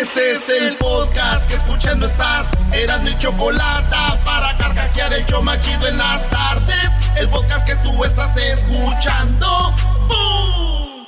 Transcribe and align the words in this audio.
Este 0.00 0.32
es 0.32 0.48
el 0.50 0.76
podcast 0.76 1.48
que 1.48 1.54
escuchando 1.54 2.04
estás. 2.04 2.50
Eran 2.70 3.02
mi 3.02 3.16
chocolate 3.16 3.96
para 4.26 4.54
carcajear 4.58 5.14
el 5.14 5.24
yo 5.24 5.40
machido 5.40 5.88
en 5.88 5.96
las 5.96 6.28
tardes. 6.28 6.90
El 7.16 7.26
podcast 7.30 7.66
que 7.66 7.76
tú 7.76 8.04
estás 8.04 8.36
escuchando. 8.36 9.74
¡Bum! 10.06 11.06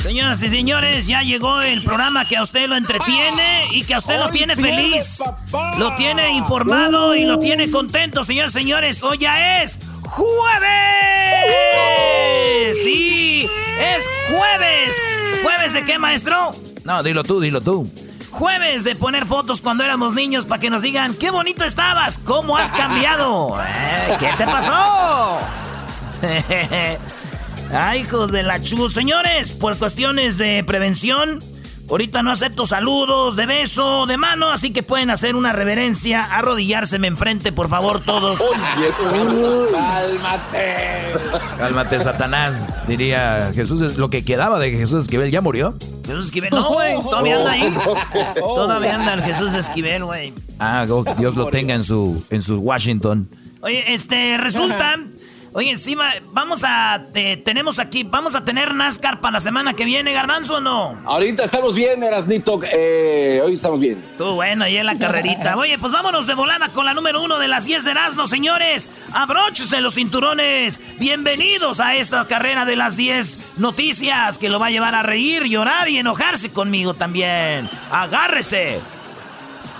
Señoras 0.00 0.42
y 0.42 0.48
señores, 0.48 1.06
ya 1.06 1.20
llegó 1.20 1.60
el 1.60 1.84
programa 1.84 2.26
que 2.26 2.38
a 2.38 2.42
usted 2.42 2.66
lo 2.66 2.76
entretiene 2.76 3.66
y 3.72 3.84
que 3.84 3.92
a 3.92 3.98
usted 3.98 4.18
lo 4.18 4.30
tiene 4.30 4.56
feliz. 4.56 5.18
Lo 5.78 5.94
tiene 5.96 6.32
informado 6.32 7.14
y 7.14 7.26
lo 7.26 7.38
tiene 7.38 7.70
contento, 7.70 8.24
señores 8.24 8.52
y 8.52 8.54
señores. 8.58 9.02
Hoy 9.02 9.18
ya 9.18 9.62
es 9.62 9.78
jueves. 10.00 10.72
Sí, 12.82 13.50
es 13.78 14.08
jueves. 14.30 14.96
¿Jueves 15.42 15.74
de 15.74 15.84
qué, 15.84 15.98
maestro? 15.98 16.52
No, 16.84 17.02
dilo 17.02 17.22
tú, 17.22 17.40
dilo 17.40 17.60
tú. 17.60 17.90
Jueves 18.30 18.84
de 18.84 18.94
poner 18.96 19.26
fotos 19.26 19.60
cuando 19.60 19.84
éramos 19.84 20.14
niños 20.14 20.46
para 20.46 20.58
que 20.58 20.70
nos 20.70 20.82
digan, 20.82 21.14
qué 21.14 21.30
bonito 21.30 21.64
estabas, 21.64 22.18
cómo 22.18 22.56
has 22.56 22.72
cambiado. 22.72 23.56
Eh, 23.60 24.16
¿Qué 24.18 24.30
te 24.38 24.44
pasó? 24.44 25.38
Ay, 27.74 28.00
hijos 28.00 28.32
de 28.32 28.42
la 28.42 28.62
chu. 28.62 28.88
Señores, 28.88 29.54
por 29.54 29.76
cuestiones 29.76 30.38
de 30.38 30.64
prevención, 30.64 31.40
ahorita 31.88 32.22
no 32.22 32.30
acepto 32.30 32.66
saludos, 32.66 33.36
de 33.36 33.46
beso, 33.46 34.06
de 34.06 34.16
mano, 34.16 34.50
así 34.50 34.72
que 34.72 34.82
pueden 34.82 35.10
hacer 35.10 35.36
una 35.36 35.52
reverencia, 35.52 36.24
arrodillárseme 36.24 37.06
enfrente, 37.06 37.52
por 37.52 37.68
favor, 37.68 38.00
todos. 38.00 38.40
¡Cálmate! 39.72 40.98
Cálmate, 41.58 42.00
Satanás, 42.00 42.68
diría 42.86 43.52
Jesús. 43.54 43.96
Lo 43.96 44.10
que 44.10 44.24
quedaba 44.24 44.58
de 44.58 44.70
Jesús 44.72 45.04
Esquivel 45.04 45.30
ya 45.30 45.40
murió. 45.40 45.74
Jesús 46.06 46.26
Esquivel, 46.26 46.50
no, 46.50 46.72
güey, 46.72 46.94
todavía 47.02 47.38
anda 47.38 47.50
ahí. 47.52 47.74
Todavía 48.36 48.94
anda 48.96 49.14
el 49.14 49.22
Jesús 49.22 49.54
Esquivel, 49.54 50.04
güey. 50.04 50.32
Ah, 50.58 50.86
oh, 50.88 51.04
Dios 51.18 51.36
lo 51.36 51.46
tenga 51.48 51.74
en 51.74 51.84
su, 51.84 52.24
en 52.30 52.42
su 52.42 52.58
Washington. 52.60 53.28
Oye, 53.60 53.92
este, 53.92 54.36
resulta... 54.38 54.96
Oye, 55.54 55.70
encima, 55.70 56.14
vamos 56.30 56.62
a. 56.64 57.08
te- 57.12 57.36
tenemos 57.36 57.78
aquí. 57.78 58.04
Vamos 58.04 58.34
a 58.34 58.42
tener 58.42 58.74
NASCAR 58.74 59.20
para 59.20 59.32
la 59.34 59.40
semana 59.40 59.74
que 59.74 59.84
viene, 59.84 60.14
Garbanzo 60.14 60.54
o 60.56 60.60
no? 60.60 60.98
Ahorita 61.04 61.44
estamos 61.44 61.74
bien, 61.74 62.02
Erasnito. 62.02 62.58
Eh, 62.72 63.38
hoy 63.44 63.54
estamos 63.56 63.78
bien. 63.78 64.02
Estuvo 64.12 64.32
bueno 64.36 64.64
ahí 64.64 64.78
en 64.78 64.86
la 64.86 64.96
carrerita. 64.96 65.54
Oye, 65.58 65.78
pues 65.78 65.92
vámonos 65.92 66.26
de 66.26 66.32
volada 66.32 66.70
con 66.70 66.86
la 66.86 66.94
número 66.94 67.20
uno 67.22 67.38
de 67.38 67.48
las 67.48 67.66
10 67.66 67.84
de 67.84 67.90
Erasmo, 67.90 68.26
señores. 68.26 68.88
Abróchense 69.12 69.82
los 69.82 69.94
cinturones. 69.96 70.80
Bienvenidos 70.98 71.80
a 71.80 71.96
esta 71.96 72.26
carrera 72.26 72.64
de 72.64 72.76
las 72.76 72.96
10 72.96 73.38
noticias 73.58 74.38
que 74.38 74.48
lo 74.48 74.58
va 74.58 74.68
a 74.68 74.70
llevar 74.70 74.94
a 74.94 75.02
reír, 75.02 75.42
llorar 75.44 75.86
y 75.90 75.98
enojarse 75.98 76.50
conmigo 76.50 76.94
también. 76.94 77.68
Agárrese. 77.90 78.80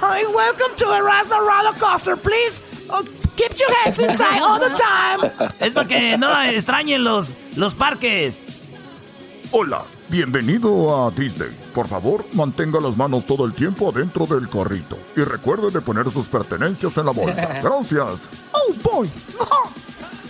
Hi, 0.02 0.26
welcome 0.26 0.76
to 0.76 0.94
Erasmo 0.94 1.36
Roller 1.40 1.72
Coaster, 1.78 2.16
please. 2.18 2.60
Oh, 2.90 3.02
keep 3.36 3.52
your 3.58 3.70
heads 3.84 3.98
inside 3.98 4.40
all 4.40 4.58
the 4.58 4.70
time. 4.70 5.52
Es 5.60 5.74
para 5.74 5.88
que 5.88 6.16
no 6.18 6.42
extrañen 6.42 7.04
los, 7.04 7.34
los 7.56 7.74
parques. 7.74 8.42
Hola, 9.50 9.82
bienvenido 10.08 11.06
a 11.06 11.10
Disney. 11.10 11.50
Por 11.74 11.86
favor, 11.86 12.24
mantenga 12.32 12.80
las 12.80 12.96
manos 12.96 13.26
todo 13.26 13.44
el 13.44 13.52
tiempo 13.52 13.90
adentro 13.90 14.26
del 14.26 14.48
carrito. 14.48 14.98
Y 15.16 15.20
recuerde 15.20 15.70
de 15.70 15.80
poner 15.80 16.10
sus 16.10 16.28
pertenencias 16.28 16.96
en 16.96 17.06
la 17.06 17.12
bolsa. 17.12 17.60
Gracias. 17.62 18.28
Oh, 18.52 18.72
boy. 18.82 19.10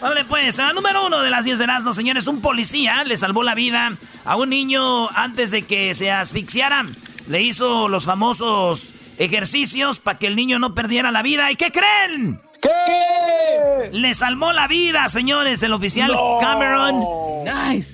Vale, 0.01 0.25
pues, 0.25 0.59
a 0.59 0.67
la 0.67 0.73
número 0.73 1.07
uno 1.07 1.21
de 1.21 1.31
las 1.31 1.45
10 1.45 1.59
de 1.59 1.65
Erasmo, 1.65 1.93
señores, 1.93 2.27
un 2.27 2.41
policía 2.41 3.05
le 3.05 3.17
salvó 3.17 3.45
la 3.45 3.55
vida 3.55 3.93
a 4.25 4.37
un 4.37 4.51
niño 4.51 5.09
antes 5.11 5.53
de 5.53 5.63
que 5.63 5.95
se 5.95 6.11
asfixiara. 6.11 6.85
Le 7.29 7.41
hizo 7.43 7.87
los 7.87 8.05
famosos 8.05 8.95
ejercicios 9.19 10.01
para 10.01 10.19
que 10.19 10.27
el 10.27 10.35
niño 10.35 10.59
no 10.59 10.75
perdiera 10.75 11.13
la 11.13 11.23
vida. 11.23 11.53
¿Y 11.53 11.57
qué 11.57 11.71
creen? 11.71 12.41
¿Qué? 12.63 13.91
Le 13.93 14.15
salvó 14.15 14.53
la 14.53 14.69
vida, 14.69 15.09
señores, 15.09 15.63
el 15.63 15.73
oficial 15.73 16.13
Cameron. 16.41 17.05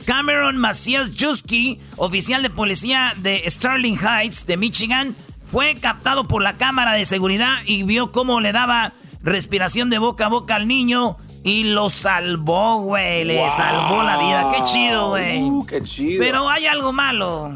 Cameron 0.06 0.56
Macias 0.58 1.12
Juski, 1.18 1.80
oficial 1.96 2.42
de 2.42 2.50
policía 2.50 3.14
de 3.16 3.42
Sterling 3.48 3.96
Heights, 3.96 4.46
de 4.46 4.56
Michigan, 4.56 5.16
fue 5.50 5.76
captado 5.76 6.28
por 6.28 6.42
la 6.42 6.56
cámara 6.58 6.92
de 6.92 7.04
seguridad 7.06 7.54
y 7.64 7.82
vio 7.82 8.12
cómo 8.12 8.40
le 8.40 8.52
daba 8.52 8.92
respiración 9.22 9.88
de 9.90 9.98
boca 9.98 10.26
a 10.26 10.28
boca 10.28 10.54
al 10.56 10.68
niño 10.68 11.16
y 11.42 11.64
lo 11.64 11.88
salvó, 11.88 12.82
güey. 12.82 13.24
Le 13.24 13.38
Wow. 13.40 13.50
salvó 13.50 14.02
la 14.02 14.18
vida. 14.18 14.52
Qué 14.54 14.64
chido, 14.64 15.08
güey. 15.10 15.40
Uh, 15.40 15.64
qué 15.66 15.82
chido. 15.82 16.22
Pero 16.22 16.48
hay 16.50 16.66
algo 16.66 16.92
malo. 16.92 17.50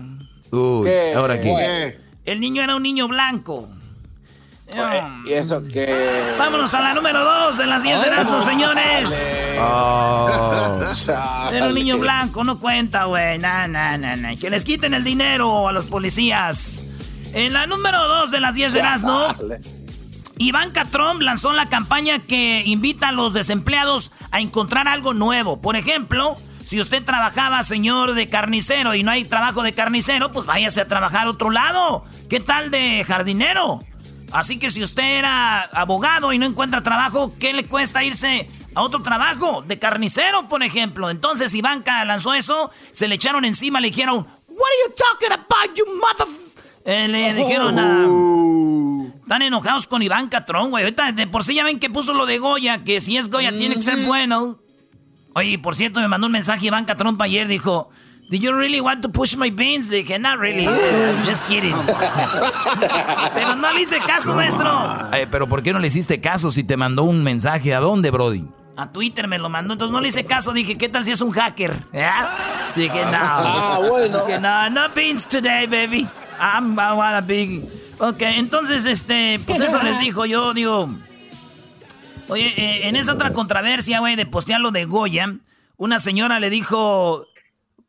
Uy, 0.50 0.84
¿Qué? 0.86 1.12
ahora 1.14 1.34
aquí. 1.34 1.48
¿Qué? 1.54 2.00
El 2.24 2.40
niño 2.40 2.62
era 2.62 2.74
un 2.76 2.82
niño 2.82 3.06
blanco. 3.08 3.68
Mm. 4.74 5.26
¿Y 5.26 5.32
eso 5.32 5.62
qué? 5.72 6.34
Vámonos 6.38 6.72
a 6.74 6.80
la 6.80 6.94
número 6.94 7.22
dos 7.24 7.58
de 7.58 7.66
las 7.66 7.82
10 7.82 8.00
de 8.00 8.06
Erasmo, 8.06 8.40
señores. 8.40 9.42
Oh. 9.58 10.80
Era 11.52 11.66
un 11.66 11.74
niño 11.74 11.98
blanco, 11.98 12.44
no 12.44 12.58
cuenta, 12.58 13.04
güey. 13.04 13.38
Nah, 13.38 13.66
nah, 13.66 13.96
nah, 13.96 14.16
nah. 14.16 14.34
Que 14.34 14.50
les 14.50 14.64
quiten 14.64 14.94
el 14.94 15.04
dinero 15.04 15.68
a 15.68 15.72
los 15.72 15.84
policías. 15.86 16.86
En 17.34 17.52
la 17.52 17.66
número 17.66 18.06
2 18.08 18.30
de 18.30 18.40
las 18.40 18.54
10 18.54 18.72
de 18.72 18.78
Erasmo, 18.80 19.28
Ivanka 20.38 20.84
Trump 20.86 21.22
lanzó 21.22 21.52
la 21.52 21.66
campaña 21.66 22.18
que 22.18 22.62
invita 22.66 23.08
a 23.08 23.12
los 23.12 23.32
desempleados 23.32 24.12
a 24.30 24.40
encontrar 24.40 24.88
algo 24.88 25.14
nuevo. 25.14 25.60
Por 25.60 25.76
ejemplo, 25.76 26.36
si 26.64 26.80
usted 26.80 27.04
trabajaba, 27.04 27.62
señor, 27.62 28.14
de 28.14 28.26
carnicero 28.26 28.94
y 28.94 29.02
no 29.02 29.10
hay 29.10 29.24
trabajo 29.24 29.62
de 29.62 29.72
carnicero, 29.72 30.32
pues 30.32 30.46
váyase 30.46 30.80
a 30.80 30.88
trabajar 30.88 31.26
a 31.26 31.30
otro 31.30 31.50
lado. 31.50 32.04
¿Qué 32.28 32.40
tal 32.40 32.70
de 32.70 33.04
jardinero? 33.04 33.82
Así 34.32 34.58
que 34.58 34.70
si 34.70 34.82
usted 34.82 35.18
era 35.18 35.62
abogado 35.62 36.32
y 36.32 36.38
no 36.38 36.46
encuentra 36.46 36.82
trabajo, 36.82 37.34
¿qué 37.38 37.52
le 37.52 37.64
cuesta 37.64 38.02
irse 38.02 38.48
a 38.74 38.82
otro 38.82 39.02
trabajo? 39.02 39.62
De 39.62 39.78
carnicero, 39.78 40.48
por 40.48 40.62
ejemplo. 40.62 41.10
Entonces 41.10 41.52
Ivanka 41.54 42.04
lanzó 42.04 42.32
eso, 42.32 42.70
se 42.92 43.08
le 43.08 43.16
echaron 43.16 43.44
encima, 43.44 43.80
le 43.80 43.88
dijeron, 43.88 44.26
What 44.48 44.68
are 44.68 44.76
you 44.86 44.94
talking 44.96 45.32
about, 45.32 45.76
you 45.76 45.84
mother... 45.96 46.26
Eh, 46.84 47.08
le 47.08 47.34
dijeron 47.34 47.78
a... 47.78 49.12
Están 49.22 49.42
enojados 49.42 49.86
con 49.86 50.02
Ivanka 50.02 50.44
Trump, 50.44 50.70
güey. 50.70 50.84
Ahorita 50.84 51.12
de 51.12 51.26
por 51.26 51.44
sí 51.44 51.54
ya 51.54 51.64
ven 51.64 51.78
que 51.78 51.88
puso 51.90 52.12
lo 52.12 52.26
de 52.26 52.38
Goya, 52.38 52.84
que 52.84 53.00
si 53.00 53.16
es 53.16 53.30
Goya 53.30 53.50
tiene 53.50 53.76
que 53.76 53.82
ser 53.82 54.04
bueno. 54.04 54.58
Oye, 55.34 55.58
por 55.58 55.74
cierto, 55.74 56.00
me 56.00 56.08
mandó 56.08 56.26
un 56.26 56.32
mensaje 56.32 56.66
Ivanka 56.66 56.96
Trump 56.96 57.20
ayer, 57.20 57.46
dijo... 57.48 57.90
Did 58.32 58.42
you 58.42 58.54
really 58.54 58.80
want 58.80 59.02
to 59.02 59.10
push 59.10 59.36
my 59.36 59.50
beans? 59.50 59.90
Le 59.90 59.98
dije, 59.98 60.18
not 60.18 60.38
really. 60.38 60.66
I'm 60.66 61.22
just 61.26 61.44
kidding. 61.46 61.76
Pero 63.34 63.56
no 63.56 63.74
le 63.74 63.82
hice 63.82 63.98
caso, 63.98 64.34
maestro. 64.34 64.70
Eh, 65.12 65.26
pero 65.30 65.46
¿por 65.46 65.62
qué 65.62 65.74
no 65.74 65.78
le 65.78 65.88
hiciste 65.88 66.18
caso 66.18 66.50
si 66.50 66.64
te 66.64 66.78
mandó 66.78 67.02
un 67.02 67.22
mensaje? 67.22 67.74
¿A 67.74 67.80
dónde, 67.80 68.10
Brody? 68.10 68.46
A 68.78 68.90
Twitter 68.90 69.28
me 69.28 69.38
lo 69.38 69.50
mandó, 69.50 69.74
entonces 69.74 69.92
no 69.92 70.00
le 70.00 70.08
hice 70.08 70.24
caso. 70.24 70.54
Dije, 70.54 70.78
¿qué 70.78 70.88
tal 70.88 71.04
si 71.04 71.12
es 71.12 71.20
un 71.20 71.30
hacker? 71.32 71.76
¿Ya? 71.92 72.72
Dije, 72.74 73.04
no. 73.04 73.10
Ah, 73.12 73.80
bueno. 73.86 74.24
Dije, 74.24 74.40
no, 74.40 74.70
no 74.70 74.88
beans 74.94 75.28
today, 75.28 75.66
baby. 75.66 76.08
I'm, 76.40 76.72
I 76.72 76.96
wanna 76.96 77.20
be... 77.20 77.68
Ok, 77.98 78.22
entonces, 78.22 78.86
este, 78.86 79.40
pues 79.46 79.60
eso 79.60 79.82
les 79.82 79.98
dijo. 80.00 80.24
Yo 80.24 80.54
digo... 80.54 80.88
Oye, 82.28 82.54
eh, 82.56 82.88
en 82.88 82.96
esa 82.96 83.12
otra 83.12 83.34
controversia, 83.34 84.00
güey, 84.00 84.16
de 84.16 84.24
postear 84.24 84.62
lo 84.62 84.70
de 84.70 84.86
Goya, 84.86 85.34
una 85.76 85.98
señora 85.98 86.40
le 86.40 86.48
dijo... 86.48 87.26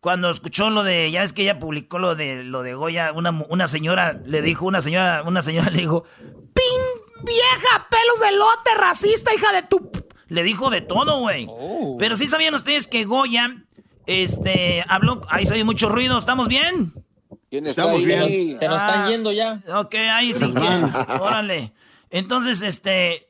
cuando 0.04 0.30
escuchó 0.30 0.70
lo 0.70 0.84
de, 0.84 1.10
ya 1.12 1.24
es 1.24 1.32
que 1.32 1.44
ella 1.44 1.60
publicó 1.60 1.98
lo 1.98 2.14
de 2.14 2.44
lo 2.44 2.62
de 2.62 2.74
Goya, 2.74 3.14
una, 3.14 3.32
una 3.48 3.70
señora 3.70 4.20
le 4.26 4.42
dijo, 4.42 4.66
una 4.66 4.82
señora, 4.82 5.24
una 5.26 5.42
señora 5.42 5.70
le 5.70 5.80
dijo, 5.80 6.04
¡Pin 6.20 7.24
vieja, 7.24 7.88
pelos 7.90 8.20
de 8.20 8.38
lote, 8.38 8.76
racista, 8.78 9.34
hija 9.34 9.54
de 9.54 9.62
tu 9.62 9.90
le 10.28 10.44
dijo 10.44 10.70
de 10.70 10.82
todo, 10.82 11.20
güey. 11.20 11.48
Oh. 11.50 11.96
Pero 11.98 12.18
sí 12.18 12.28
sabían 12.28 12.54
ustedes 12.54 12.88
que 12.88 13.06
Goya, 13.06 13.64
este, 14.06 14.84
habló, 14.90 15.22
ahí 15.30 15.46
se 15.46 15.54
oye 15.54 15.64
mucho 15.64 15.88
ruido, 15.88 16.18
¿estamos 16.18 16.50
bien? 16.50 16.92
¿Quién 17.50 17.66
está 17.66 17.84
Estamos 17.84 18.04
bien. 18.04 18.60
Se 18.60 18.68
nos 18.68 18.82
están 18.82 19.04
ah, 19.04 19.10
yendo 19.10 19.32
ya. 19.32 19.62
Ok, 19.74 19.96
ahí 19.96 20.34
sí 20.34 20.52
que, 20.54 21.14
órale. 21.22 21.72
Entonces, 22.10 22.62
este, 22.62 23.26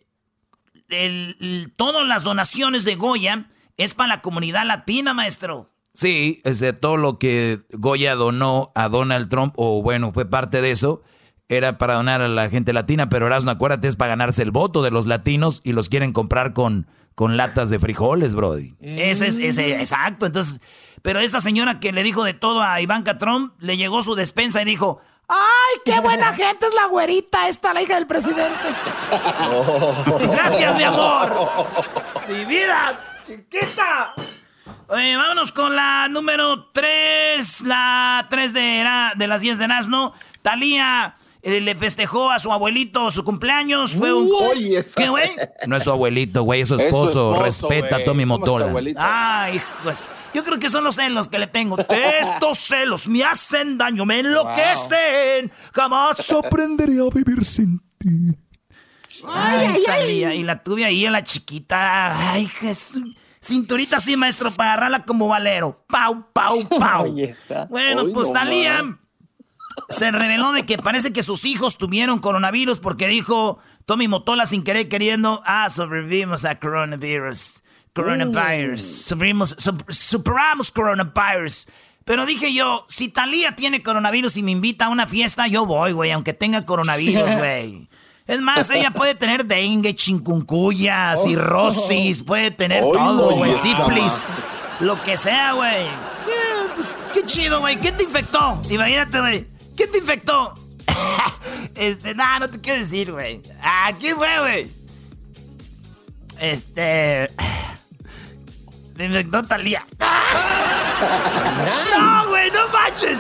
el, 0.90 1.72
todas 1.76 2.08
las 2.08 2.24
donaciones 2.24 2.84
de 2.84 2.96
Goya 2.96 3.46
es 3.78 3.94
para 3.94 4.08
la 4.08 4.22
comunidad 4.22 4.66
latina, 4.66 5.14
maestro. 5.14 5.70
Sí, 5.94 6.42
es 6.44 6.60
de 6.60 6.74
todo 6.74 6.98
lo 6.98 7.20
que 7.20 7.60
Goya 7.72 8.16
donó 8.16 8.72
a 8.76 8.90
Donald 8.90 9.30
Trump, 9.30 9.54
o 9.58 9.82
bueno, 9.84 10.12
fue 10.12 10.26
parte 10.26 10.62
de 10.62 10.72
eso, 10.72 11.04
era 11.50 11.78
para 11.78 11.96
donar 11.96 12.22
a 12.22 12.28
la 12.28 12.50
gente 12.50 12.74
latina, 12.74 13.10
pero 13.10 13.28
Erasmo, 13.28 13.52
acuérdate, 13.52 13.88
es 13.88 13.96
para 13.96 14.10
ganarse 14.10 14.42
el 14.42 14.52
voto 14.52 14.82
de 14.82 14.92
los 14.92 15.06
latinos 15.06 15.62
y 15.64 15.74
los 15.74 15.90
quieren 15.90 16.12
comprar 16.12 16.54
con, 16.54 16.88
con 17.16 17.38
latas 17.38 17.70
de 17.70 17.80
frijoles, 17.80 18.34
Brody. 18.34 18.76
Ese 18.82 19.28
es, 19.28 19.38
ese, 19.38 19.80
exacto. 19.80 20.26
Entonces, 20.26 20.62
pero 21.04 21.20
esa 21.20 21.42
señora 21.42 21.80
que 21.80 21.92
le 21.92 22.02
dijo 22.02 22.24
de 22.24 22.34
todo 22.34 22.64
a 22.64 22.82
Ivanka 22.82 23.18
Trump, 23.18 23.54
le 23.60 23.78
llegó 23.78 24.02
su 24.02 24.16
despensa 24.16 24.62
y 24.64 24.66
dijo, 24.66 25.00
¡Ay, 25.28 25.82
qué 25.86 26.00
buena 26.00 26.34
gente 26.34 26.66
es 26.66 26.74
la 26.74 26.88
güerita 26.88 27.48
esta, 27.48 27.74
la 27.74 27.82
hija 27.82 27.96
del 27.96 28.08
presidente! 28.08 28.64
Gracias, 30.32 30.76
mi 30.76 30.84
amor. 30.84 31.52
Mi 32.28 32.46
vida, 32.46 33.00
chiquita. 33.28 34.14
Oye, 34.94 35.18
vámonos 35.18 35.52
con 35.52 35.76
la 35.76 36.08
número 36.08 36.66
3, 36.72 37.62
la 37.62 38.28
3 38.30 38.54
de, 38.54 38.86
de 39.16 39.28
las 39.28 39.42
10 39.42 39.58
de 39.58 39.68
Nazno. 39.68 40.14
Talía 40.44 41.16
eh, 41.42 41.60
le 41.62 41.74
festejó 41.74 42.30
a 42.30 42.38
su 42.38 42.54
abuelito 42.54 43.10
su 43.10 43.24
cumpleaños. 43.24 43.94
Fue 43.94 44.14
un. 44.14 44.30
¿Qué, 44.96 45.10
güey? 45.10 45.32
No 45.66 45.78
es 45.78 45.84
su 45.84 45.90
abuelito, 45.90 46.44
güey, 46.44 46.62
es 46.62 46.68
su 46.68 46.76
esposo. 46.76 47.42
Respeta 47.42 47.96
a 47.96 48.04
Tommy 48.04 48.28
Motola. 48.28 48.72
Ay, 48.98 49.56
hijos. 49.56 50.06
Yo 50.32 50.44
creo 50.44 50.60
que 50.60 50.70
son 50.70 50.84
los 50.84 50.94
celos 50.94 51.28
que 51.28 51.40
le 51.40 51.48
tengo. 51.48 51.76
Estos 51.90 52.60
celos 52.60 53.08
me 53.08 53.24
hacen 53.24 53.80
daño, 53.80 54.06
me 54.06 54.20
enloquecen. 54.20 55.52
Jamás 55.74 56.32
aprenderé 56.32 57.00
a 57.00 57.10
vivir 57.12 57.44
sin 57.44 57.82
ti. 57.98 58.38
Ay, 59.28 59.84
ay, 59.90 60.24
ay, 60.24 60.40
Y 60.42 60.44
la 60.44 60.62
tuve 60.62 60.86
ahí 60.86 61.04
a 61.08 61.10
la 61.10 61.24
chiquita. 61.24 62.32
Ay, 62.32 62.46
Jesús. 62.46 63.16
Cinturita 63.44 63.98
así, 63.98 64.16
maestro, 64.16 64.52
para 64.52 64.74
agarrarla 64.74 65.06
como 65.06 65.28
valero. 65.28 65.76
Pau, 65.88 66.28
pau, 66.32 66.58
pau. 66.80 67.14
bueno, 67.70 68.06
pues 68.14 68.32
Talía 68.32 68.98
se 69.90 70.12
reveló 70.12 70.54
de 70.54 70.66
que 70.66 70.78
parece 70.78 71.12
que 71.14 71.24
sus 71.24 71.46
hijos 71.46 71.78
tuvieron 71.78 72.20
coronavirus 72.20 72.80
porque 72.80 73.08
dijo 73.08 73.60
Tommy 73.86 74.08
Motola 74.08 74.46
sin 74.46 74.64
querer 74.64 74.88
queriendo, 74.88 75.42
ah, 75.46 75.70
sobrevivimos 75.70 76.46
a 76.46 76.60
coronavirus. 76.60 77.64
Coronavirus. 77.94 79.16
superamos 79.90 80.72
coronavirus. 80.72 81.68
Pero 82.06 82.26
dije 82.26 82.54
yo, 82.54 82.84
si 82.88 83.08
Talía 83.10 83.56
tiene 83.56 83.84
coronavirus 83.84 84.38
y 84.38 84.44
me 84.44 84.52
invita 84.52 84.86
a 84.86 84.90
una 84.90 85.08
fiesta, 85.08 85.48
yo 85.48 85.66
voy, 85.66 85.92
güey, 85.94 86.12
aunque 86.12 86.34
tenga 86.34 86.66
coronavirus, 86.66 87.36
güey. 87.38 87.88
Es 88.28 88.42
más, 88.42 88.70
ella 88.70 88.92
puede 88.92 89.16
tener 89.16 89.46
dengue, 89.46 89.96
chincuncuya, 89.96 91.14
oh. 91.18 91.24
cirrosis, 91.24 92.24
puede 92.24 92.52
tener 92.52 92.84
todo, 92.84 93.36
güey, 93.36 93.54
sífilis, 93.54 94.30
lo 94.80 95.02
que 95.04 95.18
sea, 95.18 95.54
güey. 95.54 95.88
Pues, 96.76 97.04
qué 97.14 97.26
chido, 97.26 97.60
güey. 97.60 97.80
¿Qué 97.80 97.92
te 97.92 98.04
infectó? 98.04 98.60
Imagínate, 98.70 99.20
güey. 99.20 99.48
¿Qué 99.78 99.88
te 99.88 100.00
infectó? 100.00 100.54
este, 101.76 102.16
nada, 102.16 102.40
no 102.40 102.50
te 102.50 102.60
quiero 102.60 102.80
decir, 102.80 103.12
güey. 103.12 103.42
Ah, 103.62 103.92
¿qué 104.00 104.16
fue, 104.16 104.40
güey? 104.40 104.72
Este. 106.40 107.30
Me 108.96 109.06
infectó 109.06 109.44
Talía. 109.44 109.86
¡No, 111.98 112.30
güey! 112.30 112.52
¡No 112.52 112.68
manches! 112.70 113.18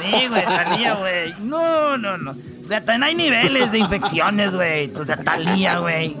Sí, 0.00 0.26
güey, 0.28 0.44
Talía, 0.44 0.94
güey. 0.94 1.34
No, 1.40 1.96
no, 1.98 2.16
no. 2.18 2.30
O 2.32 2.64
sea, 2.64 2.84
también 2.84 3.02
hay 3.04 3.14
niveles 3.14 3.72
de 3.72 3.78
infecciones, 3.78 4.54
güey. 4.54 4.92
O 4.94 5.04
sea, 5.04 5.16
Talía, 5.16 5.78
güey. 5.78 6.16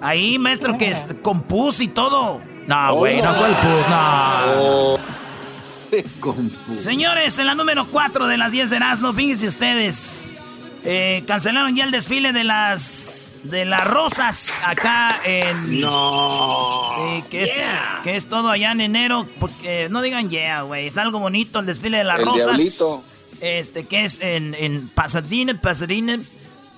Ahí, 0.00 0.38
maestro, 0.38 0.76
que 0.76 0.90
es 0.90 1.06
con 1.22 1.42
pus 1.42 1.80
y 1.80 1.88
todo. 1.88 2.40
No, 2.66 2.94
güey, 2.96 3.22
no 3.22 3.34
fue 3.34 3.48
el 3.48 3.54
pus, 3.54 3.88
no. 3.88 5.16
Señores, 6.78 7.38
en 7.38 7.46
la 7.46 7.54
número 7.54 7.86
4 7.86 8.26
de 8.26 8.36
las 8.36 8.52
10 8.52 8.70
de 8.70 8.76
Erasmo, 8.76 9.12
fíjense 9.12 9.46
ustedes. 9.46 10.32
Eh, 10.84 11.24
cancelaron 11.26 11.74
ya 11.74 11.84
el 11.84 11.90
desfile 11.90 12.32
de 12.32 12.44
las 12.44 13.36
de 13.42 13.64
las 13.64 13.84
rosas 13.84 14.56
acá 14.64 15.20
en. 15.24 15.80
No. 15.80 16.84
Sí, 16.94 17.24
que 17.30 17.42
es, 17.44 17.50
que 18.04 18.16
es 18.16 18.28
todo 18.28 18.50
allá 18.50 18.72
en 18.72 18.80
enero. 18.80 19.26
Porque 19.40 19.88
no 19.90 20.02
digan 20.02 20.30
yeah, 20.30 20.62
güey. 20.62 20.86
Es 20.86 20.98
algo 20.98 21.18
bonito 21.18 21.58
el 21.58 21.66
desfile 21.66 21.98
de 21.98 22.04
las 22.04 22.20
rosas. 22.20 22.60
Este, 23.40 23.86
que 23.86 24.04
es 24.04 24.20
en, 24.20 24.54
en 24.54 24.88
Pasadena, 24.88 25.60
Pasadena, 25.60 26.18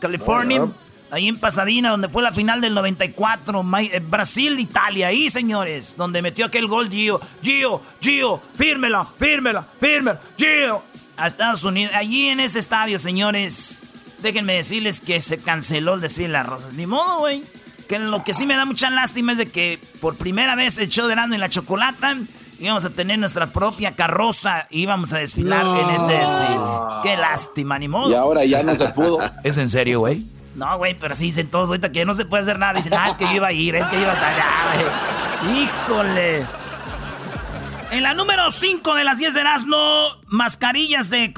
California. 0.00 0.68
Ahí 1.10 1.26
en 1.26 1.38
Pasadena, 1.38 1.90
donde 1.90 2.08
fue 2.10 2.22
la 2.22 2.32
final 2.32 2.60
del 2.60 2.74
94, 2.74 3.64
eh, 3.80 4.02
Brasil-Italia, 4.06 5.06
ahí 5.06 5.30
señores, 5.30 5.96
donde 5.96 6.20
metió 6.20 6.44
aquel 6.44 6.66
gol 6.66 6.90
Gio, 6.90 7.18
Gio, 7.42 7.80
Gio, 7.98 8.42
fírmela, 8.54 9.06
fírmela, 9.18 9.66
fírmela, 9.80 10.20
Gio, 10.36 10.82
a 11.16 11.26
Estados 11.26 11.64
Unidos. 11.64 11.94
Allí 11.94 12.28
en 12.28 12.40
ese 12.40 12.58
estadio, 12.58 12.98
señores, 12.98 13.86
déjenme 14.22 14.54
decirles 14.54 15.00
que 15.00 15.22
se 15.22 15.38
canceló 15.38 15.94
el 15.94 16.02
desfile 16.02 16.28
de 16.28 16.32
las 16.34 16.46
rosas. 16.46 16.74
Ni 16.74 16.86
modo, 16.86 17.20
güey. 17.20 17.42
Que 17.88 17.98
lo 17.98 18.22
que 18.22 18.34
sí 18.34 18.44
me 18.44 18.54
da 18.54 18.66
mucha 18.66 18.90
lástima 18.90 19.32
es 19.32 19.38
de 19.38 19.48
que 19.48 19.78
por 20.02 20.16
primera 20.16 20.56
vez 20.56 20.76
el 20.76 20.90
show 20.90 21.06
de 21.06 21.14
Rando 21.14 21.36
y 21.36 21.38
la 21.38 21.48
Chocolata 21.48 22.18
íbamos 22.58 22.84
a 22.84 22.90
tener 22.90 23.18
nuestra 23.18 23.48
propia 23.48 23.94
carroza 23.94 24.66
y 24.70 24.82
íbamos 24.82 25.12
a 25.12 25.18
desfilar 25.18 25.66
en 25.66 25.90
este 25.90 26.12
desfile. 26.12 26.64
Qué 27.02 27.16
lástima, 27.16 27.78
ni 27.78 27.88
modo. 27.88 28.10
Y 28.10 28.14
ahora 28.14 28.44
ya 28.44 28.62
no 28.62 28.74
se 28.74 28.88
pudo. 28.88 29.18
¿Es 29.44 29.58
en 29.58 29.70
serio, 29.70 30.00
güey? 30.00 30.24
No, 30.54 30.76
güey, 30.76 30.98
pero 30.98 31.14
sí 31.14 31.26
dicen 31.26 31.48
todos 31.48 31.68
ahorita 31.68 31.92
que 31.92 32.04
no 32.04 32.14
se 32.14 32.24
puede 32.24 32.42
hacer 32.42 32.58
nada. 32.58 32.74
Dicen, 32.74 32.92
ah, 32.94 33.08
es 33.08 33.16
que 33.16 33.24
yo 33.26 33.32
iba 33.32 33.46
a 33.48 33.52
ir, 33.52 33.76
es 33.76 33.88
que 33.88 33.96
yo 33.96 34.02
iba 34.02 34.12
a 34.12 34.14
estar 34.14 34.34
güey. 35.42 35.62
Híjole. 35.62 36.46
En 37.90 38.02
la 38.02 38.14
número 38.14 38.50
5 38.50 38.94
de 38.94 39.04
las 39.04 39.18
10 39.18 39.34
de 39.34 39.40
Erasmo, 39.40 40.06
mascarillas 40.26 41.10
de, 41.10 41.32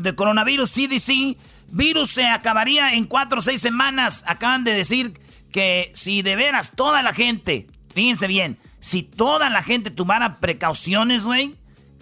de 0.00 0.14
coronavirus 0.14 0.70
CDC. 0.70 1.36
Virus 1.68 2.10
se 2.10 2.26
acabaría 2.26 2.94
en 2.94 3.06
4 3.06 3.38
o 3.38 3.40
6 3.40 3.60
semanas. 3.60 4.24
Acaban 4.26 4.62
de 4.62 4.72
decir 4.72 5.18
que 5.50 5.90
si 5.94 6.22
de 6.22 6.36
veras 6.36 6.72
toda 6.76 7.02
la 7.02 7.14
gente, 7.14 7.66
fíjense 7.92 8.26
bien, 8.26 8.58
si 8.84 9.02
toda 9.02 9.48
la 9.48 9.62
gente 9.62 9.90
tomara 9.90 10.40
precauciones, 10.40 11.24
güey, 11.24 11.54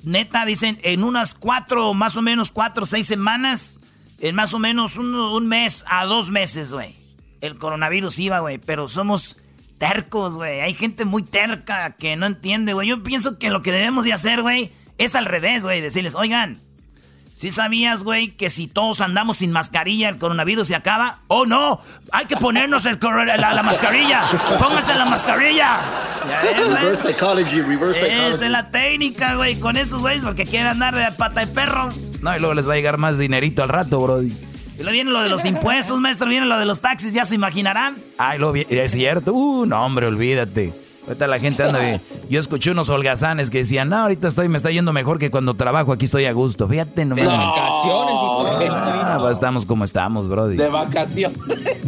neta, 0.02 0.44
dicen, 0.44 0.80
en 0.82 1.04
unas 1.04 1.32
4, 1.32 1.94
más 1.94 2.16
o 2.16 2.22
menos 2.22 2.50
4 2.50 2.82
o 2.82 2.86
6 2.86 3.06
semanas, 3.06 3.78
en 4.18 4.34
más 4.34 4.52
o 4.52 4.58
menos 4.58 4.96
un, 4.96 5.46
mes 5.46 5.84
a 5.88 6.04
dos 6.06 6.32
meses, 6.32 6.74
güey. 6.74 6.96
El 7.40 7.56
coronavirus 7.56 8.18
iba, 8.18 8.40
güey, 8.40 8.58
pero 8.58 8.88
somos 8.88 9.36
tercos, 9.78 10.34
güey. 10.34 10.58
Hay 10.58 10.74
gente 10.74 11.04
muy 11.04 11.22
terca 11.22 11.92
que 11.92 12.16
no 12.16 12.26
entiende, 12.26 12.72
güey. 12.72 12.88
Yo 12.88 13.04
pienso 13.04 13.38
que 13.38 13.50
lo 13.50 13.62
que 13.62 13.70
debemos 13.70 14.04
de 14.04 14.14
hacer, 14.14 14.42
güey, 14.42 14.72
es 14.98 15.14
al 15.14 15.26
revés, 15.26 15.62
güey. 15.62 15.80
Decirles, 15.80 16.16
oigan, 16.16 16.58
¿sí 17.34 17.50
sabías, 17.50 18.04
güey, 18.04 18.30
que 18.30 18.50
si 18.50 18.66
todos 18.66 19.00
andamos 19.00 19.38
sin 19.38 19.52
mascarilla 19.52 20.08
el 20.08 20.18
coronavirus 20.18 20.68
se 20.68 20.74
acaba? 20.74 21.18
¡Oh, 21.28 21.46
no! 21.46 21.80
Hay 22.12 22.26
que 22.26 22.36
ponernos 22.36 22.86
el 22.86 22.98
la, 23.02 23.54
la, 23.54 23.62
mascarilla. 23.62 24.22
Pónganse 24.58 24.94
la 24.94 25.06
mascarilla. 25.06 25.80
reverse 26.24 27.02
psychology, 27.08 27.60
reverse 27.60 28.00
psychology. 28.00 28.30
Esa 28.30 28.44
es 28.44 28.50
la 28.50 28.70
técnica, 28.70 29.34
güey, 29.34 29.58
con 29.58 29.76
estos 29.76 30.00
güeyes 30.00 30.24
porque 30.24 30.44
quieren 30.44 30.68
andar 30.68 30.94
de 30.94 31.10
pata 31.12 31.40
de 31.40 31.46
perro. 31.48 31.88
No, 32.20 32.36
y 32.36 32.38
luego 32.38 32.54
les 32.54 32.68
va 32.68 32.74
a 32.74 32.76
llegar 32.76 32.98
más 32.98 33.18
dinerito 33.18 33.62
al 33.62 33.68
rato, 33.68 34.00
brody. 34.00 34.32
Y 34.78 34.82
luego 34.82 34.92
viene 34.92 35.10
lo 35.10 35.22
de 35.22 35.28
los 35.28 35.44
impuestos, 35.44 36.00
maestro, 36.00 36.28
viene 36.28 36.46
lo 36.46 36.58
de 36.58 36.64
los 36.64 36.80
taxis, 36.80 37.12
ya 37.12 37.24
se 37.24 37.34
imaginarán. 37.34 37.96
Ay, 38.18 38.38
lo 38.38 38.54
es 38.54 38.92
cierto. 38.92 39.32
Uh, 39.32 39.66
no, 39.66 39.84
hombre, 39.84 40.06
olvídate. 40.06 40.81
Ahorita 41.06 41.26
la 41.26 41.38
gente 41.38 41.62
anda 41.62 41.80
bien. 41.80 42.00
Yo 42.30 42.38
escuché 42.38 42.70
unos 42.70 42.88
holgazanes 42.88 43.50
que 43.50 43.58
decían, 43.58 43.88
no, 43.88 43.96
ahorita 43.96 44.28
estoy, 44.28 44.48
me 44.48 44.56
está 44.56 44.70
yendo 44.70 44.92
mejor 44.92 45.18
que 45.18 45.30
cuando 45.30 45.54
trabajo, 45.54 45.92
aquí 45.92 46.04
estoy 46.04 46.26
a 46.26 46.32
gusto. 46.32 46.68
Fíjate 46.68 47.04
nomás. 47.04 47.24
De 47.24 47.30
vacaciones 47.30 48.14
y 48.14 48.68
ah, 48.70 49.16
pues 49.20 49.32
estamos 49.32 49.66
como 49.66 49.84
estamos, 49.84 50.28
brody. 50.28 50.56
De 50.56 50.68
vacaciones. 50.68 51.38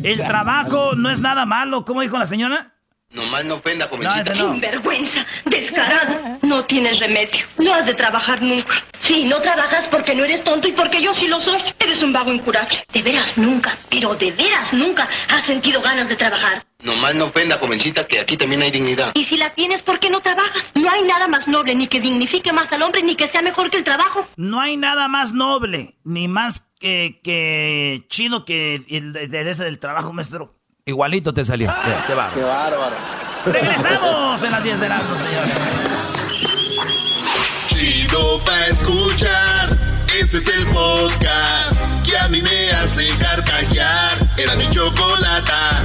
El 0.02 0.18
trabajo 0.18 0.94
no 0.96 1.10
es 1.10 1.20
nada 1.20 1.46
malo, 1.46 1.84
¿cómo 1.84 2.00
dijo 2.00 2.18
la 2.18 2.26
señora? 2.26 2.73
Nomás 3.14 3.44
no 3.44 3.54
ofenda, 3.54 3.88
No, 3.88 4.14
ese 4.16 4.34
no. 4.34 4.58
Vergüenza, 4.58 5.24
descarado. 5.44 6.38
No 6.42 6.64
tienes 6.66 6.98
remedio. 6.98 7.46
No 7.58 7.72
has 7.72 7.86
de 7.86 7.94
trabajar 7.94 8.42
nunca. 8.42 8.84
Sí, 9.02 9.24
no 9.24 9.40
trabajas 9.40 9.86
porque 9.88 10.16
no 10.16 10.24
eres 10.24 10.42
tonto 10.42 10.66
y 10.66 10.72
porque 10.72 11.00
yo 11.00 11.14
sí 11.14 11.28
lo 11.28 11.40
soy. 11.40 11.60
Eres 11.78 12.02
un 12.02 12.12
vago 12.12 12.32
incurable. 12.32 12.76
De 12.92 13.02
veras 13.02 13.38
nunca, 13.38 13.78
pero 13.88 14.16
de 14.16 14.32
veras 14.32 14.72
nunca 14.72 15.08
has 15.28 15.46
sentido 15.46 15.80
ganas 15.80 16.08
de 16.08 16.16
trabajar. 16.16 16.64
Nomás 16.82 17.14
no 17.14 17.26
ofenda, 17.26 17.56
jovencita, 17.58 18.04
que 18.08 18.18
aquí 18.18 18.36
también 18.36 18.62
hay 18.62 18.72
dignidad. 18.72 19.12
Y 19.14 19.24
si 19.26 19.36
la 19.36 19.54
tienes, 19.54 19.82
¿por 19.82 20.00
qué 20.00 20.10
no 20.10 20.20
trabajas? 20.20 20.64
No 20.74 20.90
hay 20.90 21.02
nada 21.02 21.28
más 21.28 21.46
noble, 21.46 21.74
ni 21.76 21.86
que 21.86 22.00
dignifique 22.00 22.52
más 22.52 22.70
al 22.72 22.82
hombre, 22.82 23.02
ni 23.04 23.14
que 23.14 23.28
sea 23.28 23.42
mejor 23.42 23.70
que 23.70 23.76
el 23.76 23.84
trabajo. 23.84 24.26
No 24.36 24.60
hay 24.60 24.76
nada 24.76 25.06
más 25.06 25.32
noble, 25.32 25.94
ni 26.02 26.26
más 26.26 26.66
que, 26.80 27.20
que 27.22 28.04
chido 28.08 28.44
que 28.44 28.82
el 28.90 29.12
de, 29.12 29.28
de 29.28 29.50
ese 29.50 29.64
del 29.64 29.78
trabajo, 29.78 30.12
maestro. 30.12 30.56
Igualito 30.86 31.32
te 31.32 31.42
salió. 31.46 31.72
Mira, 31.82 32.04
Qué 32.06 32.12
bárbaro. 32.12 32.34
Qué 32.34 32.42
bárbaro. 32.42 32.96
Regresamos 33.46 34.42
en 34.42 34.50
las 34.50 34.62
10 34.62 34.80
de 34.80 34.88
la 34.90 34.98
noche, 34.98 35.24
señores. 35.24 35.54
Chido 37.68 38.44
pa' 38.44 38.66
escuchar. 38.66 39.78
Este 40.20 40.36
es 40.36 40.48
el 40.48 40.66
podcast 40.66 41.80
que 42.04 42.18
a 42.18 42.28
mí 42.28 42.42
me 42.42 42.70
hace 42.72 43.08
carcajear. 43.16 44.28
Era 44.36 44.56
mi 44.56 44.68
chocolata. 44.68 45.84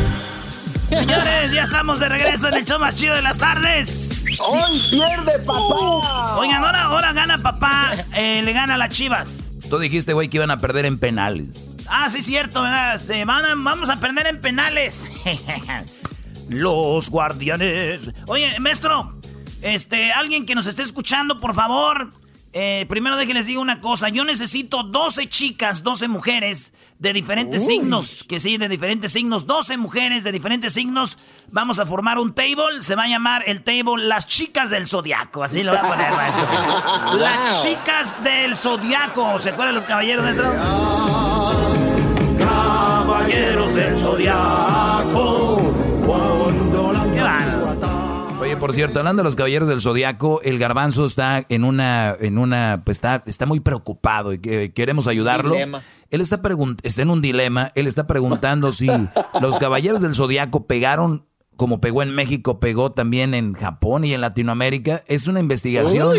Señores, 0.90 1.54
ya 1.54 1.64
estamos 1.64 2.02
de 2.02 2.10
regreso 2.10 2.50
en 2.50 2.56
el 2.56 2.66
show 2.66 2.78
más 2.78 2.98
chido 2.98 3.16
de 3.16 3.22
las 3.22 3.38
tardes. 3.38 4.22
¡Hoy 4.38 4.82
pierde, 4.90 5.40
papá! 5.46 6.36
Oigan, 6.40 6.62
ahora, 6.62 6.84
ahora 6.84 7.14
gana 7.14 7.38
papá, 7.38 7.94
eh, 8.16 8.42
le 8.44 8.52
gana 8.52 8.74
a 8.74 8.78
las 8.78 8.90
chivas. 8.90 9.54
Tú 9.70 9.78
dijiste, 9.78 10.14
güey, 10.14 10.30
que 10.30 10.38
iban 10.38 10.52
a 10.52 10.60
perder 10.60 10.86
en 10.86 10.98
penales. 10.98 11.70
Ah, 11.88 12.10
sí, 12.10 12.22
cierto, 12.22 12.62
van 12.62 13.64
vamos 13.64 13.90
a 13.90 14.00
perder 14.00 14.28
en 14.28 14.42
penales. 14.42 15.06
Los 16.50 17.10
guardianes. 17.10 18.10
Oye, 18.28 18.60
maestro, 18.60 19.20
este, 19.62 20.12
alguien 20.12 20.46
que 20.46 20.56
nos 20.56 20.66
esté 20.66 20.82
escuchando, 20.82 21.40
por 21.40 21.54
favor. 21.54 22.10
Eh, 22.52 22.86
primero 22.90 23.16
déjenles 23.16 23.46
digo 23.46 23.62
una 23.62 23.80
cosa. 23.80 24.10
Yo 24.10 24.24
necesito 24.26 24.84
12 24.84 25.30
chicas, 25.30 25.84
12 25.84 26.08
mujeres 26.08 26.74
de 26.98 27.14
diferentes 27.14 27.66
signos. 27.66 28.24
Que 28.24 28.40
sí, 28.40 28.58
de 28.58 28.68
diferentes 28.68 29.12
signos. 29.12 29.46
12 29.46 29.78
mujeres 29.78 30.24
de 30.24 30.32
diferentes 30.32 30.74
signos. 30.74 31.18
Vamos 31.52 31.78
a 31.80 31.86
formar 31.86 32.18
un 32.18 32.34
table. 32.34 32.82
Se 32.82 32.96
va 32.96 33.04
a 33.04 33.08
llamar 33.08 33.44
el 33.46 33.64
table 33.64 34.04
Las 34.04 34.28
Chicas 34.28 34.72
del 34.72 34.88
Zodiaco. 34.88 35.44
Así 35.44 35.64
lo 35.64 35.72
voy 35.72 35.80
a 35.80 35.84
poner, 35.84 36.12
maestro. 36.12 36.48
Las 37.20 37.64
Chicas 37.64 38.24
del 38.24 38.56
Zodiaco. 38.56 39.38
¿Se 39.40 39.50
acuerdan 39.52 39.76
los 39.76 39.86
caballeros, 39.86 40.24
maestro? 40.24 40.56
Caballeros 42.38 43.76
del 43.76 44.00
Zodiaco. 44.00 45.39
Por 48.60 48.74
cierto, 48.74 49.00
hablando 49.00 49.22
de 49.22 49.26
los 49.26 49.36
caballeros 49.36 49.68
del 49.68 49.82
zodiaco, 49.82 50.42
el 50.44 50.60
garbanzo 50.60 51.06
está 51.06 51.46
en 51.50 51.64
una, 51.64 52.16
en 52.20 52.38
una, 52.38 52.82
pues 52.84 52.98
está, 52.98 53.24
está 53.26 53.46
muy 53.46 53.60
preocupado 53.60 54.34
y 54.34 54.40
que 54.40 54.74
queremos 54.74 55.08
ayudarlo. 55.08 55.54
Dilema. 55.54 55.82
Él 56.10 56.22
está 56.22 56.42
está 56.84 57.02
en 57.02 57.10
un 57.10 57.22
dilema. 57.22 57.72
Él 57.76 57.88
está 57.88 58.08
preguntando 58.08 58.72
si 58.72 58.90
los 59.42 59.58
caballeros 59.58 60.02
del 60.02 60.16
zodiaco 60.16 60.66
pegaron 60.66 61.26
como 61.56 61.82
pegó 61.82 62.04
en 62.04 62.16
México, 62.16 62.62
pegó 62.62 62.94
también 62.94 63.34
en 63.34 63.54
Japón 63.54 64.06
y 64.06 64.14
en 64.14 64.22
Latinoamérica. 64.22 65.04
Es 65.08 65.28
una 65.28 65.42
investigación 65.42 66.18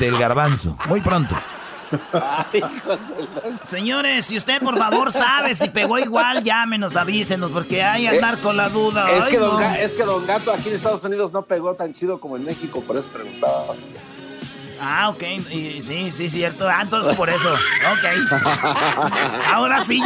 del 0.00 0.18
garbanzo. 0.18 0.76
Muy 0.88 1.00
pronto. 1.00 1.36
Ay, 2.12 2.62
Señores, 3.62 4.24
si 4.26 4.36
usted 4.36 4.60
por 4.62 4.76
favor 4.78 5.12
sabe 5.12 5.54
si 5.54 5.68
pegó 5.68 5.98
igual, 5.98 6.42
llámenos, 6.42 6.96
avísenos, 6.96 7.50
porque 7.50 7.82
hay 7.82 8.06
andar 8.06 8.38
con 8.40 8.56
la 8.56 8.68
duda. 8.68 9.10
Es 9.10 9.24
Ay, 9.24 9.30
que, 9.32 9.38
don 9.38 9.54
no. 9.54 9.60
Ga- 9.60 9.78
es 9.78 9.92
que 9.94 10.02
Don 10.04 10.26
Gato 10.26 10.52
aquí 10.52 10.68
en 10.68 10.74
Estados 10.76 11.04
Unidos 11.04 11.32
no 11.32 11.42
pegó 11.42 11.74
tan 11.74 11.94
chido 11.94 12.18
como 12.20 12.36
en 12.36 12.44
México, 12.44 12.82
por 12.86 12.96
eso 12.96 13.06
preguntaba. 13.12 13.64
Ah, 14.80 15.08
ok. 15.08 15.22
y- 15.52 15.80
sí, 15.82 16.10
sí, 16.10 16.28
cierto. 16.28 16.68
Ah, 16.68 16.80
entonces 16.82 17.14
por 17.16 17.30
eso. 17.30 17.50
Ok. 17.50 18.32
Ahora 19.52 19.80
sí, 19.80 20.02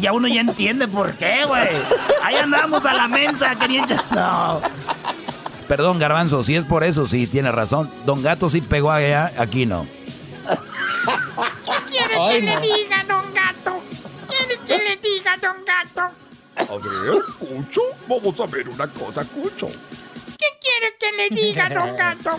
ya 0.00 0.12
uno 0.12 0.26
ya 0.26 0.40
entiende 0.40 0.88
por 0.88 1.12
qué, 1.12 1.44
güey. 1.46 1.68
Ahí 2.22 2.36
andamos 2.36 2.86
a 2.86 2.92
la 2.92 3.06
mensa 3.08 3.54
queriendo... 3.56 3.94
No. 4.10 4.60
Perdón, 5.68 6.00
garbanzo, 6.00 6.42
si 6.42 6.56
es 6.56 6.64
por 6.64 6.82
eso, 6.82 7.06
sí, 7.06 7.28
tiene 7.28 7.52
razón. 7.52 7.88
Don 8.04 8.22
Gato 8.24 8.48
sí 8.48 8.60
pegó 8.60 8.90
allá, 8.90 9.30
aquí 9.38 9.66
no. 9.66 9.86
Ay, 12.18 12.42
no. 12.42 12.60
diga, 12.60 13.04
don 13.08 13.32
gato? 13.34 13.82
¿Quiere 14.28 14.58
que 14.66 14.78
le 14.78 14.96
diga, 14.96 15.36
don 15.38 15.64
gato? 15.64 16.14
A 16.56 16.62
ver, 16.62 17.22
Cucho, 17.38 17.80
vamos 18.08 18.40
a 18.40 18.46
ver 18.46 18.68
una 18.68 18.86
cosa, 18.88 19.24
Cucho. 19.24 19.68
¿Qué 19.68 20.46
quiere 20.60 20.96
que 20.98 21.12
le 21.16 21.28
diga, 21.30 21.68
don 21.68 21.96
gato? 21.96 22.36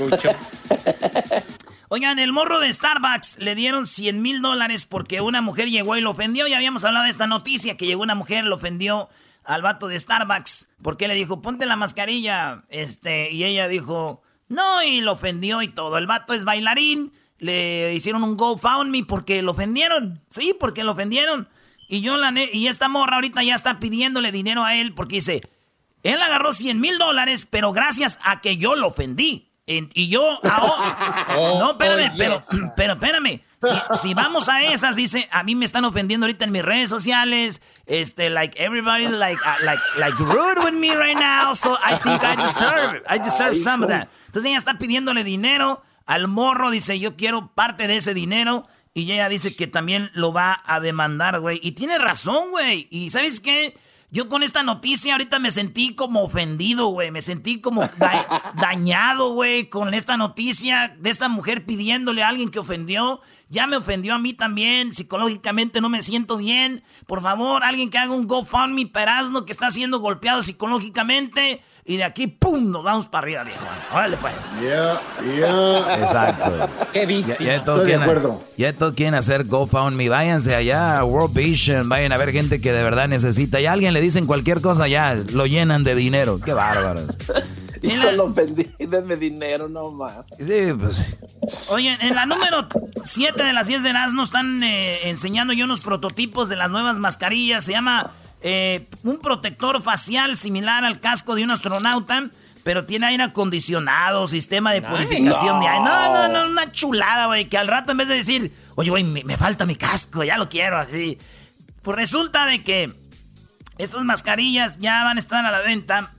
Oigan, 1.93 2.19
el 2.19 2.31
morro 2.31 2.61
de 2.61 2.71
Starbucks 2.71 3.39
le 3.39 3.53
dieron 3.53 3.85
100 3.85 4.21
mil 4.21 4.41
dólares 4.41 4.85
porque 4.85 5.19
una 5.19 5.41
mujer 5.41 5.69
llegó 5.69 5.97
y 5.97 6.01
lo 6.01 6.11
ofendió. 6.11 6.47
Ya 6.47 6.55
habíamos 6.55 6.85
hablado 6.85 7.03
de 7.03 7.11
esta 7.11 7.27
noticia, 7.27 7.75
que 7.75 7.85
llegó 7.85 8.01
una 8.01 8.15
mujer, 8.15 8.45
lo 8.45 8.55
ofendió 8.55 9.09
al 9.43 9.61
vato 9.61 9.87
de 9.89 9.99
Starbucks. 9.99 10.69
Porque 10.81 11.09
le 11.09 11.15
dijo, 11.15 11.41
ponte 11.41 11.65
la 11.65 11.75
mascarilla. 11.75 12.63
Este, 12.69 13.31
y 13.31 13.43
ella 13.43 13.67
dijo, 13.67 14.21
no, 14.47 14.81
y 14.83 15.01
lo 15.01 15.11
ofendió 15.11 15.61
y 15.61 15.67
todo. 15.67 15.97
El 15.97 16.07
vato 16.07 16.33
es 16.33 16.45
bailarín. 16.45 17.11
Le 17.41 17.93
hicieron 17.93 18.24
un 18.24 18.38
GoFundMe 18.38 19.03
porque 19.03 19.41
lo 19.41 19.51
ofendieron. 19.51 20.21
Sí, 20.29 20.55
porque 20.57 20.83
lo 20.83 20.91
ofendieron. 20.91 21.50
Y 21.89 22.01
yo 22.01 22.15
la 22.15 22.31
y 22.53 22.67
esta 22.67 22.88
morra 22.88 23.15
ahorita 23.15 23.43
ya 23.43 23.55
está 23.55 23.79
pidiéndole 23.79 24.31
dinero 24.31 24.63
a 24.63 24.75
él 24.75 24.93
porque 24.93 25.15
dice, 25.15 25.41
él 26.03 26.21
agarró 26.21 26.53
100 26.53 26.79
mil 26.79 26.98
dólares, 26.98 27.48
pero 27.50 27.74
gracias 27.74 28.19
a 28.24 28.41
que 28.41 28.55
yo 28.57 28.75
lo 28.75 28.88
ofendí. 28.88 29.50
En- 29.67 29.89
y 29.93 30.07
yo 30.07 30.39
ahora... 30.50 31.25
Oh, 31.38 31.60
no, 31.60 31.71
espérame, 31.71 32.12
oh, 32.12 32.15
pero, 32.17 32.38
yes. 32.38 32.48
pero 32.75 32.93
espérame. 32.93 33.41
Si, 33.62 33.98
si 34.01 34.13
vamos 34.13 34.50
a 34.50 34.63
esas, 34.63 34.95
dice, 34.95 35.27
a 35.31 35.43
mí 35.43 35.53
me 35.55 35.65
están 35.65 35.86
ofendiendo 35.86 36.25
ahorita 36.25 36.45
en 36.45 36.51
mis 36.51 36.63
redes 36.63 36.89
sociales. 36.89 37.62
Este, 37.86 38.29
like, 38.29 38.57
everybody's 38.63 39.12
like, 39.12 39.39
uh, 39.45 39.65
like, 39.65 39.81
like 39.98 40.17
rude 40.17 40.63
with 40.63 40.74
me 40.74 40.95
right 40.95 41.17
now. 41.17 41.53
So 41.53 41.77
I 41.83 41.95
think 41.98 42.24
I 42.24 42.36
deserve, 42.36 43.03
I 43.07 43.19
deserve 43.19 43.55
some 43.57 43.83
of 43.83 43.89
that. 43.89 44.07
Entonces 44.27 44.50
ella 44.50 44.57
está 44.57 44.77
pidiéndole 44.77 45.24
dinero 45.24 45.83
al 46.05 46.27
morro. 46.27 46.72
Dice, 46.72 47.00
yo 47.00 47.15
quiero 47.15 47.51
parte 47.53 47.88
de 47.88 47.98
ese 47.98 48.13
dinero. 48.13 48.67
Y 48.93 49.10
ella 49.12 49.29
dice 49.29 49.55
que 49.55 49.67
también 49.67 50.12
lo 50.13 50.34
va 50.34 50.62
a 50.65 50.79
demandar, 50.81 51.39
güey. 51.39 51.60
Y 51.63 51.72
tiene 51.74 51.98
razón, 51.98 52.51
güey. 52.51 52.88
Y 52.91 53.10
¿sabes 53.10 53.39
qué? 53.39 53.77
Yo 54.13 54.27
con 54.27 54.43
esta 54.43 54.62
noticia 54.62 55.13
ahorita 55.13 55.39
me 55.39 55.51
sentí 55.51 55.96
como 55.96 56.22
ofendido, 56.24 56.88
güey. 56.88 57.12
Me 57.12 57.22
sentí 57.22 57.62
como 57.62 57.84
da- 57.98 58.51
dañado, 58.62 59.34
güey, 59.34 59.70
con 59.70 59.93
esta 59.93 60.17
noticia 60.17 60.93
de 61.00 61.10
esta 61.10 61.29
mujer 61.29 61.65
pidiéndole 61.65 62.22
a 62.22 62.27
alguien 62.27 62.51
que 62.51 62.60
ofendió. 62.60 63.22
Ya 63.48 63.67
me 63.67 63.77
ofendió 63.77 64.13
a 64.13 64.20
mí 64.20 64.34
también. 64.34 64.91
Psicológicamente 64.91 65.79
no 65.79 65.88
me 65.88 66.01
siento 66.01 66.36
bien. 66.36 66.84
Por 67.08 67.22
favor, 67.22 67.63
alguien 67.63 67.89
que 67.89 67.98
haga 67.98 68.12
un 68.12 68.27
GoFundMe 68.27 68.88
Perazno 68.88 69.46
que 69.46 69.53
está 69.53 69.72
siendo 69.72 70.00
golpeado 70.00 70.41
psicológicamente. 70.43 71.63
Y 71.83 71.97
de 71.97 72.03
aquí, 72.03 72.27
¡pum! 72.27 72.69
Nos 72.71 72.83
vamos 72.83 73.07
para 73.07 73.23
arriba, 73.23 73.43
viejo. 73.43 73.65
Órale, 73.93 74.15
pues. 74.17 74.33
Ya, 74.63 75.01
ya. 75.38 75.95
Exacto. 75.97 76.69
Qué 76.93 77.01
Ya, 77.01 77.05
viste. 77.07 77.43
ya 77.43 77.63
todos 77.63 77.79
Estoy 77.79 77.91
de 77.91 77.97
quieren- 77.97 78.01
acuerdo. 78.03 78.43
Ya 78.57 78.73
todos 78.73 78.93
quieren 78.93 79.15
hacer 79.15 79.45
GoFundMe. 79.45 80.07
Váyanse 80.07 80.55
allá 80.55 81.00
a 81.00 81.03
World 81.03 81.33
Vision. 81.35 81.89
Vayan 81.89 82.11
a 82.11 82.17
ver 82.17 82.31
gente 82.31 82.61
que 82.61 82.71
de 82.71 82.83
verdad 82.83 83.07
necesita. 83.07 83.59
Y 83.59 83.65
a 83.65 83.71
alguien 83.73 83.93
le 83.93 84.01
dicen 84.01 84.27
cualquier 84.27 84.61
cosa, 84.61 84.88
ya 84.88 85.15
lo 85.15 85.45
llenan 85.47 85.83
de 85.83 85.95
dinero. 85.95 86.39
Qué 86.43 86.53
bárbaro. 86.53 87.01
Y 87.83 87.89
yo 87.95 88.11
lo 88.11 88.25
ofendí, 88.25 88.69
denme 88.77 89.15
dinero, 89.15 89.67
no 89.67 89.89
más. 89.89 90.17
Sí, 90.39 90.71
pues. 90.79 91.03
Oye, 91.69 91.97
en 92.01 92.13
la 92.13 92.27
número 92.27 92.67
7 93.03 93.41
de 93.41 93.53
las 93.53 93.65
10 93.65 93.81
de 93.81 93.89
Erasmo 93.89 94.21
están 94.21 94.61
eh, 94.63 95.09
enseñando 95.09 95.51
yo 95.51 95.65
unos 95.65 95.81
prototipos 95.81 96.47
de 96.47 96.57
las 96.57 96.69
nuevas 96.69 97.00
mascarillas. 97.00 97.63
Se 97.65 97.71
llama 97.71 98.11
eh, 98.41 98.89
un 99.03 99.19
protector 99.19 99.81
facial 99.81 100.38
similar 100.38 100.83
al 100.83 101.00
casco 101.00 101.36
de 101.36 101.43
un 101.43 101.51
astronauta, 101.51 102.29
pero 102.63 102.86
tiene 102.86 103.07
aire 103.07 103.24
acondicionado, 103.24 104.27
sistema 104.27 104.74
de 104.74 104.81
purificación 104.81 105.60
de 105.60 105.67
aire. 105.67 105.83
No, 105.83 106.13
no, 106.13 106.27
no, 106.27 106.51
una 106.51 106.71
chulada, 106.71 107.27
güey, 107.27 107.50
que 107.50 107.57
al 107.57 107.67
rato 107.67 107.91
en 107.91 108.00
vez 108.00 108.07
de 108.07 108.15
decir, 108.15 108.53
oye, 108.75 108.89
güey, 108.89 109.03
me, 109.03 109.24
me 109.24 109.38
falta 109.38 109.65
mi 109.65 109.75
casco, 109.75 110.24
ya 110.24 110.38
lo 110.38 110.50
quiero, 110.50 110.77
así. 110.77 111.17
Pues 111.81 111.98
resulta 111.98 112.45
de 112.45 112.63
que 112.63 112.93
estas 113.77 114.03
mascarillas 114.03 114.77
ya 114.79 115.03
van 115.03 115.17
a 115.17 115.19
estar 115.19 115.45
a 115.45 115.51
la 115.51 115.60
venta. 115.60 116.13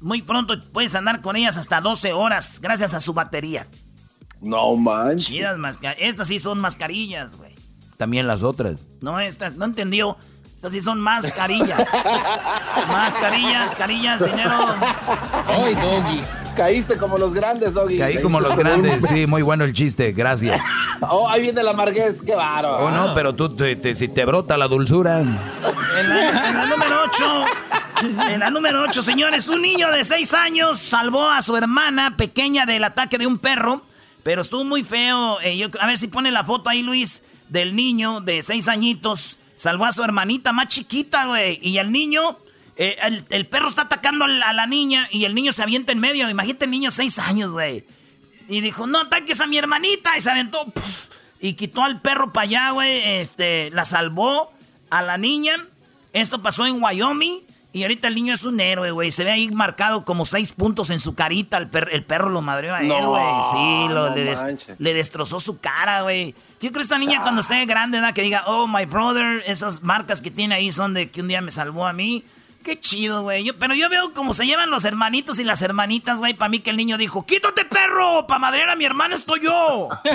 Muy 0.00 0.22
pronto 0.22 0.60
puedes 0.72 0.94
andar 0.94 1.20
con 1.20 1.36
ellas 1.36 1.56
hasta 1.56 1.80
12 1.80 2.12
horas 2.12 2.60
gracias 2.60 2.94
a 2.94 3.00
su 3.00 3.14
batería. 3.14 3.66
No 4.40 4.76
manches. 4.76 5.26
Chidas 5.26 5.56
mascarillas. 5.56 6.08
Estas 6.08 6.28
sí 6.28 6.38
son 6.38 6.60
mascarillas, 6.60 7.36
güey. 7.36 7.54
También 7.96 8.26
las 8.26 8.42
otras. 8.42 8.86
No, 9.00 9.18
estas, 9.20 9.54
no 9.56 9.64
entendió. 9.64 10.18
Estas 10.64 10.72
sí 10.72 10.80
son 10.80 10.98
mascarillas. 10.98 11.86
mascarillas, 12.88 13.74
carillas, 13.74 14.24
dinero. 14.24 14.74
Ay, 15.46 15.74
doggy. 15.74 16.22
Caíste 16.56 16.96
como 16.96 17.18
los 17.18 17.34
grandes, 17.34 17.74
Doggy. 17.74 17.98
Caí 17.98 18.22
como 18.22 18.40
los 18.40 18.56
grandes. 18.56 19.06
Sí, 19.06 19.26
muy 19.26 19.42
bueno 19.42 19.64
el 19.64 19.74
chiste. 19.74 20.12
Gracias. 20.12 20.62
Oh, 21.02 21.28
ahí 21.28 21.42
viene 21.42 21.62
la 21.62 21.74
marguez, 21.74 22.22
qué 22.22 22.34
bárbaro. 22.34 22.86
Oh, 22.86 22.90
no, 22.90 23.12
pero 23.12 23.34
tú, 23.34 23.54
te- 23.54 23.76
te- 23.76 23.94
si 23.94 24.08
te 24.08 24.24
brota 24.24 24.56
la 24.56 24.66
dulzura. 24.66 25.18
En 25.20 25.34
la, 26.08 26.48
en 26.48 26.56
la 26.56 26.66
número 26.66 26.96
8 27.08 27.44
En 28.30 28.40
la 28.40 28.48
número 28.50 28.82
8, 28.88 29.02
señores, 29.02 29.48
un 29.48 29.60
niño 29.60 29.90
de 29.90 30.02
6 30.02 30.32
años 30.32 30.78
salvó 30.78 31.28
a 31.28 31.42
su 31.42 31.58
hermana 31.58 32.16
pequeña 32.16 32.64
del 32.64 32.84
ataque 32.84 33.18
de 33.18 33.26
un 33.26 33.36
perro, 33.36 33.82
pero 34.22 34.40
estuvo 34.40 34.64
muy 34.64 34.82
feo. 34.82 35.42
Eh, 35.42 35.58
yo- 35.58 35.68
a 35.78 35.86
ver 35.86 35.98
si 35.98 36.08
pone 36.08 36.30
la 36.30 36.42
foto 36.42 36.70
ahí, 36.70 36.80
Luis, 36.82 37.22
del 37.50 37.76
niño 37.76 38.22
de 38.22 38.40
6 38.40 38.68
añitos. 38.68 39.38
Salvó 39.56 39.84
a 39.84 39.92
su 39.92 40.02
hermanita 40.02 40.52
más 40.52 40.68
chiquita, 40.68 41.26
güey. 41.26 41.58
Y 41.62 41.78
el 41.78 41.92
niño, 41.92 42.36
eh, 42.76 42.96
el, 43.30 43.46
perro 43.46 43.68
está 43.68 43.82
atacando 43.82 44.24
a 44.24 44.28
la, 44.28 44.66
niña 44.66 45.08
y 45.10 45.24
el 45.24 45.34
niño 45.34 45.52
se 45.52 45.62
avienta 45.62 45.92
en 45.92 46.00
medio. 46.00 46.28
Imagínate 46.28 46.64
el 46.64 46.70
niño 46.70 46.90
6 46.90 47.18
años, 47.20 47.52
güey. 47.52 47.84
Y 48.48 48.60
dijo, 48.60 48.86
no 48.86 49.00
ataques 49.00 49.40
a 49.40 49.46
mi 49.46 49.58
hermanita. 49.58 50.16
Y 50.18 50.20
se 50.20 50.30
aventó. 50.30 50.72
y 51.40 51.54
quitó 51.54 51.82
al 51.82 52.00
perro 52.00 52.32
para 52.32 52.44
allá, 52.44 52.70
güey. 52.70 53.00
Este, 53.20 53.70
la 53.70 53.84
salvó 53.84 54.52
a 54.90 55.02
la 55.02 55.16
niña. 55.16 55.56
Esto 56.12 56.42
pasó 56.42 56.66
en 56.66 56.82
Wyoming. 56.82 57.40
Y 57.74 57.82
ahorita 57.82 58.06
el 58.08 58.14
niño 58.14 58.32
es 58.32 58.44
un 58.44 58.60
héroe, 58.60 58.92
güey. 58.92 59.10
Se 59.10 59.24
ve 59.24 59.32
ahí 59.32 59.48
marcado 59.50 60.04
como 60.04 60.24
seis 60.24 60.52
puntos 60.52 60.90
en 60.90 61.00
su 61.00 61.14
carita. 61.16 61.58
El, 61.58 61.68
per- 61.68 61.88
el 61.92 62.04
perro 62.04 62.30
lo 62.30 62.40
madreó 62.40 62.72
a 62.72 62.80
él, 62.80 62.86
No, 62.88 63.10
güey. 63.10 63.24
Sí, 63.50 63.92
lo- 63.92 64.10
no 64.10 64.14
le, 64.14 64.24
des- 64.24 64.42
manches. 64.42 64.76
le 64.78 64.94
destrozó 64.94 65.40
su 65.40 65.58
cara, 65.60 66.02
güey. 66.02 66.36
Yo 66.60 66.70
creo 66.70 66.74
que 66.74 66.80
esta 66.82 66.98
niña 66.98 67.20
cuando 67.22 67.40
esté 67.40 67.64
grande, 67.66 67.98
¿verdad? 68.00 68.14
Que 68.14 68.22
diga, 68.22 68.44
oh, 68.46 68.68
my 68.68 68.84
brother, 68.86 69.42
esas 69.46 69.82
marcas 69.82 70.22
que 70.22 70.30
tiene 70.30 70.54
ahí 70.54 70.70
son 70.70 70.94
de 70.94 71.10
que 71.10 71.20
un 71.20 71.26
día 71.28 71.40
me 71.40 71.50
salvó 71.50 71.84
a 71.86 71.92
mí. 71.92 72.22
Qué 72.62 72.78
chido, 72.80 73.22
güey. 73.24 73.50
Pero 73.58 73.74
yo 73.74 73.90
veo 73.90 74.14
cómo 74.14 74.32
se 74.34 74.46
llevan 74.46 74.70
los 74.70 74.84
hermanitos 74.86 75.38
y 75.40 75.44
las 75.44 75.60
hermanitas, 75.60 76.20
güey. 76.20 76.32
Para 76.32 76.48
mí 76.48 76.60
que 76.60 76.70
el 76.70 76.76
niño 76.76 76.96
dijo, 76.96 77.26
quítate, 77.26 77.64
perro. 77.64 78.26
Para 78.28 78.38
madrear 78.38 78.70
a 78.70 78.76
mi 78.76 78.84
hermana 78.84 79.16
estoy 79.16 79.40
yo. 79.42 79.88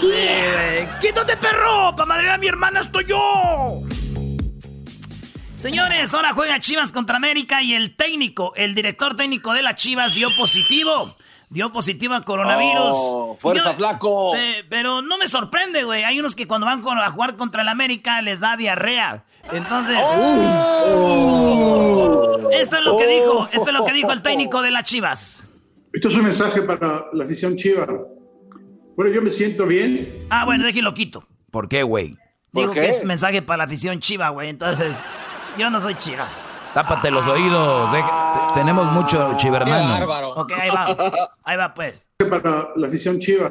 Sí, 0.00 0.06
güey. 0.06 0.88
¡Quítate, 1.00 1.36
perro! 1.36 1.94
¡Para 1.96 2.06
madrear 2.06 2.34
a 2.34 2.38
mi 2.38 2.46
hermana 2.46 2.80
estoy 2.80 3.04
yo! 3.06 3.82
Señores, 5.60 6.14
ahora 6.14 6.32
juega 6.32 6.58
Chivas 6.58 6.90
contra 6.90 7.16
América 7.18 7.62
y 7.62 7.74
el 7.74 7.94
técnico, 7.94 8.54
el 8.56 8.74
director 8.74 9.14
técnico 9.14 9.52
de 9.52 9.60
las 9.60 9.74
Chivas 9.74 10.14
dio 10.14 10.34
positivo. 10.34 11.14
Dio 11.50 11.70
positivo 11.70 12.14
a 12.14 12.22
coronavirus. 12.22 12.94
Oh, 12.94 13.36
fuerza, 13.38 13.74
flaco. 13.74 14.34
Eh, 14.34 14.64
pero 14.70 15.02
no 15.02 15.18
me 15.18 15.28
sorprende, 15.28 15.84
güey. 15.84 16.02
Hay 16.04 16.18
unos 16.18 16.34
que 16.34 16.46
cuando 16.46 16.66
van 16.66 16.80
con- 16.80 16.96
a 16.96 17.10
jugar 17.10 17.36
contra 17.36 17.60
el 17.60 17.68
América 17.68 18.22
les 18.22 18.40
da 18.40 18.56
diarrea. 18.56 19.24
Entonces. 19.52 19.98
Esto 22.52 22.76
es 22.78 22.82
lo 22.82 22.96
que 22.96 23.06
dijo. 23.06 23.46
Esto 23.52 23.66
es 23.66 23.72
lo 23.74 23.84
que 23.84 23.92
dijo 23.92 24.12
el 24.12 24.22
técnico 24.22 24.62
de 24.62 24.70
las 24.70 24.84
Chivas. 24.84 25.44
Esto 25.92 26.08
es 26.08 26.14
un 26.16 26.22
mensaje 26.22 26.62
para 26.62 27.04
la 27.12 27.24
afición 27.24 27.56
chiva. 27.56 27.86
Bueno, 28.96 29.12
yo 29.12 29.20
me 29.20 29.28
siento 29.28 29.66
bien. 29.66 30.26
Ah, 30.30 30.46
bueno, 30.46 30.64
déjelo 30.64 30.94
quito. 30.94 31.26
¿Por 31.50 31.68
qué, 31.68 31.82
güey? 31.82 32.16
Digo 32.52 32.72
que 32.72 32.88
es 32.88 33.04
mensaje 33.04 33.42
para 33.42 33.58
la 33.58 33.64
afición 33.64 34.00
chiva, 34.00 34.30
güey. 34.30 34.48
Entonces, 34.48 34.92
yo 35.58 35.70
no 35.70 35.80
soy 35.80 35.94
chiva. 35.94 36.26
Tápate 36.74 37.10
los 37.10 37.26
oídos. 37.26 37.90
tenemos 38.54 38.86
mucho 38.92 39.34
chivermano. 39.36 40.32
Ok, 40.36 40.52
ahí 40.52 40.70
va. 40.70 40.86
Ahí 41.44 41.56
va, 41.56 41.74
pues. 41.74 42.08
Para 42.18 42.68
la 42.76 42.86
afición 42.86 43.18
chiva. 43.18 43.50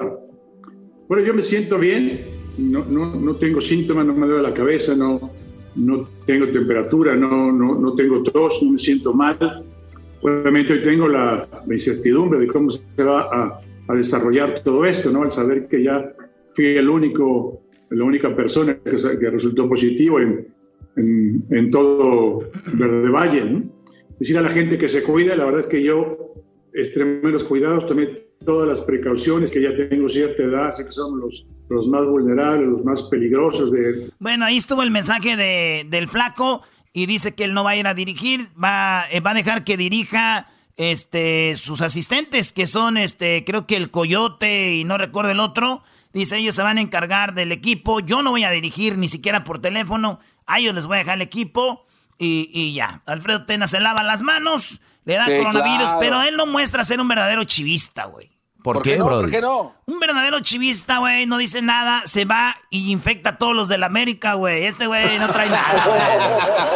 Bueno, 1.07 1.25
yo 1.25 1.33
me 1.33 1.41
siento 1.41 1.77
bien. 1.77 2.37
No, 2.57 2.83
no, 2.85 3.15
no 3.15 3.35
tengo 3.37 3.61
síntomas, 3.61 4.05
no 4.05 4.13
me 4.13 4.27
duele 4.27 4.43
la 4.43 4.53
cabeza, 4.53 4.93
no, 4.93 5.31
no 5.75 6.09
tengo 6.25 6.51
temperatura, 6.51 7.15
no, 7.15 7.51
no, 7.53 7.75
no 7.75 7.95
tengo 7.95 8.21
tos, 8.21 8.61
no 8.61 8.71
me 8.71 8.77
siento 8.77 9.13
mal. 9.13 9.65
Obviamente 10.21 10.73
hoy 10.73 10.83
tengo 10.83 11.07
la, 11.07 11.47
la 11.65 11.73
incertidumbre 11.73 12.39
de 12.39 12.47
cómo 12.47 12.69
se 12.69 13.03
va 13.03 13.21
a, 13.31 13.61
a 13.87 13.95
desarrollar 13.95 14.59
todo 14.59 14.83
esto, 14.83 15.09
¿no? 15.09 15.23
Al 15.23 15.31
saber 15.31 15.69
que 15.69 15.83
ya 15.83 16.13
fui 16.49 16.75
el 16.75 16.89
único, 16.89 17.61
la 17.91 18.03
única 18.03 18.35
persona 18.35 18.77
que 18.83 19.29
resultó 19.29 19.69
positivo 19.69 20.19
en, 20.19 20.53
en, 20.99 21.45
en 21.49 21.69
todo 21.69 22.39
Verde 22.73 23.09
Valle, 23.09 23.45
¿no? 23.45 23.63
Decir 24.19 24.37
a 24.37 24.41
la 24.41 24.49
gente 24.49 24.77
que 24.77 24.87
se 24.87 25.01
cuide, 25.03 25.35
la 25.35 25.45
verdad 25.45 25.61
es 25.61 25.67
que 25.67 25.81
yo 25.81 26.35
extremé 26.73 27.31
los 27.31 27.43
cuidados, 27.43 27.85
tomé 27.87 28.07
todas 28.45 28.67
las 28.67 28.81
precauciones, 28.81 29.51
que 29.51 29.61
ya 29.61 29.75
tengo 29.75 30.09
cierta 30.09 30.43
edad, 30.43 30.71
sé 30.71 30.85
que 30.85 30.91
somos 30.91 31.19
los, 31.19 31.47
los 31.69 31.87
más 31.87 32.05
vulnerables, 32.05 32.67
los 32.67 32.83
más 32.83 33.03
peligrosos 33.03 33.71
de, 33.71 34.11
Bueno, 34.19 34.45
ahí 34.45 34.57
estuvo 34.57 34.83
el 34.83 34.91
mensaje 34.91 35.35
de, 35.35 35.85
del 35.89 36.07
flaco 36.07 36.61
y 36.93 37.05
dice 37.05 37.33
que 37.33 37.43
él 37.45 37.53
no 37.53 37.63
va 37.63 37.71
a 37.71 37.75
ir 37.75 37.87
a 37.87 37.93
dirigir, 37.93 38.47
va, 38.61 39.05
eh, 39.11 39.19
va 39.19 39.31
a 39.31 39.35
dejar 39.35 39.63
que 39.63 39.77
dirija 39.77 40.47
este, 40.77 41.55
sus 41.55 41.81
asistentes, 41.81 42.51
que 42.51 42.65
son, 42.65 42.97
este, 42.97 43.43
creo 43.45 43.67
que 43.67 43.75
el 43.75 43.91
Coyote 43.91 44.75
y 44.75 44.83
no 44.85 44.97
recuerdo 44.97 45.31
el 45.31 45.39
otro. 45.39 45.83
Dice, 46.13 46.37
ellos 46.37 46.55
se 46.55 46.63
van 46.63 46.77
a 46.77 46.81
encargar 46.81 47.35
del 47.35 47.51
equipo. 47.51 47.99
Yo 47.99 48.23
no 48.23 48.31
voy 48.31 48.43
a 48.43 48.49
dirigir 48.49 48.97
ni 48.97 49.07
siquiera 49.07 49.43
por 49.43 49.59
teléfono. 49.59 50.19
A 50.49 50.59
ellos 50.59 50.73
les 50.75 50.85
voy 50.87 50.95
a 50.95 50.99
dejar 50.99 51.15
el 51.15 51.21
equipo 51.21 51.85
y, 52.17 52.49
y 52.53 52.73
ya. 52.73 53.01
Alfredo 53.05 53.45
Tena 53.45 53.67
se 53.67 53.79
lava 53.79 54.03
las 54.03 54.21
manos, 54.21 54.81
le 55.05 55.13
da 55.15 55.25
Sí, 55.27 55.37
coronavirus, 55.37 55.83
claro. 55.85 55.99
pero 55.99 56.23
él 56.23 56.35
no 56.35 56.45
muestra 56.45 56.83
ser 56.83 56.99
un 56.99 57.07
verdadero 57.07 57.43
chivista, 57.45 58.05
güey. 58.05 58.31
¿Por, 58.61 58.81
qué, 58.81 58.97
no? 58.97 59.05
bro? 59.05 59.21
¿Por 59.21 59.31
qué 59.31 59.39
no? 59.39 59.73
Un 59.85 59.99
verdadero 60.01 60.41
chivista, 60.41 60.97
güey, 60.97 61.25
no 61.25 61.37
dice 61.37 61.61
nada, 61.61 62.01
se 62.03 62.25
va 62.25 62.57
y 62.69 62.91
infecta 62.91 63.29
a 63.29 63.37
todos 63.37 63.55
los 63.55 63.69
de 63.69 63.77
la 63.77 63.85
América, 63.85 64.33
güey. 64.33 64.65
Este 64.65 64.85
güey 64.85 65.17
no 65.17 65.29
trae 65.31 65.49
nada, 65.49 65.85
güey. 65.85 66.01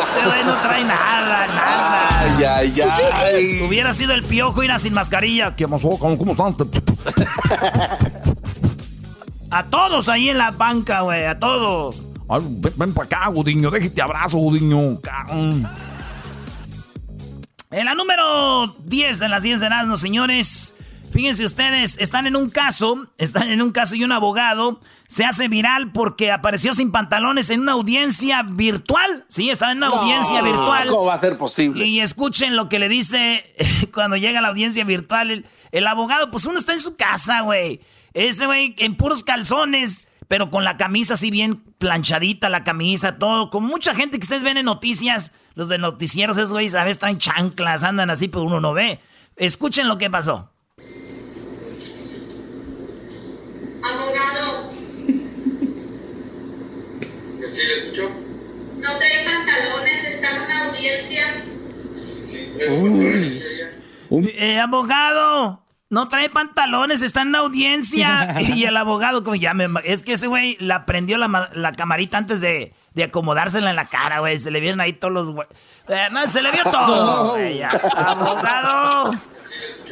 Este 0.07 0.25
güey 0.27 0.43
no 0.45 0.61
trae 0.61 0.83
nada, 0.85 1.45
nada. 1.47 2.07
Ay, 2.19 2.43
ay, 2.45 2.81
ay. 2.81 3.61
Hubiera 3.61 3.91
sido 3.91 4.13
el 4.13 4.23
piojo 4.23 4.63
ir 4.63 4.71
a 4.71 4.79
sin 4.79 4.93
mascarilla. 4.93 5.57
¿Qué 5.57 5.67
pasó? 5.67 5.89
¿Cómo, 5.99 6.17
cómo 6.17 6.31
están? 6.31 6.55
A 9.51 9.63
todos 9.65 10.07
ahí 10.09 10.29
en 10.29 10.37
la 10.39 10.49
banca, 10.51 11.01
güey, 11.01 11.25
a 11.25 11.37
todos. 11.37 12.01
Ay, 12.29 12.41
ven, 12.75 12.93
para 12.93 13.05
acá, 13.05 13.27
Gudiño. 13.29 13.69
Déjate 13.69 14.01
abrazo, 14.01 14.37
Gudiño. 14.37 14.99
En 17.71 17.85
la 17.85 17.95
número 17.95 18.75
10 18.85 19.19
de 19.19 19.29
las 19.29 19.43
10 19.43 19.59
de 19.59 19.65
Erasmus, 19.65 19.99
señores. 19.99 20.75
Fíjense 21.11 21.45
ustedes, 21.45 21.99
están 21.99 22.25
en 22.25 22.35
un 22.35 22.49
caso, 22.49 23.07
están 23.19 23.49
en 23.49 23.61
un 23.61 23.71
caso 23.71 23.93
y 23.93 24.03
un 24.03 24.11
abogado 24.11 24.79
se 25.07 25.25
hace 25.25 25.47
viral 25.47 25.91
porque 25.91 26.31
apareció 26.31 26.73
sin 26.73 26.91
pantalones 26.91 27.51
en 27.51 27.59
una 27.59 27.73
audiencia 27.73 28.41
virtual. 28.41 29.23
Sí, 29.29 29.51
estaba 29.51 29.73
en 29.73 29.77
una 29.77 29.89
No, 29.89 29.95
audiencia 29.97 30.41
virtual. 30.41 30.89
¿Cómo 30.89 31.05
va 31.05 31.13
a 31.13 31.19
ser 31.19 31.37
posible? 31.37 31.85
Y 31.85 31.99
escuchen 31.99 32.55
lo 32.55 32.67
que 32.67 32.79
le 32.79 32.89
dice 32.89 33.45
cuando 33.93 34.17
llega 34.17 34.39
a 34.39 34.41
la 34.41 34.47
audiencia 34.47 34.83
virtual 34.85 35.29
el, 35.29 35.45
el 35.71 35.85
abogado. 35.85 36.31
Pues 36.31 36.45
uno 36.45 36.57
está 36.57 36.73
en 36.73 36.81
su 36.81 36.95
casa, 36.95 37.41
güey. 37.41 37.79
Ese 38.15 38.47
güey 38.47 38.73
en 38.79 38.95
puros 38.95 39.23
calzones, 39.23 40.05
pero 40.27 40.49
con 40.49 40.63
la 40.63 40.77
camisa 40.77 41.13
así 41.15 41.31
bien 41.31 41.57
planchadita, 41.77 42.49
la 42.49 42.63
camisa, 42.63 43.17
todo. 43.17 43.49
Con 43.49 43.63
mucha 43.63 43.93
gente 43.93 44.17
que 44.17 44.23
ustedes 44.23 44.43
ven 44.43 44.57
en 44.57 44.65
noticias, 44.65 45.31
los 45.55 45.69
de 45.69 45.77
noticieros, 45.77 46.37
esos 46.37 46.51
güeyes 46.51 46.75
a 46.75 46.83
veces 46.83 46.99
traen 46.99 47.19
chanclas, 47.19 47.83
andan 47.83 48.09
así, 48.09 48.27
pero 48.27 48.43
uno 48.43 48.59
no 48.59 48.73
ve. 48.73 48.99
Escuchen 49.35 49.87
lo 49.87 49.97
que 49.97 50.09
pasó. 50.09 50.49
Abogado, 53.83 54.71
¿Sí 57.49 57.61
le 57.67 57.73
escuchó? 57.73 58.09
no 58.77 58.97
trae 58.97 59.25
pantalones, 59.25 60.03
está 60.03 60.35
en 60.35 60.41
una 60.41 60.65
audiencia. 60.67 61.23
Eh, 64.09 64.59
abogado, 64.59 65.62
no 65.93 66.09
trae 66.09 66.27
pantalones, 66.27 67.03
está 67.03 67.21
en 67.21 67.27
una 67.29 67.39
audiencia. 67.39 68.35
y 68.41 68.63
el 68.63 68.75
abogado, 68.75 69.23
como 69.23 69.35
ya 69.35 69.53
me. 69.53 69.67
Es 69.83 70.01
que 70.01 70.13
ese 70.13 70.25
güey 70.25 70.57
la 70.59 70.85
prendió 70.85 71.19
la, 71.19 71.49
la 71.53 71.71
camarita 71.71 72.17
antes 72.17 72.41
de, 72.41 72.73
de 72.95 73.03
acomodársela 73.03 73.69
en 73.69 73.75
la 73.75 73.87
cara, 73.87 74.19
güey. 74.19 74.39
Se 74.39 74.49
le 74.49 74.59
vieron 74.59 74.81
ahí 74.81 74.93
todos 74.93 75.13
los. 75.13 75.29
güey. 75.29 75.47
Eh, 75.87 76.07
no, 76.11 76.27
se 76.27 76.41
le 76.41 76.51
vio 76.51 76.63
todo, 76.63 77.39
ya. 77.47 77.67
Abogado. 77.67 79.11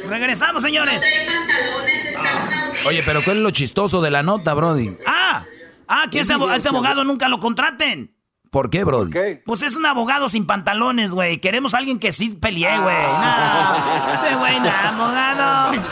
Regresamos, 0.08 0.62
señores. 0.64 1.00
trae 1.00 1.26
pantalones, 1.26 2.04
está 2.04 2.20
en 2.20 2.48
una 2.48 2.62
audiencia. 2.64 2.88
Oye, 2.88 3.02
pero 3.04 3.22
¿cuál 3.22 3.36
es 3.36 3.42
lo 3.44 3.50
chistoso 3.50 4.02
de 4.02 4.10
la 4.10 4.24
nota, 4.24 4.54
Brody? 4.54 4.96
Ah, 5.06 5.44
ah, 5.86 6.06
que 6.10 6.18
ese 6.18 6.34
ese 6.56 6.68
abogado 6.68 7.04
nunca 7.04 7.28
lo 7.28 7.38
contraten. 7.38 8.12
¿Por 8.52 8.68
qué, 8.68 8.84
Brody? 8.84 9.40
Pues 9.46 9.62
es 9.62 9.76
un 9.76 9.86
abogado 9.86 10.28
sin 10.28 10.46
pantalones, 10.46 11.12
güey. 11.12 11.40
Queremos 11.40 11.72
a 11.72 11.78
alguien 11.78 11.98
que 11.98 12.12
sí 12.12 12.36
pelee, 12.38 12.78
güey. 12.80 12.94
No, 12.94 13.72
este 14.12 14.34
güey, 14.36 14.60
no, 14.60 14.70
abogado. 14.84 15.82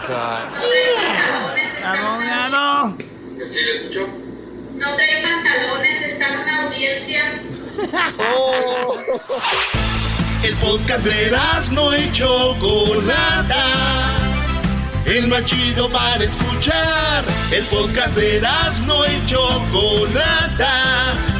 Abogado. 1.87 2.99
¿Sí 3.47 3.65
le 3.65 3.77
escuchó? 3.77 4.07
No 4.75 4.95
trae 4.95 5.23
pantalones, 5.23 6.03
está 6.03 6.29
en 6.29 6.39
una 6.39 6.65
audiencia. 6.65 7.23
El 10.43 10.55
podcast 10.57 11.07
de 11.07 11.35
no 11.73 11.97
y 11.97 12.13
Chocolata. 12.13 13.65
El 15.07 15.29
más 15.29 15.47
chido 15.47 15.91
para 15.91 16.23
escuchar. 16.23 17.25
El 17.53 17.65
podcast 17.65 18.15
de 18.17 18.47
no 18.85 19.07
y 19.07 19.25
Chocolata. 19.25 21.40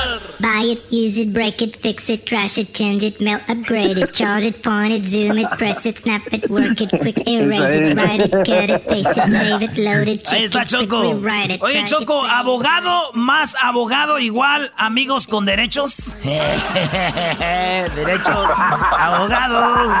Buy 0.41 0.63
it, 0.63 0.91
use 0.91 1.17
it, 1.19 1.33
break 1.33 1.61
it, 1.61 1.75
fix 1.77 2.09
it, 2.09 2.25
trash 2.25 2.57
it, 2.57 2.73
change 2.73 3.03
it, 3.03 3.21
melt, 3.21 3.43
upgrade 3.47 3.97
it, 3.97 4.11
charge 4.13 4.43
it, 4.43 4.63
point 4.63 4.91
it, 4.91 5.05
zoom 5.05 5.37
it, 5.37 5.47
press 5.57 5.85
it, 5.85 5.97
snap 5.99 6.33
it, 6.33 6.49
work 6.49 6.81
it, 6.81 6.89
quick 6.89 7.27
erase 7.27 7.75
it, 7.75 7.95
write 7.95 8.21
it, 8.21 8.31
cut 8.31 8.69
it, 8.69 8.87
paste 8.87 9.17
it, 9.17 9.29
save 9.29 9.61
it, 9.61 9.77
load 9.77 10.07
it, 10.07 10.23
check 10.23 10.39
Ahí 10.39 10.43
está 10.45 10.63
it, 10.63 10.69
quick 10.69 10.89
Choco. 10.89 11.13
rewrite 11.13 11.51
it. 11.51 11.61
Oye, 11.61 11.83
Choco, 11.85 12.25
it, 12.25 12.31
abogado 12.31 13.13
más 13.13 13.55
abogado 13.61 14.17
igual 14.19 14.71
amigos 14.77 15.27
con 15.27 15.45
derechos. 15.45 15.97
Derecho, 16.23 18.31
abogado. 18.31 19.93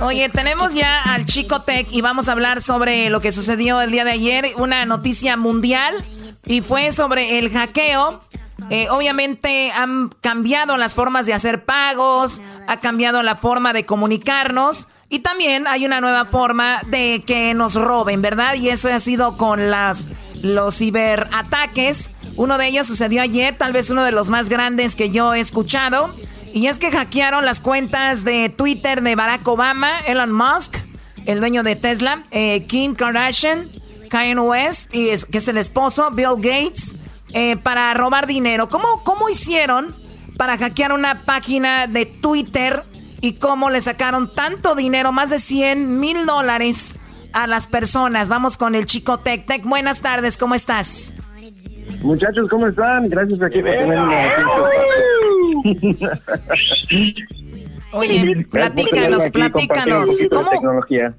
Oye, 0.00 0.28
tenemos 0.28 0.74
ya 0.74 1.02
al 1.02 1.26
Chico 1.26 1.60
Tech 1.60 1.86
y 1.90 2.00
vamos 2.00 2.28
a 2.28 2.32
hablar 2.32 2.60
sobre 2.62 3.10
lo 3.10 3.20
que 3.20 3.32
sucedió 3.32 3.80
el 3.80 3.90
día 3.92 4.04
de 4.04 4.12
ayer, 4.12 4.46
una 4.56 4.84
noticia 4.86 5.36
mundial 5.36 5.94
y 6.46 6.60
fue 6.60 6.92
sobre 6.92 7.38
el 7.38 7.50
hackeo. 7.50 8.20
Eh, 8.72 8.88
obviamente 8.88 9.70
han 9.70 10.08
cambiado 10.22 10.78
las 10.78 10.94
formas 10.94 11.26
de 11.26 11.34
hacer 11.34 11.66
pagos, 11.66 12.40
ha 12.66 12.78
cambiado 12.78 13.22
la 13.22 13.36
forma 13.36 13.74
de 13.74 13.84
comunicarnos 13.84 14.88
y 15.10 15.18
también 15.18 15.66
hay 15.66 15.84
una 15.84 16.00
nueva 16.00 16.24
forma 16.24 16.78
de 16.86 17.22
que 17.26 17.52
nos 17.52 17.74
roben, 17.74 18.22
¿verdad? 18.22 18.54
Y 18.54 18.70
eso 18.70 18.90
ha 18.90 18.98
sido 18.98 19.36
con 19.36 19.70
las 19.70 20.08
los 20.42 20.78
ciberataques. 20.78 22.12
Uno 22.36 22.56
de 22.56 22.68
ellos 22.68 22.86
sucedió 22.86 23.20
ayer, 23.20 23.56
tal 23.58 23.74
vez 23.74 23.90
uno 23.90 24.04
de 24.04 24.12
los 24.12 24.30
más 24.30 24.48
grandes 24.48 24.96
que 24.96 25.10
yo 25.10 25.34
he 25.34 25.40
escuchado. 25.40 26.08
Y 26.54 26.66
es 26.66 26.78
que 26.78 26.90
hackearon 26.90 27.44
las 27.44 27.60
cuentas 27.60 28.24
de 28.24 28.48
Twitter 28.48 29.02
de 29.02 29.14
Barack 29.16 29.46
Obama, 29.46 29.90
Elon 30.06 30.32
Musk, 30.32 30.78
el 31.26 31.40
dueño 31.40 31.62
de 31.62 31.76
Tesla, 31.76 32.24
eh, 32.30 32.66
Kim 32.66 32.94
Kardashian, 32.94 33.68
Kanye 34.08 34.38
West, 34.38 34.94
y 34.94 35.10
es, 35.10 35.26
que 35.26 35.38
es 35.38 35.48
el 35.48 35.58
esposo, 35.58 36.10
Bill 36.10 36.36
Gates, 36.36 36.96
eh, 37.34 37.56
para 37.56 37.92
robar 37.94 38.26
dinero. 38.26 38.68
¿Cómo, 38.68 39.02
¿Cómo 39.04 39.28
hicieron 39.28 39.94
para 40.36 40.56
hackear 40.58 40.92
una 40.92 41.20
página 41.22 41.86
de 41.86 42.06
Twitter 42.06 42.82
y 43.20 43.34
cómo 43.34 43.70
le 43.70 43.80
sacaron 43.80 44.34
tanto 44.34 44.74
dinero, 44.74 45.12
más 45.12 45.30
de 45.30 45.38
100 45.38 46.00
mil 46.00 46.26
dólares 46.26 46.98
a 47.32 47.46
las 47.46 47.66
personas? 47.66 48.28
Vamos 48.28 48.56
con 48.56 48.74
el 48.74 48.86
chico 48.86 49.18
Tech. 49.18 49.46
Tech, 49.46 49.64
buenas 49.64 50.00
tardes, 50.00 50.36
¿cómo 50.36 50.54
estás? 50.54 51.14
Muchachos, 52.02 52.48
¿cómo 52.48 52.66
están? 52.66 53.08
Gracias 53.08 53.40
aquí 53.42 53.60
por 53.62 53.70
tenerme. 53.70 54.32
Oye, 57.92 58.46
platícanos, 58.50 59.26
platícanos. 59.26 60.10
¿Cómo. 60.30 60.50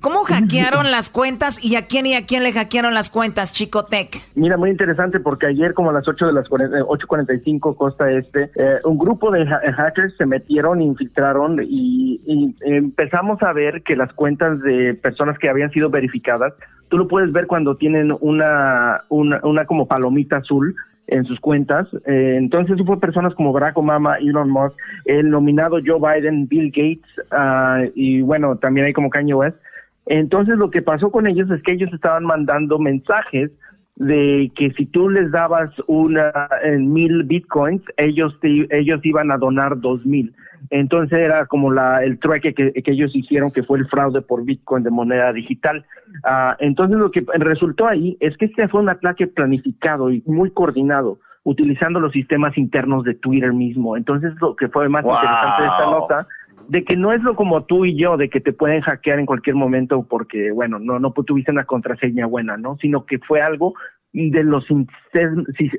¿Cómo 0.02 0.20
hackearon 0.24 0.92
las 0.92 1.10
cuentas 1.10 1.64
y 1.64 1.76
a 1.76 1.86
quién 1.88 2.06
y 2.06 2.16
a 2.16 2.26
quién 2.26 2.44
le 2.44 2.52
hackearon 2.52 2.94
las 2.94 3.10
cuentas, 3.10 3.54
Chico 3.54 3.84
Tech? 3.84 4.22
Mira, 4.36 4.58
muy 4.58 4.70
interesante 4.72 5.20
porque 5.20 5.48
ayer 5.48 5.74
como 5.74 5.92
a 5.92 5.94
las 5.94 6.08
8 6.08 6.26
de 6.28 6.34
las 6.34 6.48
40, 6.50 6.80
eh, 6.80 6.82
8.45 6.84 7.76
costa 7.76 8.12
este, 8.12 8.52
eh, 8.56 8.80
un 8.86 8.98
grupo 8.98 9.32
de 9.32 9.44
ha- 9.44 9.72
hackers 9.74 10.16
se 10.18 10.26
metieron, 10.26 10.82
infiltraron 10.82 11.60
y, 11.64 12.20
y 12.26 12.56
empezamos 12.62 13.42
a 13.44 13.54
ver 13.54 13.84
que 13.84 13.96
las 13.96 14.12
cuentas 14.14 14.60
de 14.62 14.94
personas 14.96 15.38
que 15.40 15.50
habían 15.50 15.72
sido 15.72 15.90
verificadas, 15.90 16.54
tú 16.90 16.98
lo 16.98 17.08
puedes 17.08 17.32
ver 17.32 17.48
cuando 17.48 17.76
tienen 17.78 18.16
una, 18.20 19.04
una, 19.10 19.40
una 19.44 19.66
como 19.66 19.88
palomita 19.88 20.38
azul 20.38 20.76
en 21.08 21.26
sus 21.26 21.40
cuentas. 21.40 21.88
Eh, 22.06 22.36
entonces 22.38 22.78
fue 22.86 23.00
personas 23.00 23.34
como 23.36 23.54
Barack 23.54 23.78
Obama, 23.78 24.18
Elon 24.18 24.50
Musk, 24.50 24.76
el 25.06 25.30
nominado 25.30 25.80
Joe 25.86 26.00
Biden, 26.00 26.48
Bill 26.48 26.70
Gates 26.70 27.28
ah, 27.32 27.84
y 27.96 28.22
bueno, 28.22 28.58
también 28.58 28.86
hay 28.86 28.94
como 28.94 29.10
Kanye 29.10 29.34
West. 29.34 29.58
Entonces 30.06 30.58
lo 30.58 30.70
que 30.70 30.82
pasó 30.82 31.12
con 31.12 31.28
ellos 31.28 31.50
es 31.50 31.62
que 31.64 31.74
ellos 31.74 31.92
estaban 31.94 32.26
mandando 32.26 32.78
mensajes 32.78 33.52
de 33.96 34.52
que 34.56 34.72
si 34.72 34.86
tú 34.88 35.10
les 35.10 35.32
dabas 35.32 35.70
una 35.88 36.32
en 36.64 36.92
mil 36.92 37.24
bitcoins, 37.24 37.82
ellos 37.98 38.36
te- 38.42 38.68
ellos 38.72 39.00
iban 39.04 39.32
a 39.32 39.38
donar 39.38 39.80
dos 39.80 40.06
mil. 40.06 40.34
Entonces 40.70 41.20
era 41.20 41.46
como 41.46 41.72
la 41.72 42.04
el 42.04 42.18
trueque 42.20 42.54
que, 42.54 42.72
que 42.72 42.92
ellos 42.92 43.16
hicieron, 43.16 43.52
que 43.52 43.64
fue 43.64 43.78
el 43.80 43.88
fraude 43.88 44.22
por 44.22 44.44
bitcoin 44.46 44.84
de 44.84 44.90
moneda 44.90 45.32
digital. 45.34 45.86
Ah, 46.24 46.56
entonces 46.60 46.98
lo 46.98 47.12
que 47.12 47.24
resultó 47.36 47.86
ahí 47.88 48.18
es 48.20 48.36
que 48.38 48.46
este 48.46 48.68
fue 48.68 48.82
un 48.82 48.90
ataque 48.90 49.28
planificado 49.28 50.10
y 50.10 50.24
muy 50.26 50.50
coordinado, 50.52 51.20
utilizando 51.44 52.00
los 52.00 52.14
sistemas 52.14 52.58
internos 52.58 53.04
de 53.04 53.14
Twitter 53.14 53.54
mismo. 53.54 53.96
Entonces 53.98 54.34
lo 54.42 54.56
que 54.56 54.70
fue 54.70 54.88
más 54.90 55.04
Wow. 55.04 55.14
interesante 55.16 55.62
de 55.62 55.68
esta 55.68 55.86
nota 55.86 56.28
de 56.68 56.84
que 56.84 56.96
no 56.98 57.12
es 57.12 57.22
lo 57.22 57.36
como 57.36 57.64
tú 57.64 57.86
y 57.86 57.98
yo, 57.98 58.18
de 58.18 58.30
que 58.30 58.40
te 58.40 58.54
pueden 58.54 58.82
hackear 58.82 59.20
en 59.20 59.26
cualquier 59.26 59.56
momento 59.56 60.06
porque, 60.10 60.52
bueno, 60.52 60.80
no, 60.80 61.00
no 61.00 61.12
tuviste 61.12 61.52
una 61.52 61.66
contraseña 61.66 62.26
buena, 62.26 62.58
¿no? 62.58 62.78
Sino 62.82 63.06
que 63.06 63.20
fue 63.20 63.42
algo 63.42 63.74
de 64.12 64.44
los, 64.44 64.66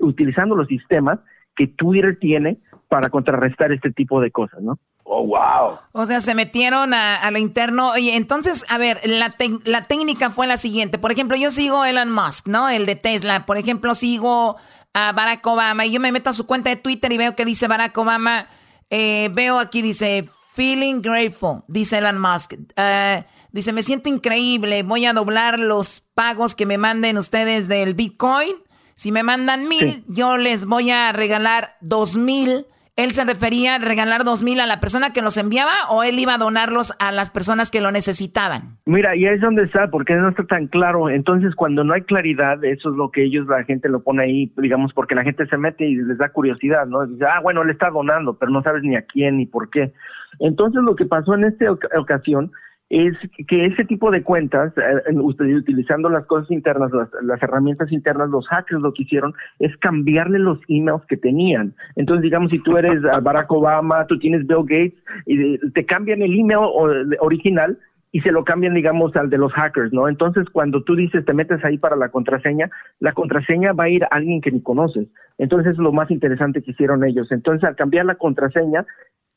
utilizando 0.00 0.56
los 0.56 0.68
sistemas 0.68 1.20
que 1.56 1.68
Twitter 1.68 2.18
tiene 2.20 2.58
para 2.88 3.08
contrarrestar 3.10 3.72
este 3.72 3.92
tipo 3.92 4.20
de 4.20 4.30
cosas, 4.30 4.60
¿no? 4.60 4.78
Oh, 5.04 5.26
wow. 5.26 5.78
O 5.92 6.06
sea, 6.06 6.20
se 6.20 6.34
metieron 6.34 6.94
a, 6.94 7.16
a 7.16 7.30
lo 7.30 7.38
interno. 7.38 7.90
Oye, 7.90 8.16
entonces, 8.16 8.64
a 8.72 8.78
ver, 8.78 8.98
la, 9.04 9.34
la 9.64 9.82
técnica 9.82 10.30
fue 10.30 10.46
la 10.46 10.56
siguiente. 10.56 10.98
Por 10.98 11.12
ejemplo, 11.12 11.36
yo 11.36 11.50
sigo 11.50 11.82
a 11.82 11.90
Elon 11.90 12.10
Musk, 12.10 12.48
¿no? 12.48 12.68
El 12.68 12.86
de 12.86 12.96
Tesla. 12.96 13.46
Por 13.46 13.58
ejemplo, 13.58 13.94
sigo 13.94 14.56
a 14.94 15.12
Barack 15.12 15.46
Obama 15.46 15.84
y 15.84 15.92
yo 15.92 16.00
me 16.00 16.10
meto 16.10 16.30
a 16.30 16.32
su 16.32 16.46
cuenta 16.46 16.70
de 16.70 16.76
Twitter 16.76 17.12
y 17.12 17.18
veo 17.18 17.36
que 17.36 17.44
dice 17.44 17.68
Barack 17.68 17.96
Obama. 17.98 18.46
eh, 18.90 19.28
veo 19.32 19.58
aquí, 19.58 19.82
dice, 19.82 20.28
feeling 20.54 21.00
grateful, 21.02 21.62
dice 21.66 21.98
Elon 21.98 22.18
Musk. 22.18 22.54
Eh, 22.76 23.24
dice, 23.52 23.72
me 23.72 23.82
siento 23.82 24.08
increíble. 24.08 24.82
Voy 24.84 25.04
a 25.04 25.12
doblar 25.12 25.58
los 25.58 26.00
pagos 26.14 26.54
que 26.54 26.64
me 26.64 26.78
manden 26.78 27.18
ustedes 27.18 27.66
del 27.68 27.94
Bitcoin. 27.94 28.54
Si 28.94 29.10
me 29.10 29.24
mandan 29.24 29.68
mil, 29.68 30.04
yo 30.06 30.36
les 30.36 30.66
voy 30.66 30.90
a 30.90 31.12
regalar 31.12 31.70
dos 31.80 32.16
mil. 32.16 32.66
¿Él 32.96 33.10
se 33.10 33.24
refería 33.24 33.74
a 33.74 33.78
regalar 33.78 34.22
dos 34.22 34.44
mil 34.44 34.60
a 34.60 34.66
la 34.66 34.78
persona 34.78 35.12
que 35.12 35.20
los 35.20 35.36
enviaba 35.36 35.72
o 35.90 36.04
él 36.04 36.16
iba 36.20 36.34
a 36.34 36.38
donarlos 36.38 36.94
a 37.00 37.10
las 37.10 37.32
personas 37.32 37.72
que 37.72 37.80
lo 37.80 37.90
necesitaban? 37.90 38.78
Mira, 38.86 39.16
y 39.16 39.26
ahí 39.26 39.34
es 39.34 39.40
donde 39.40 39.64
está, 39.64 39.90
porque 39.90 40.14
no 40.14 40.28
está 40.28 40.44
tan 40.44 40.68
claro. 40.68 41.10
Entonces, 41.10 41.56
cuando 41.56 41.82
no 41.82 41.92
hay 41.92 42.02
claridad, 42.02 42.64
eso 42.64 42.90
es 42.90 42.96
lo 42.96 43.10
que 43.10 43.24
ellos, 43.24 43.48
la 43.48 43.64
gente 43.64 43.88
lo 43.88 44.04
pone 44.04 44.22
ahí, 44.22 44.52
digamos, 44.56 44.92
porque 44.92 45.16
la 45.16 45.24
gente 45.24 45.44
se 45.48 45.56
mete 45.56 45.84
y 45.84 45.96
les 45.96 46.18
da 46.18 46.28
curiosidad, 46.28 46.86
¿no? 46.86 47.04
Dice, 47.04 47.24
ah, 47.24 47.40
bueno, 47.40 47.64
le 47.64 47.72
está 47.72 47.90
donando, 47.90 48.38
pero 48.38 48.52
no 48.52 48.62
sabes 48.62 48.84
ni 48.84 48.94
a 48.94 49.02
quién 49.02 49.38
ni 49.38 49.46
por 49.46 49.70
qué. 49.70 49.92
Entonces, 50.40 50.82
lo 50.82 50.96
que 50.96 51.06
pasó 51.06 51.34
en 51.34 51.44
esta 51.44 51.70
oca- 51.70 51.88
ocasión 51.98 52.50
es 52.90 53.14
que 53.48 53.64
ese 53.66 53.84
tipo 53.86 54.10
de 54.10 54.22
cuentas, 54.22 54.72
eh, 54.76 55.02
en- 55.06 55.20
usted- 55.20 55.56
utilizando 55.56 56.08
las 56.10 56.26
cosas 56.26 56.50
internas, 56.50 56.92
las, 57.22 57.42
herramientas 57.42 57.90
internas, 57.90 58.28
los 58.28 58.46
hackers 58.48 58.82
lo 58.82 58.92
que 58.92 59.02
hicieron 59.04 59.32
es 59.58 59.76
cambiarle 59.78 60.38
los 60.38 60.58
emails 60.68 61.04
que 61.08 61.16
tenían. 61.16 61.74
Entonces, 61.96 62.22
digamos, 62.22 62.50
si 62.50 62.58
tú 62.60 62.76
eres 62.76 63.00
Barack 63.22 63.50
Obama, 63.50 64.06
tú 64.06 64.18
tienes 64.18 64.46
Bill 64.46 64.64
Gates, 64.64 65.02
y 65.26 65.58
te 65.70 65.86
cambian 65.86 66.22
el 66.22 66.38
email 66.38 66.68
original 67.20 67.78
y 68.12 68.20
se 68.20 68.30
lo 68.30 68.44
cambian, 68.44 68.74
digamos, 68.74 69.16
al 69.16 69.28
de 69.28 69.38
los 69.38 69.52
hackers, 69.54 69.92
¿no? 69.92 70.06
Entonces, 70.06 70.48
cuando 70.50 70.84
tú 70.84 70.94
dices, 70.94 71.24
te 71.24 71.32
metes 71.32 71.64
ahí 71.64 71.78
para 71.78 71.96
la 71.96 72.10
contraseña, 72.10 72.70
la 73.00 73.12
contraseña 73.12 73.72
va 73.72 73.84
a 73.84 73.88
ir 73.88 74.04
a 74.04 74.08
alguien 74.08 74.40
que 74.40 74.52
ni 74.52 74.62
conoces. 74.62 75.08
Entonces, 75.38 75.72
es 75.72 75.78
lo 75.78 75.90
más 75.90 76.12
interesante 76.12 76.62
que 76.62 76.70
hicieron 76.70 77.02
ellos. 77.02 77.32
Entonces, 77.32 77.64
al 77.64 77.74
cambiar 77.74 78.06
la 78.06 78.14
contraseña, 78.14 78.86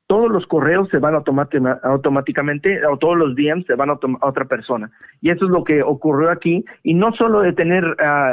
todos 0.08 0.32
los 0.32 0.46
correos 0.48 0.88
se 0.90 1.00
van 1.00 1.16
automáticamente, 1.16 2.86
o 2.86 2.98
todos 2.98 3.18
los 3.18 3.36
DMs 3.36 3.66
se 3.66 3.76
van 3.76 3.90
a, 3.90 4.00
otra 4.22 4.46
persona. 4.46 4.90
Y 5.22 5.32
eso 5.32 5.46
es 5.46 5.52
lo 5.52 5.66
que 5.66 5.84
ocurrió 5.84 6.32
aquí. 6.32 6.64
Y 6.84 6.94
no 6.94 7.12
solo 7.14 7.42
de 7.42 7.52
tener 7.52 7.84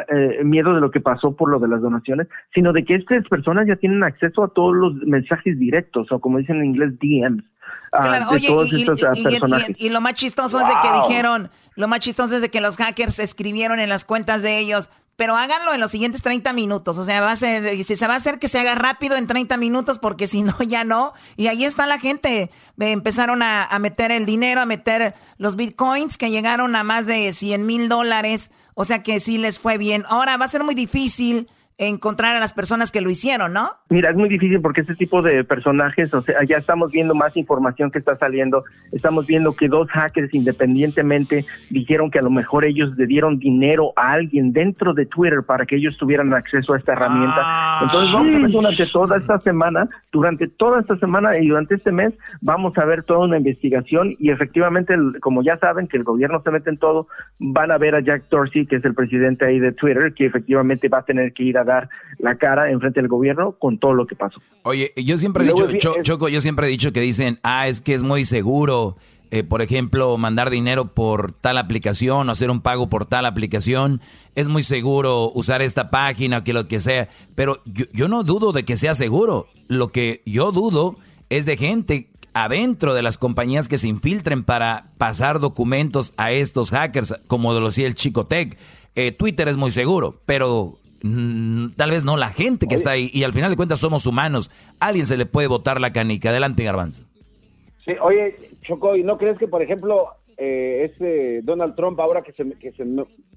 eh, 0.09 0.45
miedo 0.45 0.73
de 0.73 0.81
lo 0.81 0.93
que 0.93 1.01
pasó 1.01 1.35
por 1.35 1.51
lo 1.51 1.59
de 1.59 1.67
las 1.67 1.83
donaciones, 1.83 2.29
sino 2.55 2.73
de 2.73 2.85
que 2.85 2.95
estas 2.95 3.27
personas 3.29 3.67
ya 3.67 3.75
tienen 3.75 4.05
acceso 4.05 4.45
a 4.45 4.49
todos 4.49 4.75
los 4.77 4.95
mensajes 5.05 5.59
directos, 5.59 6.11
o 6.13 6.21
como 6.21 6.39
dicen 6.39 6.59
en 6.59 6.67
inglés, 6.67 6.93
DMs. 7.01 7.43
Claro, 7.91 8.27
de 8.31 8.37
oye, 8.37 8.49
todos 8.49 8.73
y, 8.73 8.83
estos 8.83 9.01
y- 9.01 9.05
y- 9.05 9.21
y- 9.21 9.25
personajes. 9.25 9.81
y 9.81 9.91
lo 9.91 10.01
más 10.01 10.15
chistoso 10.15 10.61
es 10.61 10.67
de 10.69 10.75
que 10.81 11.09
dijeron, 11.09 11.51
lo 11.77 11.89
más 11.89 12.01
chistoso 12.01 12.37
es 12.37 12.43
de 12.43 12.51
que 12.51 12.61
los 12.61 12.77
hackers 12.77 13.19
escribieron 13.19 13.81
en 13.81 13.89
las 13.89 14.05
cuentas 14.05 14.43
de 14.43 14.59
ellos, 14.59 14.91
pero 15.17 15.37
háganlo 15.37 15.73
en 15.73 15.81
los 15.81 15.91
siguientes 15.91 16.23
30 16.23 16.53
minutos, 16.53 16.99
o 16.99 17.05
sea, 17.05 17.21
va 17.21 17.31
a 17.31 17.37
ser, 17.37 17.83
si 17.85 17.97
se 17.97 18.07
va 18.07 18.15
a 18.15 18.17
hacer 18.17 18.39
que 18.39 18.49
se 18.49 18.59
haga 18.59 18.75
rápido 18.75 19.17
en 19.17 19.27
30 19.27 19.57
minutos, 19.57 19.99
porque 19.99 20.27
si 20.27 20.43
no, 20.43 20.57
ya 20.67 20.85
no, 20.85 21.13
y 21.37 21.47
ahí 21.47 21.65
está 21.65 21.87
la 21.87 21.99
gente, 21.99 22.51
empezaron 22.79 23.43
a, 23.43 23.65
a 23.65 23.79
meter 23.79 24.11
el 24.11 24.27
dinero, 24.27 24.61
a 24.61 24.67
meter 24.67 25.15
los 25.39 25.57
bitcoins, 25.57 26.19
que 26.19 26.31
llegaron 26.31 26.75
a 26.77 26.85
más 26.85 27.07
de 27.07 27.33
100 27.33 27.65
mil 27.67 27.89
dólares, 27.89 28.51
o 28.75 28.85
sea 28.85 29.03
que 29.03 29.21
sí 29.21 29.39
les 29.39 29.59
fue 29.59 29.79
bien. 29.79 30.05
Ahora 30.09 30.37
va 30.37 30.45
a 30.45 30.49
ser 30.49 30.65
muy 30.65 30.75
difícil 30.75 31.49
encontrar 31.79 32.37
a 32.37 32.41
las 32.41 32.53
personas 32.53 32.93
que 32.93 33.01
lo 33.01 33.11
hicieron, 33.11 33.53
¿no? 33.53 33.77
Mira, 33.95 34.11
es 34.11 34.17
muy 34.17 34.29
difícil 34.29 34.61
porque 34.61 34.81
este 34.81 34.97
tipo 34.97 35.23
de 35.23 35.45
personajes, 35.45 36.13
o 36.13 36.21
sea, 36.23 36.43
ya 36.43 36.57
estamos 36.57 36.91
viendo 36.91 37.15
más 37.15 37.37
información 37.37 37.93
que 37.93 38.01
está 38.01 38.17
saliendo. 38.17 38.65
Estamos 38.91 39.25
viendo 39.25 39.53
que 39.53 39.69
dos 39.69 39.89
hackers 39.89 40.35
independientemente 40.35 41.45
dijeron 41.71 42.11
que 42.11 42.19
a 42.19 42.23
lo 42.23 42.31
mejor 42.31 42.65
ellos 42.65 42.97
le 42.97 43.07
dieron 43.07 43.39
dinero 43.39 43.93
a 43.95 44.11
alguien 44.15 44.53
dentro 44.53 44.95
de 44.95 45.07
Twitter 45.07 45.45
para 45.47 45.65
que 45.65 45.77
ellos 45.77 45.97
tuvieran 45.97 46.35
acceso 46.35 46.75
a 46.75 46.79
esta 46.79 46.95
herramienta. 46.95 47.41
Entonces 47.83 48.13
vamos 48.13 48.35
a 48.35 48.39
ver 48.41 48.51
durante 48.51 48.87
toda 48.87 49.17
esta 49.17 49.39
semana, 49.39 49.87
durante 50.13 50.49
toda 50.49 50.81
esta 50.81 50.97
semana 50.97 51.39
y 51.39 51.47
durante 51.47 51.77
este 51.77 51.93
mes, 51.93 52.19
vamos 52.41 52.77
a 52.77 52.85
ver 52.85 53.05
toda 53.05 53.21
una 53.27 53.37
investigación 53.37 54.13
y 54.19 54.31
efectivamente, 54.31 54.95
el- 54.95 55.21
como 55.21 55.45
ya 55.45 55.57
saben 55.59 55.87
que 55.87 55.99
el 55.99 56.03
gobierno 56.03 56.41
se 56.43 56.51
mete 56.51 56.69
en 56.69 56.79
todo, 56.79 57.07
van 57.39 57.71
a 57.71 57.79
ver 57.79 57.95
a 57.95 58.01
Jack 58.01 58.25
Dorsey, 58.29 58.67
que 58.67 58.75
es 58.75 58.85
el 58.85 58.95
presidente 58.95 59.45
ahí 59.45 59.61
de 59.61 59.71
Twitter, 59.71 60.13
que 60.15 60.27
efectivamente 60.27 60.89
va 60.89 60.99
a 60.99 61.03
tener 61.05 61.33
que 61.33 61.45
ir 61.45 61.59
a 61.59 61.63
dar 61.63 61.89
la 62.19 62.35
cara 62.35 62.71
en 62.73 62.81
frente 62.81 63.01
del 63.01 63.09
gobierno 63.09 63.53
con 63.53 63.79
todo 63.85 63.93
lo 63.93 64.07
que 64.07 64.17
pasó. 64.17 64.41
Oye, 64.63 64.95
yo 64.97 65.19
siempre 65.19 65.45
he 65.45 65.53
dicho, 65.53 65.93
Choco, 66.03 66.31
yo 66.31 66.41
siempre 66.41 66.67
he 66.67 66.71
dicho 66.71 66.93
que 66.93 67.03
dicen, 67.03 67.39
ah, 67.43 67.69
es 67.69 67.83
que 67.83 67.93
es 67.93 68.03
muy 68.03 68.25
seguro, 68.25 68.97
eh, 69.31 69.45
por 69.45 69.61
ejemplo, 69.61 70.17
mandar 70.17 70.49
dinero 70.49 70.95
por 70.95 71.33
tal 71.33 71.59
aplicación 71.59 72.29
o 72.29 72.33
hacer 72.33 72.51
un 72.51 72.63
pago 72.63 72.89
por 72.89 73.05
tal 73.05 73.27
aplicación. 73.27 74.01
Es 74.35 74.49
muy 74.49 74.63
seguro 74.63 75.31
usar 75.35 75.61
esta 75.61 75.91
página, 75.91 76.45
que 76.45 76.55
lo 76.55 76.67
que 76.67 76.81
sea. 76.81 77.11
Pero 77.35 77.61
yo, 77.67 77.85
yo 77.93 78.09
no 78.09 78.23
dudo 78.23 78.53
de 78.53 78.65
que 78.65 78.79
sea 78.79 78.95
seguro. 78.95 79.49
Lo 79.69 79.89
que 79.89 80.23
yo 80.25 80.51
dudo 80.51 80.97
es 81.29 81.45
de 81.45 81.59
gente 81.59 82.09
adentro 82.33 82.95
de 82.95 83.03
las 83.03 83.19
compañías 83.19 83.69
que 83.69 83.77
se 83.77 83.89
infiltren 83.89 84.45
para 84.45 84.93
pasar 84.97 85.41
documentos 85.41 86.15
a 86.17 86.33
estos 86.33 86.71
hackers, 86.71 87.17
como 87.27 87.53
lo 87.53 87.67
decía 87.67 87.87
el 87.87 87.95
Chico 87.95 88.27
Tech. 88.27 88.57
Eh, 88.95 89.13
Twitter 89.13 89.49
es 89.49 89.59
muy 89.59 89.71
seguro, 89.71 90.23
pero 90.25 90.79
tal 91.77 91.91
vez 91.91 92.05
no 92.05 92.17
la 92.17 92.31
gente 92.31 92.67
que 92.67 92.75
está 92.75 92.93
ahí. 92.93 93.11
Y 93.13 93.25
al 93.25 93.33
final 93.33 93.51
de 93.51 93.57
cuentas 93.57 93.79
somos 93.79 94.07
humanos. 94.07 94.51
alguien 94.81 95.07
se 95.07 95.17
le 95.17 95.27
puede 95.27 95.49
botar 95.49 95.81
la 95.81 95.93
canica. 95.93 96.31
Adelante, 96.31 96.65
Garbanzo. 96.65 97.05
Sí, 97.85 97.93
oye, 98.01 98.37
Choco, 98.63 98.97
¿y 98.97 99.03
no 99.03 99.19
crees 99.19 99.37
que, 99.37 99.47
por 99.47 99.61
ejemplo, 99.61 100.09
eh, 100.39 100.89
este 100.91 101.43
Donald 101.43 101.75
Trump, 101.75 102.01
ahora 102.01 102.23
que 102.23 102.33
se, 102.33 102.51
que, 102.53 102.73
se, 102.73 102.85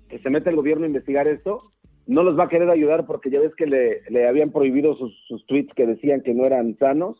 que 0.08 0.20
se 0.20 0.30
mete 0.30 0.50
el 0.50 0.56
gobierno 0.56 0.86
a 0.86 0.88
investigar 0.88 1.28
esto, 1.28 1.60
no 2.06 2.24
los 2.24 2.40
va 2.40 2.46
a 2.46 2.50
querer 2.50 2.70
ayudar 2.70 3.06
porque 3.06 3.30
ya 3.30 3.42
ves 3.42 3.54
que 3.56 3.66
le, 3.66 4.02
le 4.10 4.28
habían 4.28 4.52
prohibido 4.52 4.96
sus, 4.96 5.14
sus 5.28 5.46
tweets 5.46 5.74
que 5.76 5.86
decían 5.86 6.22
que 6.22 6.34
no 6.34 6.46
eran 6.46 6.78
sanos? 6.78 7.18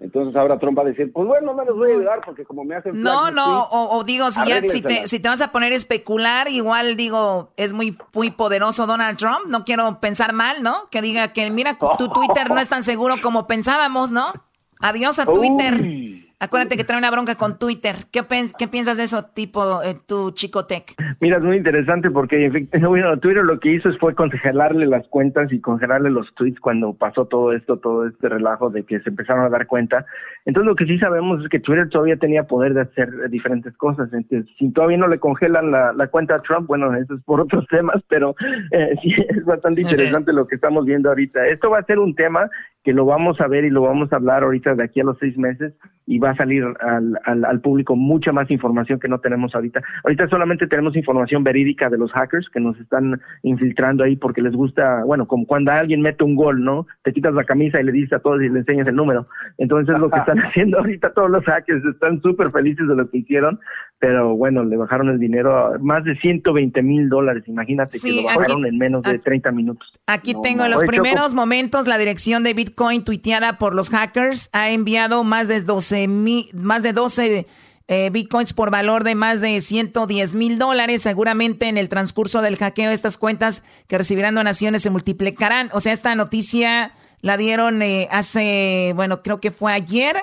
Entonces 0.00 0.36
ahora 0.36 0.58
Trump 0.60 0.78
va 0.78 0.82
a 0.82 0.86
decir, 0.86 1.12
pues 1.12 1.26
bueno, 1.26 1.46
no 1.46 1.54
me 1.54 1.64
los 1.64 1.76
voy 1.76 1.90
a 1.90 1.94
ayudar 1.94 2.20
porque 2.24 2.44
como 2.44 2.64
me 2.64 2.76
hacen... 2.76 3.02
No, 3.02 3.32
no, 3.32 3.64
o, 3.68 4.04
digo, 4.04 4.30
si, 4.30 4.46
ya, 4.46 4.60
si, 4.60 4.80
te, 4.80 5.08
si 5.08 5.18
te 5.18 5.28
vas 5.28 5.40
a 5.40 5.50
poner 5.50 5.72
a 5.72 5.76
especular, 5.76 6.48
igual 6.48 6.96
digo, 6.96 7.50
es 7.56 7.72
muy, 7.72 7.96
muy 8.14 8.30
poderoso 8.30 8.86
Donald 8.86 9.18
Trump, 9.18 9.46
no 9.48 9.64
quiero 9.64 9.98
pensar 9.98 10.32
mal, 10.32 10.62
¿no? 10.62 10.88
Que 10.90 11.02
diga 11.02 11.32
que 11.32 11.50
mira, 11.50 11.76
tu 11.98 12.08
Twitter 12.12 12.48
no 12.48 12.60
es 12.60 12.68
tan 12.68 12.84
seguro 12.84 13.16
como 13.20 13.48
pensábamos, 13.48 14.12
¿no? 14.12 14.32
Adiós 14.80 15.18
a 15.18 15.26
Twitter. 15.26 16.27
Acuérdate 16.40 16.76
que 16.76 16.84
trae 16.84 16.98
una 16.98 17.10
bronca 17.10 17.34
con 17.34 17.58
Twitter. 17.58 17.96
¿Qué, 18.12 18.22
qué 18.56 18.68
piensas 18.68 18.96
de 18.96 19.02
eso, 19.02 19.24
tipo 19.34 19.82
eh, 19.82 19.96
tu 20.06 20.30
chico 20.30 20.66
tech? 20.66 20.94
Mira, 21.20 21.38
es 21.38 21.42
muy 21.42 21.56
interesante 21.56 22.12
porque 22.12 22.48
bueno, 22.86 23.18
Twitter 23.18 23.44
lo 23.44 23.58
que 23.58 23.72
hizo 23.72 23.90
fue 23.98 24.14
congelarle 24.14 24.86
las 24.86 25.08
cuentas 25.08 25.52
y 25.52 25.60
congelarle 25.60 26.10
los 26.10 26.32
tweets 26.34 26.60
cuando 26.60 26.94
pasó 26.94 27.26
todo 27.26 27.52
esto, 27.52 27.78
todo 27.78 28.06
este 28.06 28.28
relajo 28.28 28.70
de 28.70 28.84
que 28.84 29.00
se 29.00 29.08
empezaron 29.08 29.46
a 29.46 29.48
dar 29.48 29.66
cuenta. 29.66 30.06
Entonces 30.44 30.68
lo 30.68 30.76
que 30.76 30.86
sí 30.86 30.96
sabemos 30.98 31.42
es 31.42 31.48
que 31.48 31.58
Twitter 31.58 31.88
todavía 31.88 32.16
tenía 32.16 32.44
poder 32.44 32.72
de 32.74 32.82
hacer 32.82 33.10
diferentes 33.30 33.76
cosas. 33.76 34.08
Entonces, 34.12 34.48
si 34.58 34.70
todavía 34.72 34.98
no 34.98 35.08
le 35.08 35.18
congelan 35.18 35.72
la, 35.72 36.06
cuenta 36.06 36.36
a 36.36 36.38
Trump, 36.38 36.68
bueno, 36.68 36.94
eso 36.94 37.14
es 37.14 37.22
por 37.24 37.40
otros 37.42 37.66
temas, 37.66 38.00
pero 38.08 38.36
eh, 38.70 38.94
sí 39.02 39.12
es 39.28 39.44
bastante 39.44 39.80
interesante 39.80 40.32
lo 40.32 40.46
que 40.46 40.54
estamos 40.54 40.84
viendo 40.86 41.08
ahorita. 41.08 41.46
Esto 41.48 41.70
va 41.70 41.80
a 41.80 41.84
ser 41.84 41.98
un 41.98 42.14
tema 42.14 42.48
que 42.88 42.94
lo 42.94 43.04
vamos 43.04 43.38
a 43.42 43.46
ver 43.48 43.66
y 43.66 43.70
lo 43.70 43.82
vamos 43.82 44.10
a 44.10 44.16
hablar 44.16 44.44
ahorita 44.44 44.74
de 44.74 44.82
aquí 44.82 45.00
a 45.00 45.04
los 45.04 45.18
seis 45.18 45.36
meses 45.36 45.74
y 46.06 46.18
va 46.18 46.30
a 46.30 46.36
salir 46.36 46.64
al, 46.80 47.44
al, 47.44 47.60
público 47.60 47.94
mucha 47.96 48.32
más 48.32 48.50
información 48.50 48.98
que 48.98 49.08
no 49.08 49.18
tenemos 49.18 49.54
ahorita. 49.54 49.82
Ahorita 50.04 50.26
solamente 50.28 50.66
tenemos 50.66 50.96
información 50.96 51.44
verídica 51.44 51.90
de 51.90 51.98
los 51.98 52.10
hackers 52.12 52.48
que 52.48 52.60
nos 52.60 52.80
están 52.80 53.20
infiltrando 53.42 54.04
ahí 54.04 54.16
porque 54.16 54.40
les 54.40 54.54
gusta, 54.54 55.04
bueno, 55.04 55.26
como 55.26 55.46
cuando 55.46 55.70
alguien 55.70 56.00
mete 56.00 56.24
un 56.24 56.34
gol, 56.34 56.64
¿no? 56.64 56.86
Te 57.02 57.12
quitas 57.12 57.34
la 57.34 57.44
camisa 57.44 57.78
y 57.78 57.84
le 57.84 57.92
dices 57.92 58.14
a 58.14 58.20
todos 58.20 58.40
y 58.40 58.48
le 58.48 58.60
enseñas 58.60 58.88
el 58.88 58.96
número. 58.96 59.26
Entonces 59.58 59.94
es 59.94 60.00
lo 60.00 60.08
que 60.08 60.20
están 60.20 60.38
haciendo 60.42 60.78
ahorita 60.78 61.12
todos 61.12 61.30
los 61.30 61.44
hackers, 61.44 61.84
están 61.84 62.22
súper 62.22 62.50
felices 62.52 62.88
de 62.88 62.96
lo 62.96 63.10
que 63.10 63.18
hicieron, 63.18 63.60
pero 63.98 64.36
bueno, 64.36 64.64
le 64.64 64.76
bajaron 64.76 65.08
el 65.08 65.18
dinero 65.18 65.56
a 65.56 65.78
más 65.78 66.04
de 66.04 66.16
120 66.16 66.82
mil 66.82 67.08
dólares, 67.08 67.44
imagínate 67.46 67.98
que 67.98 68.12
lo 68.12 68.24
bajaron 68.24 68.64
en 68.64 68.78
menos 68.78 69.02
de 69.02 69.18
30 69.18 69.50
minutos. 69.50 69.92
Aquí 70.06 70.34
tengo 70.42 70.64
en 70.64 70.70
los 70.70 70.84
primeros 70.84 71.34
momentos 71.34 71.86
la 71.86 71.98
dirección 71.98 72.44
de 72.44 72.54
Bitcoin 72.54 73.04
tuiteada 73.04 73.58
por 73.58 73.74
los 73.74 73.90
hackers 73.90 74.50
ha 74.52 74.70
enviado 74.70 75.24
más 75.24 75.48
de 75.48 75.62
12 75.62 76.08
mil 76.08 76.46
más 76.54 76.82
de 76.82 76.92
12 76.92 77.46
eh, 77.90 78.10
bitcoins 78.10 78.52
por 78.52 78.70
valor 78.70 79.02
de 79.02 79.14
más 79.14 79.40
de 79.40 79.60
110 79.62 80.34
mil 80.34 80.58
dólares. 80.58 81.00
Seguramente 81.02 81.68
en 81.68 81.78
el 81.78 81.88
transcurso 81.88 82.42
del 82.42 82.56
hackeo 82.56 82.90
estas 82.90 83.16
cuentas 83.16 83.64
que 83.86 83.96
recibirán 83.96 84.34
donaciones 84.34 84.82
se 84.82 84.90
multiplicarán. 84.90 85.70
O 85.72 85.80
sea, 85.80 85.94
esta 85.94 86.14
noticia 86.14 86.92
la 87.22 87.38
dieron 87.38 87.80
eh, 87.80 88.06
hace, 88.10 88.92
bueno, 88.94 89.22
creo 89.22 89.40
que 89.40 89.50
fue 89.50 89.72
ayer. 89.72 90.16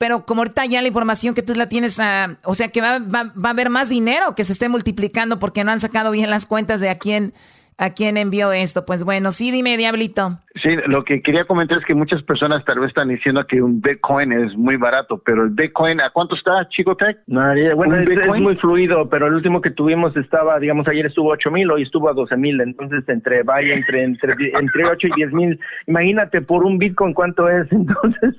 Pero 0.00 0.24
como 0.24 0.40
ahorita 0.40 0.64
ya 0.64 0.80
la 0.80 0.88
información 0.88 1.34
que 1.34 1.42
tú 1.42 1.54
la 1.54 1.68
tienes, 1.68 2.00
a, 2.00 2.38
o 2.44 2.54
sea 2.54 2.68
que 2.68 2.80
va, 2.80 3.00
va, 3.00 3.24
va 3.24 3.50
a 3.50 3.52
haber 3.52 3.68
más 3.68 3.90
dinero 3.90 4.34
que 4.34 4.46
se 4.46 4.54
esté 4.54 4.66
multiplicando 4.70 5.38
porque 5.38 5.62
no 5.62 5.72
han 5.72 5.78
sacado 5.78 6.10
bien 6.10 6.30
las 6.30 6.46
cuentas 6.46 6.80
de 6.80 6.88
a 6.88 6.98
quién, 6.98 7.34
a 7.80 7.94
quién 7.94 8.18
envió 8.18 8.52
esto. 8.52 8.84
Pues 8.84 9.04
bueno, 9.04 9.32
sí, 9.32 9.50
dime, 9.50 9.78
Diablito. 9.78 10.38
Sí, 10.56 10.68
lo 10.86 11.04
que 11.04 11.22
quería 11.22 11.44
comentar 11.44 11.78
es 11.78 11.84
que 11.84 11.94
muchas 11.94 12.22
personas 12.24 12.64
tal 12.64 12.80
vez 12.80 12.88
están 12.88 13.08
diciendo 13.08 13.46
que 13.46 13.62
un 13.62 13.80
Bitcoin 13.80 14.32
es 14.32 14.54
muy 14.56 14.76
barato, 14.76 15.22
pero 15.24 15.44
el 15.44 15.50
Bitcoin, 15.50 16.00
¿a 16.00 16.10
cuánto 16.10 16.34
está, 16.34 16.68
Chico 16.68 16.96
Tech? 16.96 17.18
bueno, 17.26 17.96
es, 17.96 18.40
muy 18.40 18.56
fluido, 18.56 19.08
pero 19.08 19.28
el 19.28 19.34
último 19.34 19.60
que 19.60 19.70
tuvimos 19.70 20.14
estaba, 20.16 20.58
digamos, 20.58 20.88
ayer 20.88 21.06
estuvo 21.06 21.30
8 21.30 21.50
mil, 21.52 21.70
hoy 21.70 21.82
estuvo 21.82 22.10
a 22.10 22.12
12 22.12 22.36
mil, 22.36 22.60
entonces 22.60 23.08
entre, 23.08 23.44
vaya, 23.44 23.74
entre, 23.74 24.02
entre, 24.02 24.34
entre 24.58 24.86
8 24.86 25.06
y 25.06 25.12
10 25.14 25.32
mil. 25.32 25.60
Imagínate 25.86 26.42
por 26.42 26.64
un 26.64 26.78
Bitcoin 26.78 27.14
cuánto 27.14 27.48
es, 27.48 27.66
entonces 27.72 28.34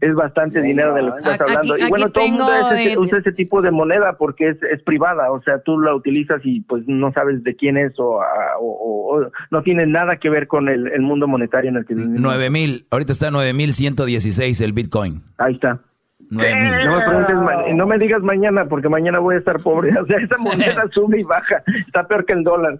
es 0.00 0.14
bastante 0.14 0.62
dinero 0.62 0.94
de 0.94 1.02
lo 1.02 1.12
que 1.14 1.18
estás 1.18 1.40
hablando. 1.40 1.76
y 1.76 1.88
bueno, 1.88 2.10
todo 2.10 2.24
el 2.24 2.30
mundo 2.30 2.52
usa 2.98 3.18
ese 3.18 3.32
tipo 3.32 3.60
de 3.60 3.72
moneda 3.72 4.16
porque 4.16 4.48
es, 4.50 4.62
es 4.62 4.80
privada, 4.82 5.32
o 5.32 5.42
sea, 5.42 5.60
tú 5.60 5.78
la 5.80 5.92
utilizas 5.92 6.40
y 6.44 6.60
pues 6.60 6.84
no 6.86 7.12
sabes 7.12 7.42
de 7.42 7.56
quién 7.56 7.76
es 7.76 7.92
o, 7.98 8.22
o, 8.62 9.28
no 9.50 9.62
tiene 9.62 9.86
nada 9.86 10.16
que 10.16 10.30
ver 10.30 10.46
con 10.46 10.68
el, 10.68 10.88
el 10.88 11.02
mundo 11.02 11.26
monetario 11.26 11.70
en 11.70 11.76
el 11.76 11.86
que 11.86 11.94
vivimos. 11.94 12.20
9 12.20 12.50
mil, 12.50 12.86
ahorita 12.90 13.12
está 13.12 13.30
9116 13.30 14.60
el 14.60 14.72
Bitcoin. 14.72 15.22
Ahí 15.38 15.54
está. 15.54 15.80
No 16.32 16.40
me, 16.40 17.74
no 17.74 17.86
me 17.86 17.98
digas 17.98 18.22
mañana, 18.22 18.64
porque 18.64 18.88
mañana 18.88 19.18
voy 19.18 19.34
a 19.34 19.38
estar 19.38 19.60
pobre. 19.60 19.92
O 20.00 20.06
sea, 20.06 20.16
esa 20.16 20.38
moneda 20.38 20.84
sube 20.92 21.20
y 21.20 21.24
baja. 21.24 21.62
Está 21.86 22.06
peor 22.06 22.24
que 22.24 22.32
el 22.32 22.42
dólar. 22.42 22.78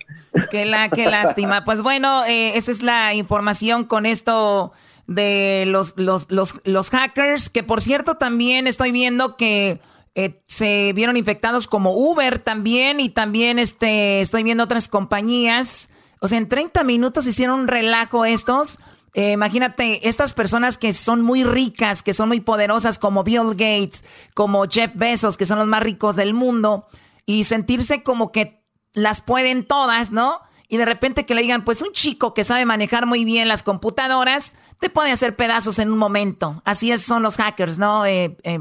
Qué, 0.50 0.64
la, 0.64 0.88
qué 0.88 1.06
lástima. 1.06 1.62
Pues 1.62 1.82
bueno, 1.82 2.24
eh, 2.24 2.56
esa 2.56 2.70
es 2.70 2.82
la 2.82 3.12
información 3.12 3.84
con 3.84 4.06
esto 4.06 4.72
de 5.06 5.64
los, 5.66 5.98
los, 5.98 6.30
los, 6.30 6.60
los 6.64 6.90
hackers, 6.90 7.50
que 7.50 7.62
por 7.62 7.82
cierto 7.82 8.14
también 8.14 8.66
estoy 8.66 8.90
viendo 8.90 9.36
que 9.36 9.80
eh, 10.14 10.42
se 10.46 10.92
vieron 10.92 11.16
infectados 11.16 11.66
como 11.66 11.92
Uber 11.92 12.38
también 12.38 13.00
y 13.00 13.08
también 13.08 13.58
este, 13.58 14.20
estoy 14.20 14.42
viendo 14.42 14.64
otras 14.64 14.88
compañías 14.88 15.90
o 16.22 16.28
sea, 16.28 16.38
en 16.38 16.48
30 16.48 16.84
minutos 16.84 17.26
hicieron 17.26 17.62
un 17.62 17.68
relajo 17.68 18.24
estos. 18.24 18.78
Eh, 19.12 19.32
imagínate, 19.32 20.08
estas 20.08 20.34
personas 20.34 20.78
que 20.78 20.92
son 20.92 21.20
muy 21.20 21.42
ricas, 21.42 22.04
que 22.04 22.14
son 22.14 22.28
muy 22.28 22.38
poderosas, 22.38 23.00
como 23.00 23.24
Bill 23.24 23.50
Gates, 23.50 24.04
como 24.32 24.64
Jeff 24.70 24.92
Bezos, 24.94 25.36
que 25.36 25.46
son 25.46 25.58
los 25.58 25.66
más 25.66 25.82
ricos 25.82 26.14
del 26.14 26.32
mundo, 26.32 26.86
y 27.26 27.42
sentirse 27.42 28.04
como 28.04 28.30
que 28.30 28.64
las 28.92 29.20
pueden 29.20 29.66
todas, 29.66 30.12
¿no? 30.12 30.40
Y 30.68 30.76
de 30.76 30.84
repente 30.84 31.26
que 31.26 31.34
le 31.34 31.42
digan, 31.42 31.64
pues 31.64 31.82
un 31.82 31.90
chico 31.90 32.34
que 32.34 32.44
sabe 32.44 32.66
manejar 32.66 33.04
muy 33.04 33.24
bien 33.24 33.48
las 33.48 33.64
computadoras, 33.64 34.54
te 34.78 34.90
puede 34.90 35.10
hacer 35.10 35.34
pedazos 35.34 35.80
en 35.80 35.90
un 35.90 35.98
momento. 35.98 36.62
Así 36.64 36.92
es, 36.92 37.02
son 37.02 37.24
los 37.24 37.36
hackers, 37.36 37.80
¿no? 37.80 38.06
Eh, 38.06 38.38
eh, 38.44 38.60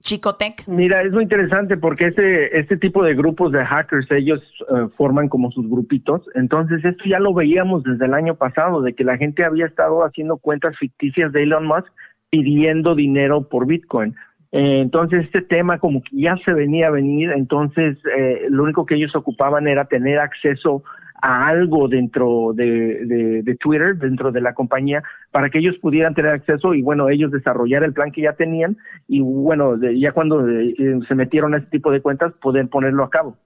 Chicotec? 0.00 0.66
Mira, 0.66 1.02
es 1.02 1.12
muy 1.12 1.24
interesante 1.24 1.76
porque 1.76 2.06
este, 2.06 2.58
este 2.58 2.76
tipo 2.76 3.02
de 3.02 3.14
grupos 3.14 3.52
de 3.52 3.64
hackers, 3.64 4.10
ellos 4.10 4.40
eh, 4.60 4.88
forman 4.96 5.28
como 5.28 5.50
sus 5.50 5.68
grupitos. 5.68 6.22
Entonces, 6.34 6.84
esto 6.84 7.04
ya 7.06 7.18
lo 7.18 7.34
veíamos 7.34 7.82
desde 7.82 8.06
el 8.06 8.14
año 8.14 8.34
pasado, 8.36 8.82
de 8.82 8.94
que 8.94 9.04
la 9.04 9.16
gente 9.16 9.44
había 9.44 9.66
estado 9.66 10.04
haciendo 10.04 10.38
cuentas 10.38 10.76
ficticias 10.78 11.32
de 11.32 11.42
Elon 11.42 11.66
Musk 11.66 11.88
pidiendo 12.30 12.94
dinero 12.94 13.48
por 13.48 13.66
Bitcoin. 13.66 14.14
Eh, 14.52 14.80
entonces, 14.80 15.24
este 15.24 15.42
tema 15.42 15.78
como 15.78 16.02
que 16.02 16.16
ya 16.16 16.36
se 16.44 16.52
venía 16.52 16.86
a 16.86 16.90
venir, 16.90 17.30
entonces 17.32 17.98
eh, 18.16 18.46
lo 18.48 18.62
único 18.62 18.86
que 18.86 18.94
ellos 18.94 19.14
ocupaban 19.14 19.68
era 19.68 19.84
tener 19.86 20.18
acceso 20.18 20.82
a 21.20 21.48
algo 21.48 21.88
dentro 21.88 22.52
de, 22.54 23.42
de, 23.44 23.56
Twitter, 23.56 23.96
dentro 23.96 24.32
de 24.32 24.40
la 24.40 24.54
compañía, 24.54 25.02
para 25.30 25.50
que 25.50 25.58
ellos 25.58 25.76
pudieran 25.80 26.14
tener 26.14 26.32
acceso 26.32 26.74
y 26.74 26.82
bueno, 26.82 27.08
ellos 27.08 27.32
desarrollar 27.32 27.82
el 27.84 27.92
plan 27.92 28.12
que 28.12 28.22
ya 28.22 28.34
tenían 28.34 28.76
y 29.06 29.20
bueno, 29.20 29.76
ya 29.94 30.12
cuando 30.12 30.48
eh, 30.48 30.74
se 31.06 31.14
metieron 31.14 31.54
a 31.54 31.58
este 31.58 31.70
tipo 31.70 31.90
de 31.90 32.00
cuentas, 32.00 32.32
poder 32.40 32.68
ponerlo 32.68 33.04
a 33.04 33.10
cabo. 33.10 33.36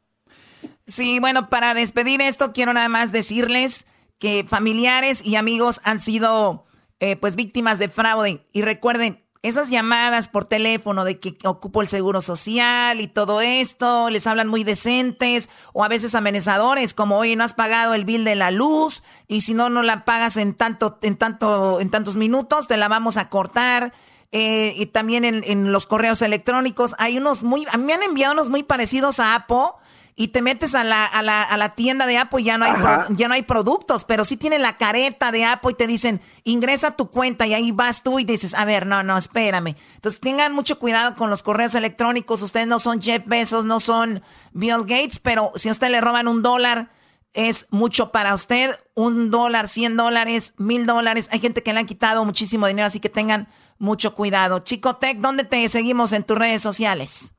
Sí, 0.86 1.18
bueno, 1.20 1.48
para 1.48 1.74
despedir 1.74 2.20
esto, 2.20 2.52
quiero 2.52 2.72
nada 2.72 2.88
más 2.88 3.12
decirles 3.12 3.88
que 4.18 4.44
familiares 4.46 5.24
y 5.26 5.36
amigos 5.36 5.80
han 5.84 5.98
sido 5.98 6.64
eh, 7.00 7.16
pues 7.16 7.34
víctimas 7.34 7.78
de 7.78 7.88
fraude 7.88 8.40
y 8.52 8.62
recuerden, 8.62 9.18
esas 9.42 9.70
llamadas 9.70 10.28
por 10.28 10.44
teléfono 10.44 11.04
de 11.04 11.18
que 11.18 11.36
ocupo 11.44 11.82
el 11.82 11.88
seguro 11.88 12.22
social 12.22 13.00
y 13.00 13.08
todo 13.08 13.40
esto, 13.40 14.08
les 14.08 14.26
hablan 14.28 14.46
muy 14.46 14.62
decentes 14.62 15.48
o 15.72 15.82
a 15.82 15.88
veces 15.88 16.14
amenazadores 16.14 16.94
como, 16.94 17.18
oye, 17.18 17.34
no 17.34 17.42
has 17.42 17.52
pagado 17.52 17.94
el 17.94 18.04
bill 18.04 18.24
de 18.24 18.36
la 18.36 18.52
luz 18.52 19.02
y 19.26 19.40
si 19.40 19.52
no, 19.52 19.68
no 19.68 19.82
la 19.82 20.04
pagas 20.04 20.36
en 20.36 20.54
tanto, 20.54 20.98
en 21.02 21.16
tanto, 21.16 21.80
en 21.80 21.90
tantos 21.90 22.14
minutos, 22.14 22.68
te 22.68 22.76
la 22.76 22.88
vamos 22.88 23.16
a 23.16 23.28
cortar. 23.28 23.92
Eh, 24.34 24.72
y 24.78 24.86
también 24.86 25.26
en, 25.26 25.42
en, 25.44 25.72
los 25.72 25.84
correos 25.84 26.22
electrónicos 26.22 26.94
hay 26.98 27.18
unos 27.18 27.42
muy, 27.42 27.66
a 27.70 27.76
mí 27.76 27.84
me 27.84 27.92
han 27.92 28.02
enviado 28.02 28.32
unos 28.32 28.48
muy 28.48 28.62
parecidos 28.62 29.20
a 29.20 29.34
Apo 29.34 29.76
y 30.14 30.28
te 30.28 30.42
metes 30.42 30.74
a 30.74 30.84
la, 30.84 31.06
a 31.06 31.22
la, 31.22 31.42
a 31.42 31.56
la 31.56 31.74
tienda 31.74 32.06
de 32.06 32.18
Apple 32.18 32.42
y 32.42 32.44
ya 32.44 32.58
no, 32.58 32.66
hay 32.66 32.74
ya 33.16 33.28
no 33.28 33.34
hay 33.34 33.42
productos, 33.42 34.04
pero 34.04 34.24
sí 34.24 34.36
tienen 34.36 34.60
la 34.60 34.76
careta 34.76 35.32
de 35.32 35.44
Apple 35.44 35.72
y 35.72 35.74
te 35.74 35.86
dicen, 35.86 36.20
ingresa 36.44 36.96
tu 36.96 37.10
cuenta 37.10 37.46
y 37.46 37.54
ahí 37.54 37.72
vas 37.72 38.02
tú 38.02 38.18
y 38.18 38.24
dices, 38.24 38.54
a 38.54 38.64
ver, 38.64 38.86
no, 38.86 39.02
no, 39.02 39.16
espérame. 39.16 39.74
Entonces 39.94 40.20
tengan 40.20 40.52
mucho 40.52 40.78
cuidado 40.78 41.16
con 41.16 41.30
los 41.30 41.42
correos 41.42 41.74
electrónicos. 41.74 42.42
Ustedes 42.42 42.66
no 42.66 42.78
son 42.78 43.00
Jeff 43.00 43.22
Bezos, 43.26 43.64
no 43.64 43.80
son 43.80 44.22
Bill 44.52 44.80
Gates, 44.80 45.18
pero 45.18 45.52
si 45.56 45.68
a 45.68 45.72
usted 45.72 45.88
le 45.88 46.00
roban 46.00 46.28
un 46.28 46.42
dólar, 46.42 46.90
es 47.32 47.68
mucho 47.70 48.12
para 48.12 48.34
usted. 48.34 48.78
Un 48.94 49.30
dólar, 49.30 49.68
cien 49.68 49.96
dólares, 49.96 50.54
mil 50.58 50.84
dólares. 50.84 51.28
Hay 51.32 51.40
gente 51.40 51.62
que 51.62 51.72
le 51.72 51.80
han 51.80 51.86
quitado 51.86 52.24
muchísimo 52.24 52.66
dinero, 52.66 52.86
así 52.86 53.00
que 53.00 53.08
tengan 53.08 53.48
mucho 53.78 54.14
cuidado. 54.14 54.58
Chico 54.60 54.96
Tech, 54.96 55.18
¿dónde 55.18 55.44
te 55.44 55.66
seguimos 55.68 56.12
en 56.12 56.24
tus 56.24 56.36
redes 56.36 56.60
sociales? 56.60 57.31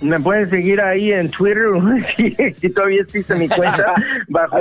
Me 0.00 0.18
pueden 0.18 0.48
seguir 0.48 0.80
ahí 0.80 1.12
en 1.12 1.30
Twitter, 1.30 1.66
si, 2.58 2.70
todavía 2.70 3.02
existe 3.02 3.34
mi 3.34 3.48
cuenta, 3.48 3.94
bajo, 4.28 4.56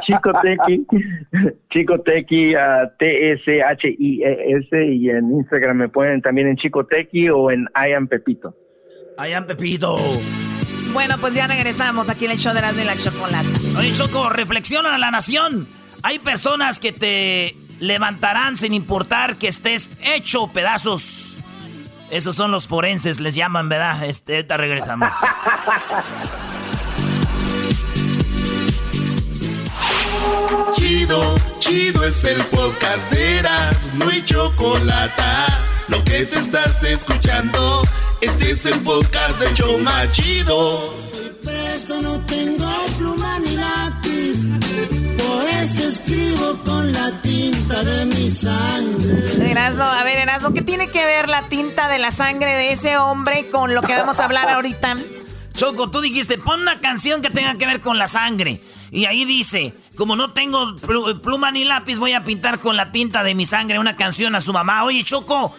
Chico 0.00 0.32
Tequi, 0.42 0.86
Chico 1.70 2.00
Tequi, 2.00 2.54
T-S-H-I-E-S, 2.98 4.86
y 4.86 5.10
en 5.10 5.30
Instagram 5.32 5.76
me 5.76 5.88
pueden 5.88 6.22
también 6.22 6.48
en 6.48 6.56
Chico 6.56 6.86
Tequi 6.86 7.28
o 7.28 7.50
en 7.50 7.68
I 7.74 7.92
am 7.92 8.08
Pepito. 8.08 8.54
I 9.18 9.32
am 9.32 9.46
Pepito. 9.46 9.98
Bueno, 10.92 11.16
pues 11.20 11.34
ya 11.34 11.46
regresamos 11.46 12.08
aquí 12.08 12.24
en 12.24 12.32
el 12.32 12.38
show 12.38 12.54
de 12.54 12.62
la, 12.62 12.72
de 12.72 12.84
la 12.84 12.96
chocolate. 12.96 13.48
Oye, 13.78 13.92
Choco, 13.92 14.28
reflexiona 14.28 14.94
a 14.94 14.98
la 14.98 15.10
nación. 15.10 15.68
Hay 16.02 16.18
personas 16.18 16.80
que 16.80 16.92
te 16.92 17.54
levantarán 17.80 18.56
sin 18.56 18.74
importar 18.74 19.36
que 19.36 19.48
estés 19.48 19.90
hecho 20.02 20.48
pedazos. 20.48 21.36
Esos 22.10 22.34
son 22.34 22.50
los 22.50 22.66
forenses, 22.66 23.20
les 23.20 23.34
llaman, 23.36 23.68
¿verdad? 23.68 24.04
Este, 24.04 24.42
te 24.42 24.56
regresamos. 24.56 25.12
Chido, 30.74 31.36
chido 31.58 32.04
es 32.04 32.24
el 32.24 32.40
podcast 32.44 33.10
de 33.10 33.38
Eras, 33.38 33.90
no 33.94 34.08
hay 34.08 34.24
chocolate. 34.24 35.22
Lo 35.88 36.02
que 36.04 36.24
te 36.24 36.38
estás 36.38 36.82
escuchando, 36.82 37.82
este 38.20 38.52
es 38.52 38.66
el 38.66 38.78
podcast 38.80 39.38
de 39.40 39.54
Choma 39.54 40.10
Chido. 40.10 40.94
Estoy 41.12 41.30
presto, 41.44 42.02
no 42.02 42.20
tengo 42.26 42.86
pluma 42.98 43.38
ni 43.40 43.56
lápiz 43.56 44.59
escribo 46.10 46.58
con 46.64 46.92
la 46.92 47.10
tinta 47.22 47.82
de 47.82 48.06
mi 48.06 48.28
sangre. 48.28 49.50
Erasno, 49.50 49.84
a 49.84 50.02
ver, 50.02 50.18
Erasno, 50.18 50.52
¿qué 50.52 50.62
tiene 50.62 50.88
que 50.88 51.04
ver 51.04 51.28
la 51.28 51.42
tinta 51.42 51.88
de 51.88 51.98
la 51.98 52.10
sangre 52.10 52.50
de 52.56 52.72
ese 52.72 52.96
hombre 52.98 53.48
con 53.50 53.74
lo 53.74 53.82
que 53.82 53.94
vamos 53.94 54.18
a 54.18 54.24
hablar 54.24 54.48
ahorita? 54.50 54.96
Choco, 55.54 55.90
tú 55.90 56.00
dijiste, 56.00 56.38
pon 56.38 56.62
una 56.62 56.80
canción 56.80 57.22
que 57.22 57.30
tenga 57.30 57.56
que 57.56 57.66
ver 57.66 57.80
con 57.80 57.98
la 57.98 58.08
sangre. 58.08 58.60
Y 58.90 59.04
ahí 59.04 59.24
dice, 59.24 59.72
como 59.96 60.16
no 60.16 60.32
tengo 60.32 60.74
pluma 61.22 61.52
ni 61.52 61.64
lápiz, 61.64 61.98
voy 61.98 62.12
a 62.12 62.24
pintar 62.24 62.58
con 62.58 62.76
la 62.76 62.90
tinta 62.90 63.22
de 63.22 63.34
mi 63.34 63.46
sangre 63.46 63.78
una 63.78 63.94
canción 63.96 64.34
a 64.34 64.40
su 64.40 64.52
mamá. 64.52 64.82
Oye, 64.82 65.04
Choco, 65.04 65.54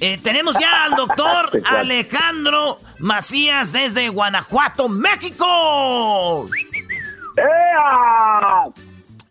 eh, 0.00 0.18
tenemos 0.22 0.58
ya 0.58 0.84
al 0.84 0.96
doctor 0.96 1.50
Alejandro 1.66 2.78
Macías 3.00 3.72
desde 3.72 4.08
Guanajuato, 4.08 4.88
México. 4.88 6.48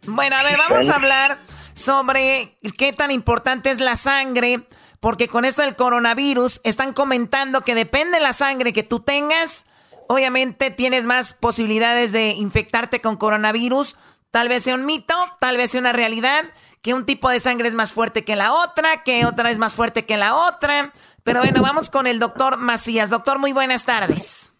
Bueno, 0.07 0.37
a 0.37 0.43
ver, 0.43 0.57
vamos 0.57 0.87
a 0.87 0.95
hablar 0.95 1.37
sobre 1.75 2.57
qué 2.77 2.93
tan 2.93 3.11
importante 3.11 3.69
es 3.69 3.79
la 3.79 3.97
sangre, 3.97 4.65
porque 5.01 5.27
con 5.27 5.43
esto 5.43 5.63
del 5.63 5.75
coronavirus 5.75 6.61
están 6.63 6.93
comentando 6.93 7.61
que 7.61 7.75
depende 7.75 8.17
de 8.17 8.23
la 8.23 8.31
sangre 8.31 8.71
que 8.71 8.83
tú 8.83 9.01
tengas, 9.01 9.67
obviamente 10.07 10.71
tienes 10.71 11.05
más 11.05 11.33
posibilidades 11.33 12.13
de 12.13 12.29
infectarte 12.29 13.01
con 13.01 13.17
coronavirus. 13.17 13.97
Tal 14.31 14.47
vez 14.47 14.63
sea 14.63 14.75
un 14.75 14.85
mito, 14.85 15.13
tal 15.41 15.57
vez 15.57 15.71
sea 15.71 15.81
una 15.81 15.93
realidad, 15.93 16.45
que 16.81 16.93
un 16.93 17.05
tipo 17.05 17.29
de 17.29 17.41
sangre 17.41 17.67
es 17.67 17.75
más 17.75 17.91
fuerte 17.91 18.23
que 18.23 18.37
la 18.37 18.53
otra, 18.53 19.03
que 19.03 19.25
otra 19.25 19.51
es 19.51 19.57
más 19.57 19.75
fuerte 19.75 20.05
que 20.05 20.15
la 20.15 20.35
otra. 20.35 20.93
Pero 21.23 21.41
bueno, 21.41 21.61
vamos 21.61 21.89
con 21.89 22.07
el 22.07 22.19
doctor 22.19 22.57
Macías. 22.57 23.09
Doctor, 23.09 23.39
muy 23.39 23.51
buenas 23.51 23.83
tardes. 23.83 24.53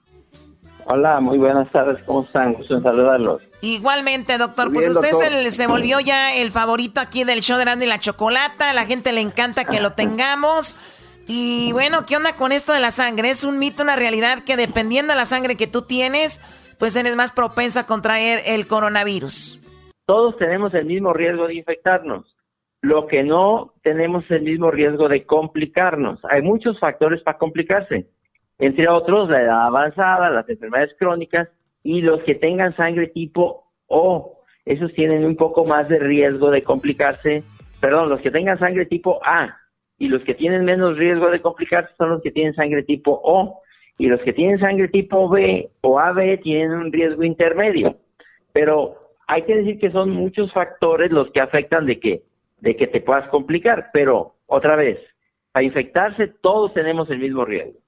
Hola, 0.89 1.19
muy 1.19 1.37
buenas 1.37 1.69
tardes, 1.69 2.01
¿cómo 2.05 2.21
están? 2.21 2.53
Gusto 2.53 2.75
en 2.75 2.81
saludarlos. 2.81 3.49
Igualmente, 3.61 4.37
doctor. 4.37 4.71
pues 4.71 4.87
usted 4.87 5.11
Se, 5.49 5.67
volvió 5.67 5.99
ya 5.99 6.33
el 6.33 6.49
favorito 6.49 7.01
aquí 7.01 7.25
del 7.25 7.41
show 7.41 7.57
de 7.57 7.65
Randy 7.65 7.85
y 7.85 7.89
la 7.89 7.99
Chocolata. 7.99 8.69
A 8.69 8.73
la 8.73 8.85
gente 8.85 9.11
le 9.11 9.19
encanta 9.19 9.65
que 9.65 9.81
lo 9.81 9.91
tengamos. 9.91 10.77
Y 11.27 11.73
bueno, 11.73 12.05
¿qué 12.07 12.15
onda 12.15 12.37
con 12.37 12.53
esto 12.53 12.71
de 12.71 12.79
la 12.79 12.91
sangre? 12.91 13.31
¿Es 13.31 13.43
un 13.43 13.59
mito, 13.59 13.83
una 13.83 13.97
realidad 13.97 14.45
que 14.45 14.55
dependiendo 14.55 15.11
de 15.11 15.17
la 15.17 15.25
sangre 15.25 15.57
que 15.57 15.67
tú 15.67 15.81
tienes, 15.81 16.39
pues 16.79 16.95
eres 16.95 17.17
más 17.17 17.33
propensa 17.33 17.81
a 17.81 17.85
contraer 17.85 18.39
el 18.45 18.65
coronavirus? 18.65 19.59
Todos 20.05 20.37
tenemos 20.37 20.73
el 20.73 20.85
mismo 20.85 21.11
riesgo 21.11 21.47
de 21.47 21.55
infectarnos. 21.55 22.33
Lo 22.81 23.07
que 23.07 23.23
no 23.23 23.73
tenemos 23.83 24.23
el 24.29 24.43
mismo 24.43 24.71
riesgo 24.71 25.09
de 25.09 25.25
complicarnos. 25.25 26.21
Hay 26.29 26.43
muchos 26.43 26.79
factores 26.79 27.21
para 27.23 27.37
complicarse 27.37 28.07
entre 28.59 28.87
otros 28.89 29.29
la 29.29 29.41
edad 29.41 29.67
avanzada, 29.67 30.29
las 30.29 30.49
enfermedades 30.49 30.95
crónicas 30.97 31.49
y 31.83 32.01
los 32.01 32.21
que 32.23 32.35
tengan 32.35 32.75
sangre 32.75 33.07
tipo 33.07 33.65
O. 33.87 34.41
Esos 34.65 34.91
tienen 34.93 35.23
un 35.23 35.35
poco 35.35 35.63
más 35.63 35.87
de 35.87 35.99
riesgo 35.99 36.51
de 36.51 36.63
complicarse. 36.63 37.43
Perdón, 37.79 38.09
los 38.09 38.19
que 38.21 38.31
tengan 38.31 38.59
sangre 38.59 38.85
tipo 38.85 39.19
A 39.23 39.57
y 39.97 40.07
los 40.09 40.23
que 40.23 40.35
tienen 40.35 40.65
menos 40.65 40.97
riesgo 40.97 41.29
de 41.31 41.41
complicarse 41.41 41.93
son 41.97 42.09
los 42.09 42.21
que 42.21 42.31
tienen 42.31 42.55
sangre 42.55 42.83
tipo 42.83 43.19
O. 43.23 43.61
Y 43.99 44.07
los 44.07 44.21
que 44.21 44.33
tienen 44.33 44.59
sangre 44.59 44.89
tipo 44.89 45.27
B 45.29 45.71
o 45.81 45.99
AB 45.99 46.39
tienen 46.41 46.71
un 46.71 46.91
riesgo 46.91 47.23
intermedio. 47.23 47.95
Pero 48.53 49.13
hay 49.27 49.43
que 49.43 49.55
decir 49.55 49.79
que 49.79 49.91
son 49.91 50.11
muchos 50.11 50.51
factores 50.53 51.11
los 51.11 51.31
que 51.31 51.41
afectan 51.41 51.85
de 51.85 51.99
que, 51.99 52.23
de 52.59 52.75
que 52.75 52.87
te 52.87 53.01
puedas 53.01 53.27
complicar. 53.29 53.89
Pero 53.93 54.35
otra 54.45 54.75
vez, 54.75 54.99
para 55.51 55.63
infectarse 55.63 56.27
todos 56.27 56.73
tenemos 56.73 57.09
el 57.09 57.19
mismo 57.19 57.45
riesgo. 57.45 57.79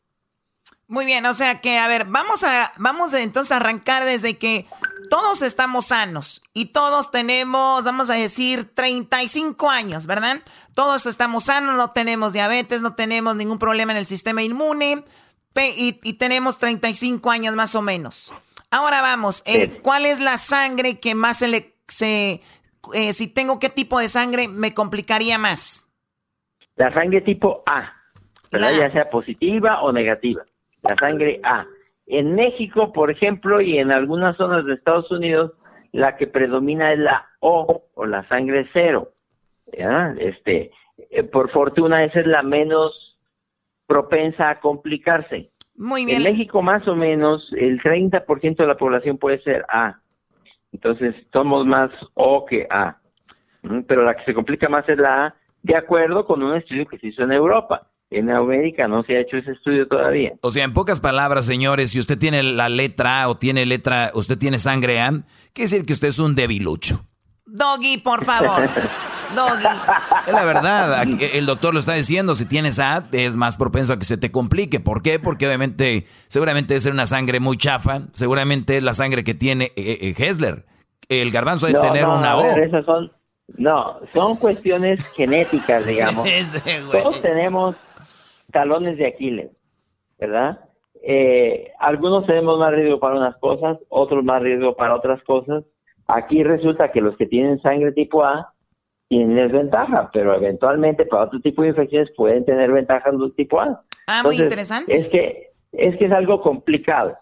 Muy 0.89 1.05
bien, 1.05 1.23
o 1.27 1.33
sea 1.33 1.61
que, 1.61 1.77
a 1.77 1.87
ver, 1.87 2.05
vamos 2.05 2.43
a, 2.43 2.71
vamos 2.77 3.13
entonces 3.13 3.51
a 3.51 3.57
arrancar 3.57 4.05
desde 4.05 4.39
que 4.39 4.65
todos 5.11 5.43
estamos 5.43 5.85
sanos 5.85 6.41
y 6.51 6.67
todos 6.67 7.11
tenemos, 7.11 7.85
vamos 7.85 8.09
a 8.09 8.15
decir, 8.15 8.73
35 8.73 9.69
años, 9.69 10.07
¿verdad? 10.07 10.37
Todos 10.73 11.05
estamos 11.05 11.43
sanos, 11.43 11.75
no 11.75 11.91
tenemos 11.91 12.33
diabetes, 12.33 12.81
no 12.81 12.95
tenemos 12.95 13.35
ningún 13.35 13.59
problema 13.59 13.91
en 13.91 13.99
el 13.99 14.07
sistema 14.07 14.41
inmune 14.41 15.03
y, 15.55 16.13
tenemos 16.13 16.57
35 16.57 17.29
años 17.29 17.55
más 17.55 17.75
o 17.75 17.83
menos. 17.83 18.33
Ahora 18.71 19.03
vamos, 19.03 19.43
eh, 19.45 19.81
¿cuál 19.83 20.07
es 20.07 20.19
la 20.19 20.37
sangre 20.37 20.99
que 20.99 21.13
más 21.13 21.37
se 21.37 21.47
le... 21.49 21.75
Se, 21.87 22.41
eh, 22.93 23.13
si 23.13 23.27
tengo 23.27 23.59
qué 23.59 23.69
tipo 23.69 23.99
de 23.99 24.09
sangre, 24.09 24.47
me 24.47 24.73
complicaría 24.73 25.37
más? 25.37 25.91
La 26.75 26.91
sangre 26.93 27.21
tipo 27.21 27.63
A, 27.67 27.93
ya 28.51 28.91
sea 28.91 29.09
positiva 29.11 29.81
o 29.81 29.91
negativa 29.91 30.43
la 30.81 30.95
sangre 30.95 31.39
A. 31.43 31.65
En 32.07 32.35
México, 32.35 32.91
por 32.91 33.11
ejemplo, 33.11 33.61
y 33.61 33.77
en 33.77 33.91
algunas 33.91 34.35
zonas 34.37 34.65
de 34.65 34.73
Estados 34.73 35.11
Unidos, 35.11 35.53
la 35.91 36.17
que 36.17 36.27
predomina 36.27 36.93
es 36.93 36.99
la 36.99 37.27
O 37.39 37.83
o 37.93 38.05
la 38.05 38.27
sangre 38.27 38.67
cero. 38.73 39.11
Este, 40.19 40.71
eh, 41.09 41.23
por 41.23 41.51
fortuna, 41.51 42.03
esa 42.03 42.21
es 42.21 42.27
la 42.27 42.43
menos 42.43 43.17
propensa 43.87 44.49
a 44.49 44.59
complicarse. 44.59 45.51
Muy 45.75 46.05
bien. 46.05 46.17
En 46.17 46.23
México, 46.23 46.61
más 46.61 46.87
o 46.87 46.95
menos, 46.95 47.51
el 47.53 47.81
30% 47.81 48.57
de 48.57 48.67
la 48.67 48.77
población 48.77 49.17
puede 49.17 49.41
ser 49.41 49.65
A. 49.69 49.99
Entonces, 50.71 51.15
somos 51.31 51.65
más 51.65 51.89
O 52.13 52.45
que 52.45 52.67
A. 52.69 52.97
Pero 53.87 54.03
la 54.03 54.15
que 54.15 54.25
se 54.25 54.33
complica 54.33 54.69
más 54.69 54.87
es 54.89 54.97
la 54.97 55.27
A, 55.27 55.35
de 55.63 55.75
acuerdo 55.75 56.25
con 56.25 56.43
un 56.43 56.55
estudio 56.55 56.85
que 56.85 56.97
se 56.97 57.07
hizo 57.07 57.23
en 57.23 57.31
Europa. 57.31 57.87
En 58.11 58.29
América 58.31 58.87
no 58.87 59.03
se 59.03 59.15
ha 59.15 59.21
hecho 59.21 59.37
ese 59.37 59.51
estudio 59.51 59.87
todavía. 59.87 60.33
O 60.41 60.49
sea, 60.49 60.63
en 60.63 60.73
pocas 60.73 60.99
palabras, 60.99 61.45
señores, 61.45 61.91
si 61.91 61.99
usted 61.99 62.17
tiene 62.17 62.41
la 62.41 62.67
letra 62.67 63.21
A 63.23 63.29
o 63.29 63.37
tiene 63.37 63.65
letra, 63.67 64.11
usted 64.15 64.37
tiene 64.37 64.57
sangre 64.57 64.99
A, 64.99 65.11
quiere 65.53 65.69
decir 65.69 65.85
que 65.85 65.93
usted 65.93 66.07
es 66.07 66.17
un 66.17 66.33
debilucho. 66.33 67.01
Doggy, 67.45 67.97
por 67.97 68.25
favor. 68.25 68.67
Doggy. 69.35 69.65
Es 70.27 70.33
la 70.33 70.45
verdad, 70.45 71.03
el 71.33 71.45
doctor 71.45 71.73
lo 71.73 71.79
está 71.79 71.93
diciendo, 71.93 72.33
si 72.33 72.45
tienes 72.45 72.79
A 72.79 73.07
es 73.11 73.35
más 73.35 73.57
propenso 73.57 73.93
a 73.93 73.99
que 73.99 74.05
se 74.05 74.17
te 74.17 74.31
complique. 74.31 74.79
¿Por 74.79 75.03
qué? 75.03 75.19
Porque 75.19 75.45
obviamente, 75.45 76.07
seguramente 76.27 76.73
debe 76.73 76.81
ser 76.81 76.93
una 76.93 77.05
sangre 77.05 77.39
muy 77.39 77.57
chafa, 77.57 78.01
seguramente 78.13 78.77
es 78.77 78.83
la 78.83 78.95
sangre 78.95 79.23
que 79.23 79.35
tiene 79.35 79.65
eh, 79.75 79.97
eh, 80.01 80.15
Hessler. 80.17 80.65
El 81.09 81.31
garbanzo 81.31 81.67
debe 81.67 81.79
tener 81.79 82.05
una 82.05 82.37
O. 82.37 82.43
son, 82.85 83.11
no, 83.57 83.99
son 84.13 84.35
cuestiones 84.35 84.99
genéticas, 85.15 85.85
digamos. 85.85 86.27
Todos 86.91 87.21
tenemos 87.21 87.75
talones 88.51 88.97
de 88.97 89.07
Aquiles, 89.07 89.51
¿verdad? 90.17 90.59
Eh, 91.01 91.71
algunos 91.79 92.25
tenemos 92.25 92.59
más 92.59 92.73
riesgo 92.73 92.99
para 92.99 93.15
unas 93.15 93.37
cosas, 93.37 93.77
otros 93.89 94.23
más 94.23 94.41
riesgo 94.41 94.75
para 94.75 94.95
otras 94.95 95.23
cosas. 95.23 95.63
Aquí 96.07 96.43
resulta 96.43 96.91
que 96.91 97.01
los 97.01 97.15
que 97.17 97.25
tienen 97.25 97.61
sangre 97.61 97.91
tipo 97.91 98.23
A 98.23 98.53
tienen 99.07 99.35
desventaja, 99.35 100.09
pero 100.11 100.35
eventualmente 100.35 101.05
para 101.05 101.23
otro 101.23 101.39
tipo 101.39 101.61
de 101.61 101.69
infecciones 101.69 102.09
pueden 102.15 102.45
tener 102.45 102.71
ventajas 102.71 103.13
los 103.13 103.35
tipo 103.35 103.59
A. 103.59 103.81
Ah, 104.07 104.23
muy 104.23 104.37
interesante. 104.37 104.95
Es 104.95 105.07
que, 105.09 105.51
es 105.71 105.97
que 105.97 106.05
es 106.05 106.11
algo 106.11 106.41
complicado. 106.41 107.17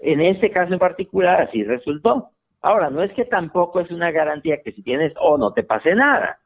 en 0.00 0.20
este 0.20 0.50
caso 0.50 0.72
en 0.72 0.78
particular 0.78 1.42
así 1.42 1.64
resultó. 1.64 2.30
Ahora, 2.60 2.88
no 2.88 3.02
es 3.02 3.12
que 3.12 3.26
tampoco 3.26 3.80
es 3.80 3.90
una 3.90 4.10
garantía 4.10 4.62
que 4.62 4.72
si 4.72 4.82
tienes 4.82 5.12
O 5.20 5.36
no 5.36 5.52
te 5.52 5.62
pase 5.62 5.94
nada, 5.94 6.38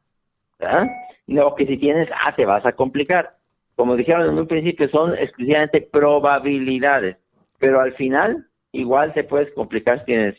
¿verdad? 0.58 0.88
No 1.28 1.54
que 1.54 1.66
si 1.66 1.76
tienes 1.76 2.08
A 2.24 2.34
te 2.34 2.44
vas 2.44 2.66
a 2.66 2.72
complicar. 2.72 3.37
Como 3.78 3.94
dijeron 3.94 4.28
en 4.28 4.36
un 4.38 4.48
principio, 4.48 4.88
son 4.90 5.14
exclusivamente 5.16 5.80
probabilidades, 5.80 7.16
pero 7.60 7.80
al 7.80 7.94
final 7.94 8.44
igual 8.72 9.14
te 9.14 9.22
puedes 9.22 9.54
complicar 9.54 10.00
si 10.00 10.06
tienes 10.06 10.34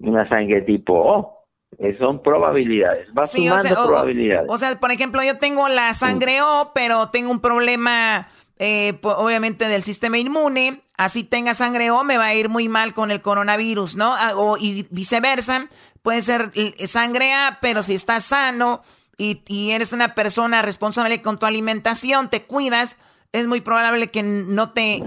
una 0.00 0.28
sangre 0.28 0.62
tipo 0.62 0.92
O. 0.94 1.38
Eh, 1.78 1.96
son 1.98 2.22
probabilidades, 2.22 3.06
vas 3.14 3.30
Sí, 3.30 3.42
o 3.48 3.50
sumando 3.52 3.68
sea, 3.68 3.84
o- 3.84 3.86
probabilidades. 3.86 4.50
O 4.50 4.58
sea, 4.58 4.78
por 4.80 4.90
ejemplo, 4.90 5.22
yo 5.22 5.38
tengo 5.38 5.68
la 5.68 5.94
sangre 5.94 6.42
O, 6.42 6.72
pero 6.74 7.08
tengo 7.10 7.30
un 7.30 7.40
problema, 7.40 8.28
eh, 8.58 8.98
obviamente, 9.02 9.68
del 9.68 9.84
sistema 9.84 10.18
inmune. 10.18 10.80
Así 10.98 11.22
tenga 11.24 11.54
sangre 11.54 11.90
O, 11.92 12.02
me 12.04 12.18
va 12.18 12.26
a 12.26 12.34
ir 12.34 12.48
muy 12.48 12.68
mal 12.68 12.92
con 12.94 13.10
el 13.12 13.22
coronavirus, 13.22 13.94
¿no? 13.96 14.12
Ah, 14.12 14.32
O, 14.36 14.56
y 14.58 14.86
viceversa. 14.90 15.68
Puede 16.02 16.20
ser 16.20 16.50
sangre 16.86 17.32
A, 17.32 17.58
pero 17.62 17.82
si 17.82 17.94
estás 17.94 18.24
sano 18.24 18.82
y, 19.22 19.42
y 19.46 19.70
eres 19.70 19.92
una 19.92 20.14
persona 20.14 20.62
responsable 20.62 21.22
con 21.22 21.38
tu 21.38 21.46
alimentación, 21.46 22.28
te 22.28 22.42
cuidas, 22.42 23.00
es 23.32 23.46
muy 23.46 23.60
probable 23.60 24.08
que 24.08 24.24
no 24.24 24.70
te 24.70 25.02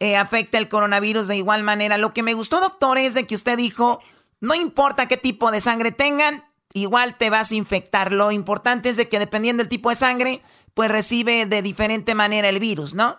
eh, 0.00 0.16
afecte 0.16 0.58
el 0.58 0.68
coronavirus 0.68 1.28
de 1.28 1.36
igual 1.36 1.62
manera. 1.62 1.96
Lo 1.96 2.12
que 2.12 2.24
me 2.24 2.34
gustó, 2.34 2.60
doctor, 2.60 2.98
es 2.98 3.14
de 3.14 3.26
que 3.26 3.36
usted 3.36 3.56
dijo, 3.56 4.00
no 4.40 4.54
importa 4.56 5.06
qué 5.06 5.16
tipo 5.16 5.52
de 5.52 5.60
sangre 5.60 5.92
tengan, 5.92 6.42
igual 6.74 7.16
te 7.16 7.30
vas 7.30 7.52
a 7.52 7.54
infectar. 7.54 8.12
Lo 8.12 8.32
importante 8.32 8.88
es 8.88 8.96
de 8.96 9.08
que 9.08 9.20
dependiendo 9.20 9.62
del 9.62 9.68
tipo 9.68 9.88
de 9.88 9.94
sangre, 9.94 10.40
pues 10.74 10.90
recibe 10.90 11.46
de 11.46 11.62
diferente 11.62 12.16
manera 12.16 12.48
el 12.48 12.58
virus, 12.58 12.94
¿no? 12.94 13.18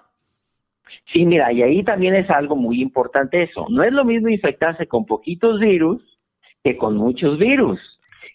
Sí, 1.14 1.26
mira, 1.26 1.52
y 1.54 1.62
ahí 1.62 1.82
también 1.84 2.14
es 2.16 2.30
algo 2.30 2.58
muy 2.58 2.82
importante 2.82 3.44
eso. 3.44 3.68
No 3.70 3.84
es 3.84 3.94
lo 3.94 4.04
mismo 4.04 4.28
infectarse 4.28 4.86
con 4.88 5.06
poquitos 5.06 5.62
virus 5.62 6.02
que 6.62 6.76
con 6.78 6.98
muchos 6.98 7.40
virus. 7.40 7.80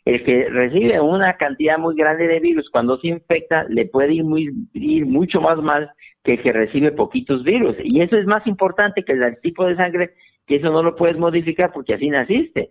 El 0.07 0.23
que 0.23 0.49
recibe 0.49 1.01
una 1.01 1.37
cantidad 1.37 1.79
muy 1.79 1.97
grande 1.97 2.29
de 2.29 2.39
virus 2.39 2.71
cuando 2.71 2.97
se 2.99 3.09
infecta 3.09 3.65
le 3.69 3.87
puede 3.87 4.15
ir, 4.15 4.25
muy, 4.25 4.55
ir 4.73 5.05
mucho 5.05 5.41
más 5.41 5.59
mal 5.59 5.91
que 6.23 6.35
el 6.35 6.43
que 6.43 6.53
recibe 6.53 6.93
poquitos 6.93 7.43
virus. 7.43 7.77
Y 7.83 8.01
eso 8.01 8.17
es 8.17 8.25
más 8.25 8.47
importante 8.47 9.05
que 9.05 9.15
el 9.15 9.41
tipo 9.41 9.67
de 9.67 9.75
sangre, 9.75 10.15
que 10.47 10.57
eso 10.57 10.71
no 10.71 10.85
lo 10.85 10.95
puedes 10.95 11.19
modificar 11.19 11.73
porque 11.73 11.95
así 11.95 12.09
naciste. 12.09 12.71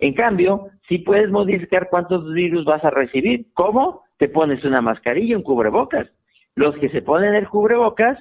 En 0.00 0.12
cambio, 0.14 0.70
sí 0.88 0.98
puedes 0.98 1.30
modificar 1.30 1.88
cuántos 1.88 2.32
virus 2.34 2.64
vas 2.64 2.84
a 2.84 2.90
recibir. 2.90 3.46
¿Cómo? 3.54 4.02
Te 4.18 4.28
pones 4.28 4.64
una 4.64 4.80
mascarilla, 4.80 5.36
un 5.36 5.44
cubrebocas. 5.44 6.08
Los 6.56 6.74
que 6.78 6.88
se 6.88 7.00
ponen 7.00 7.36
el 7.36 7.48
cubrebocas 7.48 8.18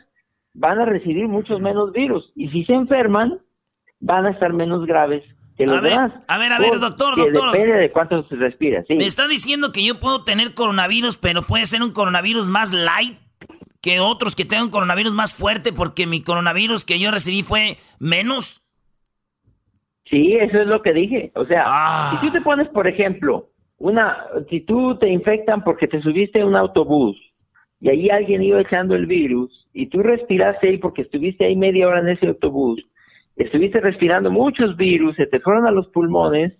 van 0.53 0.79
a 0.79 0.85
recibir 0.85 1.27
muchos 1.27 1.59
menos 1.61 1.93
virus 1.93 2.31
y 2.35 2.49
si 2.49 2.63
se 2.65 2.73
enferman 2.73 3.39
van 3.99 4.27
a 4.27 4.31
estar 4.31 4.53
menos 4.53 4.85
graves 4.85 5.23
que 5.61 5.67
los 5.67 5.77
A 5.77 5.81
ver, 5.81 5.91
demás. 5.91 6.11
a 6.27 6.37
ver, 6.37 6.53
a 6.53 6.59
ver, 6.59 6.79
doctor, 6.79 7.15
doctor. 7.15 7.51
Depende 7.51 7.77
de 7.77 7.91
cuánto 7.91 8.23
se 8.27 8.35
respira, 8.35 8.83
sí. 8.87 8.95
Me 8.95 9.05
está 9.05 9.27
diciendo 9.27 9.71
que 9.71 9.83
yo 9.85 9.99
puedo 9.99 10.23
tener 10.23 10.53
coronavirus, 10.53 11.17
pero 11.17 11.43
puede 11.43 11.65
ser 11.65 11.81
un 11.83 11.91
coronavirus 11.91 12.49
más 12.49 12.71
light 12.71 13.17
que 13.81 13.99
otros 13.99 14.35
que 14.35 14.45
tengan 14.45 14.69
coronavirus 14.69 15.13
más 15.13 15.33
fuerte 15.35 15.73
porque 15.73 16.05
mi 16.07 16.21
coronavirus 16.23 16.85
que 16.85 16.99
yo 16.99 17.09
recibí 17.11 17.41
fue 17.43 17.77
menos. 17.99 18.61
Sí, 20.05 20.33
eso 20.35 20.59
es 20.61 20.67
lo 20.67 20.81
que 20.81 20.93
dije. 20.93 21.31
O 21.35 21.45
sea, 21.45 21.63
Ah. 21.65 22.11
si 22.19 22.25
tú 22.27 22.31
te 22.33 22.41
pones, 22.41 22.67
por 22.69 22.87
ejemplo, 22.87 23.49
una, 23.77 24.17
si 24.49 24.61
tú 24.61 24.97
te 24.99 25.09
infectan 25.09 25.63
porque 25.63 25.87
te 25.87 26.01
subiste 26.01 26.41
a 26.41 26.45
un 26.45 26.55
autobús 26.55 27.17
y 27.79 27.89
ahí 27.89 28.09
alguien 28.09 28.43
iba 28.43 28.61
echando 28.61 28.95
el 28.95 29.05
virus 29.05 29.67
y 29.73 29.87
tú 29.87 30.03
respiraste 30.03 30.67
ahí 30.69 30.77
porque 30.77 31.03
estuviste 31.03 31.45
ahí 31.45 31.55
media 31.55 31.87
hora 31.87 31.99
en 32.01 32.09
ese 32.09 32.27
autobús, 32.27 32.83
estuviste 33.35 33.79
respirando 33.79 34.29
muchos 34.31 34.75
virus, 34.77 35.15
se 35.15 35.25
te 35.27 35.39
fueron 35.39 35.65
a 35.67 35.71
los 35.71 35.87
pulmones, 35.87 36.53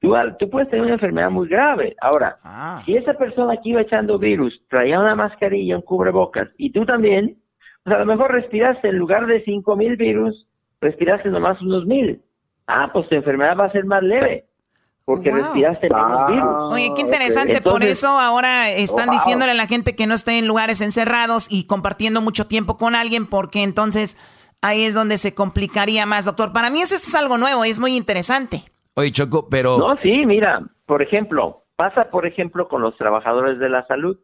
tú, 0.00 0.14
al- 0.14 0.36
tú 0.36 0.48
puedes 0.50 0.68
tener 0.68 0.84
una 0.84 0.94
enfermedad 0.94 1.30
muy 1.30 1.48
grave. 1.48 1.96
Ahora, 2.00 2.36
si 2.84 2.96
esa 2.96 3.14
persona 3.14 3.56
que 3.56 3.70
iba 3.70 3.80
echando 3.80 4.18
virus 4.18 4.60
traía 4.68 5.00
una 5.00 5.14
mascarilla, 5.14 5.76
un 5.76 5.82
cubrebocas, 5.82 6.48
y 6.56 6.70
tú 6.70 6.84
también, 6.84 7.36
pues 7.84 7.96
a 7.96 8.00
lo 8.00 8.06
mejor 8.06 8.32
respiraste 8.32 8.88
en 8.88 8.96
lugar 8.98 9.26
de 9.26 9.42
cinco 9.44 9.76
mil 9.76 9.96
virus, 9.96 10.46
respiraste 10.80 11.28
nomás 11.30 11.60
unos 11.62 11.86
mil. 11.86 12.20
Ah, 12.66 12.90
pues 12.92 13.08
tu 13.08 13.14
enfermedad 13.14 13.56
va 13.58 13.64
a 13.66 13.72
ser 13.72 13.86
más 13.86 14.02
leve, 14.02 14.44
porque 15.06 15.30
Wow. 15.30 15.38
respiraste 15.38 15.88
menos 15.88 16.26
virus. 16.28 16.72
Oye, 16.72 16.92
qué 16.94 17.00
interesante. 17.00 17.62
Por 17.62 17.82
eso 17.82 18.08
ahora 18.08 18.70
están 18.70 19.08
Oh, 19.08 19.12
wow. 19.12 19.18
diciéndole 19.18 19.52
a 19.52 19.54
la 19.54 19.66
gente 19.66 19.96
que 19.96 20.06
no 20.06 20.14
esté 20.14 20.38
en 20.38 20.46
lugares 20.46 20.80
encerrados 20.82 21.46
y 21.50 21.66
compartiendo 21.66 22.20
mucho 22.20 22.46
tiempo 22.46 22.76
con 22.76 22.94
alguien, 22.94 23.26
porque 23.26 23.62
entonces 23.62 24.18
ahí 24.62 24.84
es 24.84 24.94
donde 24.94 25.18
se 25.18 25.34
complicaría 25.34 26.06
más, 26.06 26.24
doctor. 26.24 26.52
Para 26.52 26.70
mí 26.70 26.80
eso 26.80 26.94
esto 26.94 27.08
es 27.08 27.14
algo 27.14 27.38
nuevo, 27.38 27.64
es 27.64 27.78
muy 27.78 27.96
interesante. 27.96 28.62
Oye, 28.94 29.12
Choco, 29.12 29.48
pero... 29.48 29.78
No, 29.78 29.96
sí, 29.98 30.26
mira, 30.26 30.60
por 30.86 31.02
ejemplo, 31.02 31.64
pasa 31.76 32.10
por 32.10 32.26
ejemplo 32.26 32.68
con 32.68 32.82
los 32.82 32.96
trabajadores 32.96 33.58
de 33.58 33.68
la 33.68 33.86
salud. 33.86 34.18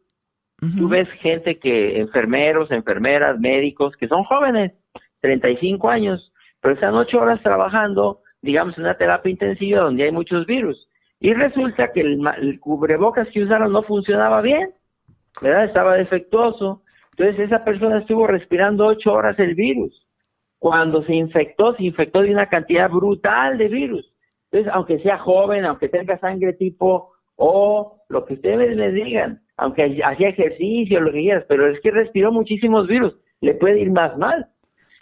Tú 0.79 0.89
ves 0.89 1.09
gente 1.21 1.59
que, 1.59 2.01
enfermeros, 2.01 2.71
enfermeras, 2.71 3.39
médicos, 3.39 3.95
que 3.97 4.09
son 4.09 4.25
jóvenes, 4.25 4.73
35 5.21 5.91
años, 5.91 6.33
pero 6.61 6.75
están 6.75 6.95
ocho 6.95 7.19
horas 7.21 7.43
trabajando, 7.43 8.23
digamos, 8.41 8.79
en 8.79 8.85
una 8.85 8.97
terapia 8.97 9.31
intensiva 9.31 9.81
donde 9.83 10.05
hay 10.05 10.13
muchos 10.13 10.47
virus. 10.47 10.89
Y 11.21 11.35
resulta 11.35 11.93
que 11.93 12.01
el, 12.01 12.19
ma- 12.19 12.35
el 12.35 12.61
cubrebocas 12.61 13.29
que 13.29 13.43
usaron 13.43 13.73
no 13.73 13.83
funcionaba 13.83 14.41
bien, 14.41 14.71
¿verdad? 15.43 15.65
Estaba 15.65 15.95
defectuoso. 15.97 16.83
Entonces 17.17 17.41
esa 17.47 17.63
persona 17.65 17.99
estuvo 17.99 18.27
respirando 18.27 18.87
ocho 18.87 19.13
horas 19.13 19.39
el 19.39 19.55
virus. 19.55 20.04
Cuando 20.65 21.03
se 21.03 21.15
infectó, 21.15 21.75
se 21.75 21.85
infectó 21.85 22.23
de 22.23 22.31
una 22.31 22.49
cantidad 22.49 22.89
brutal 22.89 23.59
de 23.59 23.69
virus. 23.69 24.11
Entonces, 24.51 24.73
aunque 24.75 24.99
sea 25.01 25.19
joven, 25.19 25.67
aunque 25.67 25.91
tenga 25.91 26.19
sangre 26.21 26.55
tipo 26.55 27.13
O, 27.37 27.99
lo 28.09 28.25
que 28.25 28.33
ustedes 28.33 28.75
les 28.75 28.95
digan, 28.95 29.43
aunque 29.59 30.01
hacía 30.03 30.31
ejercicio, 30.31 31.03
lo 31.03 31.13
que 31.13 31.21
quieras, 31.21 31.45
pero 31.51 31.67
es 31.67 31.79
que 31.83 31.91
respiró 31.91 32.33
muchísimos 32.33 32.87
virus, 32.87 33.15
le 33.43 33.53
puede 33.53 33.79
ir 33.81 33.91
más 33.91 34.17
mal. 34.17 34.47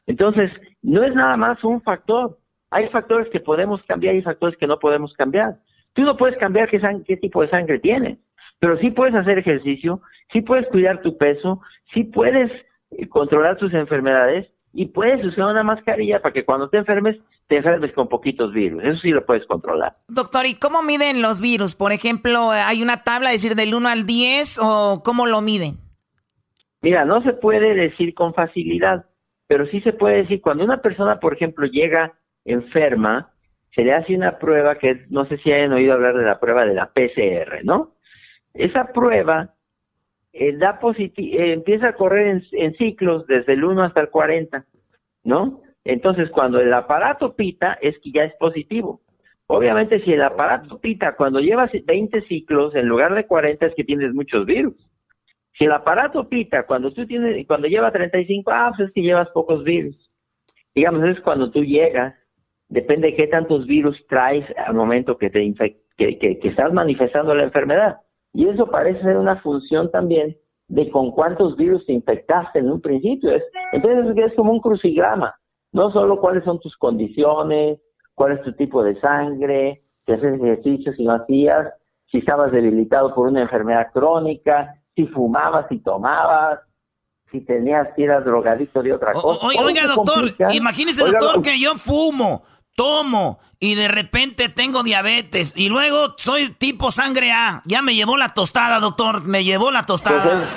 Entonces, 0.08 0.50
no 0.82 1.04
es 1.04 1.14
nada 1.14 1.36
más 1.36 1.62
un 1.62 1.80
factor. 1.80 2.38
Hay 2.72 2.88
factores 2.88 3.28
que 3.28 3.38
podemos 3.38 3.80
cambiar 3.84 4.16
y 4.16 4.22
factores 4.22 4.58
que 4.58 4.66
no 4.66 4.80
podemos 4.80 5.14
cambiar. 5.14 5.58
Tú 5.92 6.02
no 6.02 6.16
puedes 6.16 6.38
cambiar 6.38 6.70
qué, 6.70 6.80
qué 7.06 7.16
tipo 7.18 7.40
de 7.40 7.50
sangre 7.50 7.78
tienes, 7.78 8.18
pero 8.58 8.78
sí 8.78 8.90
puedes 8.90 9.14
hacer 9.14 9.38
ejercicio, 9.38 10.00
sí 10.32 10.40
puedes 10.40 10.66
cuidar 10.70 11.02
tu 11.02 11.16
peso, 11.16 11.60
sí 11.94 12.02
puedes 12.02 12.50
eh, 12.90 13.08
controlar 13.08 13.58
tus 13.58 13.72
enfermedades 13.74 14.51
y 14.72 14.86
puedes 14.86 15.24
usar 15.24 15.46
una 15.46 15.62
mascarilla 15.62 16.20
para 16.20 16.32
que 16.32 16.44
cuando 16.44 16.68
te 16.68 16.78
enfermes, 16.78 17.18
te 17.46 17.58
enfermes 17.58 17.92
con 17.92 18.08
poquitos 18.08 18.52
virus. 18.52 18.82
Eso 18.82 18.98
sí 18.98 19.10
lo 19.10 19.24
puedes 19.24 19.46
controlar. 19.46 19.92
Doctor, 20.08 20.46
¿y 20.46 20.54
cómo 20.54 20.82
miden 20.82 21.20
los 21.20 21.40
virus? 21.40 21.74
Por 21.74 21.92
ejemplo, 21.92 22.50
¿hay 22.50 22.82
una 22.82 23.02
tabla, 23.02 23.30
decir, 23.30 23.54
del 23.54 23.74
1 23.74 23.88
al 23.88 24.06
10 24.06 24.60
o 24.62 25.02
cómo 25.04 25.26
lo 25.26 25.40
miden? 25.42 25.76
Mira, 26.80 27.04
no 27.04 27.22
se 27.22 27.32
puede 27.32 27.74
decir 27.74 28.14
con 28.14 28.34
facilidad, 28.34 29.06
pero 29.46 29.66
sí 29.66 29.80
se 29.82 29.92
puede 29.92 30.22
decir 30.22 30.40
cuando 30.40 30.64
una 30.64 30.80
persona, 30.80 31.20
por 31.20 31.34
ejemplo, 31.34 31.66
llega 31.66 32.14
enferma, 32.44 33.30
se 33.74 33.84
le 33.84 33.94
hace 33.94 34.16
una 34.16 34.38
prueba 34.38 34.76
que 34.76 35.06
no 35.10 35.26
sé 35.26 35.38
si 35.38 35.52
hayan 35.52 35.72
oído 35.72 35.92
hablar 35.92 36.16
de 36.16 36.24
la 36.24 36.40
prueba 36.40 36.64
de 36.64 36.74
la 36.74 36.90
PCR, 36.92 37.64
¿no? 37.64 37.94
Esa 38.54 38.92
prueba 38.92 39.54
eh, 40.32 40.56
da 40.56 40.80
eh, 40.82 41.52
empieza 41.52 41.88
a 41.88 41.94
correr 41.94 42.42
en, 42.52 42.74
ciclos 42.76 43.26
desde 43.26 43.52
el 43.52 43.64
1 43.64 43.82
hasta 43.82 44.00
el 44.00 44.08
40, 44.08 44.64
¿no? 45.24 45.60
Entonces, 45.84 46.30
cuando 46.30 46.60
el 46.60 46.72
aparato 46.72 47.34
pita, 47.34 47.78
es 47.80 47.98
que 47.98 48.12
ya 48.12 48.24
es 48.24 48.34
positivo. 48.36 49.00
Obviamente, 49.46 50.00
si 50.04 50.12
el 50.12 50.22
aparato 50.22 50.80
pita 50.80 51.16
cuando 51.16 51.40
llevas 51.40 51.70
20 51.72 52.22
ciclos 52.22 52.74
en 52.74 52.86
lugar 52.86 53.14
de 53.14 53.26
40, 53.26 53.66
es 53.66 53.74
que 53.74 53.84
tienes 53.84 54.14
muchos 54.14 54.46
virus. 54.46 54.74
Si 55.58 55.64
el 55.64 55.72
aparato 55.72 56.28
pita 56.28 56.64
cuando 56.64 56.92
tú 56.92 57.06
tienes, 57.06 57.46
cuando 57.46 57.68
lleva 57.68 57.92
35, 57.92 58.50
ah, 58.50 58.72
pues 58.74 58.88
es 58.88 58.94
que 58.94 59.02
llevas 59.02 59.28
pocos 59.30 59.62
virus. 59.64 60.10
Digamos, 60.74 61.04
es 61.04 61.20
cuando 61.20 61.50
tú 61.50 61.62
llegas, 61.62 62.14
depende 62.68 63.08
de 63.08 63.16
qué 63.16 63.26
tantos 63.26 63.66
virus 63.66 64.02
traes 64.08 64.46
al 64.56 64.72
momento 64.72 65.18
que 65.18 65.28
te 65.28 65.52
que, 65.98 66.18
que 66.18 66.48
estás 66.48 66.72
manifestando 66.72 67.34
la 67.34 67.42
enfermedad. 67.42 67.96
Y 68.34 68.48
eso 68.48 68.66
parece 68.66 69.02
ser 69.02 69.16
una 69.16 69.40
función 69.40 69.90
también 69.90 70.36
de 70.68 70.90
con 70.90 71.10
cuántos 71.10 71.56
virus 71.56 71.84
te 71.84 71.92
infectaste 71.92 72.60
en 72.60 72.70
un 72.70 72.80
principio. 72.80 73.30
Es, 73.30 73.42
entonces 73.72 74.16
es 74.16 74.34
como 74.34 74.52
un 74.52 74.60
crucigrama. 74.60 75.34
No 75.72 75.90
solo 75.90 76.20
cuáles 76.20 76.44
son 76.44 76.60
tus 76.60 76.76
condiciones, 76.76 77.78
cuál 78.14 78.32
es 78.32 78.42
tu 78.42 78.52
tipo 78.54 78.82
de 78.82 78.98
sangre, 79.00 79.82
si 80.06 80.12
haces 80.12 80.34
ejercicio, 80.34 80.92
si 80.94 81.04
no 81.04 81.12
hacías, 81.12 81.72
si 82.10 82.18
estabas 82.18 82.52
debilitado 82.52 83.14
por 83.14 83.28
una 83.28 83.42
enfermedad 83.42 83.88
crónica, 83.92 84.74
si 84.94 85.06
fumabas, 85.06 85.66
si 85.68 85.78
tomabas, 85.78 86.60
si 87.30 87.40
tenías, 87.40 87.88
si 87.96 88.04
eras 88.04 88.24
drogadicto 88.24 88.82
de 88.82 88.92
otra 88.92 89.12
cosa. 89.12 89.46
Oiga, 89.46 89.86
doctor, 89.86 90.14
complica. 90.14 90.54
imagínese, 90.54 91.02
Oiga, 91.02 91.18
doctor, 91.18 91.42
que 91.42 91.58
yo 91.58 91.74
fumo, 91.74 92.42
tomo 92.74 93.40
y 93.58 93.74
de 93.74 93.88
repente 93.88 94.48
tengo 94.48 94.82
diabetes 94.82 95.54
y 95.56 95.68
luego 95.68 96.14
soy 96.16 96.50
tipo 96.50 96.90
sangre 96.90 97.32
A. 97.32 97.62
Ya 97.64 97.82
me 97.82 97.94
llevó 97.94 98.16
la 98.16 98.30
tostada, 98.30 98.80
doctor, 98.80 99.22
me 99.24 99.44
llevó 99.44 99.70
la 99.70 99.84
tostada. 99.84 100.48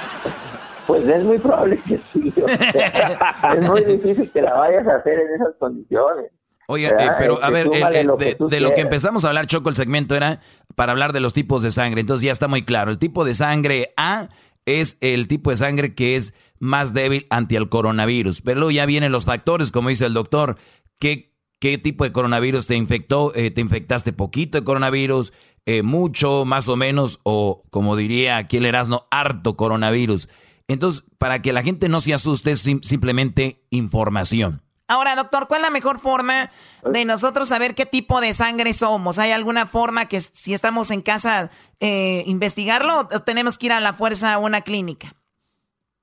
Pues 0.87 1.07
es 1.07 1.23
muy 1.23 1.39
probable 1.39 1.81
que 1.87 2.01
sí. 2.13 2.33
o 2.41 2.47
sea, 2.47 3.53
es 3.53 3.67
muy 3.67 3.83
difícil 3.83 4.31
que 4.31 4.41
la 4.41 4.53
vayas 4.53 4.87
a 4.87 4.95
hacer 4.95 5.19
en 5.19 5.35
esas 5.35 5.55
condiciones. 5.59 6.31
Oye, 6.67 6.87
eh, 6.87 7.11
pero 7.19 7.43
a 7.43 7.49
ver, 7.49 7.69
de, 7.69 8.37
de 8.39 8.59
lo 8.59 8.71
que 8.71 8.81
empezamos 8.81 9.23
a 9.23 9.27
hablar, 9.27 9.45
Choco, 9.45 9.69
el 9.69 9.75
segmento 9.75 10.15
era 10.15 10.39
para 10.75 10.91
hablar 10.93 11.13
de 11.13 11.19
los 11.19 11.33
tipos 11.33 11.61
de 11.61 11.71
sangre. 11.71 12.01
Entonces 12.01 12.25
ya 12.25 12.31
está 12.31 12.47
muy 12.47 12.65
claro. 12.65 12.91
El 12.91 12.97
tipo 12.97 13.23
de 13.23 13.35
sangre 13.35 13.93
A 13.97 14.29
es 14.65 14.97
el 15.01 15.27
tipo 15.27 15.51
de 15.51 15.57
sangre 15.57 15.93
que 15.93 16.15
es 16.15 16.33
más 16.59 16.93
débil 16.93 17.27
ante 17.29 17.55
el 17.55 17.69
coronavirus. 17.69 18.41
Pero 18.41 18.61
luego 18.61 18.71
ya 18.71 18.85
vienen 18.85 19.11
los 19.11 19.25
factores, 19.25 19.71
como 19.71 19.89
dice 19.89 20.05
el 20.05 20.13
doctor. 20.13 20.57
¿Qué, 20.99 21.34
qué 21.59 21.77
tipo 21.77 22.03
de 22.03 22.11
coronavirus 22.11 22.67
te 22.67 22.75
infectó? 22.75 23.33
Eh, 23.35 23.51
¿Te 23.51 23.61
infectaste 23.61 24.13
poquito 24.13 24.57
de 24.57 24.63
coronavirus? 24.63 25.33
Eh, 25.65 25.81
¿Mucho, 25.81 26.45
más 26.45 26.69
o 26.69 26.75
menos? 26.75 27.19
O 27.23 27.63
como 27.71 27.95
diría 27.95 28.37
aquí 28.37 28.57
el 28.57 28.65
Erasmo, 28.65 29.07
harto 29.11 29.57
coronavirus. 29.57 30.29
Entonces, 30.67 31.05
para 31.17 31.41
que 31.41 31.53
la 31.53 31.63
gente 31.63 31.89
no 31.89 32.01
se 32.01 32.13
asuste, 32.13 32.51
es 32.51 32.59
simplemente 32.59 33.65
información. 33.69 34.61
Ahora, 34.87 35.15
doctor, 35.15 35.47
¿cuál 35.47 35.61
es 35.61 35.67
la 35.67 35.71
mejor 35.71 35.99
forma 35.99 36.51
de 36.83 37.05
nosotros 37.05 37.49
saber 37.49 37.73
qué 37.73 37.87
tipo 37.87 38.21
de 38.21 38.35
sangre 38.35 38.73
somos? 38.73 39.17
¿Hay 39.17 39.31
alguna 39.31 39.65
forma 39.65 40.05
que 40.05 40.21
si 40.21 40.53
estamos 40.53 40.91
en 40.91 41.01
casa 41.01 41.49
eh, 41.79 42.23
investigarlo 42.27 42.99
o 42.99 43.19
tenemos 43.21 43.57
que 43.57 43.67
ir 43.67 43.71
a 43.71 43.79
la 43.79 43.93
fuerza 43.93 44.33
a 44.33 44.37
una 44.37 44.61
clínica? 44.61 45.15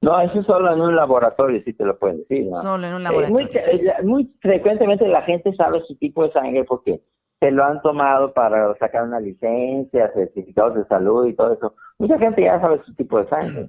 No, 0.03 0.21
eso 0.21 0.41
es 0.41 0.47
solo 0.47 0.73
en 0.73 0.81
un 0.81 0.97
laboratorio, 0.97 1.63
sí 1.65 1.73
te 1.73 1.85
lo 1.85 1.97
pueden 1.97 2.19
decir. 2.19 2.49
Solo 2.55 2.87
en 2.89 2.95
un 2.95 3.03
laboratorio. 3.05 3.33
muy, 3.33 3.93
muy, 4.03 4.35
frecuentemente 4.41 5.07
la 5.07 5.23
gente 5.23 5.55
sabe 5.55 5.81
su 5.87 5.97
tipo 5.97 6.25
de 6.25 6.33
sangre 6.33 6.65
porque 6.65 7.01
se 7.39 7.51
lo 7.53 7.65
han 7.65 7.81
tomado 7.83 8.33
para 8.35 8.75
sacar 8.77 9.05
una 9.05 9.21
licencia, 9.21 10.13
certificados 10.13 10.75
de 10.75 10.85
salud 10.87 11.27
y 11.27 11.35
todo 11.35 11.53
eso. 11.53 11.75
Mucha 11.99 12.19
gente 12.19 12.43
ya 12.43 12.61
sabe 12.61 12.83
su 12.85 12.95
tipo 12.95 13.19
de 13.19 13.29
sangre. 13.29 13.69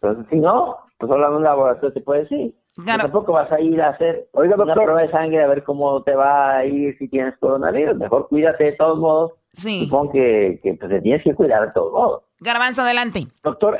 Entonces, 0.00 0.26
si 0.30 0.38
no, 0.38 0.76
pues 0.98 1.10
solo 1.10 1.28
en 1.28 1.34
un 1.34 1.42
laboratorio 1.44 1.92
te 1.92 2.00
puede 2.00 2.22
decir. 2.22 2.54
Tampoco 2.84 3.32
vas 3.32 3.50
a 3.50 3.60
ir 3.60 3.80
a 3.80 3.90
hacer 3.90 4.28
una 4.32 4.74
prueba 4.74 5.02
de 5.02 5.10
sangre 5.10 5.42
a 5.42 5.48
ver 5.48 5.64
cómo 5.64 6.02
te 6.02 6.14
va 6.14 6.58
a 6.58 6.64
ir 6.64 6.96
si 6.98 7.08
tienes 7.08 7.36
coronavirus. 7.38 7.96
Mejor 7.96 8.28
cuídate 8.28 8.64
de 8.64 8.72
todos 8.72 8.98
modos. 8.98 9.32
Sí. 9.52 9.84
Supongo 9.84 10.12
que, 10.12 10.60
que 10.62 10.74
pues, 10.74 10.90
te 10.90 11.00
tienes 11.00 11.22
que 11.24 11.34
cuidar 11.34 11.66
de 11.66 11.72
todos 11.72 11.92
modos. 11.92 12.22
Garbanzo, 12.40 12.82
adelante. 12.82 13.26
Doctor, 13.42 13.78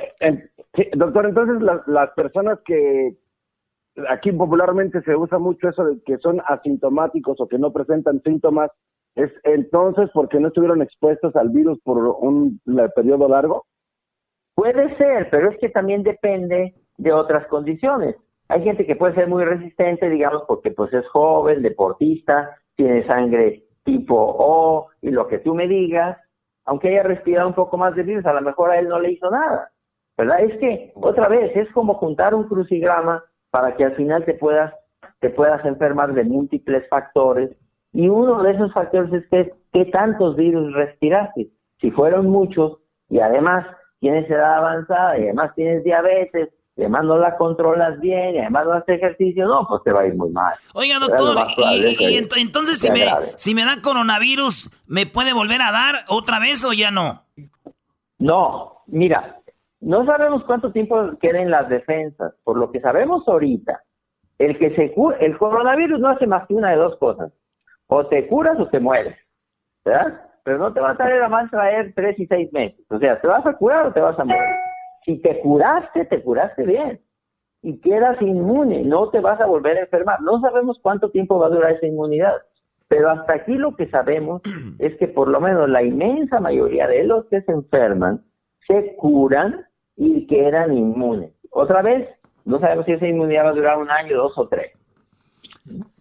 doctor, 0.94 1.26
entonces 1.26 1.62
las 1.86 2.10
personas 2.10 2.58
que 2.64 3.16
aquí 4.08 4.32
popularmente 4.32 5.02
se 5.02 5.16
usa 5.16 5.38
mucho 5.38 5.68
eso 5.68 5.84
de 5.84 6.00
que 6.04 6.18
son 6.18 6.40
asintomáticos 6.46 7.40
o 7.40 7.48
que 7.48 7.58
no 7.58 7.72
presentan 7.72 8.22
síntomas, 8.22 8.70
es 9.14 9.30
entonces 9.44 10.10
porque 10.12 10.38
no 10.38 10.48
estuvieron 10.48 10.82
expuestos 10.82 11.34
al 11.36 11.50
virus 11.50 11.78
por 11.82 11.98
un 11.98 12.60
periodo 12.94 13.28
largo. 13.28 13.66
Puede 14.54 14.96
ser, 14.96 15.28
pero 15.30 15.50
es 15.50 15.58
que 15.58 15.68
también 15.68 16.02
depende 16.02 16.74
de 16.96 17.12
otras 17.12 17.46
condiciones. 17.46 18.16
Hay 18.48 18.62
gente 18.62 18.86
que 18.86 18.96
puede 18.96 19.14
ser 19.14 19.28
muy 19.28 19.44
resistente, 19.44 20.08
digamos, 20.08 20.42
porque 20.48 20.70
pues 20.70 20.92
es 20.92 21.06
joven, 21.08 21.62
deportista, 21.62 22.56
tiene 22.76 23.06
sangre 23.06 23.64
tipo 23.84 24.16
O 24.16 24.88
y 25.00 25.10
lo 25.10 25.28
que 25.28 25.38
tú 25.38 25.54
me 25.54 25.66
digas, 25.66 26.18
aunque 26.68 26.88
haya 26.88 27.02
respirado 27.02 27.48
un 27.48 27.54
poco 27.54 27.78
más 27.78 27.96
de 27.96 28.02
virus, 28.02 28.26
a 28.26 28.34
lo 28.34 28.42
mejor 28.42 28.70
a 28.70 28.78
él 28.78 28.88
no 28.88 29.00
le 29.00 29.12
hizo 29.12 29.30
nada. 29.30 29.70
¿Verdad? 30.18 30.40
Es 30.40 30.58
que, 30.58 30.92
otra 30.96 31.26
vez, 31.26 31.50
es 31.56 31.70
como 31.72 31.94
juntar 31.94 32.34
un 32.34 32.44
crucigrama 32.44 33.24
para 33.50 33.74
que 33.74 33.86
al 33.86 33.96
final 33.96 34.26
te 34.26 34.34
puedas, 34.34 34.74
te 35.20 35.30
puedas 35.30 35.64
enfermar 35.64 36.12
de 36.12 36.24
múltiples 36.24 36.86
factores. 36.90 37.50
Y 37.94 38.08
uno 38.08 38.42
de 38.42 38.52
esos 38.52 38.70
factores 38.74 39.10
es 39.14 39.28
que, 39.30 39.54
qué 39.72 39.86
tantos 39.86 40.36
virus 40.36 40.74
respiraste. 40.74 41.48
Si 41.80 41.90
fueron 41.90 42.26
muchos 42.26 42.80
y 43.08 43.20
además 43.20 43.66
tienes 44.00 44.30
edad 44.30 44.58
avanzada 44.58 45.18
y 45.18 45.22
además 45.22 45.54
tienes 45.54 45.82
diabetes 45.84 46.50
además 46.82 47.04
no 47.04 47.18
la 47.18 47.36
controlas 47.36 47.98
bien 48.00 48.36
y 48.36 48.38
además 48.38 48.66
no 48.66 48.72
haces 48.74 48.96
ejercicio, 48.96 49.46
no, 49.46 49.66
pues 49.68 49.82
te 49.82 49.92
va 49.92 50.02
a 50.02 50.06
ir 50.06 50.14
muy 50.14 50.30
mal. 50.30 50.54
Oiga, 50.74 50.98
doctor, 50.98 51.36
y, 51.56 52.16
entonces 52.16 52.78
si 52.78 52.90
me, 52.90 53.06
si 53.36 53.54
me 53.54 53.64
da 53.64 53.82
coronavirus, 53.82 54.70
¿me 54.86 55.06
puede 55.06 55.32
volver 55.32 55.60
a 55.60 55.72
dar 55.72 55.96
otra 56.08 56.38
vez 56.38 56.64
o 56.64 56.72
ya 56.72 56.90
no? 56.90 57.22
No, 58.18 58.82
mira, 58.86 59.38
no 59.80 60.04
sabemos 60.06 60.44
cuánto 60.44 60.72
tiempo 60.72 61.10
queden 61.20 61.50
las 61.50 61.68
defensas. 61.68 62.34
Por 62.44 62.56
lo 62.56 62.70
que 62.70 62.80
sabemos 62.80 63.26
ahorita, 63.26 63.82
el 64.38 64.58
que 64.58 64.74
se 64.74 64.92
cura, 64.92 65.16
el 65.18 65.36
coronavirus 65.38 66.00
no 66.00 66.08
hace 66.08 66.26
más 66.26 66.46
que 66.46 66.54
una 66.54 66.70
de 66.70 66.76
dos 66.76 66.96
cosas. 66.98 67.32
O 67.86 68.06
te 68.06 68.26
curas 68.26 68.58
o 68.58 68.68
te 68.68 68.80
mueres. 68.80 69.16
¿Verdad? 69.84 70.20
Pero 70.42 70.58
no 70.58 70.72
te 70.72 70.80
va 70.80 70.90
a 70.90 70.96
traer 70.96 71.22
a 71.22 71.28
más 71.28 71.50
traer 71.50 71.92
tres 71.94 72.18
y 72.18 72.26
seis 72.26 72.52
meses. 72.52 72.80
O 72.90 72.98
sea, 72.98 73.20
¿te 73.20 73.26
vas 73.26 73.44
a 73.46 73.54
curar 73.54 73.86
o 73.86 73.92
te 73.92 74.00
vas 74.00 74.18
a 74.18 74.24
morir? 74.24 74.42
Si 75.08 75.16
te 75.22 75.40
curaste, 75.40 76.04
te 76.04 76.22
curaste 76.22 76.66
bien 76.66 77.00
y 77.62 77.80
quedas 77.80 78.20
inmune, 78.20 78.84
no 78.84 79.08
te 79.08 79.20
vas 79.20 79.40
a 79.40 79.46
volver 79.46 79.78
a 79.78 79.80
enfermar. 79.80 80.20
No 80.20 80.38
sabemos 80.42 80.78
cuánto 80.82 81.10
tiempo 81.10 81.38
va 81.38 81.46
a 81.46 81.48
durar 81.48 81.72
esa 81.72 81.86
inmunidad, 81.86 82.34
pero 82.88 83.08
hasta 83.08 83.32
aquí 83.32 83.54
lo 83.54 83.74
que 83.74 83.88
sabemos 83.88 84.42
es 84.78 84.98
que 84.98 85.08
por 85.08 85.28
lo 85.28 85.40
menos 85.40 85.66
la 85.70 85.82
inmensa 85.82 86.40
mayoría 86.40 86.86
de 86.86 87.04
los 87.04 87.24
que 87.30 87.40
se 87.40 87.52
enferman 87.52 88.22
se 88.66 88.96
curan 88.96 89.64
y 89.96 90.26
quedan 90.26 90.76
inmunes. 90.76 91.32
Otra 91.52 91.80
vez, 91.80 92.06
no 92.44 92.60
sabemos 92.60 92.84
si 92.84 92.92
esa 92.92 93.06
inmunidad 93.06 93.46
va 93.46 93.50
a 93.52 93.54
durar 93.54 93.78
un 93.78 93.90
año, 93.90 94.14
dos 94.14 94.36
o 94.36 94.46
tres. 94.46 94.77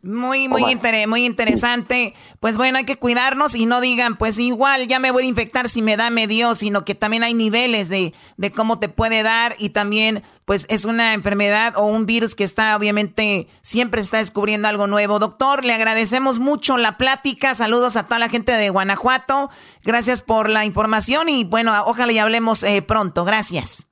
Muy, 0.01 0.47
muy, 0.47 0.79
muy 1.07 1.25
interesante. 1.25 2.13
Pues 2.39 2.55
bueno, 2.55 2.77
hay 2.77 2.85
que 2.85 2.95
cuidarnos 2.95 3.55
y 3.55 3.65
no 3.65 3.81
digan, 3.81 4.15
pues 4.17 4.39
igual 4.39 4.87
ya 4.87 4.99
me 4.99 5.11
voy 5.11 5.23
a 5.25 5.27
infectar 5.27 5.67
si 5.67 5.81
me 5.81 5.97
da, 5.97 6.09
me 6.09 6.27
dio, 6.27 6.55
sino 6.55 6.85
que 6.85 6.95
también 6.95 7.23
hay 7.23 7.33
niveles 7.33 7.89
de, 7.89 8.13
de 8.37 8.51
cómo 8.51 8.79
te 8.79 8.87
puede 8.87 9.21
dar 9.23 9.55
y 9.57 9.69
también, 9.69 10.23
pues 10.45 10.65
es 10.69 10.85
una 10.85 11.13
enfermedad 11.13 11.73
o 11.75 11.85
un 11.87 12.05
virus 12.05 12.35
que 12.35 12.45
está, 12.45 12.77
obviamente, 12.77 13.49
siempre 13.61 13.99
está 13.99 14.19
descubriendo 14.19 14.69
algo 14.69 14.87
nuevo. 14.87 15.19
Doctor, 15.19 15.65
le 15.65 15.73
agradecemos 15.73 16.39
mucho 16.39 16.77
la 16.77 16.97
plática. 16.97 17.53
Saludos 17.53 17.97
a 17.97 18.03
toda 18.03 18.19
la 18.19 18.29
gente 18.29 18.53
de 18.53 18.69
Guanajuato. 18.69 19.49
Gracias 19.83 20.21
por 20.21 20.49
la 20.49 20.63
información 20.63 21.27
y 21.27 21.43
bueno, 21.43 21.73
ojalá 21.85 22.13
y 22.13 22.19
hablemos 22.19 22.63
eh, 22.63 22.81
pronto. 22.81 23.25
Gracias. 23.25 23.86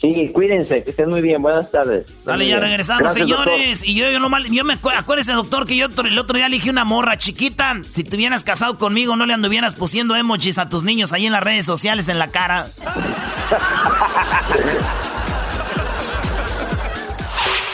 Sí, 0.00 0.30
cuídense, 0.32 0.84
que 0.84 0.90
estén 0.90 1.08
muy 1.08 1.22
bien. 1.22 1.40
Buenas 1.40 1.70
tardes. 1.70 2.04
Dale, 2.24 2.46
ya 2.46 2.60
regresamos, 2.60 3.14
señores. 3.14 3.82
Y 3.82 3.94
yo, 3.94 4.10
yo, 4.10 4.20
no 4.20 4.28
mal, 4.28 4.44
yo 4.44 4.62
me 4.62 4.74
acuérdese, 4.74 5.32
doctor, 5.32 5.66
que 5.66 5.76
yo 5.76 5.86
el 5.86 6.18
otro 6.18 6.36
día 6.36 6.46
elegí 6.46 6.68
una 6.68 6.84
morra 6.84 7.16
chiquita. 7.16 7.74
Si 7.82 8.04
te 8.04 8.16
hubieras 8.16 8.44
casado 8.44 8.76
conmigo, 8.76 9.16
no 9.16 9.24
le 9.24 9.32
anduvieras 9.32 9.74
pusiendo 9.74 10.14
emojis 10.14 10.58
a 10.58 10.68
tus 10.68 10.84
niños 10.84 11.12
ahí 11.12 11.26
en 11.26 11.32
las 11.32 11.42
redes 11.42 11.64
sociales 11.64 12.08
en 12.08 12.18
la 12.18 12.28
cara. 12.28 12.66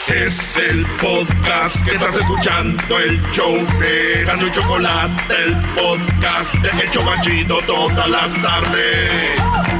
Es 0.07 0.57
el 0.57 0.85
podcast 1.01 1.83
que 1.85 1.95
estás 1.95 2.17
escuchando, 2.17 2.99
el 2.99 3.21
show 3.31 3.53
de 3.79 4.23
Gano 4.25 4.47
y 4.47 4.51
Chocolate, 4.51 5.33
el 5.43 5.55
podcast 5.75 6.53
de 6.55 6.85
Hecho 6.85 7.03
Banchito 7.03 7.59
todas 7.65 8.09
las 8.09 8.41
tardes. 8.41 9.72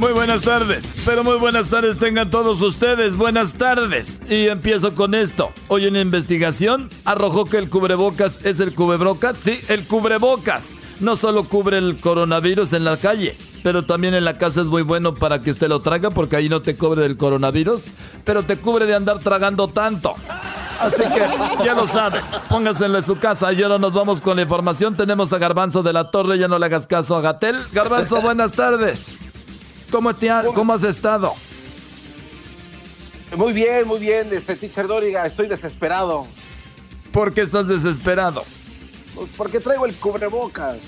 Muy 0.00 0.12
buenas 0.12 0.40
tardes, 0.40 0.86
pero 1.04 1.22
muy 1.22 1.36
buenas 1.36 1.68
tardes 1.68 1.98
tengan 1.98 2.30
todos 2.30 2.62
ustedes, 2.62 3.16
buenas 3.16 3.52
tardes. 3.52 4.18
Y 4.30 4.48
empiezo 4.48 4.94
con 4.94 5.14
esto. 5.14 5.52
Hoy 5.68 5.86
una 5.86 6.00
investigación 6.00 6.88
arrojó 7.04 7.44
que 7.44 7.58
el 7.58 7.68
cubrebocas 7.68 8.42
es 8.46 8.60
el 8.60 8.74
cubrebocas, 8.74 9.36
sí, 9.36 9.60
el 9.68 9.86
cubrebocas. 9.86 10.70
No 11.00 11.16
solo 11.16 11.44
cubre 11.44 11.76
el 11.76 12.00
coronavirus 12.00 12.72
en 12.72 12.84
la 12.84 12.96
calle, 12.96 13.36
pero 13.62 13.84
también 13.84 14.14
en 14.14 14.24
la 14.24 14.38
casa 14.38 14.62
es 14.62 14.68
muy 14.68 14.80
bueno 14.80 15.14
para 15.14 15.42
que 15.42 15.50
usted 15.50 15.68
lo 15.68 15.80
traga 15.80 16.08
porque 16.08 16.36
ahí 16.36 16.48
no 16.48 16.62
te 16.62 16.78
cubre 16.78 17.02
del 17.02 17.18
coronavirus, 17.18 17.88
pero 18.24 18.42
te 18.46 18.56
cubre 18.56 18.86
de 18.86 18.94
andar 18.94 19.18
tragando 19.18 19.68
tanto. 19.68 20.14
Así 20.80 21.02
que 21.02 21.26
ya 21.62 21.74
lo 21.74 21.86
sabe, 21.86 22.22
póngaselo 22.48 22.96
en 22.96 23.04
su 23.04 23.18
casa 23.18 23.52
y 23.52 23.62
ahora 23.62 23.76
nos 23.76 23.92
vamos 23.92 24.22
con 24.22 24.36
la 24.36 24.42
información. 24.44 24.96
Tenemos 24.96 25.34
a 25.34 25.38
Garbanzo 25.38 25.82
de 25.82 25.92
la 25.92 26.10
Torre, 26.10 26.38
ya 26.38 26.48
no 26.48 26.58
le 26.58 26.64
hagas 26.64 26.86
caso 26.86 27.16
a 27.16 27.20
Gatel. 27.20 27.56
Garbanzo, 27.74 28.22
buenas 28.22 28.52
tardes. 28.52 29.30
¿Cómo, 29.90 30.14
te 30.14 30.30
¿Cómo 30.54 30.72
has 30.72 30.84
estado? 30.84 31.34
Muy 33.36 33.52
bien, 33.52 33.86
muy 33.86 33.98
bien, 34.00 34.28
este 34.32 34.56
teacher 34.56 34.86
Doriga, 34.86 35.24
estoy 35.26 35.46
desesperado. 35.46 36.26
¿Por 37.12 37.32
qué 37.32 37.42
estás 37.42 37.68
desesperado? 37.68 38.42
Pues 39.14 39.28
porque 39.36 39.60
traigo 39.60 39.86
el 39.86 39.94
cubrebocas. 39.94 40.78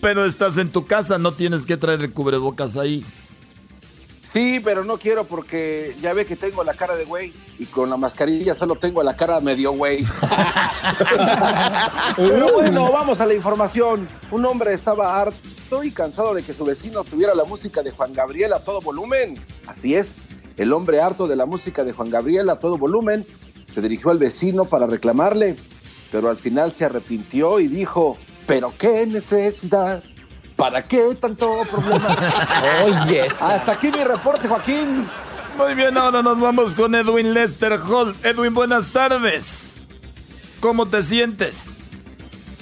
Pero 0.00 0.24
estás 0.24 0.56
en 0.56 0.70
tu 0.70 0.86
casa, 0.86 1.18
no 1.18 1.32
tienes 1.32 1.66
que 1.66 1.76
traer 1.76 2.00
el 2.00 2.12
cubrebocas 2.12 2.76
ahí. 2.76 3.04
Sí, 4.22 4.60
pero 4.62 4.84
no 4.84 4.98
quiero 4.98 5.24
porque 5.24 5.96
ya 6.00 6.12
ve 6.12 6.26
que 6.26 6.36
tengo 6.36 6.62
la 6.62 6.74
cara 6.74 6.94
de 6.94 7.04
güey 7.04 7.32
y 7.58 7.66
con 7.66 7.90
la 7.90 7.96
mascarilla 7.96 8.54
solo 8.54 8.76
tengo 8.76 9.02
la 9.02 9.16
cara 9.16 9.40
medio 9.40 9.72
güey. 9.72 10.04
pero 12.16 12.52
bueno, 12.52 12.92
vamos 12.92 13.20
a 13.20 13.26
la 13.26 13.34
información. 13.34 14.06
Un 14.30 14.44
hombre 14.44 14.74
estaba 14.74 15.20
harto 15.20 15.82
y 15.82 15.90
cansado 15.90 16.34
de 16.34 16.42
que 16.42 16.52
su 16.52 16.64
vecino 16.64 17.02
tuviera 17.04 17.34
la 17.34 17.44
música 17.44 17.82
de 17.82 17.90
Juan 17.90 18.12
Gabriel 18.12 18.52
a 18.52 18.60
todo 18.60 18.80
volumen. 18.80 19.38
Así 19.66 19.94
es, 19.94 20.14
el 20.56 20.72
hombre 20.72 21.00
harto 21.00 21.26
de 21.26 21.36
la 21.36 21.46
música 21.46 21.84
de 21.84 21.92
Juan 21.92 22.10
Gabriel 22.10 22.50
a 22.50 22.56
todo 22.56 22.76
volumen 22.76 23.26
se 23.66 23.80
dirigió 23.80 24.10
al 24.10 24.18
vecino 24.18 24.64
para 24.64 24.86
reclamarle, 24.86 25.54
pero 26.10 26.28
al 26.28 26.36
final 26.36 26.72
se 26.72 26.84
arrepintió 26.84 27.60
y 27.60 27.68
dijo, 27.68 28.16
pero 28.46 28.72
qué 28.76 29.06
necesidad 29.06 30.02
¿Para 30.60 30.82
qué 30.82 31.16
tanto 31.18 31.62
problema? 31.70 32.16
Oye, 32.84 33.22
Hasta 33.22 33.72
aquí 33.72 33.90
mi 33.90 34.04
reporte, 34.04 34.46
Joaquín. 34.46 35.06
Muy 35.56 35.74
bien, 35.74 35.96
ahora 35.96 36.22
nos 36.22 36.38
vamos 36.38 36.74
con 36.74 36.94
Edwin 36.94 37.32
Lester 37.32 37.72
Hall. 37.72 38.14
Edwin, 38.22 38.52
buenas 38.52 38.88
tardes. 38.88 39.70
¿cómo 40.60 40.86
te 40.86 41.02
sientes? 41.02 41.66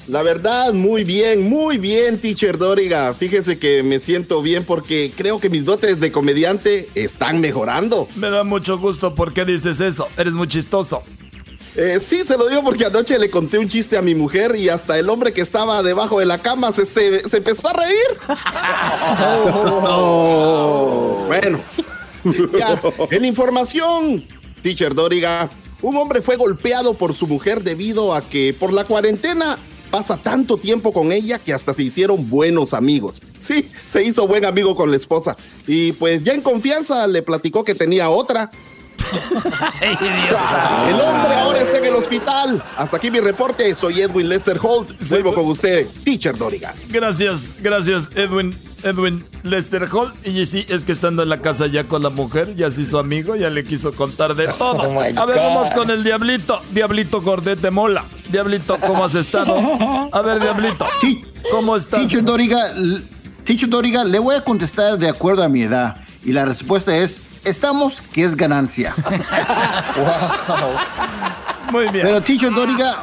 La 0.07 0.23
verdad, 0.23 0.73
muy 0.73 1.05
bien, 1.05 1.51
muy 1.51 1.77
bien, 1.77 2.19
teacher 2.19 2.57
Doriga. 2.57 3.13
Fíjese 3.13 3.59
que 3.59 3.83
me 3.83 4.01
siento 4.01 4.41
bien 4.41 4.65
porque 4.65 5.13
creo 5.15 5.39
que 5.39 5.51
mis 5.51 5.67
dotes 5.67 6.01
de 6.01 6.11
comediante 6.11 6.89
están 6.95 7.41
mejorando. 7.41 8.09
Me 8.17 8.31
da 8.31 8.43
mucho 8.43 8.79
gusto. 8.79 9.15
¿Por 9.15 9.35
qué 9.35 9.45
dices 9.45 9.81
eso? 9.81 10.09
Eres 10.17 10.33
muy 10.33 10.49
chistoso. 10.49 11.03
Eh, 11.81 12.01
sí, 12.01 12.25
se 12.25 12.37
lo 12.37 12.49
digo 12.49 12.65
porque 12.65 12.87
anoche 12.87 13.17
le 13.21 13.31
conté 13.31 13.57
un 13.57 13.69
chiste 13.69 13.97
a 13.97 14.03
mi 14.03 14.13
mujer 14.13 14.57
y 14.57 14.69
hasta 14.69 14.99
el 14.99 15.09
hombre 15.09 15.33
que 15.33 15.41
estaba 15.41 15.81
debajo 15.81 16.19
de 16.19 16.27
la 16.27 16.43
cama 16.43 16.73
se, 16.73 16.83
este, 16.83 17.29
se 17.29 17.37
empezó 17.37 17.69
a 17.69 17.73
reír. 17.73 17.97
Oh, 19.91 21.25
bueno, 21.29 21.61
ya, 22.59 22.81
en 23.11 23.25
información, 23.25 24.27
teacher 24.61 24.93
Doriga, 24.95 25.49
un 25.81 25.97
hombre 25.97 26.21
fue 26.21 26.35
golpeado 26.35 26.95
por 26.95 27.15
su 27.15 27.29
mujer 27.29 27.63
debido 27.63 28.13
a 28.13 28.23
que 28.23 28.55
por 28.59 28.73
la 28.73 28.85
cuarentena 28.85 29.57
pasa 29.91 30.17
tanto 30.17 30.57
tiempo 30.57 30.93
con 30.93 31.13
ella 31.13 31.39
que 31.39 31.53
hasta 31.53 31.73
se 31.75 31.85
hicieron 31.85 32.29
buenos 32.29 32.75
amigos. 32.75 33.23
Sí, 33.39 33.71
se 33.87 34.03
hizo 34.03 34.27
buen 34.27 34.45
amigo 34.45 34.75
con 34.75 34.91
la 34.91 34.97
esposa. 34.97 35.37
Y 35.67 35.93
pues 35.93 36.25
ya 36.25 36.35
en 36.35 36.43
confianza 36.43 37.07
le 37.07 37.23
platicó 37.23 37.65
que 37.65 37.75
tenía 37.75 38.11
otra. 38.11 38.51
el 39.81 41.01
hombre 41.01 41.35
ahora 41.35 41.61
está 41.61 41.79
en 41.79 41.87
el 41.87 41.95
hospital. 41.95 42.63
Hasta 42.77 42.97
aquí 42.97 43.11
mi 43.11 43.21
reporte. 43.21 43.75
Soy 43.75 44.01
Edwin 44.01 44.29
Lester 44.29 44.59
Holt. 44.61 44.91
Vuelvo 45.09 45.35
con 45.35 45.47
usted, 45.47 45.87
Teacher 46.05 46.37
Doriga. 46.37 46.75
Gracias, 46.89 47.59
gracias, 47.61 48.11
Edwin. 48.15 48.57
Edwin 48.83 49.25
Lester 49.43 49.89
Holt. 49.91 50.15
Y 50.27 50.47
sí, 50.47 50.65
es 50.69 50.85
que 50.85 50.93
estando 50.93 51.23
en 51.23 51.29
la 51.29 51.41
casa 51.41 51.67
ya 51.67 51.85
con 51.85 52.03
la 52.03 52.11
mujer, 52.11 52.55
ya 52.55 52.71
se 52.71 52.83
hizo 52.83 52.99
amigo, 52.99 53.35
ya 53.37 53.51
le 53.51 53.65
quiso 53.65 53.93
contar 53.93 54.35
de 54.35 54.47
todo. 54.49 54.79
Oh 54.89 55.01
a 55.01 55.27
ver, 55.27 55.37
vamos 55.37 55.71
con 55.73 55.91
el 55.91 56.05
Diablito. 56.05 56.61
Diablito 56.71 57.21
Gordete 57.21 57.71
Mola. 57.71 58.05
Diablito, 58.31 58.79
¿cómo 58.79 59.05
has 59.05 59.15
estado? 59.15 59.57
A 60.13 60.23
ver, 60.23 60.41
Diablito. 60.41 60.87
¿Cómo 61.51 61.77
estás? 61.77 62.01
Teacher 62.01 62.23
Doriga, 62.23 62.75
Teacher 63.45 63.69
Doriga, 63.69 64.05
le 64.05 64.19
voy 64.19 64.37
a 64.37 64.45
contestar 64.45 64.99
de 64.99 65.09
acuerdo 65.09 65.43
a 65.43 65.49
mi 65.49 65.63
edad. 65.63 65.97
Y 66.25 66.33
la 66.33 66.45
respuesta 66.45 66.97
es, 66.97 67.21
estamos, 67.45 68.01
que 68.01 68.25
es 68.25 68.37
ganancia. 68.37 68.95
Muy 71.73 71.89
bien. 71.89 72.07
Pero 72.07 72.23
Teacher 72.23 72.53
Doriga, 72.53 73.03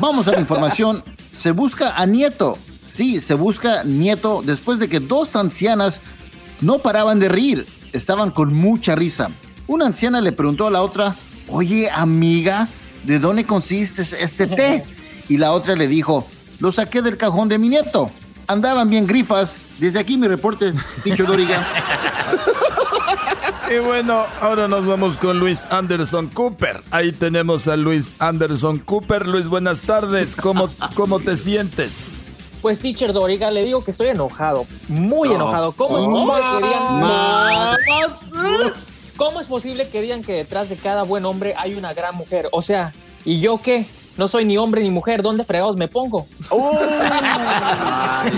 vamos 0.00 0.28
a 0.28 0.32
la 0.32 0.40
información. 0.40 1.02
Se 1.36 1.50
busca 1.50 1.96
a 1.96 2.06
Nieto. 2.06 2.58
Sí, 2.86 3.20
se 3.20 3.34
busca 3.34 3.84
Nieto 3.84 4.42
después 4.44 4.78
de 4.78 4.88
que 4.88 5.00
dos 5.00 5.34
ancianas 5.36 6.00
no 6.60 6.78
paraban 6.78 7.18
de 7.18 7.28
reír. 7.28 7.66
Estaban 7.92 8.30
con 8.30 8.54
mucha 8.54 8.94
risa. 8.94 9.30
Una 9.66 9.86
anciana 9.86 10.20
le 10.20 10.32
preguntó 10.32 10.66
a 10.66 10.70
la 10.70 10.82
otra, 10.82 11.14
oye 11.48 11.90
amiga, 11.90 12.68
¿de 13.04 13.18
dónde 13.18 13.44
consiste 13.44 14.02
este 14.02 14.46
té? 14.46 14.84
Y 15.28 15.38
la 15.38 15.52
otra 15.52 15.74
le 15.74 15.88
dijo, 15.88 16.26
lo 16.60 16.70
saqué 16.70 17.02
del 17.02 17.16
cajón 17.16 17.48
de 17.48 17.58
mi 17.58 17.68
nieto. 17.68 18.10
Andaban 18.46 18.90
bien 18.90 19.06
grifas. 19.06 19.56
Desde 19.78 19.98
aquí 19.98 20.16
mi 20.16 20.28
reporte, 20.28 20.72
Teacher 21.02 21.26
Doriga. 21.26 21.66
Y 23.70 23.78
bueno, 23.78 24.24
ahora 24.40 24.68
nos 24.68 24.86
vamos 24.86 25.16
con 25.16 25.38
Luis 25.40 25.64
Anderson 25.70 26.28
Cooper. 26.28 26.82
Ahí 26.90 27.12
tenemos 27.12 27.66
a 27.68 27.76
Luis 27.76 28.14
Anderson 28.18 28.78
Cooper. 28.78 29.26
Luis, 29.26 29.48
buenas 29.48 29.80
tardes. 29.80 30.36
¿Cómo, 30.36 30.68
cómo 30.94 31.18
te 31.20 31.36
sientes? 31.36 32.08
Pues, 32.60 32.80
teacher 32.80 33.12
Doriga, 33.12 33.50
le 33.50 33.64
digo 33.64 33.82
que 33.84 33.90
estoy 33.90 34.08
enojado. 34.08 34.66
Muy 34.88 35.28
No. 35.30 35.34
enojado. 35.36 35.72
¿Cómo 35.72 35.98
es 35.98 36.04
Oh. 36.06 36.26
posible 36.26 36.42
que 36.60 36.66
digan... 36.66 37.00
Más. 37.00 37.78
¿Cómo 39.16 39.40
es 39.40 39.46
posible 39.46 39.88
que 39.88 40.02
digan 40.02 40.22
que 40.22 40.32
detrás 40.32 40.68
de 40.68 40.76
cada 40.76 41.02
buen 41.04 41.24
hombre 41.24 41.54
hay 41.56 41.74
una 41.74 41.94
gran 41.94 42.14
mujer? 42.16 42.48
O 42.52 42.62
sea, 42.62 42.92
¿y 43.24 43.40
yo 43.40 43.58
qué? 43.62 43.86
No 44.16 44.28
soy 44.28 44.44
ni 44.44 44.56
hombre 44.58 44.82
ni 44.82 44.90
mujer. 44.90 45.22
¿Dónde 45.22 45.44
fregados 45.44 45.76
me 45.76 45.88
pongo? 45.88 46.26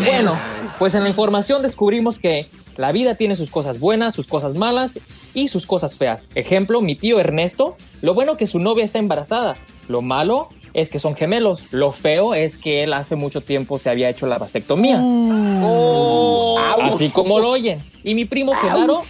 bueno, 0.05 0.39
pues 0.79 0.95
en 0.95 1.03
la 1.03 1.09
información 1.09 1.63
descubrimos 1.63 2.19
que 2.19 2.49
la 2.77 2.93
vida 2.93 3.15
tiene 3.15 3.35
sus 3.35 3.51
cosas 3.51 3.81
buenas, 3.81 4.15
sus 4.15 4.27
cosas 4.27 4.55
malas 4.55 4.99
y 5.35 5.49
sus 5.49 5.67
cosas 5.67 5.97
feas. 5.97 6.29
Ejemplo, 6.35 6.81
mi 6.81 6.95
tío 6.95 7.19
Ernesto, 7.21 7.77
lo 8.03 8.15
bueno 8.15 8.37
que 8.37 8.47
su 8.47 8.59
novia 8.59 8.85
está 8.85 8.99
embarazada. 8.99 9.57
Lo 9.89 10.03
malo 10.03 10.49
es 10.75 10.91
que 10.91 10.99
son 10.99 11.15
gemelos. 11.15 11.65
Lo 11.71 11.93
feo 11.93 12.35
es 12.35 12.59
que 12.59 12.85
él 12.85 12.93
hace 12.93 13.17
mucho 13.17 13.41
tiempo 13.41 13.79
se 13.79 13.89
había 13.89 14.11
hecho 14.11 14.27
la 14.27 14.39
vasectomía. 14.39 14.99
Así 16.83 17.09
como 17.09 17.39
lo 17.39 17.51
oyen. 17.51 17.83
Y 18.05 18.15
mi 18.15 18.27
primo 18.27 18.53
Genaro, 18.55 19.03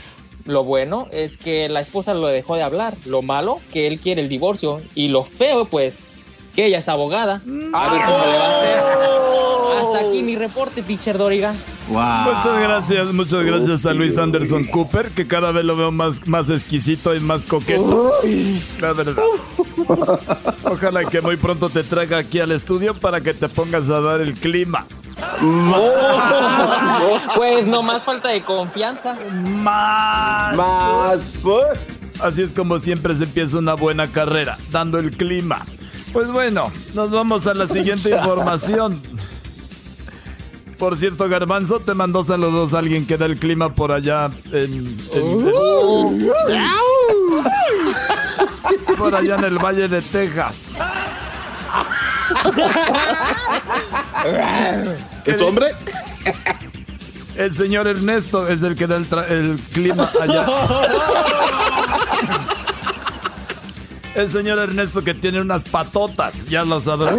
lo 0.44 0.62
bueno 0.62 1.08
es 1.10 1.36
que 1.36 1.68
la 1.68 1.80
esposa 1.80 2.14
lo 2.14 2.28
dejó 2.28 2.54
de 2.54 2.62
hablar. 2.62 2.94
Lo 3.04 3.20
malo, 3.22 3.60
que 3.72 3.88
él 3.88 3.98
quiere 3.98 4.22
el 4.22 4.28
divorcio. 4.28 4.80
Y 4.94 5.08
lo 5.08 5.24
feo, 5.24 5.64
pues, 5.68 6.16
que 6.56 6.66
ella 6.66 6.78
es 6.78 6.88
abogada. 6.88 7.40
A 7.74 7.90
ver 7.90 8.00
cómo 8.04 8.24
le 8.26 8.38
va 8.38 8.46
a 8.46 8.58
hacer. 8.58 8.80
Hasta 9.78 10.08
aquí 10.08 10.22
mi 10.22 10.36
reporte, 10.36 10.82
teacher 10.82 11.18
Doriga. 11.18 11.54
Muchas 11.88 12.58
gracias, 12.60 13.12
muchas 13.12 13.44
gracias 13.44 13.86
a 13.86 13.92
Luis 13.92 14.16
Anderson 14.18 14.64
Cooper, 14.64 15.10
que 15.10 15.28
cada 15.28 15.52
vez 15.52 15.64
lo 15.64 15.76
veo 15.76 15.92
más, 15.92 16.26
más 16.26 16.48
exquisito 16.48 17.14
y 17.14 17.20
más 17.20 17.42
coqueto. 17.42 18.10
La 18.80 18.94
verdad. 18.94 19.22
Ojalá 20.64 21.04
que 21.04 21.20
muy 21.20 21.36
pronto 21.36 21.68
te 21.68 21.84
traiga 21.84 22.18
aquí 22.18 22.40
al 22.40 22.50
estudio 22.52 22.94
para 22.94 23.20
que 23.20 23.34
te 23.34 23.48
pongas 23.48 23.88
a 23.90 24.00
dar 24.00 24.20
el 24.22 24.32
clima. 24.34 24.86
Pues 27.36 27.66
no 27.66 27.82
más 27.82 28.04
falta 28.04 28.30
de 28.30 28.42
confianza. 28.42 29.14
Más. 29.14 30.56
Más. 30.56 31.34
Así 32.20 32.40
es 32.42 32.52
como 32.54 32.78
siempre 32.78 33.14
se 33.14 33.24
empieza 33.24 33.58
una 33.58 33.74
buena 33.74 34.10
carrera, 34.10 34.56
dando 34.70 34.98
el 34.98 35.14
clima. 35.16 35.64
Pues 36.16 36.32
bueno, 36.32 36.72
nos 36.94 37.10
vamos 37.10 37.46
a 37.46 37.52
la 37.52 37.66
siguiente 37.66 38.08
información. 38.08 38.98
Por 40.78 40.96
cierto, 40.96 41.28
Garbanzo, 41.28 41.80
te 41.80 41.92
mandó 41.92 42.24
saludos 42.24 42.72
a 42.72 42.78
alguien 42.78 43.06
que 43.06 43.18
da 43.18 43.26
el 43.26 43.38
clima 43.38 43.74
por 43.74 43.92
allá 43.92 44.30
en... 44.50 44.96
en- 45.12 46.30
en- 46.48 46.72
por 48.96 49.14
allá 49.14 49.34
en 49.34 49.44
el 49.44 49.58
Valle 49.58 49.88
de 49.88 50.00
Texas. 50.00 50.62
¿Es 55.26 55.38
hombre? 55.42 55.66
El 57.36 57.52
señor 57.52 57.88
Ernesto 57.88 58.48
es 58.48 58.62
el 58.62 58.74
que 58.74 58.86
da 58.86 58.96
el, 58.96 59.06
tra- 59.06 59.28
el 59.28 59.60
clima 59.74 60.10
allá. 60.18 60.46
El 64.16 64.30
señor 64.30 64.58
Ernesto 64.58 65.04
que 65.04 65.12
tiene 65.12 65.42
unas 65.42 65.62
patotas, 65.64 66.48
ya 66.48 66.64
lo 66.64 66.80
sabrás. 66.80 67.16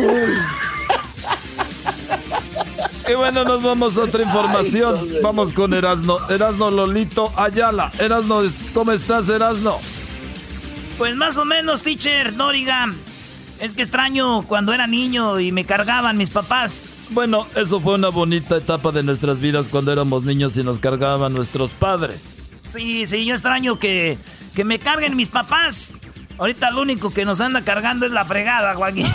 Y 3.08 3.14
bueno, 3.14 3.44
nos 3.44 3.62
vamos 3.62 3.96
a 3.98 4.02
otra 4.02 4.24
información. 4.24 4.98
Vamos 5.22 5.54
con 5.54 5.76
Erasno. 5.76 6.18
Erasno 6.28 6.72
Lolito 6.72 7.32
Ayala. 7.38 7.92
Erasno, 8.00 8.42
¿cómo 8.74 8.92
estás, 8.92 9.30
Erasno? 9.30 9.78
Pues 10.98 11.16
más 11.16 11.38
o 11.38 11.46
menos, 11.46 11.84
teacher 11.84 12.36
Doriga. 12.36 12.92
Es 13.62 13.76
que 13.76 13.84
extraño 13.84 14.42
cuando 14.48 14.74
era 14.74 14.88
niño 14.88 15.40
y 15.40 15.52
me 15.52 15.66
cargaban 15.66 16.18
mis 16.18 16.32
papás. 16.32 16.82
Bueno, 17.12 17.46
eso 17.56 17.80
fue 17.80 17.94
una 17.94 18.10
bonita 18.10 18.58
etapa 18.58 18.92
de 18.92 19.04
nuestras 19.04 19.40
vidas 19.40 19.70
cuando 19.70 19.92
éramos 19.92 20.24
niños 20.24 20.58
y 20.58 20.64
nos 20.64 20.80
cargaban 20.80 21.32
nuestros 21.32 21.76
padres. 21.76 22.38
Sí, 22.64 23.06
sí, 23.06 23.24
yo 23.24 23.36
extraño 23.36 23.80
que, 23.80 24.18
que 24.56 24.66
me 24.66 24.80
carguen 24.80 25.16
mis 25.16 25.30
papás. 25.30 26.00
Ahorita 26.38 26.70
lo 26.72 26.82
único 26.82 27.10
que 27.10 27.26
nos 27.26 27.42
anda 27.42 27.64
cargando 27.64 28.06
es 28.06 28.12
la 28.12 28.26
fregada, 28.26 28.76
Joaquín. 28.76 29.08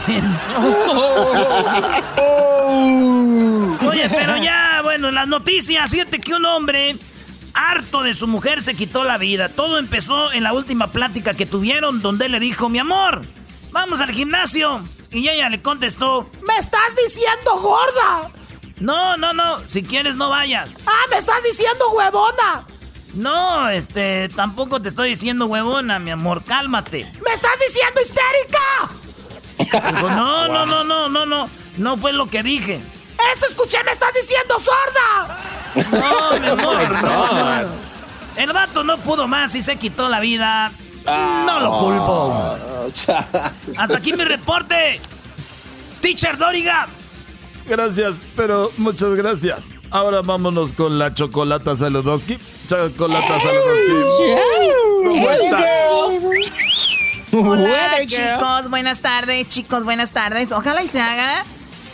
Oye, 3.88 4.08
pero 4.08 4.36
ya, 4.38 4.80
bueno, 4.82 5.10
las 5.10 5.28
noticias. 5.28 5.90
Fíjate 5.90 6.20
que 6.20 6.34
un 6.34 6.44
hombre 6.44 6.96
harto 7.54 8.02
de 8.02 8.14
su 8.14 8.26
mujer 8.26 8.62
se 8.62 8.74
quitó 8.74 9.04
la 9.04 9.18
vida. 9.18 9.48
Todo 9.48 9.78
empezó 9.78 10.32
en 10.32 10.42
la 10.42 10.52
última 10.52 10.88
plática 10.88 11.34
que 11.34 11.46
tuvieron 11.46 12.02
donde 12.02 12.26
él 12.26 12.32
le 12.32 12.40
dijo, 12.40 12.68
mi 12.68 12.78
amor, 12.80 13.24
vamos 13.70 14.00
al 14.00 14.10
gimnasio. 14.10 14.80
Y 15.10 15.28
ella 15.28 15.48
le 15.48 15.60
contestó, 15.60 16.28
¡Me 16.46 16.56
estás 16.56 16.96
diciendo 17.04 17.60
gorda! 17.60 18.30
no, 18.80 19.16
no, 19.16 19.32
no, 19.32 19.60
si 19.68 19.82
quieres 19.82 20.16
no 20.16 20.30
vayas. 20.30 20.68
¡Ah, 20.86 21.04
me 21.10 21.18
estás 21.18 21.42
diciendo 21.44 21.90
huevona! 21.90 22.66
No, 23.14 23.68
este, 23.68 24.28
tampoco 24.30 24.80
te 24.80 24.88
estoy 24.88 25.10
diciendo 25.10 25.46
huevona, 25.46 25.98
mi 25.98 26.10
amor, 26.10 26.42
cálmate. 26.44 27.10
¡Me 27.24 27.32
estás 27.32 27.58
diciendo 27.66 28.00
histérica! 28.00 29.92
No, 29.92 30.48
no, 30.48 30.66
no, 30.66 30.84
no, 30.84 31.08
no, 31.08 31.26
no, 31.26 31.48
no 31.76 31.96
fue 31.96 32.12
lo 32.12 32.28
que 32.28 32.42
dije. 32.42 32.80
¡Eso 33.34 33.46
escuché! 33.46 33.78
¡Me 33.84 33.92
estás 33.92 34.14
diciendo 34.14 34.56
sorda! 34.58 35.38
No, 35.90 36.40
mi 36.40 36.48
amor, 36.48 36.90
no, 37.02 37.62
no. 37.62 37.68
El 38.36 38.52
vato 38.52 38.82
no 38.82 38.96
pudo 38.98 39.28
más 39.28 39.54
y 39.54 39.62
se 39.62 39.76
quitó 39.76 40.08
la 40.08 40.20
vida. 40.20 40.72
No 41.04 41.60
lo 41.60 41.78
culpo. 41.78 42.58
Hasta 43.76 43.96
aquí 43.96 44.12
mi 44.14 44.24
reporte. 44.24 45.00
Teacher 46.00 46.38
Doriga. 46.38 46.88
Gracias, 47.66 48.16
pero 48.34 48.72
muchas 48.78 49.14
gracias. 49.14 49.70
Ahora 49.92 50.22
vámonos 50.22 50.72
con 50.72 50.98
la 50.98 51.12
Chocolata 51.12 51.76
Saludowski. 51.76 52.38
Chocolata 52.66 53.38
Saludowski. 53.38 53.92
¿Cómo 55.04 55.30
estás? 55.30 56.24
Hola, 57.32 58.06
chicos. 58.06 58.70
Buenas 58.70 59.00
tardes, 59.02 59.48
chicos. 59.48 59.84
Buenas 59.84 60.12
tardes. 60.12 60.50
Ojalá 60.52 60.82
y 60.82 60.86
se 60.86 61.00
haga 61.00 61.44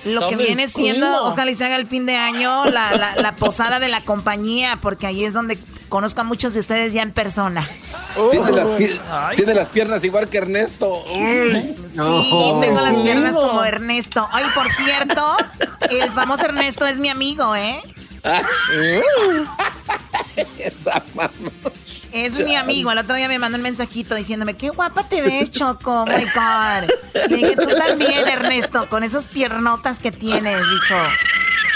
lo 0.04 0.28
que 0.28 0.36
viene 0.36 0.68
siendo, 0.68 1.24
ojalá 1.24 1.50
y 1.50 1.56
se 1.56 1.64
haga 1.64 1.74
el 1.74 1.86
fin 1.86 2.06
de 2.06 2.16
año, 2.16 2.66
la, 2.66 3.16
la, 3.16 3.34
posada 3.34 3.80
de 3.80 3.88
la 3.88 4.00
compañía, 4.00 4.78
porque 4.80 5.08
ahí 5.08 5.24
es 5.24 5.34
donde 5.34 5.58
conozco 5.88 6.20
a 6.20 6.24
muchos 6.24 6.54
de 6.54 6.60
ustedes 6.60 6.92
ya 6.92 7.02
en 7.02 7.12
persona. 7.12 7.66
Tiene, 8.30 9.54
las, 9.54 9.68
piernas 9.68 10.04
igual 10.04 10.28
que 10.28 10.38
Ernesto. 10.38 11.04
Sí, 11.06 12.34
tengo 12.60 12.80
las 12.80 12.96
piernas 12.96 13.34
como 13.34 13.64
Ernesto. 13.64 14.28
Ay, 14.32 14.44
por 14.54 14.68
cierto, 14.70 15.36
el 15.90 16.10
famoso 16.10 16.46
Ernesto 16.46 16.86
es 16.86 16.98
mi 16.98 17.08
amigo, 17.08 17.54
¿eh? 17.54 17.80
Es 22.12 22.38
mi 22.38 22.56
amigo. 22.56 22.90
El 22.90 22.98
otro 22.98 23.16
día 23.16 23.28
me 23.28 23.38
mandó 23.38 23.56
un 23.56 23.62
mensajito 23.62 24.14
diciéndome, 24.14 24.54
qué 24.54 24.70
guapa 24.70 25.06
te 25.06 25.20
ves, 25.20 25.50
Choco. 25.50 26.02
Oh 26.02 26.06
my 26.06 26.24
God. 26.24 27.28
Le 27.28 27.36
dije, 27.36 27.56
tú 27.56 27.68
también, 27.76 28.26
Ernesto, 28.26 28.88
con 28.88 29.04
esas 29.04 29.26
piernotas 29.26 29.98
que 29.98 30.10
tienes, 30.10 30.58
dijo. 30.58 30.96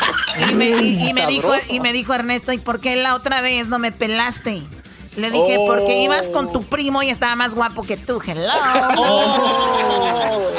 Y 0.51 0.55
me, 0.55 1.27
dijo, 1.27 1.53
y 1.69 1.81
me 1.81 1.93
dijo 1.93 2.15
Ernesto, 2.15 2.53
¿y 2.53 2.59
por 2.59 2.81
qué 2.81 2.97
la 2.97 3.15
otra 3.15 3.41
vez 3.41 3.69
no 3.69 3.79
me 3.79 3.93
pelaste? 3.93 4.63
Le 5.17 5.31
dije, 5.31 5.57
porque 5.67 6.03
ibas 6.03 6.29
con 6.31 6.53
tu 6.53 6.63
primo 6.65 7.03
y 7.03 7.11
estaba 7.11 7.37
más 7.37 7.55
guapo 7.55 7.83
que 7.83 7.99
tú. 7.99 8.21
Hello. 8.25 8.49
Oh. 8.97 10.51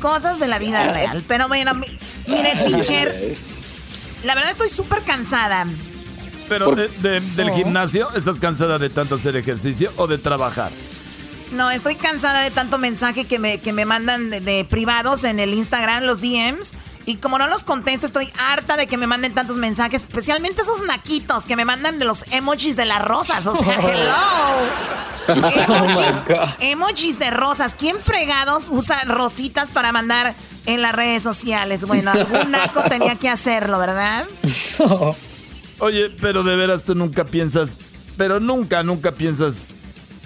Cosas 0.00 0.38
de 0.38 0.46
la 0.46 0.60
vida 0.60 0.92
real. 0.92 1.24
Pero 1.26 1.48
bueno, 1.48 1.72
mire, 1.74 2.54
teacher. 2.66 3.36
La 4.22 4.36
verdad 4.36 4.52
estoy 4.52 4.68
súper 4.68 5.02
cansada. 5.02 5.66
Pero 6.48 6.74
del 6.74 7.50
gimnasio, 7.54 8.08
¿estás 8.14 8.38
cansada 8.38 8.78
de 8.78 8.90
tanto 8.90 9.16
hacer 9.16 9.36
ejercicio 9.36 9.90
o 9.96 10.06
de 10.06 10.18
trabajar? 10.18 10.70
No, 11.52 11.70
estoy 11.70 11.94
cansada 11.94 12.42
de 12.42 12.50
tanto 12.50 12.78
mensaje 12.78 13.24
que 13.24 13.38
me, 13.38 13.58
que 13.60 13.72
me 13.72 13.84
mandan 13.84 14.30
de, 14.30 14.66
privados 14.68 15.24
en 15.24 15.40
el 15.40 15.54
Instagram, 15.54 16.04
los 16.04 16.20
DMs. 16.20 16.72
Y 17.06 17.16
como 17.16 17.38
no 17.38 17.46
los 17.46 17.62
contesto, 17.62 18.06
estoy 18.06 18.30
harta 18.38 18.76
de 18.76 18.86
que 18.86 18.98
me 18.98 19.06
manden 19.06 19.32
tantos 19.32 19.56
mensajes, 19.56 20.02
especialmente 20.02 20.60
esos 20.60 20.82
naquitos 20.86 21.46
que 21.46 21.56
me 21.56 21.64
mandan 21.64 21.98
de 21.98 22.04
los 22.04 22.30
emojis 22.32 22.76
de 22.76 22.84
las 22.84 23.02
rosas. 23.02 23.46
O 23.46 23.54
sea, 23.54 23.74
hello. 23.80 24.14
emojis, 25.26 26.24
oh 26.28 26.46
emojis 26.60 27.18
de 27.18 27.30
rosas. 27.30 27.74
¿Quién 27.74 27.98
fregados 27.98 28.68
usa 28.70 29.04
rositas 29.04 29.70
para 29.70 29.90
mandar 29.90 30.34
en 30.68 30.82
las 30.82 30.94
redes 30.94 31.22
sociales. 31.22 31.84
Bueno, 31.86 32.12
algún 32.12 32.50
naco 32.50 32.82
tenía 32.88 33.16
que 33.16 33.28
hacerlo, 33.28 33.78
¿verdad? 33.78 34.26
Oye, 35.78 36.10
pero 36.20 36.42
de 36.42 36.56
veras 36.56 36.84
tú 36.84 36.94
nunca 36.94 37.24
piensas, 37.24 37.78
pero 38.16 38.38
nunca, 38.38 38.82
nunca 38.82 39.12
piensas, 39.12 39.74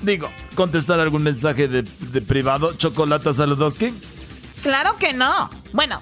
digo, 0.02 0.30
contestar 0.54 1.00
algún 1.00 1.22
mensaje 1.22 1.68
de, 1.68 1.82
privado, 2.22 2.74
Chocolata 2.74 3.32
Saludowski. 3.32 3.94
Claro 4.62 4.96
que 4.98 5.12
no. 5.12 5.50
Bueno, 5.72 6.00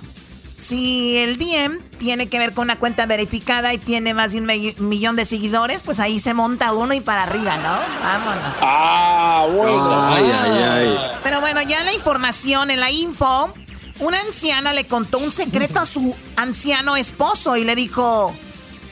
si 0.54 1.16
el 1.16 1.38
DM 1.38 1.80
tiene 1.98 2.28
que 2.28 2.38
ver 2.38 2.52
con 2.52 2.64
una 2.64 2.76
cuenta 2.76 3.06
verificada 3.06 3.72
y 3.72 3.78
tiene 3.78 4.12
más 4.12 4.32
de 4.32 4.38
un 4.38 4.88
millón 4.88 5.16
de 5.16 5.24
seguidores, 5.24 5.82
pues 5.82 6.00
ahí 6.00 6.18
se 6.18 6.34
monta 6.34 6.72
uno 6.72 6.92
y 6.94 7.00
para 7.00 7.22
arriba, 7.22 7.56
¿no? 7.56 7.78
Vámonos. 8.02 8.58
Ah, 8.62 9.46
bueno. 9.54 10.08
Ay, 10.08 10.30
ay, 10.32 10.62
ay. 10.62 10.98
Pero 11.22 11.40
bueno, 11.40 11.62
ya 11.62 11.82
la 11.84 11.92
información 11.92 12.70
en 12.70 12.80
la 12.80 12.90
info 12.90 13.52
una 14.00 14.18
anciana 14.20 14.72
le 14.72 14.86
contó 14.86 15.18
un 15.18 15.30
secreto 15.30 15.78
a 15.80 15.86
su 15.86 16.14
anciano 16.36 16.96
esposo 16.96 17.56
y 17.56 17.64
le 17.64 17.74
dijo, 17.74 18.34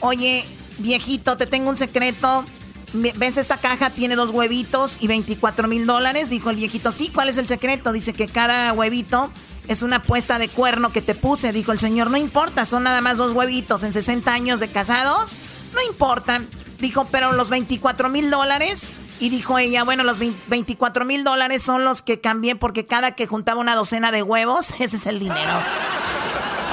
oye, 0.01 0.45
viejito, 0.77 1.35
te 1.35 1.47
tengo 1.47 1.69
un 1.69 1.75
secreto. 1.75 2.45
¿Ves 2.93 3.37
esta 3.37 3.57
caja? 3.57 3.89
Tiene 3.89 4.15
dos 4.15 4.31
huevitos 4.31 4.97
y 5.01 5.07
24 5.07 5.67
mil 5.67 5.85
dólares. 5.85 6.29
Dijo 6.29 6.49
el 6.49 6.55
viejito, 6.55 6.91
sí, 6.91 7.09
¿cuál 7.13 7.29
es 7.29 7.37
el 7.37 7.47
secreto? 7.47 7.91
Dice 7.91 8.13
que 8.13 8.27
cada 8.27 8.73
huevito 8.73 9.29
es 9.67 9.83
una 9.83 10.01
puesta 10.01 10.39
de 10.39 10.47
cuerno 10.47 10.91
que 10.91 11.01
te 11.01 11.15
puse. 11.15 11.51
Dijo 11.53 11.71
el 11.71 11.79
señor, 11.79 12.09
no 12.09 12.17
importa, 12.17 12.65
son 12.65 12.83
nada 12.83 13.01
más 13.01 13.17
dos 13.17 13.33
huevitos 13.33 13.83
en 13.83 13.93
60 13.93 14.31
años 14.31 14.59
de 14.59 14.71
casados. 14.71 15.37
No 15.73 15.81
importa. 15.89 16.41
Dijo, 16.79 17.07
pero 17.11 17.33
los 17.33 17.49
24 17.49 18.09
mil 18.09 18.31
dólares 18.31 18.93
y 19.19 19.29
dijo 19.29 19.59
ella, 19.59 19.83
bueno, 19.83 20.03
los 20.03 20.17
24 20.19 21.05
mil 21.05 21.23
dólares 21.23 21.61
son 21.61 21.83
los 21.83 22.01
que 22.01 22.21
cambié 22.21 22.55
porque 22.55 22.85
cada 22.85 23.11
que 23.11 23.27
juntaba 23.27 23.59
una 23.59 23.75
docena 23.75 24.11
de 24.11 24.23
huevos, 24.23 24.73
ese 24.79 24.95
es 24.95 25.05
el 25.05 25.19
dinero. 25.19 25.51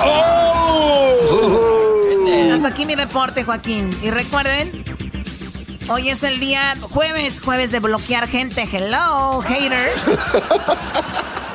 ¡Oh! 0.02 1.56
Hasta 2.54 2.68
aquí 2.68 2.86
mi 2.86 2.94
reporte, 2.94 3.44
Joaquín. 3.44 3.90
Y 4.02 4.10
recuerden, 4.10 4.84
hoy 5.88 6.10
es 6.10 6.22
el 6.22 6.40
día 6.40 6.76
jueves, 6.90 7.40
jueves 7.44 7.70
de 7.70 7.80
bloquear 7.80 8.28
gente. 8.28 8.68
Hello, 8.70 9.40
haters. 9.42 10.10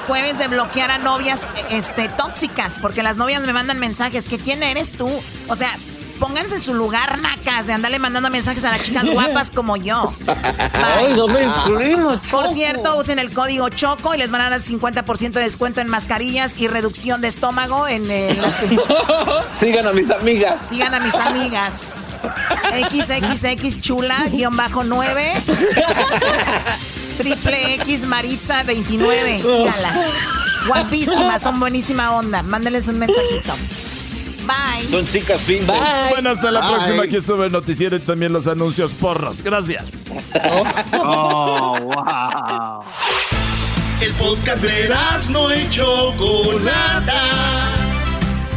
Jueves 0.08 0.40
de 0.40 0.48
bloquear 0.48 0.92
a 0.92 0.98
novias 0.98 1.48
este, 1.70 2.10
tóxicas, 2.10 2.80
porque 2.80 3.04
las 3.04 3.18
novias 3.18 3.42
me 3.44 3.54
mandan 3.54 3.80
mensajes 3.80 4.28
que 4.28 4.38
quién 4.40 4.62
eres 4.62 4.92
tú. 4.94 5.10
O 5.48 5.56
sea, 5.56 5.70
pónganse 6.20 6.56
en 6.56 6.62
su 6.62 6.74
lugar, 6.74 7.20
nacas, 7.20 7.68
de 7.68 7.74
andarle 7.74 8.00
mandando 8.00 8.30
mensajes 8.30 8.66
a 8.66 8.72
las 8.72 8.84
chicas 8.84 9.10
guapas 9.12 9.52
como 9.52 9.78
yo. 9.78 10.12
Ay, 10.74 11.14
no 11.16 11.28
me 11.28 11.48
Por 12.30 12.48
cierto, 12.50 12.98
usen 12.98 13.20
el 13.20 13.32
código 13.32 13.70
CHOCO 13.70 14.16
y 14.16 14.18
les 14.18 14.32
van 14.32 14.42
a 14.42 14.50
dar 14.50 14.60
50% 14.60 15.32
de 15.32 15.42
descuento 15.42 15.82
en 15.82 15.88
mascarillas 15.88 16.60
y 16.60 16.68
reducción 16.68 17.22
de 17.22 17.30
estómago 17.30 17.88
en 17.88 18.10
el... 18.10 18.38
Sigan 19.54 19.88
a 19.88 19.94
mis 19.94 20.10
amigas. 20.10 20.68
Sigan 20.68 20.94
a 20.94 21.00
mis 21.00 21.16
amigas. 21.16 21.96
XXX 22.90 23.82
chula, 23.82 24.26
guion 24.32 24.56
bajo 24.56 24.84
9. 24.84 25.42
Triple 27.18 27.76
X 27.76 28.06
Maritza 28.06 28.64
29. 28.64 29.40
Síganlas. 29.40 30.00
Guapísimas, 30.68 31.42
son 31.42 31.60
buenísima 31.60 32.14
onda. 32.14 32.44
Mándenles 32.44 32.88
un 32.88 33.00
mensajito. 33.00 33.54
Bye. 34.46 34.88
Son 34.88 35.06
chicas 35.08 35.40
fin. 35.42 35.66
Bueno, 36.10 36.32
hasta 36.32 36.52
la 36.52 36.68
próxima. 36.68 37.04
Aquí 37.04 37.18
estuve 37.18 37.46
el 37.48 37.52
noticiero 37.52 37.96
y 37.96 38.00
también 38.00 38.34
los 38.34 38.48
anuncios 38.48 38.94
porros. 38.94 39.44
Gracias. 39.44 39.92
oh, 41.04 41.78
wow. 41.80 42.84
El 44.02 44.14
podcast 44.14 44.64
de 44.64 44.90
no 45.30 45.52
hecho 45.52 46.14
Chocolata. 46.18 47.81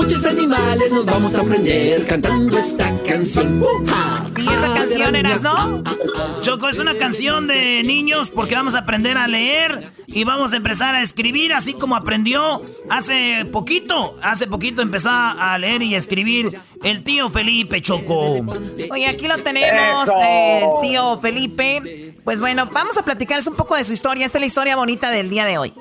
Muchos 0.00 0.24
animales 0.26 0.92
nos 0.92 1.04
vamos 1.04 1.34
a 1.34 1.40
aprender 1.40 2.06
cantando 2.06 2.56
esta 2.56 2.94
canción. 3.02 3.60
¿Y 4.36 4.42
esa 4.42 4.72
canción 4.72 5.16
eras, 5.16 5.42
no? 5.42 5.82
Choco, 6.40 6.68
es 6.68 6.78
una 6.78 6.94
canción 6.94 7.48
de 7.48 7.82
niños 7.82 8.30
porque 8.30 8.54
vamos 8.54 8.76
a 8.76 8.78
aprender 8.78 9.18
a 9.18 9.26
leer 9.26 9.90
y 10.06 10.22
vamos 10.22 10.52
a 10.52 10.58
empezar 10.58 10.94
a 10.94 11.02
escribir 11.02 11.52
así 11.52 11.74
como 11.74 11.96
aprendió 11.96 12.62
hace 12.88 13.44
poquito. 13.50 14.16
Hace 14.22 14.46
poquito 14.46 14.82
empezó 14.82 15.10
a 15.10 15.58
leer 15.58 15.82
y 15.82 15.96
escribir 15.96 16.60
el 16.84 17.02
tío 17.02 17.28
Felipe 17.28 17.82
Choco. 17.82 18.46
Oye, 18.92 19.08
aquí 19.08 19.26
lo 19.26 19.38
tenemos, 19.38 20.08
el 20.16 20.64
tío 20.80 21.18
Felipe. 21.18 22.14
Pues 22.22 22.40
bueno, 22.40 22.68
vamos 22.70 22.96
a 22.98 23.04
platicarles 23.04 23.48
un 23.48 23.56
poco 23.56 23.74
de 23.74 23.82
su 23.82 23.94
historia. 23.94 24.26
Esta 24.26 24.38
es 24.38 24.42
la 24.42 24.46
historia 24.46 24.76
bonita 24.76 25.10
del 25.10 25.28
día 25.28 25.44
de 25.44 25.58
hoy. 25.58 25.72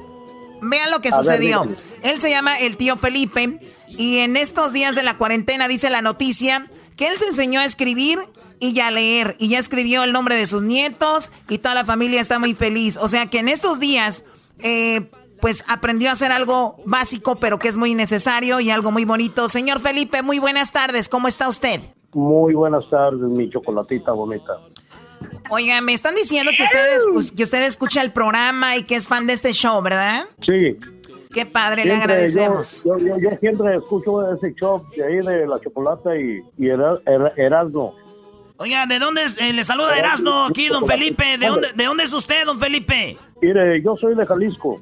Vean 0.62 0.91
lo 0.91 1.01
que 1.01 1.12
sucedió. 1.12 1.68
Él 2.03 2.20
se 2.20 2.30
llama 2.30 2.60
el 2.60 2.78
tío 2.78 2.95
Felipe 2.95 3.60
y 3.88 4.18
en 4.18 4.38
estos 4.38 4.74
días 4.74 4.95
de 4.95 5.03
la 5.03 5.18
cuarentena 5.18 5.68
dice 5.68 5.89
la 5.89 6.01
noticia 6.01 6.70
que 6.95 7.08
él 7.08 7.20
se 7.20 7.28
enseñó 7.28 7.60
a 7.60 7.66
escribir 7.66 8.20
y 8.60 8.80
a 8.80 8.91
leer 8.91 9.36
y 9.39 9.49
ya 9.49 9.60
escribió 9.60 10.03
el 10.03 10.14
nombre 10.14 10.36
de 10.36 10.47
sus 10.47 10.64
nietos 10.64 11.32
y 11.47 11.60
toda 11.60 11.76
la 11.76 11.86
familia 11.86 12.22
está 12.22 12.39
muy 12.39 12.53
feliz. 12.53 12.97
O 12.97 13.08
sea 13.08 13.28
que 13.28 13.39
en 13.39 13.49
estos 13.49 13.80
días 13.80 14.26
eh, 14.60 15.10
pues 15.39 15.64
aprendió 15.70 16.10
a 16.10 16.14
hacer 16.14 16.32
algo 16.32 16.78
básico 16.86 17.36
pero 17.36 17.60
que 17.60 17.68
es 17.68 17.78
muy 17.78 17.93
necesario 17.95 18.60
y 18.60 18.72
algo 18.72 18.91
muy 18.91 19.05
bonito. 19.05 19.49
Señor 19.49 19.80
Felipe, 19.80 20.22
muy 20.22 20.39
buenas 20.39 20.72
tardes. 20.72 21.10
¿Cómo 21.10 21.28
está 21.28 21.47
usted? 21.47 21.82
Muy 22.14 22.53
buenas 22.55 22.89
tardes, 22.89 23.30
mi 23.30 23.49
chocolatita 23.49 24.12
bonita. 24.12 24.53
Oiga, 25.49 25.80
me 25.82 25.93
están 25.93 26.15
diciendo 26.15 26.51
que 26.55 26.63
usted, 26.63 27.36
que 27.36 27.43
usted 27.43 27.63
escucha 27.63 28.01
el 28.01 28.11
programa 28.11 28.76
y 28.76 28.84
que 28.84 28.95
es 28.95 29.07
fan 29.07 29.28
de 29.28 29.34
este 29.34 29.53
show, 29.53 29.82
¿verdad? 29.82 30.26
Sí. 30.41 30.78
Qué 31.34 31.45
padre, 31.45 31.86
le 31.86 31.93
agradecemos. 31.93 32.84
Yo, 32.84 32.95
siempre 33.39 33.76
escucho 33.76 34.34
ese 34.34 34.53
show 34.55 34.84
de 34.95 35.05
ahí 35.05 35.18
de 35.18 35.47
la 35.47 35.59
chocolata 35.59 36.18
y, 36.18 36.41
y 36.57 36.68
Erasmo. 36.68 37.95
Oiga, 38.57 38.88
¿de 38.88 38.97
dónde 38.97 39.22
eh, 39.39 39.53
le 39.53 39.63
saluda 39.63 39.97
Erasmo 39.97 40.45
aquí, 40.45 40.68
don 40.68 40.86
Felipe? 40.88 41.38
¿De 41.38 41.47
dónde, 41.47 41.74
¿De 41.74 41.84
dónde 41.84 42.03
es 42.05 42.13
usted, 42.13 42.45
don 42.45 42.57
Felipe? 42.57 43.18
Mire, 43.41 43.82
yo 43.84 43.95
soy 43.95 44.15
de 44.15 44.26
Jalisco. 44.26 44.82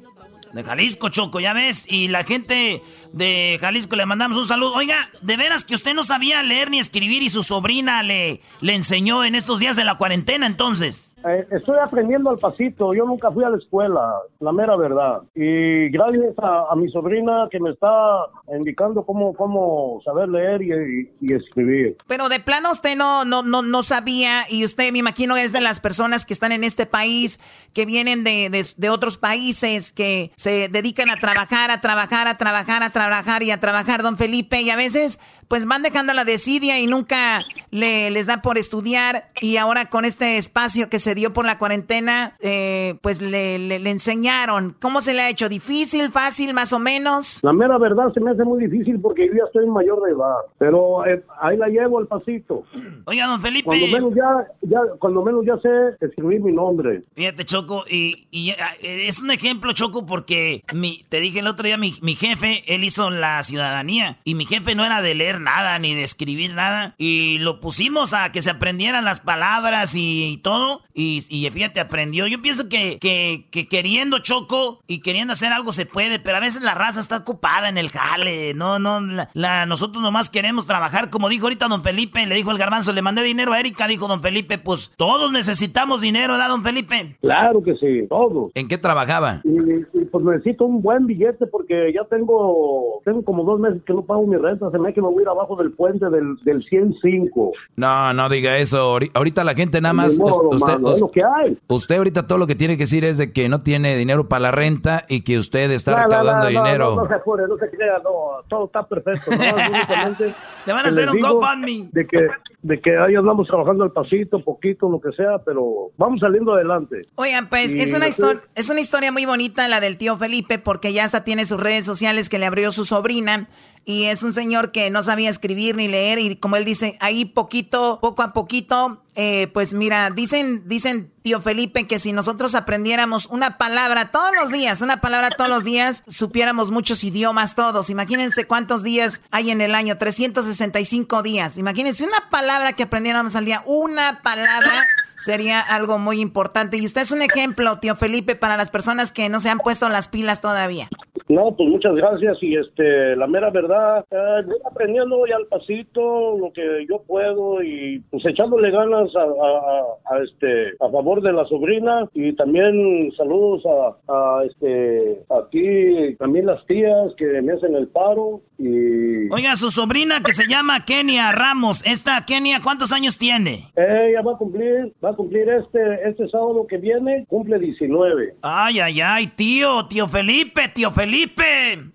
De 0.54 0.62
Jalisco, 0.62 1.10
Choco, 1.10 1.40
ya 1.40 1.52
ves. 1.52 1.84
Y 1.86 2.08
la 2.08 2.24
gente 2.24 2.82
de 3.12 3.58
Jalisco 3.60 3.96
le 3.96 4.06
mandamos 4.06 4.36
un 4.36 4.44
saludo. 4.44 4.74
Oiga, 4.74 5.08
de 5.22 5.36
veras 5.36 5.64
que 5.64 5.74
usted 5.74 5.94
no 5.94 6.04
sabía 6.04 6.42
leer 6.42 6.70
ni 6.70 6.78
escribir 6.78 7.22
y 7.22 7.28
su 7.28 7.42
sobrina 7.42 8.02
le, 8.02 8.40
le 8.60 8.74
enseñó 8.74 9.24
en 9.24 9.34
estos 9.34 9.60
días 9.60 9.76
de 9.76 9.84
la 9.84 9.96
cuarentena, 9.96 10.46
entonces. 10.46 11.16
Eh, 11.26 11.46
estoy 11.50 11.78
aprendiendo 11.82 12.30
al 12.30 12.38
pasito. 12.38 12.94
Yo 12.94 13.04
nunca 13.04 13.32
fui 13.32 13.42
a 13.42 13.50
la 13.50 13.56
escuela, 13.56 14.00
la 14.38 14.52
mera 14.52 14.76
verdad. 14.76 15.22
Y 15.34 15.88
gracias 15.88 16.34
a, 16.38 16.74
mi 16.76 16.90
sobrina 16.90 17.48
que 17.50 17.58
me 17.58 17.70
está 17.70 18.26
indicando 18.56 19.04
cómo, 19.04 19.34
cómo 19.34 20.00
saber 20.04 20.28
leer 20.28 20.62
y, 20.62 21.32
escribir. 21.32 21.96
Pero 22.06 22.28
de 22.28 22.40
plano 22.40 22.70
usted 22.70 22.96
no, 22.96 23.24
no, 23.24 23.42
no, 23.42 23.62
no 23.62 23.82
sabía 23.82 24.44
y 24.48 24.64
usted 24.64 24.92
me 24.92 24.98
imagino 24.98 25.36
es 25.36 25.52
de 25.52 25.60
las 25.60 25.80
personas 25.80 26.24
que 26.24 26.32
están 26.32 26.52
en 26.52 26.64
este 26.64 26.86
país, 26.86 27.40
que 27.72 27.84
vienen 27.84 28.22
de, 28.22 28.48
de, 28.48 28.64
de 28.76 28.90
otros 28.90 29.16
países, 29.16 29.92
que 29.92 30.30
se 30.36 30.68
dedican 30.68 31.10
a 31.10 31.18
trabajar, 31.18 31.70
a 31.70 31.80
trabajar, 31.80 32.28
a 32.28 32.36
trabajar, 32.38 32.82
a 32.82 32.90
trabajar 32.90 32.95
y 33.42 33.50
a 33.50 33.60
trabajar, 33.60 34.02
don 34.02 34.16
Felipe. 34.16 34.60
Y 34.62 34.70
a 34.70 34.76
veces 34.76 35.18
pues 35.48 35.66
van 35.66 35.82
dejando 35.82 36.12
la 36.12 36.24
desidia 36.24 36.80
y 36.80 36.86
nunca 36.86 37.44
le, 37.70 38.10
les 38.10 38.26
da 38.26 38.42
por 38.42 38.58
estudiar 38.58 39.30
y 39.40 39.58
ahora 39.58 39.86
con 39.86 40.04
este 40.04 40.36
espacio 40.38 40.88
que 40.88 40.98
se 40.98 41.14
dio 41.14 41.32
por 41.32 41.44
la 41.44 41.58
cuarentena, 41.58 42.36
eh, 42.40 42.96
pues 43.02 43.20
le, 43.20 43.58
le, 43.58 43.90
enseñaron. 43.90 44.74
¿Cómo 44.80 45.00
se 45.00 45.14
le 45.14 45.22
ha 45.22 45.28
hecho? 45.28 45.48
¿Difícil, 45.48 46.10
fácil, 46.10 46.52
más 46.52 46.72
o 46.72 46.78
menos? 46.78 47.40
La 47.42 47.52
mera 47.52 47.78
verdad 47.78 48.12
se 48.12 48.20
me 48.20 48.32
hace 48.32 48.44
muy 48.44 48.66
difícil 48.66 49.00
porque 49.00 49.28
yo 49.28 49.34
ya 49.34 49.44
estoy 49.46 49.66
mayor 49.66 50.02
de 50.02 50.12
edad, 50.12 50.34
pero 50.58 51.06
eh, 51.06 51.22
ahí 51.40 51.56
la 51.56 51.68
llevo 51.68 51.98
al 51.98 52.06
pasito. 52.06 52.64
Oiga, 53.04 53.26
don 53.26 53.40
Felipe. 53.40 53.66
Cuando 53.66 53.86
menos 53.86 54.14
ya, 54.14 54.46
ya, 54.62 54.80
cuando 54.98 55.22
menos 55.22 55.44
ya 55.46 55.56
sé 55.58 55.68
escribir 56.00 56.40
mi 56.40 56.52
nombre. 56.52 57.04
Fíjate, 57.14 57.44
Choco, 57.44 57.84
y, 57.88 58.26
y 58.30 58.50
eh, 58.50 59.06
es 59.06 59.22
un 59.22 59.30
ejemplo, 59.30 59.72
Choco, 59.72 60.06
porque 60.06 60.64
mi, 60.72 61.04
te 61.08 61.20
dije 61.20 61.38
el 61.40 61.46
otro 61.46 61.66
día, 61.66 61.76
mi, 61.76 61.94
mi 62.02 62.14
jefe, 62.14 62.62
él 62.66 62.84
hizo 62.86 63.10
la 63.10 63.42
ciudadanía 63.42 64.18
y 64.24 64.34
mi 64.34 64.46
jefe 64.46 64.74
no 64.74 64.84
era 64.84 65.02
de 65.02 65.14
leer 65.14 65.40
nada 65.40 65.78
ni 65.78 65.94
de 65.94 66.02
escribir 66.02 66.54
nada. 66.54 66.94
Y 66.98 67.38
lo 67.38 67.60
pusimos 67.60 68.14
a 68.14 68.32
que 68.32 68.42
se 68.42 68.50
aprendieran 68.50 69.04
las 69.04 69.20
palabras 69.20 69.94
y, 69.94 70.40
todo. 70.42 70.82
Y, 70.94 71.24
y, 71.28 71.48
fíjate, 71.50 71.80
aprendió. 71.80 72.26
Yo 72.26 72.40
pienso 72.40 72.68
que, 72.68 72.98
que, 73.00 73.68
queriendo 73.68 74.18
choco 74.20 74.80
y 74.86 75.00
queriendo 75.00 75.32
hacer 75.32 75.52
algo 75.52 75.72
se 75.72 75.86
puede, 75.86 76.18
pero 76.18 76.36
a 76.36 76.40
veces 76.40 76.62
la 76.62 76.74
raza 76.74 77.00
está 77.00 77.18
ocupada 77.18 77.68
en 77.68 77.78
el 77.78 77.90
jale. 77.90 78.54
No, 78.54 78.78
no, 78.78 79.00
la, 79.34 79.66
nosotros 79.66 80.02
nomás 80.02 80.30
queremos 80.30 80.66
trabajar. 80.66 81.10
Como 81.10 81.28
dijo 81.28 81.46
ahorita 81.46 81.68
don 81.68 81.82
Felipe, 81.82 82.24
le 82.26 82.34
dijo 82.34 82.50
el 82.50 82.58
garbanzo, 82.58 82.92
le 82.92 83.02
mandé 83.02 83.22
dinero 83.22 83.52
a 83.52 83.60
Erika, 83.60 83.86
dijo 83.86 84.08
don 84.08 84.20
Felipe, 84.20 84.58
pues 84.58 84.92
todos 84.96 85.32
necesitamos 85.32 86.00
dinero, 86.00 86.34
¿verdad, 86.34 86.48
don 86.48 86.62
Felipe? 86.62 87.16
Claro 87.20 87.62
que 87.62 87.74
sí, 87.76 88.06
todos. 88.08 88.52
¿En 88.54 88.68
qué 88.68 88.78
trabajaba? 88.78 89.40
Y, 89.44 90.04
pues 90.04 90.24
necesito 90.24 90.64
un 90.64 90.82
buen 90.82 91.06
billete 91.06 91.46
porque 91.46 91.92
ya 91.92 92.04
tengo, 92.04 92.75
tengo 93.04 93.22
como 93.22 93.44
dos 93.44 93.60
meses 93.60 93.82
que 93.86 93.92
no 93.92 94.02
pago 94.02 94.26
mi 94.26 94.36
renta. 94.36 94.70
Se 94.70 94.78
me 94.78 94.88
ha 94.88 94.92
que 94.92 95.00
me 95.00 95.08
voy 95.08 95.20
a 95.20 95.22
ir 95.22 95.28
abajo 95.28 95.56
del 95.56 95.72
puente 95.72 96.08
del, 96.10 96.36
del 96.44 96.64
105. 96.64 97.52
No, 97.76 98.12
no 98.12 98.28
diga 98.28 98.58
eso. 98.58 98.98
Ahorita 99.14 99.44
la 99.44 99.54
gente 99.54 99.80
nada 99.80 99.92
más... 99.92 100.18
usted, 100.18 101.22
usted, 101.68 101.96
ahorita 101.96 102.26
todo 102.26 102.38
lo 102.38 102.46
que 102.46 102.54
tiene 102.54 102.76
que 102.76 102.84
decir 102.84 103.04
es 103.04 103.18
de 103.18 103.32
que 103.32 103.48
no 103.48 103.62
tiene 103.62 103.96
dinero 103.96 104.28
para 104.28 104.40
la 104.40 104.50
renta 104.50 105.02
y 105.08 105.22
que 105.22 105.38
usted 105.38 105.70
está 105.70 106.04
recaudando 106.04 106.46
dinero. 106.46 106.94
No, 106.94 107.02
no, 107.02 107.08
se 107.08 107.14
apure, 107.14 107.44
no 107.48 107.56
se 107.56 107.70
crea, 107.70 107.98
no, 108.02 108.42
todo 108.48 108.66
está 108.66 108.86
perfecto. 108.86 109.30
Le 110.66 110.72
van 110.72 110.84
a 110.84 110.88
hacer 110.88 111.08
un 111.08 111.20
GoFundMe. 111.20 111.88
De 111.92 112.06
que, 112.06 112.28
de 112.62 112.80
que 112.80 112.96
ahí 112.98 113.14
andamos 113.14 113.46
trabajando 113.46 113.84
al 113.84 113.92
pasito, 113.92 114.42
poquito, 114.42 114.88
lo 114.90 115.00
que 115.00 115.12
sea, 115.12 115.38
pero 115.44 115.90
vamos 115.96 116.20
saliendo 116.20 116.54
adelante. 116.54 117.06
Oigan, 117.14 117.48
pues 117.48 117.74
es 117.74 117.94
una, 117.94 118.08
historia, 118.08 118.40
es 118.54 118.68
una 118.68 118.80
historia 118.80 119.12
muy 119.12 119.26
bonita 119.26 119.68
la 119.68 119.80
del 119.80 119.96
tío 119.96 120.16
Felipe 120.16 120.58
porque 120.58 120.92
ya 120.92 121.04
hasta 121.04 121.24
tiene 121.24 121.44
sus 121.44 121.60
redes 121.60 121.86
sociales 121.86 122.28
que 122.28 122.38
le 122.38 122.46
abrió 122.46 122.65
su 122.72 122.84
sobrina 122.84 123.48
y 123.88 124.06
es 124.06 124.24
un 124.24 124.32
señor 124.32 124.72
que 124.72 124.90
no 124.90 125.00
sabía 125.00 125.30
escribir 125.30 125.76
ni 125.76 125.86
leer 125.86 126.18
y 126.18 126.34
como 126.34 126.56
él 126.56 126.64
dice, 126.64 126.96
ahí 126.98 127.24
poquito, 127.24 128.00
poco 128.02 128.24
a 128.24 128.32
poquito, 128.32 129.00
eh, 129.14 129.46
pues 129.54 129.74
mira, 129.74 130.10
dicen, 130.10 130.64
dicen 130.66 131.12
tío 131.22 131.40
Felipe 131.40 131.86
que 131.86 132.00
si 132.00 132.12
nosotros 132.12 132.56
aprendiéramos 132.56 133.26
una 133.26 133.58
palabra 133.58 134.10
todos 134.10 134.32
los 134.34 134.50
días, 134.50 134.82
una 134.82 135.00
palabra 135.00 135.30
todos 135.30 135.48
los 135.48 135.62
días, 135.62 136.02
supiéramos 136.08 136.72
muchos 136.72 137.04
idiomas 137.04 137.54
todos. 137.54 137.88
Imagínense 137.88 138.44
cuántos 138.44 138.82
días 138.82 139.20
hay 139.30 139.52
en 139.52 139.60
el 139.60 139.72
año, 139.72 139.96
365 139.98 141.22
días. 141.22 141.56
Imagínense 141.56 142.02
una 142.02 142.28
palabra 142.28 142.72
que 142.72 142.82
aprendiéramos 142.82 143.36
al 143.36 143.44
día, 143.44 143.62
una 143.66 144.20
palabra 144.20 144.84
sería 145.18 145.60
algo 145.60 145.98
muy 145.98 146.20
importante. 146.20 146.76
Y 146.76 146.84
usted 146.84 147.02
es 147.02 147.12
un 147.12 147.22
ejemplo, 147.22 147.78
tío 147.78 147.96
Felipe, 147.96 148.36
para 148.36 148.56
las 148.56 148.70
personas 148.70 149.12
que 149.12 149.28
no 149.28 149.40
se 149.40 149.50
han 149.50 149.58
puesto 149.58 149.88
las 149.88 150.08
pilas 150.08 150.40
todavía. 150.40 150.88
No, 151.28 151.52
pues 151.56 151.68
muchas 151.68 151.94
gracias 151.96 152.38
y 152.40 152.54
este, 152.54 153.16
la 153.16 153.26
mera 153.26 153.50
verdad, 153.50 154.04
eh, 154.12 154.42
voy 154.46 154.56
aprendiendo 154.64 155.26
ya 155.26 155.34
al 155.36 155.46
pasito 155.46 156.38
lo 156.38 156.52
que 156.52 156.86
yo 156.88 157.02
puedo 157.02 157.62
y 157.64 158.00
pues 158.10 158.24
echándole 158.26 158.70
ganas 158.70 159.10
a, 159.16 160.14
a, 160.14 160.22
este, 160.22 160.68
a 160.78 160.88
favor 160.88 161.20
de 161.22 161.32
la 161.32 161.44
sobrina 161.46 162.08
y 162.14 162.32
también 162.34 163.10
saludos 163.16 163.64
a, 163.66 164.12
a 164.12 164.44
este, 164.44 165.24
aquí 165.30 166.14
también 166.16 166.46
las 166.46 166.64
tías 166.66 167.12
que 167.16 167.42
me 167.42 167.54
hacen 167.54 167.74
el 167.74 167.88
paro 167.88 168.42
y... 168.56 169.28
Oiga, 169.32 169.56
su 169.56 169.70
sobrina 169.70 170.22
que 170.24 170.32
se 170.32 170.46
llama 170.46 170.84
Kenia 170.84 171.32
Ramos, 171.32 171.84
esta 171.86 172.24
Kenia, 172.24 172.60
¿cuántos 172.62 172.92
años 172.92 173.18
tiene? 173.18 173.72
Ella 173.74 174.22
va 174.22 174.34
a 174.34 174.38
cumplir, 174.38 174.92
va 175.06 175.12
a 175.12 175.14
cumplir 175.14 175.48
este, 175.48 176.08
este 176.08 176.28
sábado 176.28 176.66
que 176.68 176.78
viene, 176.78 177.24
cumple 177.28 177.58
19. 177.60 178.36
Ay, 178.42 178.80
ay, 178.80 179.00
ay, 179.00 179.26
tío, 179.28 179.86
tío 179.86 180.08
Felipe, 180.08 180.68
tío 180.74 180.90
Felipe. 180.90 181.44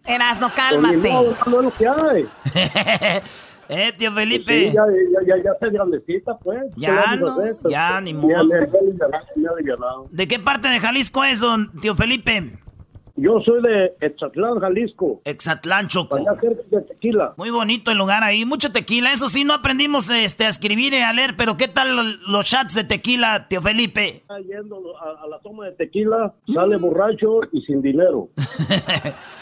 Erasno, 0.05 0.49
cálmate. 0.55 1.12
No, 1.45 1.62
lo 1.62 1.72
que 1.72 1.88
hay. 1.88 2.26
eh, 3.70 3.93
tío 3.97 4.14
Felipe. 4.14 4.72
Pues 4.72 4.74
ya, 4.74 4.86
ya, 5.28 5.36
ya, 5.36 5.55
ya 5.62 5.70
grandecita, 5.70 6.38
pues. 6.38 6.62
Ya, 6.78 7.18
no, 7.18 7.38
ya, 7.70 7.99
ni 7.99 8.14
modo. 8.14 8.47
¿De 10.09 10.28
qué 10.28 10.39
parte 10.39 10.70
de 10.70 10.80
Jalisco 10.80 11.24
es, 11.26 11.41
don 11.41 11.70
tío 11.82 11.93
Felipe? 11.93 12.53
Yo 13.16 13.39
soy 13.41 13.62
de 13.62 13.93
Exatlán, 13.99 14.59
Jalisco. 14.59 15.22
Exatlán, 15.26 15.88
Choco. 15.88 16.18
Allá 16.18 16.39
cerca 16.39 16.64
de 16.70 16.82
tequila. 16.82 17.34
Muy 17.38 17.49
bonito 17.49 17.91
el 17.91 17.97
lugar 17.97 18.24
ahí. 18.24 18.45
Mucho 18.45 18.72
tequila. 18.72 19.12
Eso 19.12 19.30
sí, 19.30 19.43
no 19.43 19.53
aprendimos 19.53 20.09
este, 20.09 20.45
a 20.45 20.49
escribir 20.49 20.93
y 20.93 20.97
a 20.97 21.14
leer, 21.14 21.36
pero 21.38 21.57
¿qué 21.57 21.68
tal 21.68 22.18
los, 22.28 22.45
chats 22.45 22.76
de 22.76 22.84
tequila, 22.84 23.47
tío 23.47 23.62
Felipe? 23.62 24.24
Yendo 24.47 24.97
a, 24.97 25.24
a 25.24 25.28
la 25.28 25.39
toma 25.39 25.66
de 25.66 25.74
tequila, 25.74 26.34
sale 26.53 26.78
borracho 26.78 27.41
y 27.51 27.62
sin 27.62 27.82
dinero. 27.82 28.30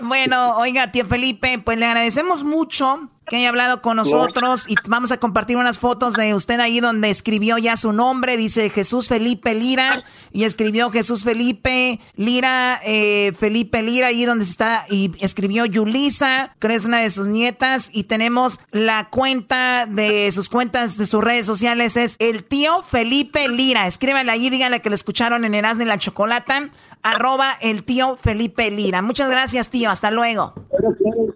Bueno, 0.00 0.56
oiga, 0.56 0.92
tío 0.92 1.04
Felipe, 1.04 1.58
pues 1.58 1.78
le 1.78 1.86
agradecemos 1.86 2.44
mucho 2.44 3.08
que 3.28 3.36
haya 3.36 3.50
hablado 3.50 3.82
con 3.82 3.96
nosotros 3.96 4.64
y 4.68 4.74
vamos 4.86 5.12
a 5.12 5.18
compartir 5.18 5.56
unas 5.56 5.78
fotos 5.78 6.14
de 6.14 6.34
usted 6.34 6.60
ahí 6.60 6.80
donde 6.80 7.10
escribió 7.10 7.58
ya 7.58 7.76
su 7.76 7.92
nombre, 7.92 8.36
dice 8.36 8.70
Jesús 8.70 9.08
Felipe 9.08 9.54
Lira 9.54 10.02
y 10.32 10.44
escribió 10.44 10.90
Jesús 10.90 11.24
Felipe 11.24 12.00
Lira, 12.16 12.80
eh, 12.84 13.32
Felipe 13.38 13.82
Lira 13.82 14.08
ahí 14.08 14.24
donde 14.24 14.44
está 14.44 14.84
y 14.88 15.12
escribió 15.20 15.66
Yulisa, 15.66 16.54
que 16.58 16.74
es 16.74 16.84
una 16.84 17.00
de 17.00 17.10
sus 17.10 17.26
nietas. 17.26 17.90
Y 17.92 18.04
tenemos 18.04 18.60
la 18.70 19.08
cuenta 19.10 19.86
de 19.86 20.30
sus 20.32 20.48
cuentas 20.48 20.96
de 20.96 21.06
sus 21.06 21.22
redes 21.22 21.46
sociales 21.46 21.96
es 21.96 22.16
el 22.18 22.44
tío 22.44 22.82
Felipe 22.82 23.48
Lira, 23.48 23.86
escríbanle 23.86 24.32
ahí, 24.32 24.50
díganle 24.50 24.80
que 24.80 24.88
lo 24.88 24.94
escucharon 24.94 25.44
en 25.44 25.54
Erasmo 25.54 25.82
y 25.82 25.86
la 25.86 25.98
Chocolata 25.98 26.70
arroba 27.02 27.52
el 27.60 27.84
tío 27.84 28.16
Felipe 28.16 28.70
Lira. 28.70 29.02
Muchas 29.02 29.30
gracias, 29.30 29.70
tío. 29.70 29.90
Hasta 29.90 30.10
luego. 30.10 30.54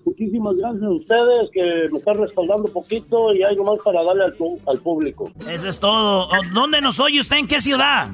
Muchísimas 0.05 0.57
gracias 0.57 0.83
a 0.83 0.91
ustedes 0.91 1.51
que 1.53 1.89
me 1.91 1.99
están 1.99 2.19
respaldando 2.19 2.65
un 2.65 2.73
poquito 2.73 3.35
y 3.35 3.43
hay 3.43 3.57
nomás 3.57 3.79
para 3.85 4.03
darle 4.05 4.25
al, 4.25 4.35
al 4.67 4.79
público. 4.79 5.31
Eso 5.49 5.69
es 5.69 5.79
todo. 5.79 6.29
¿Dónde 6.55 6.81
nos 6.81 7.01
oye 7.01 7.21
usted? 7.21 7.39
¿En 7.39 7.49
qué 7.49 7.61
ciudad? 7.61 8.09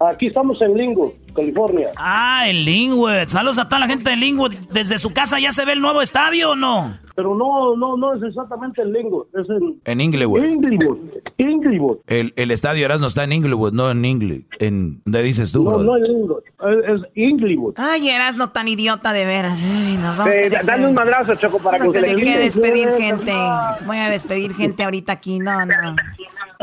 Aquí 0.00 0.28
estamos 0.28 0.60
en 0.62 0.72
Linwood, 0.74 1.12
California. 1.36 1.90
Ah, 1.98 2.48
en 2.48 2.64
Linwood. 2.64 3.28
Saludos 3.28 3.58
a 3.58 3.68
toda 3.68 3.80
la 3.80 3.86
gente 3.86 4.08
de 4.08 4.16
Linwood. 4.16 4.54
¿Desde 4.72 4.96
su 4.96 5.12
casa 5.12 5.38
ya 5.38 5.52
se 5.52 5.66
ve 5.66 5.74
el 5.74 5.82
nuevo 5.82 6.00
estadio 6.00 6.52
o 6.52 6.54
no? 6.54 6.96
Pero 7.14 7.34
no, 7.34 7.76
no, 7.76 7.98
no 7.98 8.14
es 8.14 8.22
exactamente 8.22 8.80
en 8.80 8.94
Linwood. 8.94 9.26
Es 9.34 9.46
en, 9.50 9.78
en 9.84 10.00
Inglewood. 10.00 10.42
Inglewood. 10.42 10.98
Inglewood. 11.36 11.98
El, 12.06 12.32
el 12.36 12.50
estadio 12.50 12.82
Erasmo 12.86 13.08
está 13.08 13.24
en 13.24 13.32
Inglewood, 13.32 13.74
no 13.74 13.90
en 13.90 14.02
Inglewood. 14.02 14.44
En, 14.58 15.02
¿Dónde 15.04 15.22
dices 15.22 15.52
tú, 15.52 15.64
No, 15.64 15.82
no 15.82 15.98
en 15.98 16.06
Inglewood. 16.06 16.42
Es, 16.88 17.02
Inglewood. 17.14 17.74
Ay, 17.76 18.08
Erasmo 18.08 18.48
tan 18.48 18.68
idiota 18.68 19.12
de 19.12 19.26
veras. 19.26 19.62
Ay, 19.62 19.98
nos 19.98 20.16
vamos 20.16 20.34
eh, 20.34 20.50
dale 20.64 20.86
un 20.86 20.94
madrazo, 20.94 21.34
Choco, 21.34 21.58
para 21.58 21.78
que 21.78 21.90
se 21.92 22.00
le 22.00 22.22
que 22.22 22.38
despedir 22.38 22.88
gente. 22.96 23.34
Voy 23.84 23.98
a 23.98 24.08
despedir 24.08 24.54
gente 24.54 24.82
ahorita 24.82 25.12
aquí. 25.12 25.40
No, 25.40 25.66
no. 25.66 25.94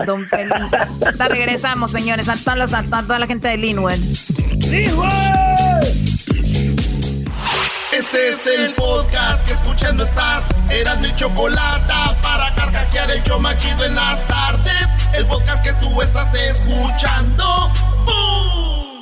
Don 0.06 0.28
Felipe. 0.28 0.78
Regresamos, 1.30 1.92
señores, 1.92 2.30
a, 2.30 2.36
todos 2.36 2.74
a, 2.74 2.84
toda 2.84 3.20
la 3.20 3.28
gente 3.28 3.48
de. 3.48 3.58
¡Linwood! 3.58 3.94
Este 7.92 8.30
es 8.30 8.46
el 8.46 8.74
podcast 8.76 9.46
que 9.48 9.54
escuchando 9.54 10.04
estás. 10.04 10.50
Eran 10.70 11.02
mi 11.02 11.16
chocolate 11.16 11.94
para 12.22 12.54
carcajear 12.54 13.10
el 13.10 13.24
yo 13.24 13.40
machido 13.40 13.86
en 13.86 13.96
las 13.96 14.26
tardes. 14.28 14.88
El 15.14 15.26
podcast 15.26 15.64
que 15.64 15.74
tú 15.74 16.02
estás 16.02 16.32
escuchando. 16.36 17.72
¡Bum! 18.06 18.77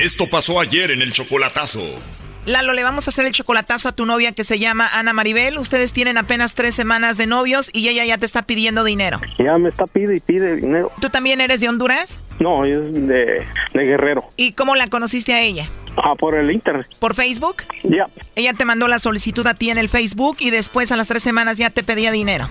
Esto 0.00 0.26
pasó 0.26 0.58
ayer 0.60 0.92
en 0.92 1.02
el 1.02 1.12
chocolatazo. 1.12 1.82
Lalo, 2.46 2.72
le 2.72 2.82
vamos 2.82 3.06
a 3.06 3.10
hacer 3.10 3.26
el 3.26 3.32
chocolatazo 3.32 3.90
a 3.90 3.92
tu 3.92 4.06
novia 4.06 4.32
que 4.32 4.44
se 4.44 4.58
llama 4.58 4.88
Ana 4.90 5.12
Maribel. 5.12 5.58
Ustedes 5.58 5.92
tienen 5.92 6.16
apenas 6.16 6.54
tres 6.54 6.74
semanas 6.74 7.18
de 7.18 7.26
novios 7.26 7.68
y 7.74 7.86
ella 7.88 8.06
ya 8.06 8.16
te 8.16 8.24
está 8.24 8.42
pidiendo 8.42 8.82
dinero. 8.82 9.20
Ya 9.38 9.58
me 9.58 9.68
está 9.68 9.86
pide 9.86 10.16
y 10.16 10.20
pide 10.20 10.56
dinero. 10.56 10.90
¿Tú 11.02 11.10
también 11.10 11.42
eres 11.42 11.60
de 11.60 11.68
Honduras? 11.68 12.18
No, 12.38 12.64
es 12.64 12.94
de, 12.94 13.46
de 13.74 13.84
Guerrero. 13.84 14.24
¿Y 14.38 14.52
cómo 14.52 14.74
la 14.74 14.86
conociste 14.86 15.34
a 15.34 15.42
ella? 15.42 15.68
Ah, 15.98 16.14
por 16.14 16.34
el 16.34 16.50
internet. 16.50 16.86
¿Por 16.98 17.14
Facebook? 17.14 17.56
Ya. 17.82 18.06
Ella 18.36 18.54
te 18.54 18.64
mandó 18.64 18.88
la 18.88 18.98
solicitud 18.98 19.46
a 19.46 19.52
ti 19.52 19.68
en 19.68 19.76
el 19.76 19.90
Facebook 19.90 20.38
y 20.40 20.48
después 20.48 20.90
a 20.92 20.96
las 20.96 21.08
tres 21.08 21.22
semanas 21.22 21.58
ya 21.58 21.68
te 21.68 21.82
pedía 21.82 22.10
dinero. 22.10 22.48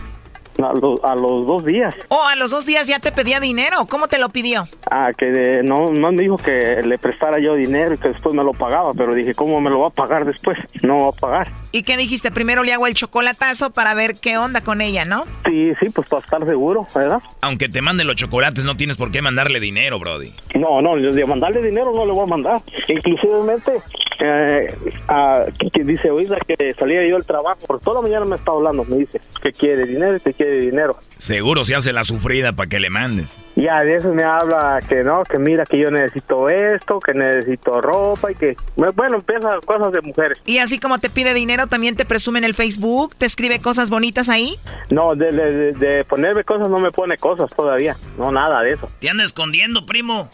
A, 0.64 0.74
lo- 0.74 1.00
a 1.06 1.16
los 1.16 1.48
dos 1.48 1.64
días. 1.66 1.94
Oh, 2.10 2.24
a 2.24 2.36
los 2.36 2.52
dos 2.52 2.66
días 2.66 2.88
ya 2.88 3.00
te 3.00 3.12
pedía 3.12 3.40
dinero. 3.40 3.86
¿Cómo 3.90 4.08
te 4.08 4.20
lo 4.20 4.30
pidió? 4.30 4.68
Ah, 4.92 5.12
que 5.18 5.26
de- 5.28 5.64
no, 5.64 5.90
no 5.92 6.12
me 6.12 6.22
dijo 6.24 6.38
que 6.38 6.82
le 6.84 6.98
prestara 6.98 7.40
yo 7.40 7.56
dinero 7.56 7.94
y 7.94 7.98
que 7.98 8.10
después 8.10 8.36
me 8.36 8.44
lo 8.44 8.52
pagaba, 8.54 8.94
pero 8.94 9.14
dije, 9.14 9.34
¿cómo 9.34 9.62
me 9.62 9.70
lo 9.70 9.80
va 9.82 9.88
a 9.88 9.92
pagar 9.92 10.26
después? 10.26 10.58
No 10.84 11.04
va 11.04 11.10
a 11.10 11.12
pagar. 11.14 11.52
¿Y 11.72 11.84
qué 11.84 11.98
dijiste? 11.98 12.32
Primero 12.32 12.64
le 12.64 12.74
hago 12.74 12.88
el 12.88 12.96
chocolatazo 12.96 13.70
para 13.72 13.94
ver 13.94 14.16
qué 14.16 14.38
onda 14.38 14.62
con 14.62 14.82
ella, 14.82 15.06
¿no? 15.06 15.26
Sí, 15.46 15.72
sí, 15.80 15.90
pues 15.90 16.10
para 16.10 16.24
estar 16.24 16.46
seguro, 16.46 16.88
¿verdad? 16.96 17.20
Aunque 17.42 17.70
te 17.70 17.82
manden 17.82 18.08
los 18.08 18.16
chocolates, 18.16 18.66
no 18.66 18.76
tienes 18.76 18.98
por 18.98 19.12
qué 19.12 19.22
mandarle 19.22 19.60
dinero, 19.60 20.00
Brody. 20.00 20.34
No, 20.56 20.82
no, 20.82 20.98
yo 20.98 21.14
de 21.14 21.26
mandarle 21.26 21.62
dinero 21.62 21.92
no 21.94 22.06
le 22.06 22.12
voy 22.12 22.24
a 22.24 22.26
mandar. 22.28 22.62
Inclusivemente, 22.88 23.72
eh, 24.20 24.76
a- 25.08 25.46
que, 25.74 25.84
dice, 25.84 26.10
oída, 26.12 26.38
que 26.46 26.74
salía 26.78 27.06
yo 27.08 27.16
del 27.16 27.26
trabajo, 27.26 27.60
por 27.68 27.80
toda 27.80 28.02
la 28.02 28.08
mañana 28.08 28.26
me 28.26 28.36
está 28.36 28.52
hablando, 28.52 28.84
me 28.86 28.98
dice 28.98 29.22
que 29.42 29.52
quiere 29.52 29.86
dinero 29.86 30.18
y 30.18 30.20
que 30.20 30.34
quiere 30.34 30.60
dinero. 30.62 30.98
Seguro 31.18 31.64
se 31.64 31.76
hace 31.76 31.94
la 31.94 32.04
sufrida 32.04 32.54
para 32.54 32.68
que 32.70 32.80
le 32.80 32.90
mandes. 32.90 33.38
Y 33.56 33.68
a 33.68 33.82
veces 33.84 34.14
me 34.14 34.24
habla 34.24 34.82
que 34.88 35.04
no, 35.04 35.24
que 35.24 35.38
mira 35.38 35.66
que 35.66 35.80
yo 35.80 35.92
necesito 35.92 36.50
esto, 36.50 37.00
que 37.00 37.14
necesito 37.14 37.80
ropa 37.82 38.32
y 38.32 38.36
que, 38.36 38.56
bueno, 38.76 39.18
empieza 39.18 39.60
cosas 39.66 39.92
de 39.94 40.02
mujeres. 40.02 40.38
Y 40.46 40.58
así 40.60 40.80
como 40.80 40.98
te 41.00 41.10
pide 41.10 41.34
dinero, 41.34 41.59
también 41.68 41.96
te 41.96 42.06
presume 42.06 42.40
en 42.40 42.46
el 42.46 42.54
Facebook, 42.54 43.16
te 43.16 43.26
escribe 43.26 43.60
cosas 43.60 43.90
bonitas 43.90 44.30
ahí. 44.30 44.58
No, 44.90 45.16
de, 45.16 45.32
de, 45.32 45.52
de- 45.54 45.72
de 45.74 46.04
ponerme 46.06 46.44
cosas 46.44 46.70
no 46.70 46.80
me 46.80 46.92
pone 46.92 47.18
cosas 47.18 47.50
todavía, 47.56 47.96
no, 48.18 48.32
nada 48.32 48.62
de 48.62 48.74
eso. 48.74 48.90
Te 49.00 49.10
anda 49.10 49.24
escondiendo, 49.24 49.86
primo. 49.86 50.30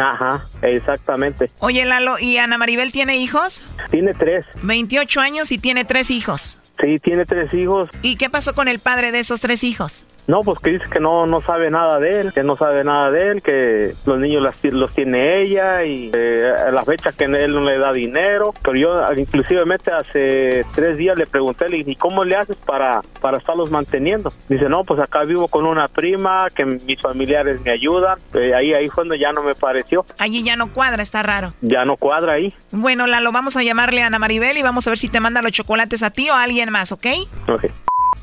Ajá, 0.00 0.46
exactamente. 0.62 1.50
Oye, 1.58 1.84
Lalo, 1.84 2.18
¿y 2.18 2.38
Ana 2.38 2.56
Maribel 2.58 2.90
tiene 2.92 3.16
hijos? 3.18 3.62
Tiene 3.90 4.14
tres. 4.14 4.46
28 4.62 5.20
años 5.20 5.52
y 5.52 5.58
tiene 5.58 5.84
tres 5.84 6.10
hijos. 6.10 6.58
Sí, 6.80 6.98
tiene 7.00 7.24
tres 7.26 7.52
hijos. 7.54 7.88
¿Y 8.02 8.16
qué 8.16 8.30
pasó 8.30 8.54
con 8.54 8.66
el 8.68 8.78
padre 8.78 9.12
de 9.12 9.20
esos 9.20 9.40
tres 9.40 9.62
hijos? 9.62 10.06
No, 10.26 10.40
pues 10.40 10.58
que 10.58 10.70
dice 10.70 10.84
que 10.90 11.00
no, 11.00 11.26
no 11.26 11.40
sabe 11.42 11.70
nada 11.70 11.98
de 11.98 12.20
él, 12.20 12.32
que 12.32 12.42
no 12.42 12.56
sabe 12.56 12.82
nada 12.84 13.10
de 13.10 13.28
él, 13.30 13.42
que 13.42 13.92
los 14.06 14.18
niños 14.18 14.42
las 14.42 14.62
los 14.64 14.94
tiene 14.94 15.42
ella 15.42 15.84
y 15.84 16.10
eh, 16.14 16.50
a 16.66 16.70
la 16.70 16.84
fecha 16.84 17.12
que 17.12 17.24
él 17.24 17.52
no 17.52 17.60
le 17.60 17.78
da 17.78 17.92
dinero. 17.92 18.54
Pero 18.62 18.76
yo 18.78 19.12
inclusivemente 19.16 19.90
hace 19.92 20.64
tres 20.74 20.96
días 20.96 21.16
le 21.18 21.26
pregunté, 21.26 21.68
le 21.68 21.78
dije, 21.78 21.92
¿y 21.92 21.96
cómo 21.96 22.24
le 22.24 22.36
haces 22.36 22.56
para, 22.56 23.02
para 23.20 23.38
estarlos 23.38 23.70
manteniendo? 23.70 24.32
Dice, 24.48 24.68
no, 24.68 24.82
pues 24.84 25.00
acá 25.00 25.24
vivo 25.24 25.48
con 25.48 25.66
una 25.66 25.88
prima, 25.88 26.48
que 26.54 26.64
mis 26.64 27.00
familiares 27.00 27.60
me 27.62 27.70
ayudan. 27.70 28.18
Eh, 28.34 28.54
ahí, 28.54 28.72
ahí 28.72 28.88
fue 28.88 29.04
donde 29.04 29.18
ya 29.18 29.32
no 29.32 29.42
me 29.42 29.54
pareció, 29.54 30.06
Allí 30.18 30.42
ya 30.42 30.56
no 30.56 30.72
cuadra, 30.72 31.02
está 31.02 31.22
raro. 31.22 31.52
ya 31.60 31.84
no 31.84 31.96
cuadra 31.96 32.32
ahí. 32.34 32.54
Bueno, 32.70 33.06
Lalo, 33.06 33.30
vamos 33.32 33.56
a 33.56 33.62
llamarle 33.62 34.02
a 34.02 34.06
Ana 34.06 34.18
Maribel 34.18 34.56
y 34.56 34.62
vamos 34.62 34.86
a 34.86 34.90
ver 34.90 34.98
si 34.98 35.08
te 35.08 35.20
manda 35.20 35.42
los 35.42 35.52
chocolates 35.52 36.02
a 36.02 36.10
ti 36.10 36.30
o 36.30 36.34
a 36.34 36.42
alguien 36.42 36.70
más, 36.70 36.92
¿ok? 36.92 37.06
Ok. 37.48 37.64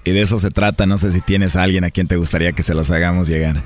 Y 0.03 0.11
de 0.11 0.21
eso 0.21 0.39
se 0.39 0.51
trata. 0.51 0.85
No 0.85 0.97
sé 0.97 1.11
si 1.11 1.21
tienes 1.21 1.55
a 1.55 1.63
alguien 1.63 1.83
a 1.83 1.91
quien 1.91 2.07
te 2.07 2.15
gustaría 2.17 2.51
que 2.53 2.63
se 2.63 2.73
los 2.73 2.89
hagamos 2.91 3.27
llegar. 3.27 3.61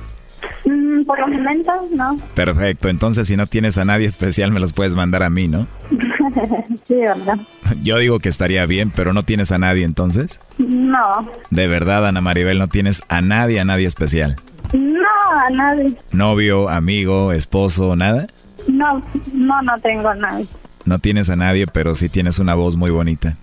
Mm, 0.65 1.03
por 1.05 1.19
los 1.19 1.29
momentos, 1.29 1.75
no. 1.95 2.19
Perfecto. 2.33 2.89
Entonces, 2.89 3.27
si 3.27 3.35
no 3.37 3.47
tienes 3.47 3.77
a 3.77 3.85
nadie 3.85 4.05
especial, 4.05 4.51
me 4.51 4.59
los 4.59 4.73
puedes 4.73 4.95
mandar 4.95 5.23
a 5.23 5.29
mí, 5.29 5.47
¿no? 5.47 5.67
sí, 6.87 6.95
¿verdad? 6.95 7.37
Yo 7.83 7.97
digo 7.97 8.19
que 8.19 8.29
estaría 8.29 8.65
bien, 8.65 8.91
pero 8.91 9.13
no 9.13 9.23
tienes 9.23 9.51
a 9.51 9.57
nadie 9.57 9.83
entonces. 9.83 10.39
No, 10.57 11.29
De 11.51 11.67
verdad, 11.67 12.07
Ana 12.07 12.21
Maribel, 12.21 12.57
no 12.59 12.67
tienes 12.67 13.01
a 13.09 13.21
nadie, 13.21 13.59
a 13.59 13.65
nadie 13.65 13.85
especial. 13.87 14.35
no, 14.73 15.05
a 15.47 15.49
nadie. 15.51 15.93
Novio, 16.11 16.69
amigo, 16.69 17.31
esposo, 17.31 17.95
nada. 17.95 18.27
No, 18.67 19.01
no, 19.33 19.61
no 19.61 19.79
tengo 19.79 20.09
a 20.09 20.15
nadie. 20.15 20.47
No 20.85 20.99
tienes 20.99 21.29
a 21.29 21.35
nadie, 21.35 21.65
pero 21.67 21.95
sí 21.95 22.09
tienes 22.09 22.39
una 22.39 22.55
voz 22.55 22.75
muy 22.75 22.89
bonita. 22.91 23.37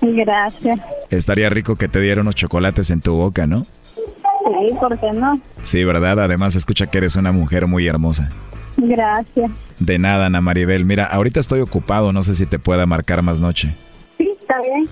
Gracias. 0.00 0.80
Estaría 1.10 1.48
rico 1.48 1.76
que 1.76 1.88
te 1.88 2.00
diera 2.00 2.20
unos 2.20 2.34
chocolates 2.34 2.90
en 2.90 3.00
tu 3.00 3.14
boca, 3.14 3.46
¿no? 3.46 3.64
Sí, 3.64 4.74
¿por 4.78 4.98
qué 4.98 5.12
no? 5.12 5.40
Sí, 5.62 5.84
¿verdad? 5.84 6.20
Además, 6.20 6.54
escucha 6.56 6.86
que 6.86 6.98
eres 6.98 7.16
una 7.16 7.32
mujer 7.32 7.66
muy 7.66 7.86
hermosa. 7.86 8.30
Gracias. 8.76 9.50
De 9.78 9.98
nada, 9.98 10.26
Ana 10.26 10.40
Maribel. 10.40 10.84
Mira, 10.84 11.04
ahorita 11.04 11.40
estoy 11.40 11.60
ocupado, 11.60 12.12
no 12.12 12.22
sé 12.22 12.34
si 12.34 12.46
te 12.46 12.58
pueda 12.58 12.86
marcar 12.86 13.22
más 13.22 13.40
noche. 13.40 13.74
Sí, 14.18 14.32
está 14.40 14.60
bien. 14.60 14.88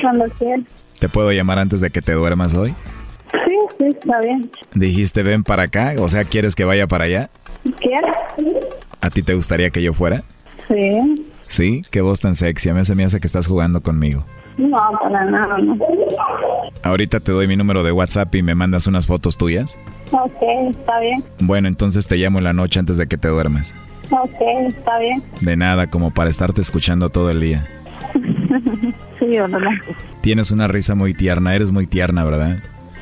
Cuando 0.00 0.24
quieras. 0.36 0.60
¿Te 0.98 1.08
puedo 1.08 1.32
llamar 1.32 1.58
antes 1.58 1.80
de 1.80 1.90
que 1.90 2.02
te 2.02 2.12
duermas 2.12 2.54
hoy? 2.54 2.74
Sí, 3.32 3.56
sí, 3.78 3.84
está 3.86 4.20
bien. 4.20 4.50
Dijiste 4.74 5.22
ven 5.22 5.44
para 5.44 5.64
acá, 5.64 5.94
o 5.98 6.08
sea, 6.08 6.24
¿quieres 6.24 6.54
que 6.54 6.64
vaya 6.64 6.86
para 6.86 7.04
allá? 7.04 7.30
¿Quieres? 7.78 8.10
¿A 9.00 9.10
ti 9.10 9.22
te 9.22 9.34
gustaría 9.34 9.70
que 9.70 9.82
yo 9.82 9.92
fuera? 9.94 10.22
Sí. 10.68 11.26
Sí, 11.50 11.82
qué 11.90 12.00
voz 12.00 12.20
tan 12.20 12.36
sexy, 12.36 12.68
a 12.68 12.74
mí 12.74 12.84
se 12.84 12.94
me 12.94 13.02
hace 13.02 13.18
que 13.18 13.26
estás 13.26 13.48
jugando 13.48 13.80
conmigo. 13.80 14.24
No, 14.56 14.76
para 15.02 15.24
nada, 15.24 15.58
no. 15.58 15.76
Ahorita 16.84 17.18
te 17.18 17.32
doy 17.32 17.48
mi 17.48 17.56
número 17.56 17.82
de 17.82 17.90
WhatsApp 17.90 18.32
y 18.36 18.42
me 18.44 18.54
mandas 18.54 18.86
unas 18.86 19.08
fotos 19.08 19.36
tuyas. 19.36 19.76
Ok, 20.12 20.40
está 20.70 21.00
bien. 21.00 21.24
Bueno, 21.40 21.66
entonces 21.66 22.06
te 22.06 22.18
llamo 22.18 22.38
en 22.38 22.44
la 22.44 22.52
noche 22.52 22.78
antes 22.78 22.98
de 22.98 23.08
que 23.08 23.18
te 23.18 23.26
duermas. 23.26 23.74
Ok, 24.12 24.40
está 24.68 24.96
bien. 25.00 25.24
De 25.40 25.56
nada, 25.56 25.88
como 25.88 26.12
para 26.12 26.30
estarte 26.30 26.60
escuchando 26.60 27.10
todo 27.10 27.30
el 27.30 27.40
día. 27.40 27.66
sí, 29.18 29.26
¿verdad? 29.26 29.72
Tienes 30.20 30.52
una 30.52 30.68
risa 30.68 30.94
muy 30.94 31.14
tierna, 31.14 31.56
eres 31.56 31.72
muy 31.72 31.88
tierna, 31.88 32.22
¿verdad? 32.22 32.58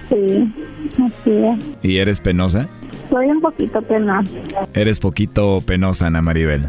Sí, 0.08 0.54
así 0.94 1.30
es. 1.32 1.64
¿Y 1.82 1.98
eres 1.98 2.22
penosa? 2.22 2.66
Soy 3.10 3.26
un 3.26 3.42
poquito 3.42 3.82
penosa. 3.82 4.38
Eres 4.72 5.00
poquito 5.00 5.62
penosa, 5.66 6.06
Ana 6.06 6.22
Maribel. 6.22 6.64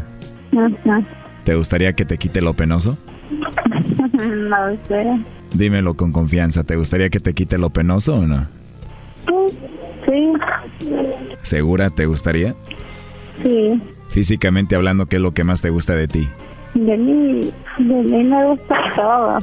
Ajá. 0.52 1.19
¿Te 1.50 1.56
gustaría 1.56 1.92
que 1.94 2.04
te 2.04 2.16
quite 2.16 2.40
lo 2.40 2.54
penoso? 2.54 2.96
no 4.12 4.76
sé. 4.86 5.04
Dímelo 5.52 5.94
con 5.94 6.12
confianza, 6.12 6.62
¿te 6.62 6.76
gustaría 6.76 7.10
que 7.10 7.18
te 7.18 7.34
quite 7.34 7.58
lo 7.58 7.70
penoso 7.70 8.14
o 8.14 8.24
no? 8.24 8.46
Sí, 10.06 10.32
¿Segura 11.42 11.90
te 11.90 12.06
gustaría? 12.06 12.54
sí. 13.42 13.82
Físicamente 14.10 14.76
hablando, 14.76 15.06
¿qué 15.06 15.16
es 15.16 15.22
lo 15.22 15.32
que 15.32 15.42
más 15.42 15.60
te 15.60 15.70
gusta 15.70 15.96
de 15.96 16.06
ti? 16.06 16.28
De 16.74 16.96
mí, 16.96 17.52
de 17.78 17.94
mí 17.94 18.22
me 18.22 18.46
gusta 18.46 18.76
todo. 18.94 19.38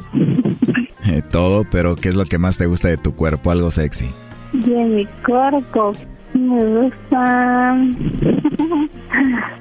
Eh, 1.12 1.20
todo, 1.30 1.64
pero 1.70 1.94
¿qué 1.94 2.08
es 2.08 2.16
lo 2.16 2.24
que 2.24 2.38
más 2.38 2.56
te 2.56 2.64
gusta 2.64 2.88
de 2.88 2.96
tu 2.96 3.14
cuerpo? 3.14 3.50
Algo 3.50 3.70
sexy. 3.70 4.08
De 4.54 4.82
mi 4.82 5.04
cuerpo 5.26 5.92
me 6.34 6.64
gusta. 6.64 7.76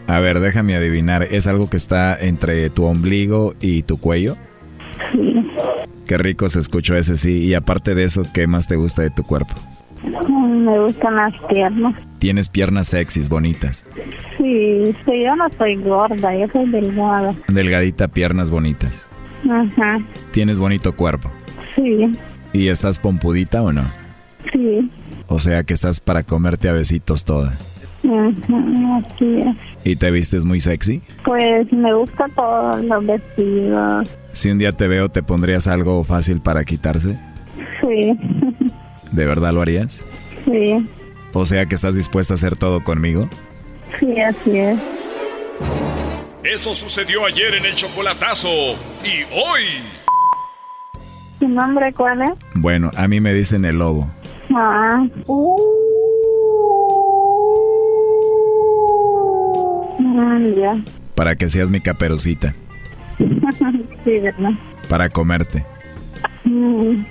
A 0.08 0.20
ver, 0.20 0.40
déjame 0.40 0.76
adivinar, 0.76 1.24
¿es 1.24 1.48
algo 1.48 1.70
que 1.70 1.78
está 1.78 2.18
entre 2.20 2.70
tu 2.70 2.86
ombligo 2.86 3.54
y 3.62 3.84
tu 3.84 3.98
cuello? 4.00 4.38
Sí. 5.12 5.34
Qué 6.06 6.18
rico 6.18 6.48
se 6.50 6.60
escuchó 6.60 6.96
ese 6.96 7.18
sí. 7.18 7.40
Y 7.46 7.54
aparte 7.54 7.94
de 7.96 8.04
eso, 8.06 8.24
¿qué 8.34 8.48
más 8.48 8.68
te 8.68 8.76
gusta 8.78 9.02
de 9.02 9.10
tu 9.10 9.24
cuerpo? 9.24 9.54
Me 10.04 10.80
gustan 10.80 11.16
las 11.16 11.34
piernas. 11.50 11.94
Tienes 12.20 12.48
piernas 12.50 12.88
sexys, 12.88 13.28
bonitas. 13.30 13.86
Sí, 14.38 14.96
sí, 15.06 15.24
yo 15.24 15.36
no 15.36 15.50
soy 15.58 15.76
gorda, 15.78 16.36
yo 16.36 16.48
soy 16.54 16.70
delgada. 16.70 17.34
Delgadita, 17.48 18.08
piernas 18.08 18.50
bonitas. 18.50 19.10
Ajá. 19.50 20.00
Tienes 20.32 20.60
bonito 20.60 20.96
cuerpo. 20.96 21.30
Sí, 21.76 22.12
¿Y 22.54 22.70
estás 22.70 22.98
pompudita 23.00 23.62
o 23.62 23.72
no? 23.74 23.84
sí. 24.52 24.90
O 25.28 25.40
sea 25.40 25.64
que 25.64 25.74
estás 25.74 26.00
para 26.00 26.24
comerte 26.24 26.70
a 26.70 26.74
besitos 26.74 27.24
toda. 27.26 27.58
Ajá, 28.04 29.02
así 29.06 29.40
es. 29.40 29.56
¿Y 29.84 29.96
te 29.96 30.12
vistes 30.12 30.46
muy 30.46 30.60
sexy? 30.60 31.02
Pues 31.26 31.72
me 31.74 31.94
gusta 31.94 32.26
todos 32.36 32.84
los 32.84 33.06
vestidos. 33.06 34.10
Si 34.34 34.50
un 34.52 34.58
día 34.60 34.72
te 34.72 34.88
veo, 34.88 35.10
¿te 35.10 35.24
pondrías 35.24 35.68
algo 35.68 36.04
fácil 36.04 36.40
para 36.42 36.64
quitarse? 36.64 37.20
Sí, 37.82 38.18
¿De 39.12 39.26
verdad 39.26 39.54
lo 39.54 39.62
harías? 39.62 40.04
sí, 40.46 40.88
O 41.34 41.46
sea 41.46 41.66
que 41.66 41.76
estás 41.76 41.96
dispuesta 41.96 42.34
a 42.34 42.36
hacer 42.36 42.56
todo 42.56 42.84
conmigo. 42.84 43.28
sí, 44.00 44.20
así 44.22 44.58
es. 44.58 44.78
Eso 46.44 46.74
sucedió 46.74 47.26
ayer 47.26 47.56
en 47.56 47.66
el 47.66 47.76
chocolatazo. 47.76 48.48
Y 49.04 49.24
hoy. 49.34 49.64
¿Tu 51.40 51.48
nombre 51.48 51.94
cuál 51.94 52.22
es? 52.22 52.32
Bueno, 52.56 52.90
a 52.96 53.08
mí 53.08 53.20
me 53.20 53.34
dicen 53.34 53.66
el 53.66 53.80
lobo. 53.80 54.10
Ah. 54.54 55.08
Uh. 55.28 55.78
ya. 60.56 60.82
Para 61.16 61.36
que 61.36 61.50
seas 61.50 61.70
mi 61.70 61.80
caperucita. 61.80 62.54
sí, 63.18 64.12
¿verdad? 64.22 64.52
Para 64.90 65.10
comerte. 65.10 65.66
Mm, 66.44 67.04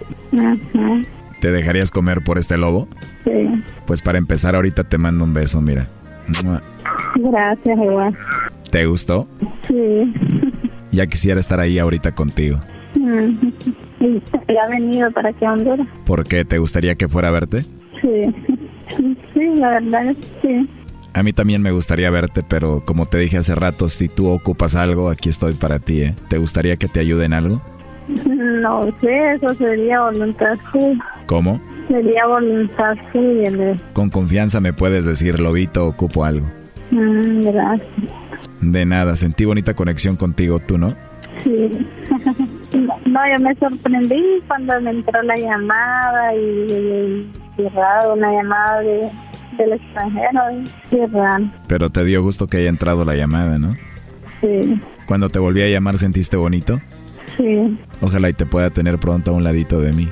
¿Te 1.40 1.50
dejarías 1.50 1.90
comer 1.90 2.22
por 2.22 2.38
este 2.38 2.56
lobo? 2.56 2.88
Sí. 3.24 3.64
Pues 3.86 4.02
para 4.02 4.18
empezar 4.18 4.54
ahorita 4.54 4.84
te 4.84 4.98
mando 4.98 5.24
un 5.24 5.34
beso, 5.34 5.60
mira. 5.60 5.88
Gracias, 7.16 7.78
igual. 7.78 8.16
¿Te 8.70 8.86
gustó? 8.86 9.28
Sí. 9.68 10.14
Ya 10.92 11.06
quisiera 11.06 11.40
estar 11.40 11.60
ahí 11.60 11.78
ahorita 11.78 12.12
contigo. 12.12 12.60
Mm. 12.94 13.48
¿Ya 14.00 14.64
ha 14.64 14.68
venido 14.68 15.10
para 15.10 15.30
aquí 15.30 15.44
a 15.44 15.52
Honduras? 15.52 15.86
¿Por 16.04 16.24
qué? 16.24 16.44
¿Te 16.44 16.58
gustaría 16.58 16.94
que 16.96 17.08
fuera 17.08 17.28
a 17.28 17.32
verte? 17.32 17.62
Sí. 18.00 18.34
Sí, 19.34 19.54
la 19.56 19.70
verdad 19.80 20.06
es 20.06 20.16
que 20.16 20.48
sí. 20.48 20.70
A 21.12 21.22
mí 21.22 21.32
también 21.32 21.62
me 21.62 21.70
gustaría 21.70 22.10
verte, 22.10 22.42
pero 22.46 22.82
como 22.84 23.06
te 23.06 23.18
dije 23.18 23.38
hace 23.38 23.54
rato, 23.54 23.88
si 23.88 24.08
tú 24.08 24.28
ocupas 24.28 24.76
algo, 24.76 25.08
aquí 25.08 25.30
estoy 25.30 25.54
para 25.54 25.78
ti, 25.78 26.02
¿eh? 26.02 26.14
¿Te 26.28 26.36
gustaría 26.36 26.76
que 26.76 26.88
te 26.88 27.00
ayude 27.00 27.24
en 27.24 27.32
algo? 27.32 27.62
No 28.26 28.82
sé, 29.00 29.32
eso 29.32 29.54
sería 29.54 30.02
voluntad 30.02 30.58
suya. 30.70 31.04
¿Cómo? 31.26 31.60
Sería 31.88 32.26
voluntad 32.26 32.94
suya. 33.12 33.50
¿no? 33.50 33.80
Con 33.94 34.10
confianza 34.10 34.60
me 34.60 34.74
puedes 34.74 35.06
decir, 35.06 35.40
Lobito, 35.40 35.86
ocupo 35.86 36.24
algo. 36.24 36.46
Mm, 36.90 37.40
gracias. 37.40 38.50
De 38.60 38.84
nada, 38.84 39.16
sentí 39.16 39.46
bonita 39.46 39.74
conexión 39.74 40.16
contigo, 40.16 40.60
¿tú 40.60 40.76
no? 40.76 40.94
Sí. 41.42 41.86
No, 42.72 43.20
yo 43.30 43.42
me 43.44 43.54
sorprendí 43.56 44.22
cuando 44.48 44.80
me 44.80 44.90
entró 44.90 45.22
la 45.22 45.36
llamada 45.36 46.34
y, 46.34 46.38
y, 46.38 47.30
y 47.58 47.68
raro, 47.68 48.14
una 48.14 48.32
llamada 48.32 48.80
de, 48.80 49.08
del 49.58 49.72
extranjero. 49.72 50.40
Sí, 50.90 50.96
raro. 51.12 51.44
Pero 51.68 51.90
te 51.90 52.04
dio 52.04 52.22
gusto 52.22 52.46
que 52.46 52.58
haya 52.58 52.68
entrado 52.68 53.04
la 53.04 53.14
llamada, 53.14 53.58
¿no? 53.58 53.74
Sí, 54.40 54.80
Cuando 55.06 55.28
te 55.30 55.38
volví 55.38 55.62
a 55.62 55.68
llamar, 55.68 55.96
¿sentiste 55.98 56.36
bonito? 56.36 56.80
sí. 57.36 57.78
Ojalá 58.00 58.28
y 58.28 58.32
te 58.34 58.44
pueda 58.46 58.68
tener 58.70 58.98
pronto 58.98 59.30
a 59.30 59.34
un 59.34 59.44
ladito 59.44 59.80
de 59.80 59.92
mí, 59.92 60.08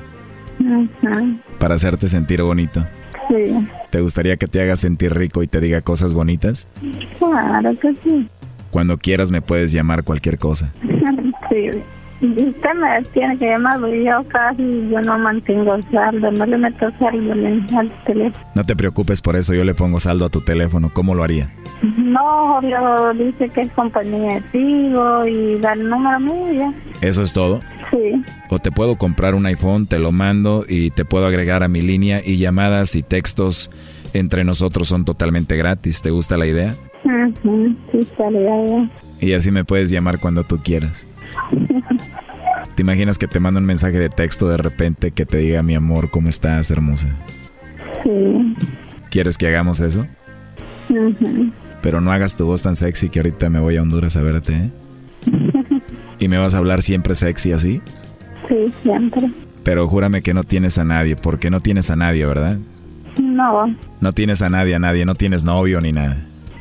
Ajá. 1.03 1.23
para 1.59 1.75
hacerte 1.75 2.07
sentir 2.07 2.41
bonito. 2.41 2.85
Sí, 3.27 3.67
¿Te 3.91 4.01
gustaría 4.01 4.37
que 4.37 4.47
te 4.47 4.61
haga 4.61 4.75
sentir 4.75 5.13
rico 5.13 5.41
y 5.43 5.47
te 5.47 5.59
diga 5.59 5.81
cosas 5.81 6.13
bonitas? 6.13 6.67
claro 7.19 7.77
que 7.79 7.93
sí. 8.03 8.27
Cuando 8.71 8.97
quieras 8.97 9.31
me 9.31 9.41
puedes 9.41 9.71
llamar 9.71 10.03
cualquier 10.03 10.37
cosa. 10.39 10.71
Sí. 11.49 11.69
Usted 12.21 12.73
me 12.75 13.03
tiene 13.13 13.37
que 13.37 13.45
llamar 13.49 13.79
yo 13.79 14.23
casi 14.29 14.63
yo 14.89 15.01
no 15.01 15.17
mantengo 15.17 15.77
saldo, 15.91 16.31
no 16.31 16.45
le 16.45 16.57
meto 16.57 16.89
saldo 16.97 17.33
al 17.33 18.03
teléfono. 18.05 18.45
No 18.55 18.63
te 18.63 18.75
preocupes 18.75 19.21
por 19.21 19.35
eso, 19.35 19.53
yo 19.53 19.63
le 19.65 19.73
pongo 19.75 19.99
saldo 19.99 20.25
a 20.25 20.29
tu 20.29 20.41
teléfono. 20.41 20.89
¿Cómo 20.93 21.13
lo 21.13 21.23
haría? 21.23 21.51
No, 21.97 22.55
Julio 22.61 23.13
dice 23.15 23.49
que 23.49 23.61
es 23.61 23.71
compañía 23.73 24.35
de 24.35 24.41
Tigo 24.51 25.25
y 25.27 25.59
da 25.59 25.73
el 25.73 25.89
número 25.89 26.19
mío 26.19 26.53
ya. 26.53 26.73
¿Eso 27.01 27.21
es 27.21 27.33
todo? 27.33 27.59
Sí. 27.91 28.23
O 28.49 28.59
te 28.59 28.71
puedo 28.71 28.95
comprar 28.95 29.35
un 29.35 29.45
iPhone, 29.45 29.85
te 29.85 29.99
lo 29.99 30.11
mando 30.11 30.65
y 30.67 30.91
te 30.91 31.03
puedo 31.05 31.27
agregar 31.27 31.63
a 31.63 31.67
mi 31.67 31.81
línea 31.81 32.21
y 32.23 32.37
llamadas 32.37 32.95
y 32.95 33.03
textos 33.03 33.69
entre 34.13 34.45
nosotros 34.45 34.87
son 34.87 35.03
totalmente 35.03 35.57
gratis. 35.57 36.01
¿Te 36.01 36.11
gusta 36.11 36.37
la 36.37 36.47
idea? 36.47 36.75
Ujú, 37.03 37.75
Sí, 37.91 37.99
sale 38.17 38.43
ya. 38.43 38.89
Y 39.27 39.33
así 39.33 39.51
me 39.51 39.65
puedes 39.65 39.89
llamar 39.91 40.19
cuando 40.19 40.43
tú 40.43 40.59
quieras. 40.63 41.05
¿Te 42.75 42.81
imaginas 42.81 43.17
que 43.17 43.27
te 43.27 43.39
mando 43.39 43.59
un 43.59 43.65
mensaje 43.65 43.97
de 43.99 44.09
texto 44.09 44.49
de 44.49 44.57
repente 44.57 45.11
que 45.11 45.25
te 45.25 45.37
diga 45.37 45.63
mi 45.63 45.75
amor, 45.75 46.09
¿cómo 46.09 46.27
estás, 46.27 46.69
hermosa? 46.71 47.07
Sí. 48.03 48.55
¿Quieres 49.09 49.37
que 49.37 49.47
hagamos 49.47 49.79
eso? 49.79 50.05
Ujú. 50.89 51.51
Pero 51.81 52.01
no 52.01 52.11
hagas 52.11 52.35
tu 52.35 52.45
voz 52.45 52.61
tan 52.63 52.75
sexy 52.75 53.09
que 53.09 53.19
ahorita 53.19 53.49
me 53.49 53.59
voy 53.59 53.77
a 53.77 53.81
Honduras 53.81 54.17
a 54.17 54.23
verte, 54.23 54.53
¿eh? 54.53 54.69
¿Y 56.19 56.27
me 56.27 56.37
vas 56.37 56.53
a 56.53 56.57
hablar 56.57 56.81
siempre 56.83 57.15
sexy 57.15 57.53
así? 57.53 57.81
Sí, 58.49 58.73
siempre. 58.83 59.29
Pero 59.63 59.87
júrame 59.87 60.21
que 60.21 60.33
no 60.33 60.43
tienes 60.43 60.77
a 60.77 60.83
nadie, 60.83 61.15
porque 61.15 61.49
no 61.49 61.61
tienes 61.61 61.89
a 61.91 61.95
nadie, 61.95 62.25
¿verdad? 62.25 62.57
No, 63.21 63.73
No 64.01 64.11
tienes 64.13 64.41
a 64.41 64.49
nadie, 64.49 64.75
a 64.75 64.79
nadie, 64.79 65.05
no 65.05 65.15
tienes 65.15 65.45
novio 65.45 65.79
ni 65.79 65.91
nada. 65.93 66.17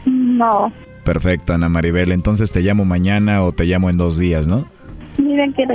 no. 0.06 0.72
Perfecto, 1.04 1.52
Ana 1.52 1.68
Maribel. 1.68 2.12
Entonces 2.12 2.50
te 2.50 2.62
llamo 2.62 2.86
mañana 2.86 3.42
o 3.42 3.52
te 3.52 3.66
llamo 3.66 3.90
en 3.90 3.98
dos 3.98 4.16
días, 4.16 4.48
¿no? 4.48 4.66
Miren, 5.18 5.52
quiero, 5.52 5.74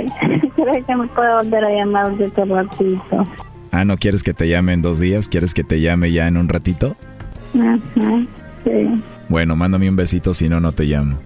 quiero 0.54 0.72
que 0.86 0.96
me 0.96 1.06
pueda 1.08 1.42
volver 1.42 1.64
a 1.64 1.70
llamar 1.70 2.16
de 2.16 2.26
otro 2.26 2.44
ratito. 2.44 3.24
Ah, 3.72 3.84
¿no 3.84 3.96
quieres 3.96 4.22
que 4.22 4.34
te 4.34 4.48
llame 4.48 4.72
en 4.72 4.82
dos 4.82 4.98
días? 4.98 5.28
¿Quieres 5.28 5.54
que 5.54 5.64
te 5.64 5.80
llame 5.80 6.12
ya 6.12 6.26
en 6.26 6.36
un 6.36 6.48
ratito? 6.48 6.96
Ajá, 7.54 7.78
sí. 8.64 9.02
Bueno, 9.28 9.56
mándame 9.56 9.88
un 9.88 9.96
besito, 9.96 10.34
si 10.34 10.48
no, 10.48 10.60
no 10.60 10.72
te 10.72 10.84
llamo. 10.84 11.18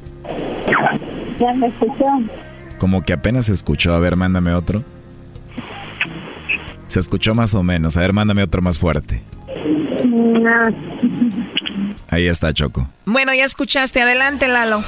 ¿Ya 1.40 1.52
me 1.54 1.66
escuchó? 1.68 2.04
Como 2.78 3.02
que 3.02 3.12
apenas 3.12 3.46
se 3.46 3.52
escuchó. 3.52 3.94
A 3.94 3.98
ver, 3.98 4.16
mándame 4.16 4.52
otro. 4.52 4.84
Se 6.88 7.00
escuchó 7.00 7.34
más 7.34 7.54
o 7.54 7.62
menos. 7.62 7.96
A 7.96 8.02
ver, 8.02 8.12
mándame 8.12 8.42
otro 8.42 8.62
más 8.62 8.78
fuerte. 8.78 9.22
No. 10.04 10.64
Ahí 12.10 12.26
está, 12.26 12.52
Choco. 12.52 12.86
Bueno, 13.06 13.34
ya 13.34 13.44
escuchaste. 13.44 14.02
Adelante, 14.02 14.46
Lalo. 14.48 14.84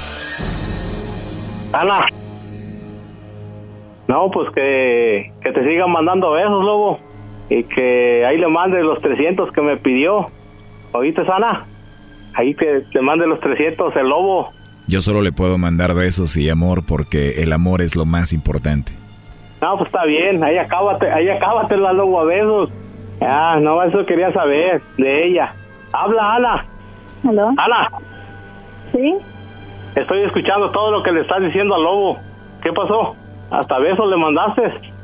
Ana. 1.73 1.99
No, 4.07 4.31
pues 4.31 4.49
que, 4.53 5.31
que 5.41 5.51
te 5.51 5.63
sigan 5.63 5.91
mandando 5.91 6.31
besos, 6.31 6.63
lobo. 6.63 6.99
Y 7.49 7.63
que 7.63 8.25
ahí 8.25 8.37
le 8.37 8.47
mande 8.47 8.83
los 8.83 9.01
300 9.01 9.51
que 9.51 9.61
me 9.61 9.77
pidió. 9.77 10.27
¿Oíste, 10.93 11.23
Ana? 11.31 11.65
Ahí 12.33 12.53
que 12.53 12.83
te 12.91 13.01
mande 13.01 13.27
los 13.27 13.39
300 13.39 13.95
el 13.95 14.09
lobo. 14.09 14.49
Yo 14.87 15.01
solo 15.01 15.21
le 15.21 15.31
puedo 15.31 15.57
mandar 15.57 15.93
besos 15.93 16.37
y 16.37 16.49
amor 16.49 16.83
porque 16.87 17.41
el 17.41 17.51
amor 17.51 17.81
es 17.81 17.95
lo 17.95 18.05
más 18.05 18.31
importante. 18.31 18.93
No, 19.61 19.77
pues 19.77 19.87
está 19.87 20.05
bien. 20.05 20.43
Ahí 20.43 20.57
acábate, 20.57 21.11
ahí 21.11 21.29
acábate 21.29 21.75
la 21.77 21.93
lobo 21.93 22.21
a 22.21 22.25
besos. 22.25 22.69
Ah, 23.21 23.57
no, 23.61 23.81
eso 23.83 24.05
quería 24.05 24.31
saber 24.31 24.81
de 24.97 25.27
ella. 25.27 25.53
Habla, 25.91 26.35
Ana. 26.35 26.65
¿Aló? 27.27 27.49
Ana. 27.57 27.89
¿Sí? 28.93 29.15
Estoy 29.95 30.21
escuchando 30.21 30.69
todo 30.69 30.91
lo 30.91 31.03
que 31.03 31.11
le 31.11 31.21
estás 31.21 31.41
diciendo 31.41 31.75
al 31.75 31.83
lobo. 31.83 32.17
¿Qué 32.61 32.71
pasó? 32.71 33.15
¿Hasta 33.51 33.79
besos 33.79 34.09
le 34.09 34.17
mandaste? 34.17 34.61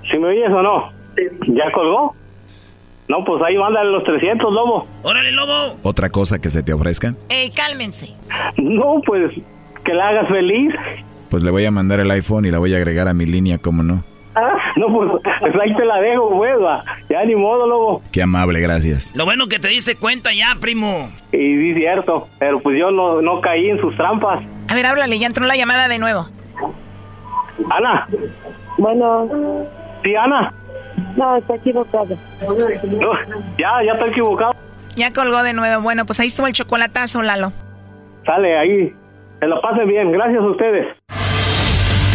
¿Si 0.10 0.18
me 0.18 0.28
oyes 0.28 0.50
o 0.50 0.62
no? 0.62 0.92
¿Ya 1.48 1.72
colgó? 1.72 2.16
No, 3.08 3.24
pues 3.26 3.42
ahí 3.44 3.58
mándale 3.58 3.92
los 3.92 4.04
300, 4.04 4.52
lobo. 4.52 4.88
¡Órale, 5.04 5.32
lobo! 5.32 5.78
¿Otra 5.84 6.10
cosa 6.10 6.40
que 6.40 6.50
se 6.50 6.64
te 6.64 6.74
ofrezca? 6.74 7.14
Ey, 7.30 7.52
cálmense. 7.52 8.16
No, 8.58 9.02
pues 9.06 9.32
que 9.84 9.94
la 9.94 10.10
hagas 10.10 10.30
feliz. 10.30 10.74
Pues 11.30 11.44
le 11.44 11.52
voy 11.52 11.66
a 11.66 11.72
mandar 11.72 12.00
el 12.00 12.10
iPhone 12.12 12.46
y 12.46 12.52
la 12.52 12.60
voy 12.60 12.74
a 12.74 12.78
agregar 12.78 13.08
a 13.08 13.14
mi 13.14 13.26
línea, 13.26 13.58
¿cómo 13.58 13.84
no? 13.84 14.04
Ah, 14.36 14.58
no, 14.78 14.88
pues, 14.88 15.12
pues 15.42 15.54
ahí 15.62 15.76
te 15.76 15.86
la 15.86 16.02
dejo, 16.02 16.30
pues, 16.38 16.56
va. 16.60 16.84
Ya 17.10 17.24
ni 17.24 17.36
modo, 17.36 17.68
lobo. 17.68 18.02
Qué 18.12 18.24
amable, 18.24 18.60
gracias. 18.62 19.16
Lo 19.16 19.26
bueno 19.26 19.48
que 19.48 19.60
te 19.60 19.68
diste 19.68 19.96
cuenta 19.96 20.34
ya, 20.34 20.56
primo. 20.60 21.12
Y 21.32 21.38
sí, 21.38 21.74
cierto. 21.76 22.28
Pero 22.40 22.60
pues 22.60 22.80
yo 22.80 22.90
no, 22.90 23.22
no 23.22 23.42
caí 23.42 23.70
en 23.70 23.80
sus 23.80 23.96
trampas. 23.96 24.44
A 24.70 24.74
ver, 24.74 24.86
háblale, 24.86 25.20
ya 25.20 25.28
entró 25.28 25.46
la 25.46 25.56
llamada 25.56 25.88
de 25.88 26.00
nuevo. 26.00 26.28
Ana. 27.70 28.08
Bueno. 28.78 29.66
Sí, 30.04 30.16
Ana. 30.16 30.54
No, 31.16 31.38
está 31.38 31.56
equivocado. 31.56 32.16
No, 32.42 33.14
ya, 33.58 33.84
ya 33.84 33.94
estoy 33.94 34.10
equivocado. 34.10 34.54
Ya 34.96 35.12
colgó 35.14 35.44
de 35.44 35.54
nuevo. 35.54 35.82
Bueno, 35.82 36.06
pues 36.06 36.20
ahí 36.20 36.28
estuvo 36.28 36.48
el 36.48 36.54
chocolatazo, 36.54 37.22
Lalo. 37.22 37.52
Sale 38.26 38.58
ahí. 38.58 38.96
Se 39.40 39.48
lo 39.48 39.60
pasen 39.62 39.88
bien. 39.88 40.12
Gracias 40.12 40.42
a 40.42 40.46
ustedes. 40.48 40.88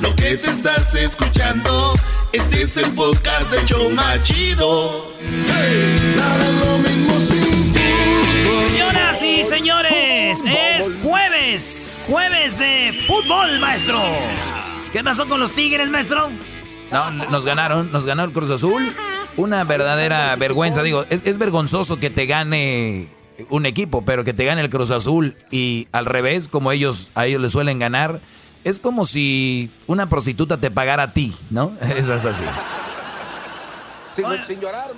Lo 0.00 0.14
que 0.14 0.36
te 0.36 0.48
estás 0.48 0.94
escuchando, 0.94 1.92
este 2.32 2.62
es 2.62 2.76
el 2.76 2.92
podcast 2.92 3.50
de 3.50 3.64
Choma 3.64 4.22
Chido. 4.22 5.06
Hey, 5.20 6.14
nada 6.16 6.44
es 6.44 6.66
lo 6.66 6.78
mismo 6.78 7.20
sin 7.20 7.64
fútbol. 7.64 8.70
Señoras 8.70 9.22
y 9.22 9.44
señores, 9.44 10.42
es 10.46 10.92
jueves. 11.02 12.00
jueves 12.06 12.58
de 12.58 13.04
fútbol, 13.08 13.58
maestro. 13.58 14.00
¿Qué 14.92 15.02
pasó 15.02 15.28
con 15.28 15.40
los 15.40 15.52
Tigres, 15.52 15.90
maestro? 15.90 16.30
No, 16.92 17.10
nos 17.10 17.44
ganaron, 17.44 17.90
nos 17.90 18.04
ganó 18.04 18.22
el 18.22 18.30
Cruz 18.30 18.50
Azul. 18.50 18.94
Una 19.36 19.64
verdadera 19.64 20.36
vergüenza, 20.36 20.84
digo, 20.84 21.06
es, 21.10 21.26
es 21.26 21.38
vergonzoso 21.38 21.98
que 21.98 22.10
te 22.10 22.26
gane 22.26 23.08
un 23.50 23.66
equipo, 23.66 24.02
pero 24.04 24.22
que 24.22 24.32
te 24.32 24.44
gane 24.44 24.60
el 24.60 24.70
Cruz 24.70 24.92
Azul 24.92 25.36
y 25.50 25.88
al 25.90 26.06
revés, 26.06 26.46
como 26.46 26.70
ellos 26.70 27.10
a 27.14 27.26
ellos 27.26 27.40
les 27.40 27.52
suelen 27.52 27.78
ganar, 27.78 28.20
es 28.64 28.80
como 28.80 29.06
si 29.06 29.70
una 29.86 30.08
prostituta 30.08 30.56
te 30.56 30.70
pagara 30.70 31.04
a 31.04 31.12
ti, 31.12 31.34
¿no? 31.50 31.72
Eso 31.96 32.14
es 32.14 32.24
así. 32.24 32.44
Sin, 34.46 34.60
llorar, 34.60 34.90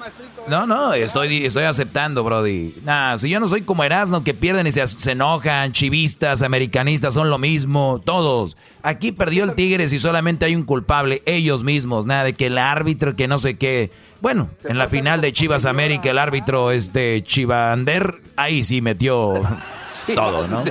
No, 0.49 0.67
no, 0.67 0.95
estoy, 0.95 1.45
estoy 1.45 1.65
aceptando, 1.65 2.25
Brody. 2.25 2.75
Nah, 2.85 3.19
si 3.19 3.29
yo 3.29 3.39
no 3.39 3.49
soy 3.49 3.61
como 3.61 3.85
Erasmo, 3.85 4.25
que 4.25 4.33
pierden 4.33 4.67
y 4.67 4.73
se, 4.73 4.87
se, 4.87 5.13
enojan, 5.13 5.73
chivistas, 5.73 6.41
americanistas, 6.41 7.13
son 7.13 7.29
lo 7.29 7.37
mismo, 7.37 8.01
todos. 8.03 8.57
Aquí 8.83 9.13
perdió 9.13 9.45
el 9.45 9.53
Tigres 9.53 9.93
y 9.93 9.99
solamente 9.99 10.47
hay 10.47 10.57
un 10.57 10.63
culpable, 10.63 11.23
ellos 11.27 11.65
mismos, 11.65 12.07
nada 12.07 12.25
de 12.25 12.33
que 12.33 12.47
el 12.47 12.57
árbitro, 12.57 13.15
que 13.15 13.29
no 13.29 13.37
sé 13.37 13.59
qué. 13.59 13.91
Bueno, 14.23 14.49
en 14.65 14.79
la 14.79 14.89
final 14.89 15.21
de 15.21 15.33
Chivas 15.33 15.67
América, 15.67 16.11
el 16.11 16.19
árbitro, 16.19 16.71
este, 16.71 17.23
Chivander, 17.23 18.15
ahí 18.37 18.63
sí 18.63 18.81
metió 18.81 19.35
todo, 20.15 20.49
¿no? 20.49 20.65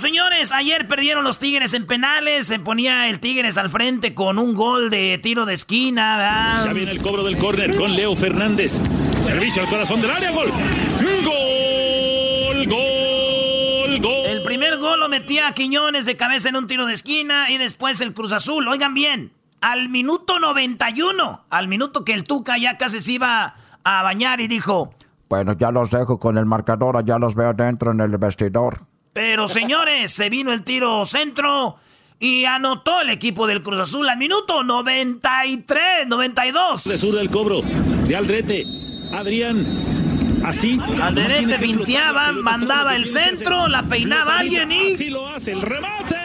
Señores. 0.00 0.52
Ayer 0.52 0.88
perdieron 0.88 1.24
los 1.24 1.38
Tigres 1.38 1.74
en 1.74 1.86
penales. 1.86 2.46
Se 2.46 2.58
ponía 2.58 3.08
el 3.08 3.20
Tigres 3.20 3.58
al 3.58 3.68
frente 3.68 4.14
con 4.14 4.38
un 4.38 4.54
gol 4.54 4.88
de 4.88 5.20
tiro 5.22 5.44
de 5.44 5.54
esquina. 5.54 6.16
¿verdad? 6.16 6.64
Ya 6.66 6.72
viene 6.72 6.92
el 6.92 7.02
cobro 7.02 7.22
del 7.22 7.36
córner 7.36 7.76
con 7.76 7.94
Leo 7.94 8.16
Fernández. 8.16 8.78
Servicio 9.24 9.62
al 9.62 9.68
corazón 9.68 10.00
del 10.00 10.10
área. 10.10 10.30
Gol. 10.30 10.50
Gol. 10.50 12.66
Gol. 12.66 14.00
Gol. 14.00 14.26
El 14.26 14.42
primer 14.42 14.78
gol 14.78 15.00
lo 15.00 15.08
metía 15.08 15.48
a 15.48 15.52
Quiñones 15.52 16.06
de 16.06 16.16
cabeza 16.16 16.48
en 16.48 16.56
un 16.56 16.66
tiro 16.66 16.86
de 16.86 16.94
esquina 16.94 17.50
y 17.50 17.58
después 17.58 18.00
el 18.00 18.14
Cruz 18.14 18.32
Azul. 18.32 18.66
Oigan 18.68 18.94
bien, 18.94 19.32
al 19.60 19.90
minuto 19.90 20.40
91, 20.40 21.44
al 21.50 21.68
minuto 21.68 22.04
que 22.04 22.14
el 22.14 22.24
Tuca 22.24 22.56
ya 22.56 22.78
casi 22.78 23.00
se 23.00 23.12
iba 23.12 23.54
a 23.84 24.02
bañar 24.02 24.40
y 24.40 24.48
dijo... 24.48 24.94
Bueno, 25.28 25.52
ya 25.52 25.70
los 25.70 25.90
dejo 25.90 26.18
con 26.18 26.38
el 26.38 26.46
marcador, 26.46 27.04
ya 27.04 27.18
los 27.18 27.34
veo 27.34 27.52
dentro 27.52 27.92
en 27.92 28.00
el 28.00 28.16
vestidor. 28.16 28.89
Pero 29.12 29.48
señores, 29.48 30.12
se 30.12 30.30
vino 30.30 30.52
el 30.52 30.62
tiro 30.62 31.04
centro 31.04 31.76
y 32.20 32.44
anotó 32.44 33.00
el 33.00 33.10
equipo 33.10 33.46
del 33.46 33.62
Cruz 33.62 33.80
Azul 33.80 34.08
al 34.08 34.18
minuto 34.18 34.62
93, 34.62 36.06
92. 36.06 36.84
De 36.84 36.98
sur 36.98 37.14
del 37.16 37.30
cobro 37.30 37.62
de 37.62 38.14
Aldrete. 38.14 38.64
Adrián, 39.12 40.42
así. 40.44 40.78
Aldrete 41.02 41.58
pinteaba, 41.58 42.30
mandaba 42.32 42.94
el 42.94 43.08
centro, 43.08 43.66
la 43.66 43.82
peinaba 43.82 44.38
alguien 44.38 44.70
y. 44.70 44.92
Así 44.94 45.10
lo 45.10 45.26
hace 45.28 45.52
el 45.52 45.62
remate. 45.62 46.16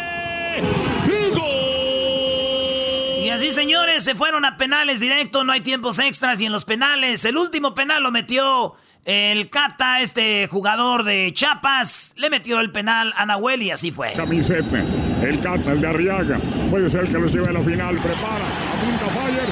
¡Gol! 1.33 3.23
Y 3.23 3.29
así, 3.29 3.51
señores, 3.51 4.03
se 4.03 4.13
fueron 4.13 4.45
a 4.45 4.57
penales 4.57 4.99
directo, 4.99 5.43
no 5.43 5.51
hay 5.51 5.61
tiempos 5.61 5.97
extras 5.97 6.39
y 6.39 6.45
en 6.45 6.51
los 6.51 6.65
penales, 6.65 7.25
el 7.25 7.37
último 7.37 7.73
penal 7.73 8.03
lo 8.03 8.11
metió 8.11 8.75
el 9.05 9.49
Cata, 9.51 10.01
este 10.01 10.47
jugador 10.47 11.03
de 11.03 11.31
Chapas, 11.31 12.15
le 12.17 12.31
metió 12.31 12.59
el 12.59 12.71
penal 12.71 13.13
a 13.15 13.27
Nahuel 13.27 13.61
y 13.61 13.69
así 13.69 13.91
fue. 13.91 14.13
Camiseta, 14.13 14.79
el 15.21 15.39
Cata, 15.39 15.71
el 15.71 15.81
de 15.81 15.87
Arriaga. 15.87 16.39
Puede 16.71 16.89
ser 16.89 17.03
que 17.05 17.13
lo 17.13 17.27
lleve 17.27 17.47
a 17.47 17.51
la 17.53 17.61
final. 17.61 17.95
Prepara, 17.97 18.47
apunta 18.47 19.05
Fire. 19.13 19.47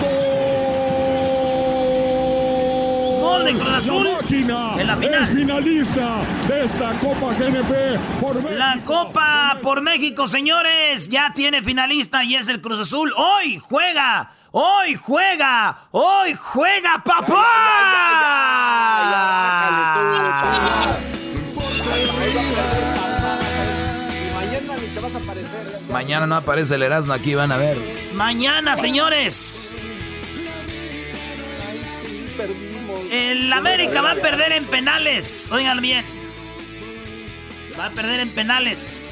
¡Gol! 0.00 0.12
Gol 3.20 3.44
de 3.44 3.54
Cruz 3.54 3.74
Azul. 3.74 4.06
en 4.30 4.86
la 4.86 4.96
final. 4.96 5.22
Es 5.22 5.30
finalista 5.30 6.18
de 6.46 6.64
esta 6.64 7.00
Copa 7.00 7.34
GNP 7.34 7.98
por 8.20 8.36
México. 8.36 8.54
La 8.56 8.80
Copa 8.84 9.58
por 9.62 9.80
México, 9.80 10.28
señores, 10.28 11.08
ya 11.08 11.32
tiene 11.34 11.60
finalista 11.62 12.22
y 12.22 12.36
es 12.36 12.46
el 12.46 12.60
Cruz 12.60 12.78
Azul. 12.80 13.12
Hoy 13.16 13.58
juega 13.58 14.30
Hoy 14.54 14.96
juega, 14.96 15.78
hoy 15.92 16.34
juega 16.34 17.02
papá. 17.02 17.46
Mañana 25.90 26.26
no 26.26 26.36
aparece 26.36 26.74
el 26.74 26.82
Erasmo 26.82 27.14
aquí, 27.14 27.34
van 27.34 27.50
a 27.50 27.56
ver. 27.56 27.78
Mañana, 28.14 28.76
señores. 28.76 29.74
El 33.10 33.50
América 33.50 34.02
va 34.02 34.10
a 34.12 34.16
perder 34.16 34.52
en 34.52 34.66
penales. 34.66 35.50
Oigan 35.50 35.80
bien. 35.80 36.04
Va 37.78 37.86
a 37.86 37.90
perder 37.90 38.20
en 38.20 38.34
penales. 38.34 39.11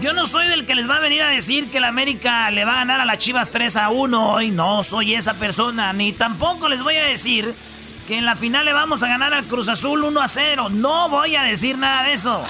Yo 0.00 0.12
no 0.12 0.26
soy 0.26 0.48
del 0.48 0.66
que 0.66 0.74
les 0.74 0.88
va 0.88 0.96
a 0.96 1.00
venir 1.00 1.22
a 1.22 1.28
decir 1.28 1.70
que 1.70 1.80
la 1.80 1.88
América 1.88 2.50
le 2.50 2.64
va 2.64 2.72
a 2.72 2.76
ganar 2.78 3.00
a 3.00 3.04
las 3.04 3.18
Chivas 3.18 3.50
3 3.50 3.76
a 3.76 3.90
1. 3.90 4.32
Hoy 4.32 4.50
no 4.50 4.82
soy 4.82 5.14
esa 5.14 5.34
persona. 5.34 5.92
Ni 5.92 6.12
tampoco 6.12 6.68
les 6.68 6.82
voy 6.82 6.96
a 6.96 7.04
decir 7.04 7.54
que 8.08 8.18
en 8.18 8.26
la 8.26 8.36
final 8.36 8.64
le 8.64 8.72
vamos 8.72 9.02
a 9.02 9.08
ganar 9.08 9.32
al 9.32 9.44
Cruz 9.44 9.68
Azul 9.68 10.02
1 10.02 10.20
a 10.20 10.28
0. 10.28 10.68
No 10.70 11.08
voy 11.08 11.36
a 11.36 11.44
decir 11.44 11.78
nada 11.78 12.04
de 12.04 12.12
eso. 12.12 12.44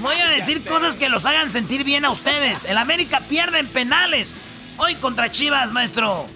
Voy 0.00 0.16
a 0.16 0.28
decir 0.30 0.64
cosas 0.64 0.96
que 0.96 1.08
los 1.08 1.26
hagan 1.26 1.50
sentir 1.50 1.82
bien 1.84 2.04
a 2.04 2.10
ustedes. 2.10 2.64
El 2.64 2.78
América 2.78 3.22
pierde 3.28 3.58
en 3.58 3.66
penales. 3.66 4.42
Hoy 4.76 4.94
contra 4.94 5.32
Chivas, 5.32 5.72
maestro. 5.72 6.26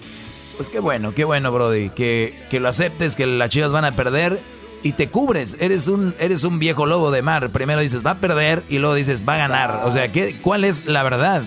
Pues 0.57 0.69
qué 0.71 0.81
bueno, 0.81 1.15
qué 1.15 1.25
bueno, 1.25 1.53
Brody. 1.53 1.91
Que, 1.91 2.47
que 2.51 2.59
lo 2.59 2.69
aceptes, 2.69 3.15
que 3.15 3.27
las 3.27 3.49
Chivas 3.49 3.71
van 3.71 3.85
a 3.85 3.93
perder 3.93 4.41
y 4.83 4.93
te 4.93 5.09
cubres. 5.09 5.57
Eres 5.61 5.89
un, 5.89 6.15
eres 6.19 6.45
un 6.45 6.59
viejo 6.59 6.87
lobo 6.87 7.11
de 7.11 7.23
mar. 7.23 7.51
Primero 7.51 7.81
dices, 7.81 8.05
va 8.05 8.13
a 8.13 8.19
perder 8.19 8.63
y 8.69 8.79
luego 8.79 8.95
dices, 8.95 9.29
va 9.29 9.35
a 9.35 9.39
ganar. 9.39 9.81
O 9.85 9.91
sea, 9.91 10.11
¿qué, 10.11 10.37
¿cuál 10.41 10.65
es 10.65 10.87
la 10.87 11.03
verdad? 11.03 11.43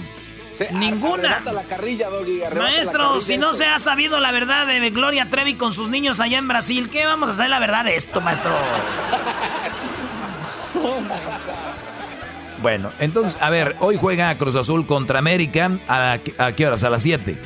Ninguna. 0.72 1.42
Maestro, 2.56 3.20
si 3.20 3.38
no 3.38 3.54
se 3.54 3.66
ha 3.66 3.80
sabido 3.80 4.20
la 4.20 4.32
verdad 4.32 4.68
de 4.68 4.90
Gloria 4.90 5.28
Trevi 5.30 5.56
con 5.56 5.74
sus 5.74 5.90
niños 5.90 6.20
allá 6.20 6.38
en 6.38 6.48
Brasil, 6.48 6.90
¿qué 6.90 7.06
vamos 7.06 7.30
a 7.30 7.32
hacer 7.34 7.50
la 7.50 7.60
verdad 7.60 7.84
de 7.84 7.98
esto, 7.98 8.22
maestro? 8.22 8.52
bueno, 12.62 12.92
entonces, 13.00 13.38
a 13.42 13.50
ver, 13.50 13.76
hoy 13.80 13.98
juega 14.00 14.34
Cruz 14.36 14.56
Azul 14.56 14.86
contra 14.86 15.20
América. 15.20 15.72
¿A, 15.90 16.20
a 16.38 16.52
qué 16.54 16.68
horas? 16.68 16.84
A 16.84 16.90
las 16.90 17.04
7. 17.04 17.38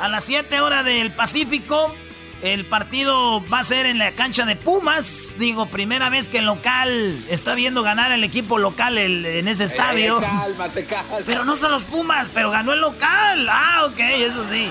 A 0.00 0.08
las 0.08 0.24
7 0.24 0.60
horas 0.60 0.84
del 0.84 1.12
Pacífico. 1.12 1.94
El 2.42 2.64
partido 2.66 3.44
va 3.48 3.58
a 3.60 3.64
ser 3.64 3.86
en 3.86 3.98
la 3.98 4.12
cancha 4.12 4.46
de 4.46 4.54
Pumas. 4.54 5.34
Digo, 5.38 5.66
primera 5.70 6.08
vez 6.08 6.28
que 6.28 6.38
el 6.38 6.44
local 6.44 7.18
está 7.28 7.54
viendo 7.54 7.82
ganar 7.82 8.12
el 8.12 8.22
equipo 8.22 8.58
local 8.58 8.96
en 8.96 9.48
ese 9.48 9.64
estadio. 9.64 10.20
Eh, 10.20 10.24
cálmate, 10.24 10.84
cálmate. 10.84 11.24
Pero 11.24 11.44
no 11.44 11.56
son 11.56 11.72
los 11.72 11.84
Pumas, 11.84 12.30
pero 12.32 12.50
ganó 12.50 12.72
el 12.72 12.80
local. 12.80 13.48
Ah, 13.50 13.86
ok, 13.86 13.98
eso 13.98 14.48
sí. 14.48 14.68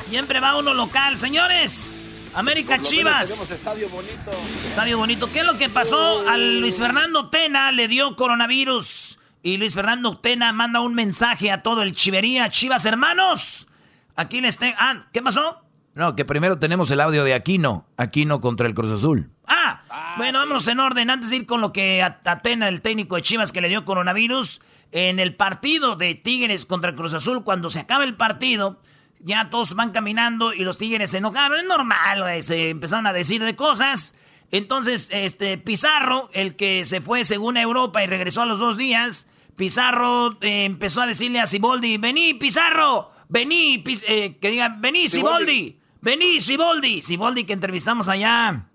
Siempre 0.00 0.40
va 0.40 0.58
uno 0.58 0.74
local. 0.74 1.18
Señores, 1.18 1.96
América 2.34 2.82
Chivas. 2.82 3.50
estadio 3.50 3.88
bonito. 3.88 4.32
Estadio 4.66 4.98
bonito. 4.98 5.30
¿Qué 5.30 5.40
es 5.40 5.46
lo 5.46 5.56
que 5.56 5.68
pasó? 5.68 6.28
Al 6.28 6.60
Luis 6.60 6.78
Fernando 6.78 7.30
Tena 7.30 7.70
le 7.70 7.86
dio 7.86 8.16
coronavirus. 8.16 9.20
Y 9.44 9.56
Luis 9.56 9.74
Fernando 9.74 10.18
Tena 10.18 10.52
manda 10.52 10.80
un 10.80 10.94
mensaje 10.94 11.52
a 11.52 11.62
todo 11.62 11.82
el 11.82 11.94
Chivería. 11.94 12.50
Chivas, 12.50 12.84
hermanos. 12.86 13.68
Aquí 14.16 14.40
les 14.40 14.58
tengo. 14.58 14.74
Ah, 14.80 15.04
¿qué 15.12 15.22
pasó? 15.22 15.62
No, 15.98 16.14
que 16.14 16.24
primero 16.24 16.60
tenemos 16.60 16.92
el 16.92 17.00
audio 17.00 17.24
de 17.24 17.34
Aquino. 17.34 17.88
Aquino 17.96 18.40
contra 18.40 18.68
el 18.68 18.74
Cruz 18.74 18.92
Azul. 18.92 19.32
Ah, 19.48 20.14
bueno, 20.16 20.38
vámonos 20.38 20.68
en 20.68 20.78
orden. 20.78 21.10
Antes 21.10 21.30
de 21.30 21.38
ir 21.38 21.46
con 21.46 21.60
lo 21.60 21.72
que 21.72 22.04
Atena, 22.04 22.68
el 22.68 22.82
técnico 22.82 23.16
de 23.16 23.22
Chivas 23.22 23.50
que 23.50 23.60
le 23.60 23.68
dio 23.68 23.84
coronavirus, 23.84 24.60
en 24.92 25.18
el 25.18 25.34
partido 25.34 25.96
de 25.96 26.14
Tigres 26.14 26.66
contra 26.66 26.90
el 26.90 26.96
Cruz 26.96 27.14
Azul, 27.14 27.42
cuando 27.42 27.68
se 27.68 27.80
acaba 27.80 28.04
el 28.04 28.14
partido, 28.14 28.80
ya 29.18 29.50
todos 29.50 29.74
van 29.74 29.90
caminando 29.90 30.52
y 30.52 30.60
los 30.60 30.78
Tigres 30.78 31.10
se 31.10 31.18
enojaron. 31.18 31.58
Es 31.58 31.66
normal, 31.66 32.22
güey, 32.22 32.42
se 32.42 32.68
empezaron 32.68 33.08
a 33.08 33.12
decir 33.12 33.42
de 33.42 33.56
cosas. 33.56 34.14
Entonces, 34.52 35.08
este 35.10 35.58
Pizarro, 35.58 36.28
el 36.32 36.54
que 36.54 36.84
se 36.84 37.00
fue 37.00 37.24
según 37.24 37.56
Europa 37.56 38.04
y 38.04 38.06
regresó 38.06 38.42
a 38.42 38.46
los 38.46 38.60
dos 38.60 38.76
días, 38.76 39.28
Pizarro 39.56 40.38
eh, 40.42 40.64
empezó 40.64 41.02
a 41.02 41.08
decirle 41.08 41.40
a 41.40 41.46
Siboldi, 41.46 41.98
vení, 41.98 42.34
Pizarro, 42.34 43.10
vení, 43.28 43.82
eh, 44.06 44.36
que 44.40 44.50
diga, 44.50 44.76
vení, 44.78 45.08
Siboldi. 45.08 45.77
Vení, 46.00 46.40
Siboldi. 46.40 47.02
Siboldi 47.02 47.44
que 47.44 47.52
entrevistamos 47.52 48.08
allá 48.08 48.66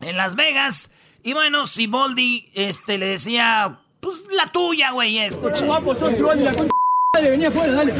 en 0.00 0.16
Las 0.16 0.34
Vegas. 0.34 0.92
Y 1.22 1.32
bueno, 1.32 1.66
Siboldi 1.66 2.48
este, 2.54 2.98
le 2.98 3.06
decía, 3.06 3.78
pues 4.00 4.26
la 4.30 4.50
tuya, 4.52 4.90
güey, 4.92 5.18
escucha. 5.18 5.64
Guapo, 5.64 5.94
sos 5.94 6.14
Siboldi, 6.14 6.44
la 6.44 6.54
concha 6.54 6.72
madre, 7.14 7.30
vení 7.30 7.44
afuera, 7.46 7.72
dale. 7.72 7.92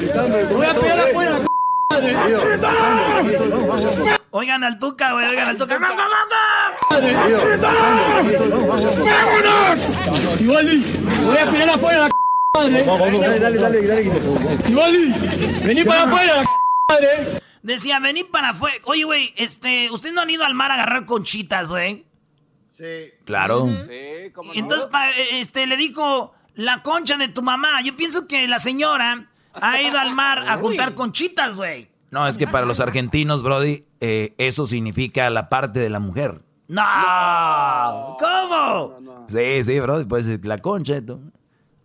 voy 0.52 0.66
a 0.66 0.74
pegar 0.74 1.00
afuera, 1.00 1.30
la 1.30 1.46
madre. 1.92 2.16
Oigan 4.30 4.64
al 4.64 4.78
Tuca, 4.78 5.12
güey, 5.12 5.26
oigan 5.26 5.48
al 5.48 5.56
Tuca. 5.56 5.78
¡Vámonos! 5.78 5.98
Siboldi, 10.38 10.84
voy 11.24 11.38
a 11.38 11.50
pegar 11.50 11.70
afuera, 11.70 11.98
la 11.98 12.08
madre. 12.54 12.84
Dale, 12.84 13.40
dale, 13.40 13.58
dale, 13.58 13.86
dale. 13.86 14.12
Siboldi, 14.66 15.14
vení 15.64 15.84
para 15.84 16.02
afuera, 16.02 16.36
la 16.36 16.44
madre. 16.88 17.45
Decía, 17.66 17.98
vení 17.98 18.22
para 18.22 18.50
afuera. 18.50 18.76
Oye, 18.84 19.02
güey, 19.02 19.34
este, 19.36 19.90
¿ustedes 19.90 20.14
no 20.14 20.20
han 20.20 20.30
ido 20.30 20.44
al 20.44 20.54
mar 20.54 20.70
a 20.70 20.74
agarrar 20.74 21.04
conchitas, 21.04 21.66
güey? 21.66 22.06
Sí. 22.78 23.10
Claro. 23.24 23.66
Sí, 23.66 24.30
¿cómo 24.32 24.54
no? 24.54 24.58
Entonces, 24.60 24.88
este, 25.32 25.66
le 25.66 25.76
dijo 25.76 26.32
la 26.54 26.84
concha 26.84 27.16
de 27.16 27.26
tu 27.26 27.42
mamá. 27.42 27.82
Yo 27.82 27.96
pienso 27.96 28.28
que 28.28 28.46
la 28.46 28.60
señora 28.60 29.28
ha 29.52 29.82
ido 29.82 29.98
al 29.98 30.14
mar 30.14 30.44
a 30.46 30.58
juntar 30.58 30.94
conchitas, 30.94 31.56
güey. 31.56 31.88
No, 32.12 32.28
es 32.28 32.38
que 32.38 32.46
para 32.46 32.66
los 32.66 32.78
argentinos, 32.78 33.42
Brody, 33.42 33.84
eh, 34.00 34.36
eso 34.38 34.64
significa 34.64 35.28
la 35.28 35.48
parte 35.48 35.80
de 35.80 35.90
la 35.90 35.98
mujer. 35.98 36.42
¡No! 36.68 38.16
¿Cómo? 38.20 39.24
Sí, 39.26 39.64
sí, 39.64 39.80
Brody, 39.80 40.04
pues 40.04 40.28
la 40.44 40.58
concha. 40.58 41.02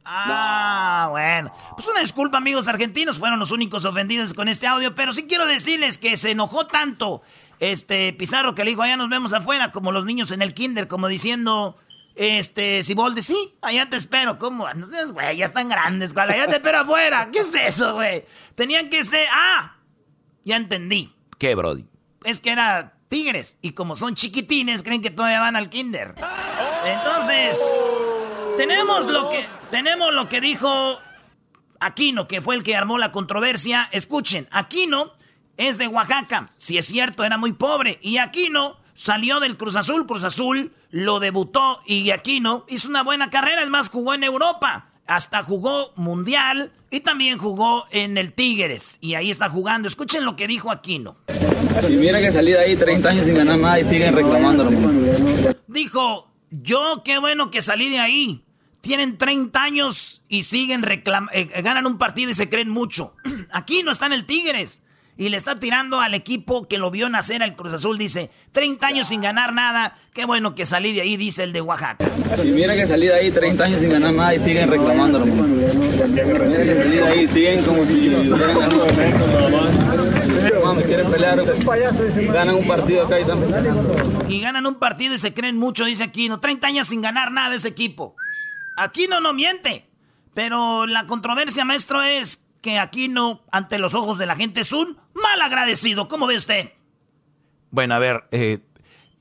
Ah, 0.04 1.08
bueno. 1.12 1.52
Pues 1.76 1.88
una 1.88 2.00
disculpa, 2.00 2.38
amigos 2.38 2.68
argentinos, 2.68 3.20
fueron 3.20 3.40
los 3.40 3.52
únicos 3.52 3.86
ofendidos 3.86 4.34
con 4.34 4.48
este 4.48 4.68
audio, 4.68 4.96
pero 4.96 5.14
sí 5.14 5.28
quiero 5.28 5.46
decirles 5.46 5.98
que 5.98 6.18
se 6.18 6.32
enojó 6.32 6.68
tanto 6.68 7.22
este 7.60 8.12
Pizarro 8.14 8.56
que 8.56 8.64
le 8.64 8.72
dijo, 8.72 8.82
allá 8.82 8.98
nos 8.98 9.10
vemos 9.10 9.34
afuera, 9.34 9.72
como 9.72 9.92
los 9.92 10.06
niños 10.06 10.32
en 10.32 10.42
el 10.42 10.54
kinder, 10.54 10.88
como 10.88 11.08
diciendo, 11.08 11.78
este, 12.16 12.84
Siboldi, 12.84 13.22
sí, 13.22 13.56
allá 13.62 13.90
te 13.90 13.98
espero. 13.98 14.38
¿Cómo? 14.38 14.68
No 14.74 14.88
güey, 15.14 15.38
ya 15.38 15.46
están 15.46 15.70
grandes, 15.70 16.18
allá 16.18 16.48
te 16.48 16.56
espero 16.56 16.80
afuera. 16.80 17.30
¿Qué 17.32 17.40
es 17.40 17.54
eso, 17.54 17.94
güey? 17.96 18.26
Tenían 18.56 18.90
que 18.90 19.04
ser, 19.04 19.28
ah, 19.32 19.76
ya 20.44 20.58
entendí. 20.58 21.16
¿Qué, 21.38 21.54
Brody? 21.56 21.88
Es 22.24 22.40
que 22.40 22.52
era 22.52 22.94
tigres, 23.10 23.60
y 23.62 23.74
como 23.74 23.96
son 23.96 24.16
chiquitines, 24.16 24.84
creen 24.84 25.02
que 25.02 25.12
todavía 25.12 25.42
van 25.42 25.56
al 25.56 25.70
kinder. 25.70 26.16
Entonces... 26.86 27.60
Tenemos 28.62 29.08
lo 29.08 29.28
que 29.32 29.44
tenemos 29.72 30.14
lo 30.14 30.30
que 30.30 30.40
dijo 30.40 31.00
Aquino, 31.80 32.28
que 32.28 32.42
fue 32.42 32.54
el 32.54 32.62
que 32.62 32.76
armó 32.76 33.00
la 33.00 33.12
controversia. 33.12 33.90
Escuchen, 33.92 34.48
Aquino 34.52 35.14
es 35.58 35.80
de 35.80 35.88
Oaxaca. 35.88 36.52
Si 36.58 36.78
es 36.78 36.86
cierto, 36.86 37.24
era 37.24 37.40
muy 37.40 37.54
pobre. 37.54 37.98
Y 38.04 38.18
Aquino 38.18 38.78
salió 38.94 39.40
del 39.40 39.58
Cruz 39.58 39.76
Azul. 39.76 40.06
Cruz 40.06 40.24
Azul 40.24 40.74
lo 40.92 41.20
debutó 41.20 41.80
y 41.88 42.12
Aquino 42.12 42.66
hizo 42.70 42.88
una 42.88 43.02
buena 43.02 43.32
carrera. 43.32 43.64
Es 43.64 43.70
más, 43.72 43.90
jugó 43.90 44.14
en 44.14 44.24
Europa. 44.24 44.92
Hasta 45.08 45.42
jugó 45.42 45.92
Mundial 45.96 46.72
y 46.92 47.00
también 47.00 47.40
jugó 47.40 47.86
en 47.90 48.16
el 48.20 48.32
Tigres. 48.32 49.00
Y 49.02 49.16
ahí 49.16 49.32
está 49.32 49.50
jugando. 49.50 49.88
Escuchen 49.88 50.24
lo 50.24 50.36
que 50.36 50.46
dijo 50.46 50.70
Aquino. 50.70 51.18
Y 51.90 51.94
mira 51.94 52.22
que 52.22 52.32
salí 52.32 52.52
de 52.52 52.60
ahí 52.60 52.76
30 52.76 53.10
años 53.10 53.26
sin 53.26 53.34
ganar 53.34 53.58
nada 53.58 53.80
y 53.80 53.86
siguen 53.86 54.16
reclamándolo. 54.16 54.70
Dijo, 55.66 56.32
yo 56.52 57.02
qué 57.04 57.18
bueno 57.18 57.50
que 57.50 57.64
salí 57.64 57.90
de 57.90 58.00
ahí. 58.00 58.46
Tienen 58.82 59.18
30 59.18 59.62
años 59.62 60.24
y 60.28 60.44
siguen 60.44 60.82
reclamando, 60.82 61.32
eh, 61.34 61.46
ganan 61.62 61.86
un 61.86 61.98
partido 61.98 62.32
y 62.32 62.34
se 62.34 62.50
creen 62.50 62.70
mucho. 62.70 63.16
Aquí 63.52 63.84
no 63.84 63.92
están 63.92 64.12
el 64.12 64.26
Tigres. 64.26 64.82
Y 65.18 65.30
le 65.30 65.38
está 65.38 65.60
tirando 65.60 66.00
al 66.00 66.16
equipo 66.16 66.68
que 66.68 66.80
lo 66.80 66.90
vio 66.90 67.08
nacer 67.08 67.44
al 67.44 67.56
Cruz 67.56 67.74
Azul. 67.74 67.98
Dice, 67.98 68.32
30 68.54 68.88
años 68.88 69.08
sin 69.08 69.22
ganar 69.22 69.54
nada. 69.54 70.00
Qué 70.14 70.26
bueno 70.26 70.56
que 70.56 70.66
salí 70.66 70.94
de 70.94 71.02
ahí, 71.02 71.16
dice 71.16 71.44
el 71.44 71.54
de 71.54 71.62
Oaxaca. 71.62 72.10
Y 72.44 72.48
mira 72.48 72.74
que 72.74 72.88
salí 72.88 73.06
de 73.06 73.14
ahí 73.14 73.30
30 73.30 73.64
años 73.64 73.80
sin 73.82 73.90
ganar 73.90 74.14
nada 74.14 74.34
y 74.34 74.40
siguen 74.40 74.72
reclamándolo. 74.72 75.26
Mira 75.26 76.64
que 76.64 76.76
salí 76.76 76.96
de 76.96 77.04
ahí, 77.04 77.28
siguen 77.28 77.64
como 77.64 77.86
si 77.86 77.94
hubieran 77.94 78.30
ganado. 78.60 78.88
quieren 80.88 81.12
pelear. 81.12 81.44
Ganan 82.34 82.56
un 82.56 82.68
partido 82.68 83.06
acá 83.06 83.20
y 83.20 83.22
están 83.22 83.40
Y 84.28 84.42
ganan 84.42 84.66
un 84.66 84.76
partido 84.76 85.14
y 85.14 85.18
se 85.20 85.36
creen 85.36 85.58
mucho, 85.58 85.86
dice 85.86 86.06
Aquino. 86.06 86.40
30 86.40 86.68
años 86.68 86.88
sin 86.88 87.02
ganar 87.02 87.32
nada 87.32 87.54
ese 87.54 87.68
equipo. 87.68 88.16
Aquino 88.82 89.20
no 89.20 89.34
miente. 89.34 89.86
Pero 90.34 90.86
la 90.86 91.06
controversia, 91.06 91.66
maestro, 91.66 92.02
es 92.02 92.46
que 92.62 92.80
Aquino, 92.80 93.42
ante 93.52 93.80
los 93.80 93.96
ojos 93.96 94.18
de 94.18 94.26
la 94.26 94.36
gente, 94.36 94.62
es 94.62 94.72
un 94.72 94.98
mal 95.14 95.42
agradecido. 95.42 96.08
¿Cómo 96.08 96.28
ve 96.28 96.38
usted? 96.38 96.72
Bueno, 97.70 97.96
a 97.96 98.00
ver, 98.00 98.24
eh, 98.32 98.60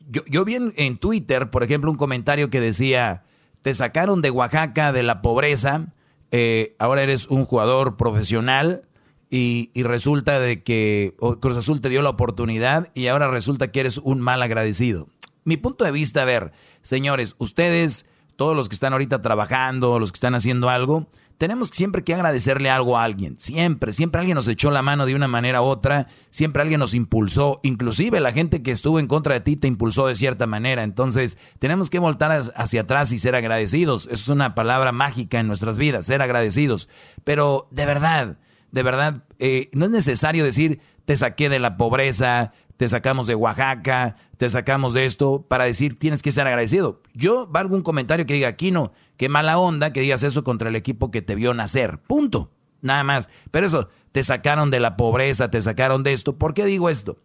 yo, 0.09 0.45
vi 0.45 0.57
en, 0.57 0.99
Twitter, 0.99 1.51
por 1.51 1.63
ejemplo, 1.63 1.91
un 1.91 1.97
comentario 1.97 2.51
que 2.51 2.61
decía, 2.61 3.25
te 3.63 3.75
sacaron 3.75 4.23
de 4.23 4.31
Oaxaca 4.31 4.93
de 4.93 5.03
la 5.03 5.23
pobreza, 5.23 5.87
eh, 6.33 6.75
ahora 6.79 7.03
eres 7.03 7.29
un 7.29 7.45
jugador 7.45 7.97
profesional 7.97 8.83
y, 9.31 9.71
y, 9.73 9.85
resulta 9.85 10.41
de 10.41 10.63
que 10.63 11.15
Cruz 11.41 11.57
Azul 11.57 11.81
te 11.81 11.89
dio 11.89 12.03
la 12.03 12.11
oportunidad 12.11 12.91
y 12.95 13.07
ahora 13.07 13.29
resulta 13.29 13.71
que 13.71 13.81
eres 13.81 13.99
un 13.99 14.21
mal 14.21 14.43
agradecido. 14.43 15.09
Mi 15.45 15.57
punto 15.57 15.85
de 15.85 15.93
vista, 15.93 16.23
a 16.23 16.27
ver, 16.27 16.53
señores, 16.83 17.37
ustedes 17.39 18.11
todos 18.41 18.57
los 18.57 18.71
que 18.71 18.75
están 18.75 18.95
ahorita 18.95 19.21
trabajando, 19.21 19.99
los 19.99 20.13
que 20.13 20.17
están 20.17 20.35
haciendo 20.35 20.71
algo, 20.71 21.07
tenemos 21.37 21.69
siempre 21.69 22.03
que 22.03 22.15
agradecerle 22.15 22.71
algo 22.71 22.97
a 22.97 23.05
alguien. 23.05 23.39
Siempre, 23.39 23.93
siempre 23.93 24.19
alguien 24.19 24.35
nos 24.35 24.49
echó 24.49 24.71
la 24.71 24.81
mano 24.81 25.05
de 25.05 25.15
una 25.15 25.29
manera 25.29 25.61
u 25.61 25.67
otra, 25.67 26.07
siempre 26.31 26.63
alguien 26.63 26.81
nos 26.81 26.95
impulsó, 26.95 27.59
inclusive 27.63 28.19
la 28.19 28.33
gente 28.33 28.63
que 28.63 28.71
estuvo 28.71 28.99
en 28.99 29.09
contra 29.09 29.35
de 29.35 29.41
ti 29.41 29.57
te 29.57 29.69
impulsó 29.69 30.07
de 30.07 30.15
cierta 30.15 30.47
manera. 30.47 30.85
Entonces, 30.85 31.37
tenemos 31.59 31.91
que 31.91 31.99
voltar 31.99 32.31
hacia 32.57 32.81
atrás 32.81 33.13
y 33.13 33.19
ser 33.19 33.35
agradecidos. 33.35 34.07
Eso 34.07 34.15
es 34.15 34.29
una 34.31 34.55
palabra 34.55 34.91
mágica 34.91 35.39
en 35.39 35.47
nuestras 35.47 35.77
vidas, 35.77 36.07
ser 36.07 36.23
agradecidos. 36.23 36.89
Pero 37.25 37.69
de 37.71 37.85
verdad, 37.85 38.39
de 38.73 38.83
verdad, 38.83 39.23
eh, 39.39 39.69
no 39.75 39.85
es 39.85 39.91
necesario 39.91 40.45
decir, 40.45 40.81
te 41.05 41.15
saqué 41.15 41.51
de 41.51 41.59
la 41.59 41.77
pobreza, 41.77 42.55
te 42.81 42.89
sacamos 42.89 43.27
de 43.27 43.35
Oaxaca, 43.35 44.17
te 44.39 44.49
sacamos 44.49 44.95
de 44.95 45.05
esto, 45.05 45.45
para 45.47 45.65
decir 45.65 45.99
tienes 45.99 46.23
que 46.23 46.33
ser 46.33 46.47
agradecido. 46.47 47.03
Yo 47.13 47.47
valgo 47.47 47.77
un 47.77 47.83
comentario 47.83 48.25
que 48.25 48.33
diga, 48.33 48.49
aquí 48.49 48.71
no, 48.71 48.95
qué 49.19 49.29
mala 49.29 49.59
onda 49.59 49.93
que 49.93 50.01
digas 50.01 50.23
eso 50.23 50.45
contra 50.45 50.71
el 50.71 50.77
equipo 50.77 51.11
que 51.11 51.21
te 51.21 51.35
vio 51.35 51.53
nacer. 51.53 51.99
Punto. 51.99 52.51
Nada 52.81 53.05
más. 53.05 53.29
Pero 53.51 53.67
eso, 53.67 53.91
te 54.13 54.25
sacaron 54.25 54.71
de 54.71 54.81
la 54.81 54.97
pobreza, 54.97 55.51
te 55.51 55.61
sacaron 55.61 56.03
de 56.03 56.15
esto. 56.15 56.39
¿Por 56.39 56.55
qué 56.55 56.65
digo 56.65 56.89
esto? 56.89 57.19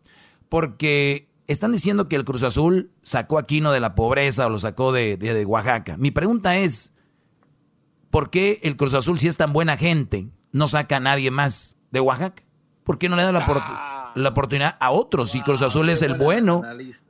Porque 0.49 1.29
están 1.47 1.71
diciendo 1.71 2.09
que 2.09 2.17
el 2.17 2.25
Cruz 2.25 2.43
Azul 2.43 2.91
sacó 3.01 3.37
a 3.37 3.43
Aquino 3.43 3.71
de 3.71 3.79
la 3.79 3.95
pobreza 3.95 4.47
o 4.47 4.49
lo 4.49 4.59
sacó 4.59 4.91
de, 4.91 5.15
de 5.15 5.45
Oaxaca. 5.45 5.95
Mi 5.95 6.11
pregunta 6.11 6.57
es, 6.57 6.95
¿por 8.09 8.29
qué 8.29 8.59
el 8.63 8.75
Cruz 8.75 8.93
Azul, 8.93 9.19
si 9.21 9.29
es 9.29 9.37
tan 9.37 9.53
buena 9.53 9.77
gente, 9.77 10.27
no 10.51 10.67
saca 10.67 10.97
a 10.97 10.99
nadie 10.99 11.31
más 11.31 11.79
de 11.91 12.01
Oaxaca? 12.01 12.43
¿Por 12.83 12.97
qué 12.97 13.07
no 13.07 13.15
le 13.15 13.23
da 13.23 13.31
la 13.31 13.39
oportunidad? 13.39 13.94
La 14.15 14.29
oportunidad 14.29 14.77
a 14.79 14.91
otros. 14.91 15.31
Si 15.31 15.41
Cruz 15.41 15.61
Azul 15.61 15.89
es 15.89 16.01
el 16.01 16.15
bueno, 16.15 16.63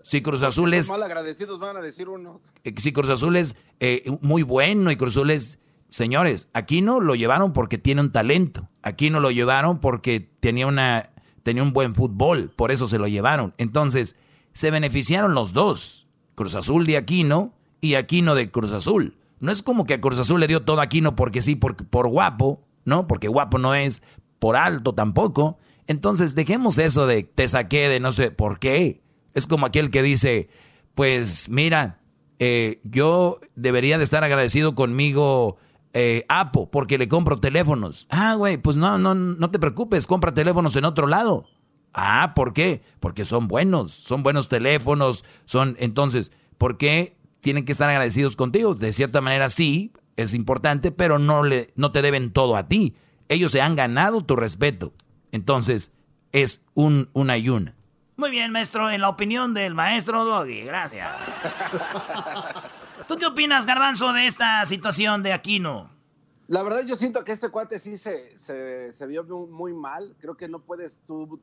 si 0.03 0.21
Cruz 0.21 0.43
Azul 0.43 0.73
es... 0.73 0.89
Mal 0.89 1.03
agradecidos 1.03 1.59
van 1.59 1.77
a 1.77 1.81
decir 1.81 2.09
unos. 2.09 2.53
Eh, 2.63 2.73
si 2.77 2.91
Cruz 2.91 3.09
Azul 3.09 3.35
es 3.35 3.55
eh, 3.79 4.03
muy 4.21 4.43
bueno 4.43 4.91
y 4.91 4.95
Cruz 4.95 5.15
Azul 5.15 5.31
es... 5.31 5.59
Señores, 5.89 6.49
aquí 6.53 6.81
no 6.81 6.99
lo 6.99 7.15
llevaron 7.15 7.53
porque 7.53 7.77
tiene 7.77 8.01
un 8.01 8.11
talento. 8.11 8.67
Aquí 8.81 9.09
no 9.09 9.19
lo 9.19 9.31
llevaron 9.31 9.79
porque 9.79 10.19
tenía, 10.19 10.67
una, 10.67 11.13
tenía 11.43 11.63
un 11.63 11.71
buen 11.71 11.93
fútbol. 11.93 12.51
Por 12.55 12.71
eso 12.71 12.87
se 12.87 12.97
lo 12.97 13.07
llevaron. 13.07 13.53
Entonces, 13.57 14.17
se 14.53 14.71
beneficiaron 14.71 15.33
los 15.33 15.53
dos. 15.53 16.07
Cruz 16.33 16.55
Azul 16.55 16.85
de 16.85 16.97
Aquino 16.97 17.53
y 17.79 17.95
Aquino 17.95 18.35
de 18.35 18.51
Cruz 18.51 18.71
Azul. 18.73 19.15
No 19.39 19.51
es 19.51 19.63
como 19.63 19.85
que 19.85 19.93
a 19.93 20.01
Cruz 20.01 20.19
Azul 20.19 20.39
le 20.39 20.47
dio 20.47 20.63
todo 20.63 20.81
Aquino 20.81 21.15
porque 21.15 21.41
sí, 21.41 21.55
por, 21.55 21.75
por 21.75 22.07
guapo, 22.07 22.61
¿no? 22.83 23.07
Porque 23.07 23.27
guapo 23.27 23.57
no 23.57 23.75
es, 23.75 24.01
por 24.39 24.55
alto 24.55 24.93
tampoco. 24.93 25.57
Entonces, 25.87 26.35
dejemos 26.35 26.77
eso 26.77 27.07
de 27.07 27.23
te 27.23 27.47
saqué 27.47 27.89
de 27.89 27.99
no 27.99 28.11
sé 28.11 28.31
por 28.31 28.59
qué. 28.59 29.01
Es 29.33 29.47
como 29.47 29.65
aquel 29.65 29.91
que 29.91 30.01
dice, 30.01 30.49
pues 30.95 31.49
mira, 31.49 31.99
eh, 32.39 32.79
yo 32.83 33.39
debería 33.55 33.97
de 33.97 34.03
estar 34.03 34.23
agradecido 34.23 34.75
conmigo, 34.75 35.57
eh, 35.93 36.25
Apo, 36.27 36.69
porque 36.69 36.97
le 36.97 37.07
compro 37.07 37.39
teléfonos. 37.39 38.07
Ah, 38.09 38.35
güey, 38.35 38.57
pues 38.57 38.77
no, 38.77 38.97
no, 38.97 39.15
no 39.15 39.51
te 39.51 39.59
preocupes, 39.59 40.07
compra 40.07 40.33
teléfonos 40.33 40.75
en 40.75 40.85
otro 40.85 41.07
lado. 41.07 41.45
Ah, 41.93 42.33
¿por 42.35 42.51
qué? 42.53 42.83
Porque 42.99 43.23
son 43.23 43.47
buenos, 43.47 43.91
son 43.91 44.21
buenos 44.21 44.49
teléfonos, 44.49 45.23
son, 45.45 45.77
entonces, 45.79 46.33
¿por 46.57 46.77
qué 46.77 47.15
tienen 47.39 47.63
que 47.63 47.71
estar 47.71 47.89
agradecidos 47.89 48.35
contigo? 48.35 48.75
De 48.75 48.91
cierta 48.91 49.21
manera 49.21 49.47
sí, 49.47 49.93
es 50.17 50.33
importante, 50.33 50.91
pero 50.91 51.19
no, 51.19 51.43
le, 51.43 51.71
no 51.75 51.91
te 51.91 52.01
deben 52.01 52.31
todo 52.31 52.57
a 52.57 52.67
ti. 52.67 52.95
Ellos 53.29 53.51
se 53.51 53.61
han 53.61 53.75
ganado 53.75 54.21
tu 54.25 54.35
respeto. 54.35 54.93
Entonces, 55.31 55.91
es 56.31 56.63
un, 56.73 57.09
un 57.13 57.29
ayuno. 57.29 57.73
Muy 58.17 58.29
bien, 58.29 58.51
maestro. 58.51 58.89
En 58.89 59.01
la 59.01 59.09
opinión 59.09 59.53
del 59.53 59.73
maestro 59.73 60.23
Doggy. 60.23 60.61
Gracias. 60.63 61.11
¿Tú 63.07 63.17
qué 63.17 63.25
opinas, 63.25 63.65
Garbanzo, 63.65 64.13
de 64.13 64.27
esta 64.27 64.65
situación 64.65 65.21
de 65.21 65.33
Aquino? 65.33 65.89
La 66.47 66.63
verdad, 66.63 66.85
yo 66.85 66.95
siento 66.95 67.23
que 67.23 67.31
este 67.31 67.49
cuate 67.49 67.79
sí 67.79 67.97
se, 67.97 68.37
se, 68.37 69.07
vio 69.07 69.23
muy 69.23 69.73
mal. 69.73 70.15
Creo 70.19 70.37
que 70.37 70.47
no 70.47 70.59
puedes 70.59 70.99
tú 71.05 71.39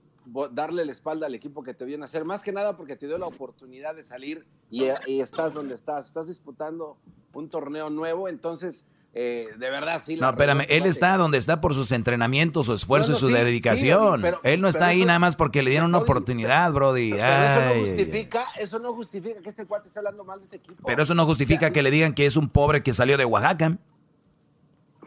darle 0.52 0.84
la 0.84 0.92
espalda 0.92 1.26
al 1.26 1.34
equipo 1.34 1.62
que 1.62 1.74
te 1.74 1.84
viene 1.84 2.04
a 2.04 2.06
hacer. 2.06 2.24
Más 2.24 2.42
que 2.42 2.52
nada 2.52 2.76
porque 2.76 2.96
te 2.96 3.06
dio 3.06 3.18
la 3.18 3.26
oportunidad 3.26 3.94
de 3.94 4.04
salir 4.04 4.46
y, 4.70 4.84
y 5.06 5.20
estás 5.20 5.52
donde 5.52 5.74
estás. 5.74 6.06
Estás 6.06 6.28
disputando 6.28 6.96
un 7.34 7.50
torneo 7.50 7.90
nuevo. 7.90 8.28
Entonces, 8.28 8.86
eh, 9.14 9.48
de 9.58 9.70
verdad, 9.70 10.00
sí. 10.04 10.16
No, 10.16 10.30
espérame, 10.30 10.64
él 10.70 10.86
está 10.86 11.18
donde 11.18 11.36
está 11.36 11.60
por 11.60 11.74
sus 11.74 11.92
entrenamientos, 11.92 12.66
su 12.66 12.72
esfuerzo 12.72 13.12
y 13.12 13.14
su 13.14 13.28
dedicación. 13.28 14.22
él 14.42 14.60
no 14.60 14.68
está 14.68 14.86
ahí 14.86 15.04
nada 15.04 15.18
más 15.18 15.36
porque 15.36 15.62
le 15.62 15.70
dieron 15.70 15.90
una 15.90 15.98
oportunidad, 15.98 16.72
Brody. 16.72 17.12
Pero, 17.12 17.26
eso 17.26 17.74
no 17.74 17.80
justifica, 17.80 18.46
eso 18.58 18.78
no 18.78 18.94
justifica 18.94 19.42
que 19.42 19.48
este 19.50 19.66
cuate 19.66 19.88
esté 19.88 19.98
hablando 19.98 20.24
mal 20.24 20.38
de 20.38 20.46
ese 20.46 20.56
equipo. 20.56 20.82
Pero 20.86 21.02
eso 21.02 21.14
no 21.14 21.26
justifica 21.26 21.70
que 21.70 21.82
le 21.82 21.90
digan 21.90 22.14
que 22.14 22.24
es 22.24 22.36
un 22.36 22.48
pobre 22.48 22.82
que 22.82 22.94
salió 22.94 23.18
de 23.18 23.26
Oaxaca. 23.26 23.76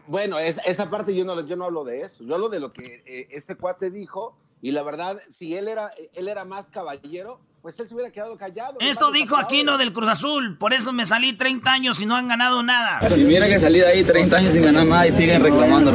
Bueno, 0.06 0.38
esa 0.38 0.88
parte 0.88 1.12
yo 1.12 1.24
no, 1.24 1.44
yo 1.44 1.56
no 1.56 1.64
hablo 1.64 1.82
de 1.84 2.02
eso. 2.02 2.22
Yo 2.22 2.34
hablo 2.34 2.48
de 2.48 2.60
lo 2.60 2.72
que 2.72 3.02
eh, 3.06 3.26
este 3.32 3.56
cuate 3.56 3.90
dijo 3.90 4.38
Y 4.62 4.72
la 4.72 4.82
verdad, 4.82 5.20
si 5.30 5.54
él 5.54 5.68
era, 5.68 5.90
él 6.14 6.28
era 6.28 6.44
más 6.44 6.70
caballero, 6.70 7.40
pues 7.62 7.78
él 7.80 7.88
se 7.88 7.94
hubiera 7.94 8.10
quedado 8.10 8.36
callado. 8.38 8.76
Esto 8.80 9.10
dijo 9.10 9.36
Aquino 9.36 9.76
del 9.76 9.92
Cruz 9.92 10.08
Azul, 10.08 10.56
por 10.56 10.72
eso 10.72 10.92
me 10.92 11.04
salí 11.04 11.32
30 11.32 11.72
años 11.72 12.00
y 12.00 12.06
no 12.06 12.16
han 12.16 12.28
ganado 12.28 12.62
nada. 12.62 13.00
Y 13.16 13.24
mira 13.24 13.48
que 13.48 13.58
salí 13.58 13.80
de 13.80 13.86
ahí 13.86 14.04
30 14.04 14.36
años 14.36 14.52
sin 14.52 14.62
ganar 14.62 14.86
nada 14.86 15.06
y 15.06 15.12
siguen 15.12 15.42
reclamando. 15.42 15.92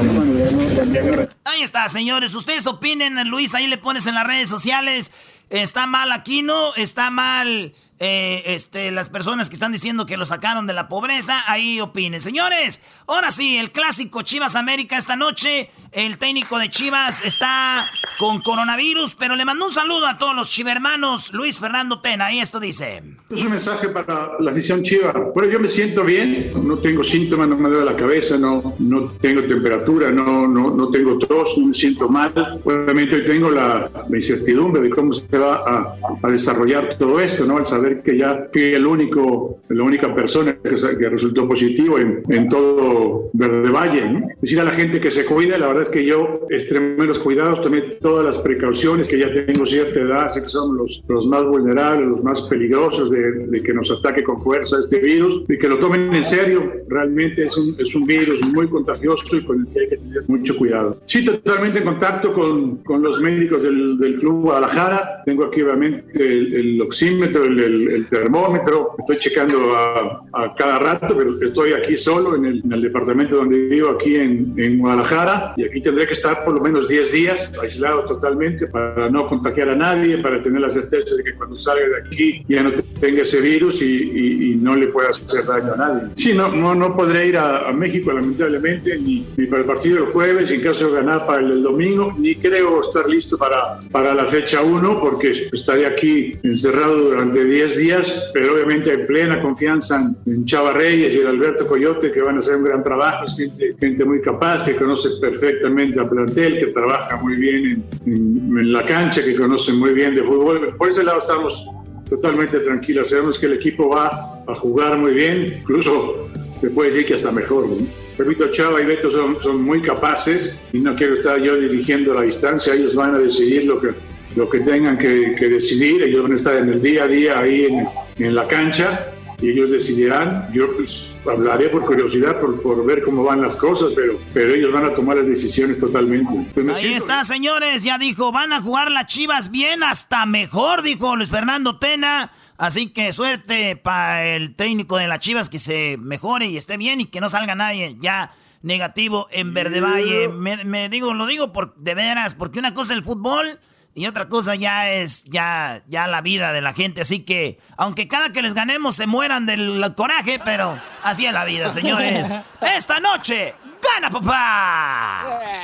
Ahí 1.45 1.63
está, 1.63 1.87
señores. 1.89 2.35
Ustedes 2.35 2.67
opinen, 2.67 3.27
Luis, 3.27 3.55
ahí 3.55 3.67
le 3.67 3.77
pones 3.77 4.05
en 4.05 4.15
las 4.15 4.27
redes 4.27 4.49
sociales. 4.49 5.11
Está 5.51 5.85
mal 5.85 6.13
Aquino, 6.13 6.73
está 6.75 7.11
mal 7.11 7.73
eh, 7.99 8.41
este, 8.45 8.89
las 8.89 9.09
personas 9.09 9.49
que 9.49 9.53
están 9.53 9.73
diciendo 9.73 10.05
que 10.05 10.15
lo 10.15 10.25
sacaron 10.25 10.65
de 10.65 10.73
la 10.73 10.87
pobreza. 10.87 11.43
Ahí 11.45 11.81
opinen. 11.81 12.21
Señores, 12.21 12.81
ahora 13.05 13.31
sí, 13.31 13.57
el 13.57 13.71
clásico 13.71 14.21
Chivas 14.21 14.55
América 14.55 14.97
esta 14.97 15.15
noche. 15.15 15.69
El 15.91 16.17
técnico 16.17 16.57
de 16.57 16.69
Chivas 16.69 17.25
está 17.25 17.91
con 18.17 18.39
coronavirus, 18.39 19.13
pero 19.15 19.35
le 19.35 19.43
mando 19.43 19.65
un 19.65 19.73
saludo 19.73 20.07
a 20.07 20.17
todos 20.17 20.33
los 20.33 20.49
chivermanos. 20.49 21.33
Luis 21.33 21.59
Fernando 21.59 21.99
Tena, 21.99 22.31
y 22.31 22.39
esto 22.39 22.61
dice. 22.61 23.03
Es 23.29 23.43
un 23.43 23.49
mensaje 23.49 23.89
para 23.89 24.31
la 24.39 24.51
afición 24.51 24.83
chiva. 24.83 25.11
Bueno, 25.35 25.51
yo 25.51 25.59
me 25.59 25.67
siento 25.67 26.05
bien, 26.05 26.51
no 26.65 26.79
tengo 26.79 27.03
síntomas, 27.03 27.49
no 27.49 27.57
me 27.57 27.67
duele 27.67 27.83
la 27.83 27.97
cabeza, 27.97 28.37
no, 28.37 28.73
no 28.79 29.11
tengo 29.19 29.45
temperatura, 29.45 30.11
no, 30.11 30.47
no, 30.47 30.71
no 30.71 30.89
tengo 30.91 31.17
tos, 31.17 31.57
no 31.57 31.67
me 31.67 31.73
siento 31.73 32.07
mal. 32.07 32.31
Obviamente 32.63 33.17
hoy 33.17 33.25
tengo 33.25 33.51
la, 33.51 33.89
incertidumbre 34.13 34.83
de 34.83 34.89
cómo 34.91 35.11
se 35.11 35.37
va 35.41 35.55
a, 35.55 35.97
a, 36.23 36.31
desarrollar 36.31 36.95
todo 36.97 37.19
esto, 37.19 37.45
¿no? 37.45 37.57
Al 37.57 37.65
saber 37.65 38.01
que 38.01 38.17
ya 38.17 38.47
fui 38.51 38.73
el 38.73 38.85
único, 38.85 39.59
la 39.69 39.83
única 39.83 40.13
persona 40.13 40.57
que, 40.61 40.69
que 40.69 41.09
resultó 41.09 41.47
positivo 41.47 41.99
en, 41.99 42.23
en 42.29 42.47
todo 42.47 43.29
Verde 43.33 43.69
Valle, 43.69 44.09
¿no? 44.09 44.27
Decir 44.41 44.59
a 44.59 44.63
la 44.63 44.71
gente 44.71 44.99
que 44.99 45.11
se 45.11 45.25
cuide, 45.25 45.57
la 45.57 45.67
verdad 45.67 45.83
es 45.83 45.89
que 45.89 46.05
yo 46.05 46.41
extremé 46.49 47.05
los 47.05 47.19
cuidados, 47.19 47.61
tomé 47.61 47.81
todas 47.81 48.25
las 48.25 48.37
precauciones, 48.39 49.07
que 49.07 49.19
ya 49.19 49.31
tengo 49.33 49.65
cierta 49.65 49.99
edad, 49.99 50.29
sé 50.29 50.41
que 50.41 50.49
son 50.49 50.77
los, 50.77 51.03
los 51.07 51.27
más 51.27 51.45
vulnerables, 51.45 52.07
los 52.07 52.23
más 52.23 52.41
peligrosos 52.43 53.09
de, 53.09 53.47
de, 53.47 53.63
que 53.63 53.73
nos 53.73 53.91
ataque 53.91 54.23
con 54.23 54.39
fuerza 54.39 54.77
este 54.79 54.99
virus 54.99 55.43
y 55.47 55.57
que 55.57 55.67
lo 55.67 55.79
tomen 55.79 56.13
en 56.13 56.23
serio. 56.23 56.71
Realmente 56.87 57.45
es 57.45 57.57
un, 57.57 57.75
es 57.77 57.93
un 57.95 58.05
virus 58.05 58.41
muy 58.41 58.67
contagioso 58.67 59.35
y 59.35 59.43
con 59.43 59.61
el 59.61 59.67
que 59.67 59.79
hay 59.79 59.89
que 59.89 59.97
tener 59.97 60.23
mucho 60.27 60.55
cuidado. 60.57 61.01
Sí, 61.05 61.23
totalmente 61.23 61.79
en 61.79 61.85
contacto 61.85 62.33
con, 62.33 62.77
con 62.77 63.01
los 63.01 63.19
médicos 63.21 63.63
del, 63.63 63.97
del, 63.97 64.15
Club 64.15 64.41
Guadalajara. 64.41 65.23
Tengo 65.31 65.45
aquí 65.45 65.61
obviamente 65.61 66.21
el, 66.21 66.53
el 66.53 66.81
oxímetro, 66.81 67.45
el, 67.45 67.57
el, 67.89 68.09
termómetro. 68.09 68.95
Estoy 68.99 69.17
checando 69.17 69.73
a, 69.73 70.25
a, 70.33 70.53
cada 70.53 70.77
rato, 70.77 71.15
pero 71.15 71.41
estoy 71.41 71.71
aquí 71.71 71.95
solo 71.95 72.35
en 72.35 72.43
el, 72.43 72.61
en 72.65 72.73
el 72.73 72.81
departamento 72.81 73.37
donde 73.37 73.69
vivo, 73.69 73.91
aquí 73.91 74.17
en, 74.17 74.53
en 74.57 74.79
Guadalajara. 74.79 75.53
Y 75.55 75.63
aquí 75.63 75.79
tendré 75.79 76.05
que 76.05 76.11
estar 76.11 76.43
por 76.43 76.55
lo 76.55 76.59
menos 76.59 76.89
10 76.89 77.11
días 77.13 77.53
aislado 77.61 78.03
totalmente 78.03 78.67
para 78.67 79.09
no 79.09 79.25
contagiar 79.25 79.69
a 79.69 79.75
nadie, 79.77 80.17
para 80.17 80.41
tener 80.41 80.59
la 80.59 80.69
certeza 80.69 81.15
de 81.15 81.23
que 81.23 81.33
cuando 81.33 81.55
salga 81.55 81.87
de 81.87 81.99
aquí 82.05 82.43
ya 82.49 82.61
no 82.61 82.73
tenga 82.99 83.21
ese 83.21 83.39
virus 83.39 83.81
y, 83.81 83.85
y, 83.85 84.51
y 84.51 84.55
no 84.57 84.75
le 84.75 84.89
pueda 84.89 85.11
hacer 85.11 85.45
daño 85.45 85.75
a 85.75 85.77
nadie. 85.77 86.09
Sí, 86.17 86.33
no, 86.33 86.49
no, 86.49 86.75
no 86.75 86.93
podré 86.93 87.27
ir 87.27 87.37
a, 87.37 87.69
a 87.69 87.71
México 87.71 88.11
lamentablemente, 88.11 88.97
ni, 88.97 89.25
ni, 89.37 89.47
para 89.47 89.61
el 89.61 89.67
partido 89.67 89.95
del 89.95 90.07
jueves, 90.07 90.51
en 90.51 90.59
caso 90.59 90.89
de 90.89 90.95
ganar 90.95 91.25
para 91.25 91.39
el 91.39 91.63
domingo, 91.63 92.13
ni 92.17 92.35
creo 92.35 92.81
estar 92.81 93.07
listo 93.07 93.37
para, 93.37 93.79
para 93.93 94.13
la 94.13 94.25
fecha 94.25 94.61
1, 94.61 94.99
porque 95.11 95.29
estaré 95.29 95.85
aquí 95.85 96.37
encerrado 96.43 97.09
durante 97.09 97.43
10 97.43 97.77
días, 97.77 98.31
pero 98.33 98.53
obviamente 98.53 98.91
hay 98.91 99.05
plena 99.05 99.41
confianza 99.41 100.01
en, 100.25 100.45
Chava 100.45 100.71
Reyes 100.71 101.13
y 101.13 101.19
en 101.19 101.27
Alberto 101.27 101.67
Coyote, 101.67 102.11
que 102.11 102.21
van 102.21 102.37
a 102.37 102.39
hacer 102.39 102.55
un 102.55 102.63
gran 102.63 102.81
trabajo, 102.81 103.25
es 103.25 103.35
gente, 103.35 103.75
gente 103.79 104.05
muy 104.05 104.21
capaz, 104.21 104.63
que 104.63 104.75
conoce 104.75 105.09
perfectamente 105.19 105.99
a 105.99 106.09
plantel, 106.09 106.57
que 106.57 106.67
trabaja 106.67 107.17
muy 107.17 107.35
bien 107.35 107.83
en, 108.05 108.13
en, 108.13 108.57
en 108.57 108.73
la 108.73 108.85
cancha, 108.85 109.23
que 109.23 109.35
conoce 109.35 109.73
muy 109.73 109.93
bien 109.93 110.15
de 110.15 110.23
fútbol. 110.23 110.75
Por 110.77 110.89
ese 110.89 111.03
lado 111.03 111.19
estamos 111.19 111.65
totalmente 112.09 112.59
tranquilos. 112.59 113.09
Sabemos 113.09 113.39
que 113.39 113.45
el 113.45 113.53
equipo 113.53 113.89
va 113.89 114.43
a 114.47 114.55
jugar 114.55 114.97
muy 114.97 115.13
bien, 115.13 115.59
incluso 115.61 116.29
se 116.59 116.69
puede 116.69 116.91
decir 116.91 117.05
que 117.05 117.13
hasta 117.15 117.31
mejor. 117.31 117.67
¿no? 117.67 117.87
Repito, 118.17 118.51
Chava 118.51 118.81
y 118.81 118.85
Beto 118.85 119.09
son, 119.09 119.41
son, 119.41 119.61
muy 119.63 119.81
capaces 119.81 120.55
y 120.73 120.79
no 120.79 120.95
quiero 120.95 121.13
estar 121.13 121.39
yo 121.41 121.55
dirigiendo 121.55 122.13
la 122.13 122.21
distancia. 122.21 122.73
Ellos 122.73 122.95
van 122.95 123.15
a 123.15 123.19
decidir 123.19 123.65
lo 123.65 123.79
que, 123.79 123.89
lo 124.35 124.49
que 124.49 124.59
tengan 124.59 124.97
que, 124.97 125.35
que 125.37 125.47
decidir. 125.47 126.03
Ellos 126.03 126.23
van 126.23 126.31
a 126.31 126.35
estar 126.35 126.55
en 126.55 126.69
el 126.69 126.81
día 126.81 127.03
a 127.03 127.07
día 127.07 127.39
ahí 127.39 127.65
en, 127.65 127.87
en 128.25 128.35
la 128.35 128.47
cancha 128.47 129.13
y 129.41 129.49
ellos 129.49 129.71
decidirán. 129.71 130.47
Yo 130.53 130.75
pues, 130.75 131.13
hablaré 131.29 131.69
por 131.69 131.83
curiosidad, 131.85 132.39
por, 132.39 132.61
por, 132.61 132.85
ver 132.85 133.01
cómo 133.01 133.23
van 133.23 133.41
las 133.41 133.55
cosas, 133.55 133.89
pero, 133.95 134.19
pero 134.33 134.53
ellos 134.53 134.71
van 134.71 134.85
a 134.85 134.93
tomar 134.93 135.17
las 135.17 135.27
decisiones 135.27 135.77
totalmente. 135.77 136.47
Pues 136.53 136.69
Ahí 136.69 136.75
siento... 136.75 136.97
está, 136.97 137.23
señores, 137.23 137.83
ya 137.83 137.97
dijo, 137.97 138.31
van 138.31 138.53
a 138.53 138.61
jugar 138.61 138.91
las 138.91 139.07
Chivas 139.07 139.49
bien, 139.51 139.83
hasta 139.83 140.25
mejor, 140.25 140.83
dijo 140.83 141.15
Luis 141.15 141.29
Fernando 141.31 141.79
Tena. 141.79 142.31
Así 142.57 142.89
que 142.89 143.11
suerte 143.11 143.75
para 143.75 144.27
el 144.27 144.55
técnico 144.55 144.97
de 144.97 145.07
las 145.07 145.19
Chivas 145.19 145.49
que 145.49 145.57
se 145.57 145.97
mejore 145.97 146.45
y 146.45 146.57
esté 146.57 146.77
bien 146.77 147.01
y 147.01 147.05
que 147.05 147.19
no 147.19 147.27
salga 147.27 147.55
nadie 147.55 147.97
ya 147.99 148.33
negativo 148.61 149.27
en 149.31 149.55
Verde 149.55 149.81
Valle. 149.81 150.27
Me, 150.27 150.63
me 150.63 150.87
digo, 150.87 151.15
lo 151.15 151.25
digo 151.25 151.51
por 151.51 151.73
de 151.77 151.95
veras, 151.95 152.35
porque 152.35 152.59
una 152.59 152.75
cosa 152.75 152.93
es 152.93 152.97
el 152.97 153.03
fútbol 153.03 153.59
y 153.93 154.07
otra 154.07 154.29
cosa 154.29 154.55
ya 154.55 154.89
es 154.89 155.25
ya, 155.25 155.81
ya 155.87 156.07
la 156.07 156.21
vida 156.21 156.53
de 156.53 156.61
la 156.61 156.73
gente. 156.73 157.01
Así 157.01 157.19
que, 157.21 157.59
aunque 157.75 158.07
cada 158.07 158.31
que 158.31 158.41
les 158.41 158.53
ganemos 158.53 158.95
se 158.95 159.05
mueran 159.05 159.45
del 159.45 159.93
coraje, 159.95 160.39
pero 160.43 160.77
así 161.03 161.25
es 161.25 161.33
la 161.33 161.43
vida, 161.43 161.71
señores. 161.71 162.31
Esta 162.77 162.99
noche, 162.99 163.53
gana 163.81 164.09
papá. 164.09 165.23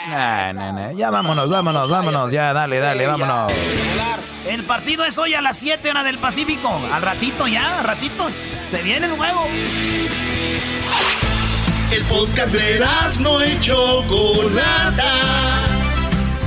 Nah, 0.09 0.53
nah, 0.53 0.71
nah. 0.71 0.91
Ya 0.91 1.09
vámonos, 1.09 1.49
vámonos, 1.49 1.89
vámonos. 1.89 2.31
Ya, 2.31 2.51
dale, 2.53 2.79
dale, 2.79 3.07
vámonos. 3.07 3.51
El 4.45 4.63
partido 4.63 5.05
es 5.05 5.17
hoy 5.17 5.33
a 5.33 5.41
las 5.41 5.57
7 5.57 5.89
hora 5.89 6.03
del 6.03 6.17
Pacífico. 6.17 6.69
Al 6.93 7.01
ratito 7.01 7.47
ya, 7.47 7.79
al 7.79 7.85
ratito. 7.85 8.27
Se 8.69 8.81
viene 8.81 9.07
el 9.07 9.13
juego. 9.13 9.47
El 11.91 12.03
podcast 12.03 12.53
de 12.53 12.85
no 13.21 13.41
hecho 13.41 14.03
Chocolata 14.03 15.76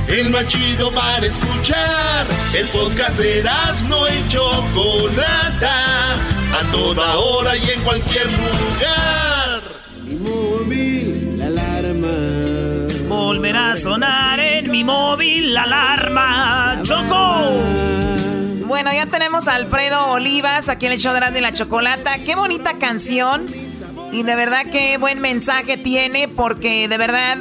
el 0.07 0.29
más 0.29 0.47
chido 0.47 0.91
para 0.91 1.25
escuchar. 1.25 2.27
El 2.53 2.67
podcast 2.67 3.17
de 3.17 3.43
no 3.87 4.07
y 4.07 4.27
Chocolata, 4.27 6.15
a 6.15 6.71
toda 6.71 7.17
hora 7.17 7.55
y 7.55 7.69
en 7.69 7.81
cualquier 7.81 8.27
lugar. 8.27 9.61
Mi 10.03 10.15
móvil, 10.15 11.37
la 11.37 11.47
alarma. 11.47 12.07
Volverá 13.07 13.71
a 13.71 13.75
sonar 13.75 14.39
en 14.39 14.71
mi 14.71 14.83
móvil 14.83 15.53
la 15.53 15.63
alarma. 15.63 16.81
¡Choco! 16.83 17.51
Bueno, 18.65 18.91
ya 18.93 19.05
tenemos 19.05 19.47
a 19.47 19.55
Alfredo 19.55 20.11
Olivas 20.11 20.69
aquí 20.69 20.85
en 20.85 20.93
el 20.93 20.99
show 20.99 21.13
de 21.13 21.41
la 21.41 21.53
Chocolata. 21.53 22.19
Qué 22.19 22.35
bonita 22.35 22.77
canción. 22.77 23.45
Y 24.11 24.23
de 24.23 24.35
verdad 24.35 24.65
qué 24.71 24.97
buen 24.97 25.19
mensaje 25.19 25.77
tiene 25.77 26.27
porque 26.27 26.87
de 26.87 26.97
verdad 26.97 27.37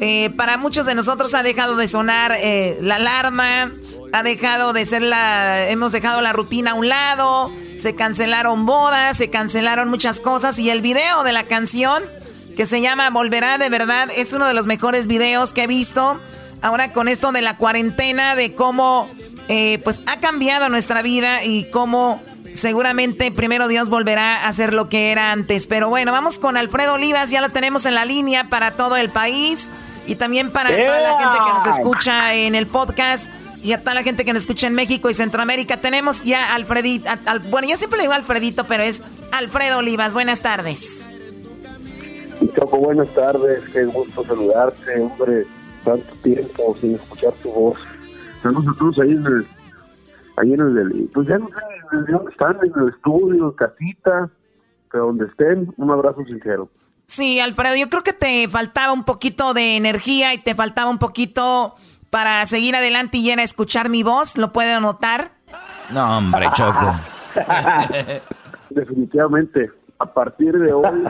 eh, 0.00 0.30
para 0.30 0.56
muchos 0.56 0.86
de 0.86 0.94
nosotros 0.94 1.34
ha 1.34 1.42
dejado 1.42 1.76
de 1.76 1.88
sonar 1.88 2.32
eh, 2.36 2.78
la 2.80 2.96
alarma, 2.96 3.72
ha 4.12 4.22
dejado 4.22 4.72
de 4.72 4.84
ser 4.84 5.02
la... 5.02 5.68
Hemos 5.68 5.92
dejado 5.92 6.20
la 6.20 6.32
rutina 6.32 6.72
a 6.72 6.74
un 6.74 6.88
lado, 6.88 7.52
se 7.76 7.94
cancelaron 7.94 8.64
bodas, 8.64 9.16
se 9.16 9.28
cancelaron 9.28 9.88
muchas 9.88 10.20
cosas 10.20 10.58
y 10.58 10.70
el 10.70 10.82
video 10.82 11.24
de 11.24 11.32
la 11.32 11.44
canción 11.44 12.04
que 12.56 12.66
se 12.66 12.80
llama 12.80 13.10
Volverá 13.10 13.58
de 13.58 13.68
verdad 13.68 14.08
es 14.14 14.32
uno 14.32 14.46
de 14.46 14.54
los 14.54 14.66
mejores 14.66 15.06
videos 15.06 15.52
que 15.52 15.64
he 15.64 15.66
visto. 15.66 16.20
Ahora 16.60 16.92
con 16.92 17.08
esto 17.08 17.30
de 17.32 17.42
la 17.42 17.56
cuarentena, 17.56 18.34
de 18.34 18.54
cómo 18.54 19.08
eh, 19.48 19.80
pues 19.84 20.02
ha 20.06 20.20
cambiado 20.20 20.68
nuestra 20.68 21.02
vida 21.02 21.44
y 21.44 21.70
cómo 21.70 22.20
seguramente 22.54 23.30
primero 23.30 23.68
Dios 23.68 23.88
volverá 23.88 24.46
a 24.46 24.52
ser 24.52 24.72
lo 24.72 24.88
que 24.88 25.10
era 25.10 25.32
antes. 25.32 25.66
Pero 25.66 25.88
bueno, 25.88 26.12
vamos 26.12 26.38
con 26.38 26.56
Alfredo 26.56 26.94
Olivas, 26.94 27.30
ya 27.30 27.40
lo 27.40 27.50
tenemos 27.50 27.86
en 27.86 27.94
la 27.94 28.04
línea 28.04 28.48
para 28.48 28.72
todo 28.72 28.96
el 28.96 29.10
país 29.10 29.70
y 30.08 30.16
también 30.16 30.50
para 30.50 30.70
yeah. 30.70 30.86
toda 30.86 31.00
la 31.00 31.18
gente 31.18 31.38
que 31.44 31.52
nos 31.52 31.78
escucha 31.78 32.34
en 32.34 32.54
el 32.54 32.66
podcast 32.66 33.30
y 33.62 33.72
a 33.72 33.80
toda 33.80 33.94
la 33.94 34.02
gente 34.02 34.24
que 34.24 34.32
nos 34.32 34.42
escucha 34.42 34.66
en 34.66 34.74
México 34.74 35.10
y 35.10 35.14
Centroamérica. 35.14 35.76
Tenemos 35.76 36.24
ya 36.24 36.54
Alfredito, 36.54 37.10
al, 37.26 37.40
bueno, 37.40 37.68
yo 37.68 37.76
siempre 37.76 37.98
le 37.98 38.04
digo 38.04 38.14
Alfredito, 38.14 38.64
pero 38.64 38.82
es 38.82 39.04
Alfredo 39.32 39.78
Olivas. 39.78 40.14
Buenas 40.14 40.40
tardes. 40.40 41.10
Choco, 42.54 42.78
buenas 42.78 43.08
tardes, 43.14 43.62
qué 43.72 43.84
gusto 43.84 44.24
saludarte, 44.24 45.00
hombre, 45.00 45.44
tanto 45.84 46.14
tiempo 46.22 46.74
sin 46.80 46.94
escuchar 46.94 47.32
tu 47.42 47.50
voz. 47.50 47.78
Saludos 48.42 48.74
a 48.74 48.78
todos 48.78 48.98
ahí 49.00 49.10
en 49.10 49.26
el, 49.26 49.46
ahí 50.36 50.52
en 50.54 50.60
el, 50.60 51.10
pues 51.12 51.28
ya 51.28 51.38
no 51.38 51.48
sé 51.48 51.96
de 51.96 52.12
dónde 52.12 52.30
están, 52.30 52.56
en 52.62 52.82
el 52.82 52.88
estudio, 52.88 53.54
casita, 53.54 54.30
pero 54.90 55.06
donde 55.06 55.26
estén, 55.26 55.72
un 55.76 55.90
abrazo 55.90 56.24
sincero. 56.24 56.70
Sí, 57.08 57.40
Alfredo, 57.40 57.74
yo 57.74 57.88
creo 57.88 58.02
que 58.02 58.12
te 58.12 58.46
faltaba 58.48 58.92
un 58.92 59.04
poquito 59.04 59.54
de 59.54 59.76
energía 59.76 60.34
y 60.34 60.38
te 60.38 60.54
faltaba 60.54 60.90
un 60.90 60.98
poquito 60.98 61.74
para 62.10 62.44
seguir 62.44 62.76
adelante 62.76 63.16
y 63.16 63.22
llena 63.22 63.40
a 63.40 63.44
escuchar 63.46 63.88
mi 63.88 64.02
voz, 64.02 64.36
¿lo 64.36 64.52
puedo 64.52 64.78
notar? 64.78 65.30
No, 65.88 66.18
hombre, 66.18 66.46
Choco. 66.52 66.94
Definitivamente. 68.70 69.70
a 69.98 70.06
partir 70.06 70.52
de 70.52 70.70
hoy 70.70 70.84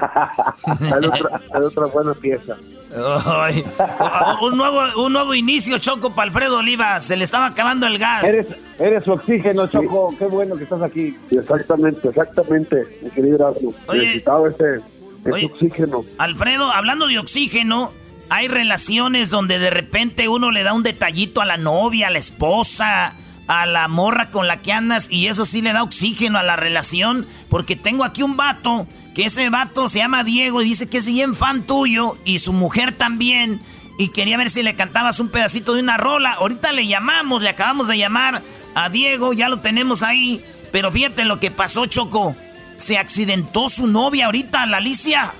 hay 0.64 1.04
otra, 1.04 1.40
otra 1.66 1.86
buena 1.86 2.14
pieza. 2.14 2.54
un, 4.42 4.56
nuevo, 4.56 5.04
un 5.04 5.12
nuevo 5.12 5.34
inicio, 5.34 5.78
Choco, 5.78 6.14
para 6.14 6.28
Alfredo 6.28 6.58
Olivas. 6.58 7.02
Se 7.02 7.16
le 7.16 7.24
estaba 7.24 7.46
acabando 7.46 7.88
el 7.88 7.98
gas. 7.98 8.22
Eres, 8.22 8.46
eres 8.78 9.02
su 9.02 9.12
oxígeno, 9.12 9.66
Choco. 9.66 10.14
Qué 10.16 10.26
bueno 10.26 10.54
que 10.56 10.62
estás 10.62 10.80
aquí. 10.80 11.18
Exactamente, 11.28 12.08
exactamente, 12.08 12.84
mi 13.02 13.10
querido 13.10 13.52
Necesitaba 13.92 14.48
ese, 14.48 14.80
oxígeno. 15.24 16.05
Alfredo, 16.19 16.73
hablando 16.73 17.07
de 17.07 17.19
oxígeno, 17.19 17.93
hay 18.31 18.49
relaciones 18.49 19.31
donde 19.31 19.59
de 19.59 19.70
repente 19.70 20.28
uno 20.28 20.51
le 20.51 20.62
da 20.62 20.73
un 20.73 20.82
detallito 20.82 21.40
a 21.40 21.47
la 21.47 21.57
novia, 21.57 22.09
a 22.09 22.11
la 22.11 22.19
esposa, 22.19 23.15
a 23.47 23.66
la 23.66 23.89
morra 23.89 24.31
con 24.31 24.47
la 24.47 24.59
que 24.59 24.73
andas 24.73 25.09
y 25.11 25.27
eso 25.27 25.45
sí 25.45 25.62
le 25.62 25.73
da 25.73 25.82
oxígeno 25.82 26.39
a 26.39 26.43
la 26.43 26.57
relación. 26.57 27.27
Porque 27.49 27.77
tengo 27.77 28.05
aquí 28.05 28.23
un 28.23 28.36
vato, 28.36 28.86
que 29.15 29.24
ese 29.24 29.49
vato 29.51 29.89
se 29.89 29.99
llama 29.99 30.24
Diego 30.24 30.62
y 30.62 30.66
dice 30.66 30.89
que 30.89 30.99
es 30.99 31.07
bien 31.07 31.35
fan 31.35 31.62
tuyo 31.62 32.19
y 32.24 32.39
su 32.39 32.53
mujer 32.53 32.93
también. 32.93 33.61
Y 33.99 34.09
quería 34.09 34.36
ver 34.36 34.51
si 34.51 34.62
le 34.62 34.77
cantabas 34.77 35.19
un 35.19 35.28
pedacito 35.28 35.74
de 35.74 35.81
una 35.81 35.97
rola. 35.97 36.35
Ahorita 36.35 36.73
le 36.73 36.86
llamamos, 36.86 37.43
le 37.43 37.49
acabamos 37.49 37.89
de 37.89 37.99
llamar 37.99 38.43
a 38.74 38.90
Diego, 38.90 39.32
ya 39.32 39.49
lo 39.49 39.59
tenemos 39.59 40.03
ahí. 40.03 40.45
Pero 40.70 40.93
fíjate 40.93 41.24
lo 41.24 41.40
que 41.40 41.51
pasó, 41.51 41.86
Choco. 41.86 42.36
Se 42.78 42.96
accidentó 42.96 43.68
su 43.68 43.86
novia 43.86 44.26
ahorita, 44.26 44.64
la 44.66 44.76
Alicia. 44.78 45.32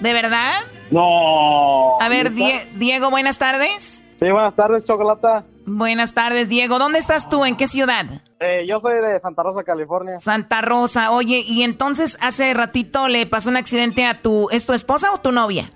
¿De 0.00 0.12
verdad? 0.12 0.52
No. 0.90 1.98
A 2.00 2.08
ver, 2.08 2.32
Diego, 2.32 3.10
buenas 3.10 3.38
tardes. 3.38 4.04
Sí, 4.20 4.30
buenas 4.30 4.54
tardes, 4.54 4.84
Chocolata. 4.84 5.44
Buenas 5.64 6.12
tardes, 6.12 6.48
Diego. 6.48 6.78
¿Dónde 6.78 6.98
estás 6.98 7.30
tú? 7.30 7.44
¿En 7.46 7.56
qué 7.56 7.66
ciudad? 7.66 8.04
Eh, 8.40 8.66
yo 8.68 8.80
soy 8.80 9.00
de 9.00 9.18
Santa 9.20 9.42
Rosa, 9.42 9.64
California. 9.64 10.18
Santa 10.18 10.60
Rosa. 10.60 11.12
Oye, 11.12 11.42
y 11.46 11.62
entonces 11.62 12.18
hace 12.20 12.52
ratito 12.52 13.08
le 13.08 13.26
pasó 13.26 13.48
un 13.48 13.56
accidente 13.56 14.04
a 14.04 14.20
tu... 14.20 14.48
¿Es 14.50 14.66
tu 14.66 14.74
esposa 14.74 15.12
o 15.12 15.18
tu 15.18 15.32
novia? 15.32 15.70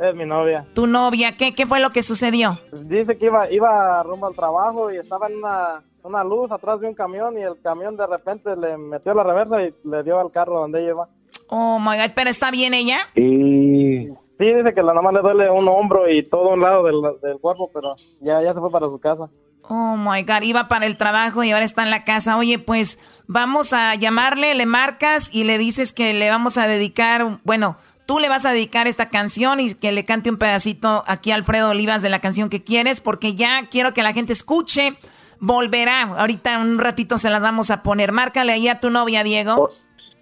Es 0.00 0.14
mi 0.14 0.24
novia. 0.24 0.64
¿Tu 0.74 0.86
novia? 0.86 1.36
¿Qué, 1.36 1.54
qué 1.54 1.66
fue 1.66 1.78
lo 1.78 1.90
que 1.90 2.02
sucedió? 2.02 2.58
Dice 2.72 3.18
que 3.18 3.26
iba, 3.26 3.50
iba 3.50 4.02
rumbo 4.02 4.26
al 4.26 4.34
trabajo 4.34 4.90
y 4.90 4.96
estaba 4.96 5.28
en 5.28 5.36
una, 5.36 5.82
una 6.02 6.24
luz 6.24 6.50
atrás 6.50 6.80
de 6.80 6.88
un 6.88 6.94
camión 6.94 7.38
y 7.38 7.42
el 7.42 7.60
camión 7.60 7.98
de 7.98 8.06
repente 8.06 8.56
le 8.56 8.78
metió 8.78 9.12
la 9.12 9.22
reversa 9.22 9.62
y 9.62 9.74
le 9.84 10.02
dio 10.02 10.18
al 10.18 10.30
carro 10.32 10.60
donde 10.60 10.80
ella 10.80 10.90
iba. 10.90 11.08
Oh 11.48 11.78
my 11.78 11.98
god, 11.98 12.12
¿pero 12.14 12.30
está 12.30 12.50
bien 12.50 12.72
ella? 12.72 12.96
Y 13.14 14.06
sí, 14.38 14.54
dice 14.54 14.72
que 14.72 14.82
la 14.82 14.94
mamá 14.94 15.12
le 15.12 15.20
duele 15.20 15.50
un 15.50 15.68
hombro 15.68 16.08
y 16.08 16.22
todo 16.22 16.54
un 16.54 16.62
lado 16.62 16.84
del, 16.84 17.00
del 17.20 17.38
cuerpo, 17.38 17.70
pero 17.74 17.94
ya, 18.20 18.40
ya 18.42 18.54
se 18.54 18.60
fue 18.60 18.70
para 18.70 18.88
su 18.88 18.98
casa. 18.98 19.28
Oh 19.68 19.96
my 19.96 20.22
god, 20.22 20.42
iba 20.42 20.66
para 20.66 20.86
el 20.86 20.96
trabajo 20.96 21.44
y 21.44 21.50
ahora 21.52 21.64
está 21.64 21.82
en 21.82 21.90
la 21.90 22.04
casa. 22.04 22.38
Oye, 22.38 22.58
pues 22.58 22.98
vamos 23.26 23.72
a 23.72 23.94
llamarle, 23.96 24.54
le 24.54 24.64
marcas 24.64 25.28
y 25.32 25.44
le 25.44 25.58
dices 25.58 25.92
que 25.92 26.14
le 26.14 26.30
vamos 26.30 26.56
a 26.56 26.66
dedicar, 26.66 27.40
bueno, 27.44 27.76
tú 28.10 28.18
le 28.18 28.28
vas 28.28 28.44
a 28.44 28.50
dedicar 28.50 28.88
esta 28.88 29.08
canción 29.08 29.60
y 29.60 29.72
que 29.72 29.92
le 29.92 30.04
cante 30.04 30.30
un 30.30 30.36
pedacito 30.36 31.04
aquí 31.06 31.30
a 31.30 31.36
Alfredo 31.36 31.70
Olivas 31.70 32.02
de 32.02 32.08
la 32.08 32.18
canción 32.18 32.50
que 32.50 32.64
quieres, 32.64 33.00
porque 33.00 33.36
ya 33.36 33.68
quiero 33.70 33.94
que 33.94 34.02
la 34.02 34.12
gente 34.12 34.32
escuche. 34.32 34.96
Volverá, 35.38 36.02
ahorita 36.18 36.54
en 36.54 36.62
un 36.62 36.80
ratito 36.80 37.18
se 37.18 37.30
las 37.30 37.40
vamos 37.40 37.70
a 37.70 37.84
poner. 37.84 38.10
Márcale 38.10 38.50
ahí 38.50 38.66
a 38.66 38.80
tu 38.80 38.90
novia, 38.90 39.22
Diego. 39.22 39.70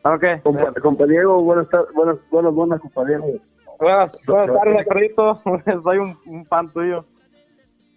Oh, 0.05 0.13
ok. 0.13 0.23
Compa, 0.83 1.07
Diego, 1.07 1.43
buenas 1.43 1.67
tardes, 1.71 1.89
buenas, 1.95 2.17
buenas, 2.31 2.53
buenas, 2.53 2.79
compañeros. 2.83 3.25
Buenas, 3.79 4.23
buenas 4.27 4.53
tardes, 4.53 4.87
Carlito. 4.87 5.43
Soy 5.83 5.97
un, 6.05 6.19
un 6.27 6.45
fan 6.45 6.71
tuyo. 6.71 7.07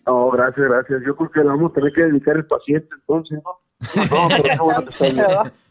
No, 0.08 0.32
gracias, 0.32 0.70
gracias. 0.70 1.02
Yo 1.06 1.18
creo 1.18 1.32
que 1.32 1.42
le 1.42 1.48
vamos 1.48 1.72
a 1.72 1.74
tener 1.74 1.92
que 1.92 2.04
dedicar 2.04 2.38
el 2.38 2.46
paciente 2.46 2.88
entonces, 2.94 3.42
¿no? 3.44 3.60
No, 4.10 4.30
pero 4.42 4.72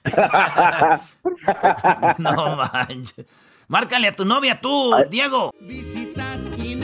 no 2.18 2.56
manches. 2.56 3.24
Márcale 3.70 4.08
a 4.08 4.12
tu 4.12 4.24
novia 4.24 4.60
tú, 4.60 4.92
Diego. 5.10 5.54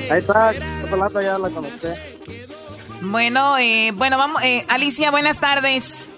Ahí 0.09 0.21
está, 0.21 0.53
Chocolata 0.83 1.21
ya 1.21 1.37
la 1.37 1.51
conecté. 1.51 1.95
Bueno, 3.03 3.59
eh, 3.59 3.91
bueno, 3.93 4.17
vamos. 4.17 4.41
Eh, 4.45 4.65
Alicia, 4.69 5.11
buenas 5.11 5.41
tardes. 5.41 6.13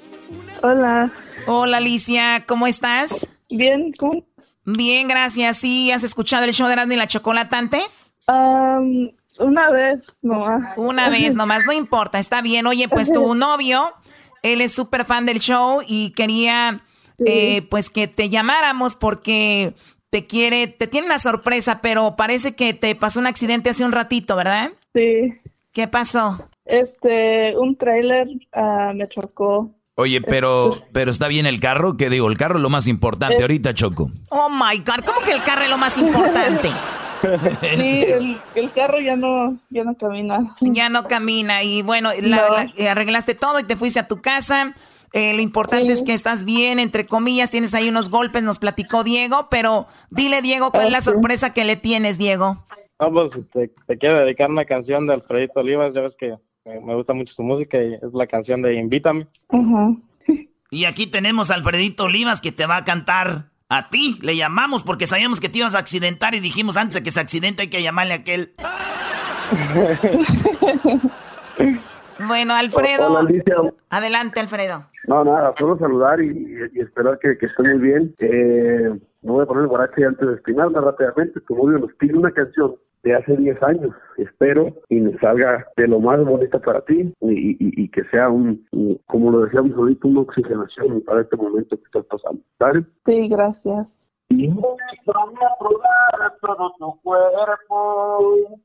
Hola. 0.62 1.11
Hola, 1.47 1.78
Alicia, 1.78 2.45
¿cómo 2.47 2.66
estás? 2.66 3.27
Bien, 3.49 3.95
¿cómo? 3.99 4.27
Bien, 4.66 5.09
gracias. 5.09 5.57
¿Sí 5.57 5.90
has 5.90 6.03
escuchado 6.03 6.45
el 6.45 6.53
show 6.53 6.66
de 6.66 6.74
Erasmo 6.74 6.93
y 6.93 6.97
la 6.97 7.07
Chocolata 7.07 7.57
antes? 7.57 8.12
Um, 8.27 9.09
una 9.39 9.70
vez 9.70 10.19
nomás. 10.20 10.77
Una 10.77 11.09
vez 11.09 11.35
nomás, 11.35 11.65
no 11.65 11.73
importa, 11.73 12.19
está 12.19 12.43
bien. 12.43 12.66
Oye, 12.66 12.90
pues 12.90 13.11
tu 13.11 13.35
novio, 13.35 13.95
él 14.43 14.61
es 14.61 14.74
súper 14.74 15.07
fan 15.07 15.24
del 15.24 15.39
show 15.39 15.81
y 15.89 16.11
quería 16.11 16.82
eh, 17.24 17.62
pues 17.70 17.89
que 17.89 18.07
te 18.07 18.28
llamáramos 18.28 18.97
porque 18.97 19.74
te 20.10 20.26
quiere, 20.26 20.66
te 20.68 20.86
tiene 20.86 21.06
una 21.06 21.18
sorpresa, 21.18 21.80
pero 21.82 22.16
parece 22.16 22.55
que 22.55 22.74
te 22.74 22.94
pasó 22.94 23.20
un 23.20 23.26
accidente 23.26 23.70
hace 23.70 23.85
un 23.85 23.93
ratito, 23.93 24.36
¿verdad? 24.36 24.70
Sí. 24.94 25.35
¿Qué 25.72 25.89
pasó? 25.89 26.48
Este, 26.64 27.56
un 27.56 27.76
trailer 27.76 28.28
uh, 28.55 28.94
me 28.94 29.09
chocó. 29.09 29.70
Oye, 29.94 30.20
pero, 30.20 30.76
pero 30.93 31.10
está 31.10 31.26
bien 31.26 31.47
el 31.47 31.59
carro, 31.59 31.97
¿qué 31.97 32.09
digo? 32.09 32.28
El 32.28 32.39
carro 32.39 32.56
es 32.56 32.62
lo 32.62 32.70
más 32.70 32.86
importante 32.86 33.43
ahorita, 33.43 33.74
Choco. 33.74 34.10
Oh 34.28 34.48
my 34.48 34.78
God, 34.78 35.05
¿cómo 35.05 35.20
que 35.22 35.32
el 35.32 35.43
carro 35.43 35.62
es 35.62 35.70
lo 35.70 35.78
más 35.78 35.98
importante? 35.98 36.70
Sí, 37.20 38.05
el, 38.55 38.72
carro 38.72 39.01
ya 39.01 39.16
no, 39.16 39.59
ya 39.70 39.82
no 39.82 39.97
camina. 39.97 40.55
Ya 40.60 40.89
no 40.89 41.09
camina 41.09 41.64
y 41.64 41.82
bueno, 41.82 42.10
la, 42.20 42.70
eh, 42.76 42.89
arreglaste 42.89 43.35
todo 43.35 43.59
y 43.59 43.64
te 43.64 43.74
fuiste 43.74 43.98
a 43.98 44.06
tu 44.06 44.22
casa. 44.22 44.72
Eh, 45.12 45.35
lo 45.35 45.40
importante 45.40 45.93
es 45.93 46.02
que 46.02 46.12
estás 46.12 46.44
bien, 46.44 46.78
entre 46.78 47.06
comillas, 47.06 47.51
tienes 47.51 47.74
ahí 47.74 47.89
unos 47.89 48.10
golpes, 48.10 48.43
nos 48.43 48.59
platicó 48.59 49.05
Diego, 49.05 49.48
pero 49.51 49.86
dile 50.10 50.43
Diego, 50.43 50.70
¿cuál 50.70 50.86
es 50.86 50.93
la 50.93 51.01
sorpresa 51.01 51.55
que 51.55 51.64
le 51.64 51.76
tienes, 51.76 52.18
Diego? 52.18 52.64
Vamos, 52.98 53.36
este, 53.36 53.72
te 53.86 53.98
quiero 53.98 54.18
dedicar 54.18 54.51
una 54.51 54.64
canción 54.64 55.06
de 55.06 55.14
Alfredito 55.14 55.60
Olivas, 55.60 55.94
ya 55.94 56.01
ves 56.01 56.16
que 56.16 56.35
me 56.64 56.94
gusta 56.94 57.14
mucho 57.14 57.32
su 57.32 57.43
música 57.43 57.82
y 57.82 57.94
es 57.94 58.12
la 58.12 58.26
canción 58.26 58.60
de 58.60 58.74
Invítame. 58.74 59.26
Y 60.70 60.85
aquí 60.85 61.06
tenemos 61.06 61.51
a 61.51 61.55
Alfredito 61.55 62.05
Olivas 62.05 62.40
que 62.40 62.52
te 62.52 62.66
va 62.66 62.76
a 62.76 62.85
cantar 62.85 63.51
a 63.70 63.90
ti 63.90 64.18
le 64.22 64.35
llamamos 64.35 64.82
porque 64.82 65.06
sabíamos 65.06 65.40
que 65.40 65.48
te 65.51 65.59
ibas 65.59 65.74
a 65.74 65.78
accidentar 65.78 66.35
y 66.35 66.40
dijimos 66.40 66.76
antes 66.78 66.94
de 66.94 67.02
que 67.02 67.10
se 67.10 67.20
accidente 67.20 67.62
hay 67.62 67.68
que 67.68 67.82
llamarle 67.82 68.14
a 68.14 68.16
aquel. 68.16 68.55
bueno, 72.27 72.55
Alfredo. 72.55 73.74
adelante, 73.90 74.40
Alfredo. 74.40 74.85
No, 75.07 75.24
nada, 75.24 75.55
solo 75.57 75.78
saludar 75.78 76.20
y, 76.20 76.57
esperar 76.74 77.19
que, 77.19 77.39
que, 77.39 77.47
esté 77.47 77.62
muy 77.62 77.78
bien. 77.78 78.15
Eh, 78.19 78.90
me 79.23 79.32
voy 79.32 79.43
a 79.43 79.47
poner 79.47 79.62
el 79.62 79.69
guarache 79.69 80.05
antes 80.05 80.27
de 80.27 80.35
espinarme 80.35 80.81
rápidamente. 80.81 81.40
Tu 81.40 81.57
novio 81.57 81.78
nos 81.78 81.93
pide 81.95 82.16
una 82.16 82.31
canción 82.31 82.77
de 83.03 83.15
hace 83.15 83.36
10 83.36 83.62
años. 83.62 83.95
Espero 84.16 84.74
y 84.89 85.01
me 85.01 85.19
salga 85.19 85.66
de 85.77 85.89
lo 85.89 86.01
más 86.01 86.23
bonito 86.24 86.61
para 86.61 86.82
ti 86.82 87.12
y, 87.20 87.89
que 87.90 88.05
sea 88.11 88.28
un, 88.28 88.66
como 89.07 89.31
lo 89.31 89.40
decíamos 89.45 89.77
ahorita, 89.77 90.09
una 90.09 90.20
oxigenación 90.20 91.01
para 91.03 91.23
este 91.23 91.36
momento 91.36 91.77
que 91.77 91.85
estás 91.85 92.05
pasando. 92.05 92.40
¿Vale? 92.59 92.85
Sí, 93.07 93.28
gracias. 93.28 93.99
Y 94.31 94.49
déjame 94.49 95.40
probar 95.59 96.36
todo 96.43 96.74
tu 96.78 97.01
cuerpo 97.01 98.61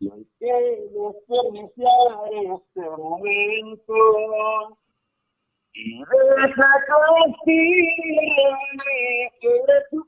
y 0.00 0.10
hay 0.10 0.24
que 0.38 0.54
desperdiciar 0.92 2.10
este 2.32 2.80
momento 2.96 3.94
y 5.74 5.98
deja 5.98 6.68
que 7.44 7.58
que 9.40 9.50
tu 9.90 10.00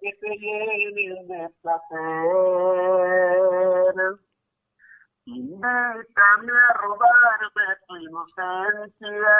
que 0.00 0.10
te 0.20 0.30
llenen 0.36 1.26
de 1.26 1.48
placer. 1.62 2.26
Invítame 5.24 6.52
a 6.52 6.72
robarme 6.74 7.66
tu 7.88 7.96
inocencia. 7.96 9.36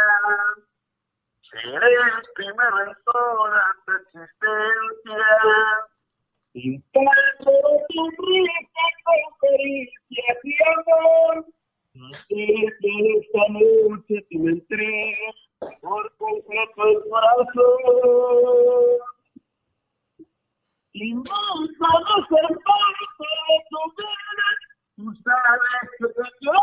Seré 1.51 1.77
el 1.77 2.23
primero 2.35 2.77
en 2.86 2.93
toda 3.05 3.62
tu 3.85 3.93
existencia. 3.93 5.27
Intento 6.55 7.52
tu 7.89 8.02
rica 8.10 8.85
conferencia 9.05 10.27
y 10.43 10.56
amor. 10.64 11.47
Que 12.28 12.44
esta 12.66 13.44
noche 13.51 14.16
tú 14.31 14.39
me 14.40 14.52
por 15.81 16.05
completo 16.16 16.81
el 16.85 16.97
corazón. 17.09 17.74
Invítame 20.93 22.05
a 22.06 22.27
ser 22.27 22.47
parte 22.64 23.27
de 23.48 23.56
tu 23.70 23.81
vida, 23.97 24.48
tú 24.97 25.06
sabes 25.23 25.86
que 25.98 26.06
te 26.09 26.27
quiero. 26.40 26.56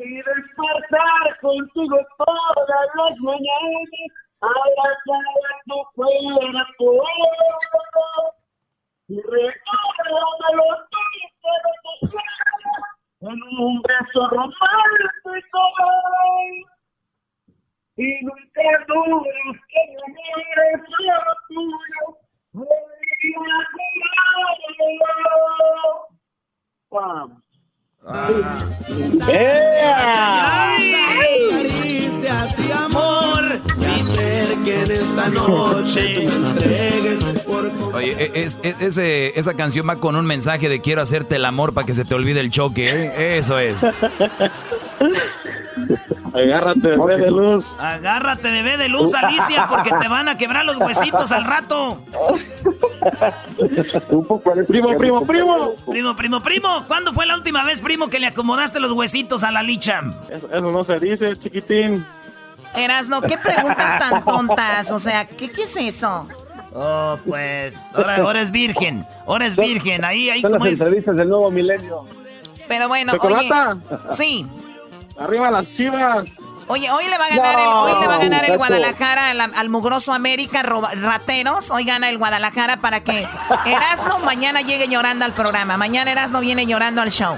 Y 0.00 0.16
despertar 0.16 1.40
contigo 1.40 1.98
todas 2.18 2.88
las 2.94 3.18
mañanas, 3.18 4.12
abrazar 4.40 5.26
a 5.44 5.62
tu 5.66 5.78
cuerpo. 5.94 6.88
Y 9.08 9.20
recuérdame 9.20 10.48
los 10.54 10.78
días 10.90 11.32
de 11.42 11.60
tu 12.00 12.18
en 13.20 13.42
un 13.42 13.82
beso 13.82 14.28
romántico 14.28 15.60
y 17.96 18.22
nunca 18.22 18.84
dudes 18.86 19.60
que 19.68 19.82
no 19.94 20.02
mires 20.14 20.82
lo 21.00 21.18
tuyo. 21.48 22.02
Pam. 26.90 27.42
Amor, 32.72 33.60
que 34.64 34.82
en 34.82 34.90
esta 34.90 35.28
noche 35.28 36.26
tú 36.26 36.38
me 36.40 36.50
entregues 36.50 37.18
Oye, 37.92 38.12
e, 38.18 38.42
es, 38.44 38.58
es- 38.62 38.76
ese- 38.80 39.38
esa 39.38 39.54
canción 39.54 39.88
va 39.88 39.96
con 39.96 40.16
un 40.16 40.26
mensaje 40.26 40.68
de 40.68 40.80
quiero 40.80 41.02
hacerte 41.02 41.36
el 41.36 41.44
amor 41.44 41.72
para 41.74 41.86
que 41.86 41.94
se 41.94 42.04
te 42.04 42.14
olvide 42.14 42.40
el 42.40 42.50
choque. 42.50 42.88
¿eh? 42.90 43.38
Eso 43.38 43.58
es. 43.58 43.80
Agárrate, 46.34 46.88
bebé 46.96 47.16
de 47.18 47.30
luz. 47.30 47.76
Agárrate, 47.78 48.50
bebé 48.50 48.76
de 48.76 48.88
luz, 48.88 49.14
Alicia, 49.14 49.66
porque 49.68 49.90
te 50.00 50.08
van 50.08 50.28
a 50.28 50.36
quebrar 50.36 50.64
los 50.64 50.78
huesitos 50.78 51.32
al 51.32 51.44
rato. 51.44 52.00
Primo, 54.66 54.96
primo, 54.96 55.26
primo. 55.26 55.74
Primo, 55.86 56.16
primo, 56.16 56.40
primo. 56.42 56.84
¿Cuándo 56.86 57.12
fue 57.12 57.26
la 57.26 57.34
última 57.36 57.64
vez, 57.64 57.80
primo, 57.80 58.08
que 58.08 58.18
le 58.18 58.26
acomodaste 58.26 58.80
los 58.80 58.92
huesitos 58.92 59.42
a 59.44 59.50
la 59.50 59.62
licha? 59.62 60.00
Eso, 60.30 60.46
eso 60.52 60.72
no 60.72 60.84
se 60.84 60.98
dice, 60.98 61.36
chiquitín. 61.36 62.04
Erasno, 62.74 63.22
¿qué 63.22 63.38
preguntas 63.38 63.98
tan 63.98 64.24
tontas? 64.26 64.90
O 64.90 64.98
sea, 64.98 65.26
¿qué, 65.26 65.50
qué 65.50 65.62
es 65.62 65.76
eso? 65.76 66.28
Oh, 66.72 67.18
pues, 67.26 67.76
ahora, 67.94 68.16
ahora 68.16 68.40
es 68.40 68.50
virgen. 68.50 69.06
Ahora 69.26 69.46
es 69.46 69.56
virgen. 69.56 70.04
Ahí, 70.04 70.28
ahí, 70.30 70.42
Son 70.42 70.52
como 70.52 70.64
las 70.66 70.74
es. 70.74 70.80
entrevistas 70.80 71.16
del 71.16 71.28
nuevo 71.28 71.50
milenio. 71.50 72.04
Pero 72.68 72.88
bueno, 72.88 73.12
¿Chocolata? 73.12 73.78
oye. 73.88 74.14
Sí. 74.14 74.46
Arriba 75.18 75.50
las 75.50 75.70
chivas. 75.70 76.26
Oye, 76.70 76.90
hoy 76.90 77.04
le 77.08 77.16
va 77.16 77.24
a 77.24 77.28
ganar 77.30 77.58
el, 77.58 77.64
No, 77.64 77.82
hoy 77.82 78.00
le 78.00 78.06
va 78.06 78.14
a 78.16 78.18
ganar 78.18 78.44
el. 78.44 78.56
Guadalajara 78.58 79.30
al, 79.30 79.40
al 79.40 79.68
mugroso 79.70 80.12
América 80.12 80.62
roba- 80.62 80.90
rateros. 80.94 81.70
Hoy 81.70 81.84
gana 81.84 82.08
el 82.10 82.18
Guadalajara 82.18 82.76
para 82.80 83.00
que 83.00 83.26
Erasno 83.66 84.18
mañana 84.20 84.60
llegue 84.60 84.86
llorando 84.88 85.24
al 85.24 85.32
programa. 85.32 85.76
Mañana 85.78 86.12
Erasno 86.12 86.40
viene 86.40 86.66
llorando 86.66 87.00
al 87.02 87.10
show. 87.10 87.36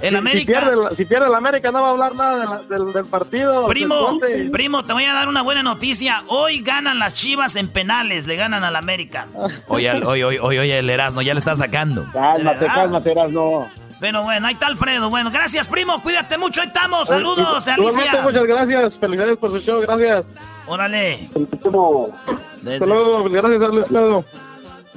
El 0.00 0.10
Si- 0.12 0.16
América. 0.16 0.40
Si 0.40 0.46
pierde, 0.46 0.72
el- 0.90 0.96
si 0.96 1.04
pierde 1.04 1.26
el 1.26 1.34
América, 1.34 1.70
no 1.72 1.82
va 1.82 1.88
a 1.88 1.90
hablar 1.90 2.14
nada 2.14 2.38
de 2.38 2.46
la- 2.46 2.76
del, 2.78 2.92
del 2.92 3.04
partido. 3.06 3.66
Primo, 3.66 4.18
primo, 4.52 4.84
te 4.84 4.92
voy 4.94 5.04
a 5.04 5.12
dar 5.14 5.28
una 5.28 5.42
buena 5.42 5.62
noticia. 5.64 6.22
Hoy 6.28 6.60
ganan 6.62 6.98
las 7.00 7.12
chivas 7.14 7.56
en 7.56 7.68
penales, 7.68 8.26
le 8.28 8.36
ganan 8.36 8.62
al 8.64 8.76
América. 8.76 9.26
Oye, 9.68 9.90
al- 9.90 10.04
oye, 10.04 10.24
oye, 10.24 10.38
oye, 10.40 10.60
oye, 10.60 10.78
el 10.78 10.88
Erasmo 10.88 11.20
ya 11.22 11.34
le 11.34 11.40
está 11.40 11.54
sacando. 11.56 12.06
Cálmate, 12.12 12.66
cálmate, 12.66 13.10
Erasno. 13.12 13.68
Pero 14.00 14.22
bueno, 14.22 14.46
ahí 14.46 14.54
está 14.54 14.66
Alfredo. 14.66 15.10
Bueno, 15.10 15.30
gracias, 15.30 15.68
primo. 15.68 16.00
Cuídate 16.02 16.38
mucho. 16.38 16.62
Ahí 16.62 16.68
estamos. 16.68 17.08
Saludos, 17.08 17.68
Alicia. 17.68 18.22
muchas 18.22 18.44
gracias. 18.44 18.98
Felicidades 18.98 19.36
por 19.36 19.50
su 19.50 19.60
show, 19.60 19.80
gracias. 19.80 20.26
Órale. 20.66 21.28
Hasta 21.34 22.86
luego, 22.86 23.24
gracias, 23.30 23.62
Alfredo. 23.62 24.24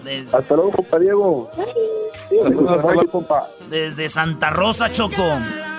Desde, 0.03 0.37
Hasta 0.37 0.55
luego, 0.55 0.71
compa 0.71 0.99
Diego. 0.99 1.51
Desde 3.69 4.09
Santa 4.09 4.49
Rosa, 4.49 4.91
Choco. 4.91 5.23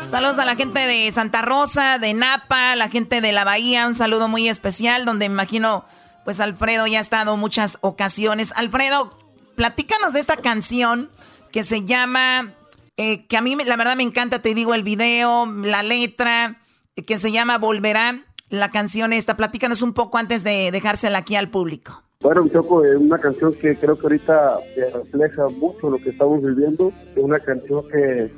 Saludos 0.07 0.39
a 0.39 0.45
la 0.45 0.55
gente 0.55 0.81
de 0.81 1.11
Santa 1.11 1.43
Rosa, 1.43 1.99
de 1.99 2.13
Napa, 2.15 2.77
la 2.77 2.89
gente 2.89 3.21
de 3.21 3.33
la 3.33 3.45
Bahía, 3.45 3.87
un 3.87 3.95
saludo 3.95 4.29
muy 4.29 4.49
especial 4.49 5.05
donde 5.05 5.29
me 5.29 5.35
imagino, 5.35 5.85
pues 6.25 6.41
Alfredo 6.41 6.87
ya 6.87 6.99
ha 6.99 7.01
estado 7.01 7.37
muchas 7.37 7.79
ocasiones. 7.81 8.53
Alfredo, 8.55 9.19
platícanos 9.57 10.13
de 10.13 10.21
esta 10.21 10.37
canción 10.37 11.11
que 11.53 11.65
se 11.65 11.85
llama, 11.85 12.53
eh, 12.97 13.27
que 13.27 13.37
a 13.37 13.43
mí 13.43 13.57
la 13.67 13.77
verdad 13.77 13.97
me 13.97 14.03
encanta, 14.03 14.41
te 14.41 14.55
digo, 14.55 14.75
el 14.75 14.83
video, 14.83 15.47
la 15.47 15.83
letra, 15.83 16.59
eh, 16.97 17.05
que 17.05 17.19
se 17.19 17.33
llama 17.33 17.59
Volverá, 17.59 18.25
la 18.51 18.71
canción 18.71 19.13
esta. 19.13 19.37
Platícanos 19.37 19.83
un 19.83 19.95
poco 19.95 20.19
antes 20.19 20.45
de 20.45 20.71
dejársela 20.71 21.19
aquí 21.19 21.37
al 21.37 21.51
público. 21.51 22.03
Bueno, 22.21 22.49
Choco, 22.49 22.85
es 22.85 22.97
una 22.97 23.19
canción 23.19 23.53
que 23.55 23.77
creo 23.77 23.97
que 23.97 24.03
ahorita 24.03 24.59
refleja 24.95 25.47
mucho 25.59 25.91
lo 25.91 25.99
que 25.99 26.11
estamos 26.11 26.43
viviendo. 26.43 26.91
Es 27.15 27.23
una 27.23 27.39
canción 27.39 27.83
que, 27.89 28.33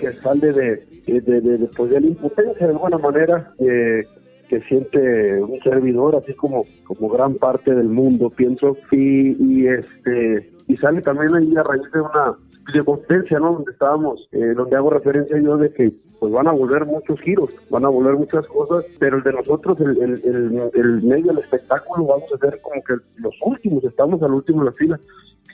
que 0.00 0.12
sale 0.22 0.52
de, 0.52 0.86
de, 1.06 1.20
de, 1.20 1.40
de, 1.40 1.66
pues, 1.76 1.90
la 1.90 2.00
impotencia 2.00 2.66
de 2.66 2.72
alguna 2.72 2.96
manera 2.96 3.52
que 3.58 4.60
siente 4.68 5.42
un 5.42 5.60
servidor, 5.60 6.16
así 6.16 6.32
como, 6.34 6.64
como 6.84 7.08
gran 7.10 7.34
parte 7.34 7.74
del 7.74 7.88
mundo, 7.88 8.30
pienso. 8.30 8.76
Y, 8.90 9.36
y 9.38 9.66
este 9.66 10.50
y 10.68 10.76
sale 10.78 11.00
también 11.02 11.34
ahí 11.34 11.54
a 11.56 11.62
raíz 11.62 11.82
de 11.92 12.00
una 12.00 12.36
de 12.72 12.84
potencia, 12.84 13.38
¿no? 13.38 13.52
Donde 13.54 13.72
estábamos, 13.72 14.28
eh, 14.32 14.54
donde 14.56 14.76
hago 14.76 14.90
referencia 14.90 15.38
yo 15.40 15.56
de 15.56 15.72
que 15.72 15.92
pues 16.18 16.32
van 16.32 16.48
a 16.48 16.52
volver 16.52 16.84
muchos 16.86 17.20
giros, 17.20 17.50
van 17.70 17.84
a 17.84 17.88
volver 17.88 18.14
muchas 18.14 18.46
cosas, 18.46 18.84
pero 18.98 19.18
el 19.18 19.22
de 19.22 19.32
nosotros, 19.32 19.78
el, 19.80 20.02
el, 20.02 20.12
el, 20.24 20.70
el 20.74 21.02
medio 21.02 21.26
del 21.26 21.38
espectáculo, 21.38 22.06
vamos 22.06 22.32
a 22.34 22.38
ser 22.38 22.60
como 22.60 22.82
que 22.82 22.94
los 23.20 23.34
últimos, 23.44 23.84
estamos 23.84 24.22
al 24.22 24.32
último 24.32 24.60
en 24.60 24.66
la 24.66 24.72
fila. 24.72 25.00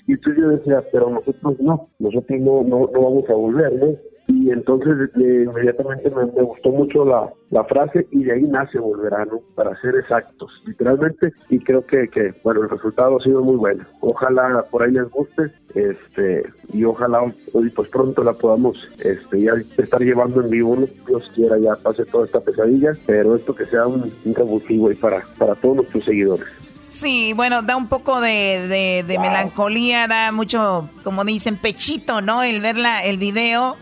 Y 0.07 0.13
entonces 0.13 0.43
yo 0.43 0.49
decía, 0.49 0.85
pero 0.91 1.11
nosotros 1.11 1.61
no, 1.61 1.89
nosotros 1.99 2.41
no, 2.41 2.63
no, 2.63 2.91
no 2.93 3.01
vamos 3.01 3.29
a 3.29 3.35
volver, 3.35 3.73
¿no? 3.75 3.97
Y 4.43 4.51
entonces 4.51 5.15
eh, 5.15 5.45
inmediatamente 5.47 6.11
me, 6.11 6.27
me 6.27 6.43
gustó 6.43 6.71
mucho 6.71 7.05
la, 7.05 7.33
la 7.51 7.63
frase 7.65 8.09
y 8.11 8.25
de 8.25 8.33
ahí 8.33 8.43
nace 8.43 8.79
Volverá, 8.81 9.25
¿no? 9.25 9.41
Para 9.55 9.81
ser 9.81 9.95
exactos, 9.95 10.51
literalmente. 10.67 11.33
Y 11.49 11.61
creo 11.61 11.87
que, 11.87 12.09
que, 12.09 12.35
bueno, 12.43 12.63
el 12.65 12.69
resultado 12.71 13.19
ha 13.19 13.23
sido 13.23 13.41
muy 13.43 13.55
bueno. 13.57 13.85
Ojalá 14.01 14.65
por 14.69 14.83
ahí 14.83 14.91
les 14.91 15.09
guste 15.11 15.53
este 15.77 16.43
y 16.73 16.83
ojalá 16.85 17.23
hoy 17.53 17.71
pues 17.71 17.89
pronto 17.91 18.25
la 18.25 18.33
podamos 18.33 18.77
este 19.05 19.43
ya 19.43 19.53
estar 19.79 20.01
llevando 20.01 20.41
en 20.43 20.51
vivo, 20.51 20.75
¿no? 20.77 20.87
Dios 21.07 21.31
quiera 21.37 21.57
ya 21.59 21.77
pase 21.77 22.05
toda 22.07 22.27
esta 22.27 22.41
pesadilla, 22.41 22.93
pero 23.07 23.37
esto 23.37 23.55
que 23.55 23.67
sea 23.67 23.87
un, 23.87 24.13
un 24.25 24.35
revulsivo 24.35 24.89
ahí 24.89 24.97
para, 24.97 25.23
para 25.39 25.55
todos 25.55 25.77
nuestros 25.77 26.05
seguidores. 26.05 26.47
Sí, 26.91 27.33
bueno, 27.35 27.63
da 27.63 27.77
un 27.77 27.89
poco 27.89 28.21
de, 28.21 28.67
de- 28.69 29.05
de 29.07 29.19
melancolía, 29.21 30.09
da 30.09 30.33
mucho, 30.33 30.91
como 31.05 31.25
dicen, 31.25 31.57
pechito, 31.57 32.21
¿no? 32.21 32.43
El 32.43 32.61
ver 32.61 32.77
la, 32.77 33.05
el 33.05 33.17
video 33.19 33.77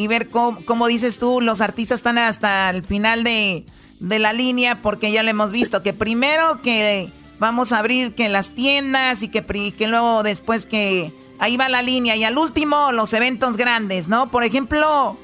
y 0.00 0.06
ver 0.06 0.30
cómo, 0.30 0.64
cómo 0.64 0.86
dices 0.86 1.18
tú, 1.18 1.42
los 1.42 1.60
artistas 1.60 1.96
están 1.96 2.16
hasta 2.16 2.70
el 2.70 2.82
final 2.84 3.22
de, 3.22 3.66
de 3.98 4.18
la 4.18 4.32
línea, 4.32 4.80
porque 4.80 5.12
ya 5.12 5.22
lo 5.22 5.28
hemos 5.28 5.52
visto, 5.52 5.82
que 5.82 5.92
primero 5.92 6.62
que 6.62 7.10
vamos 7.38 7.72
a 7.72 7.80
abrir 7.80 8.14
que 8.14 8.30
las 8.30 8.52
tiendas 8.52 9.22
y 9.22 9.28
que, 9.28 9.44
que 9.44 9.86
luego 9.86 10.22
después 10.22 10.64
que 10.64 11.12
ahí 11.38 11.58
va 11.58 11.68
la 11.68 11.82
línea 11.82 12.16
y 12.16 12.24
al 12.24 12.38
último 12.38 12.92
los 12.92 13.12
eventos 13.12 13.58
grandes, 13.58 14.08
¿no? 14.08 14.30
Por 14.30 14.42
ejemplo, 14.42 15.18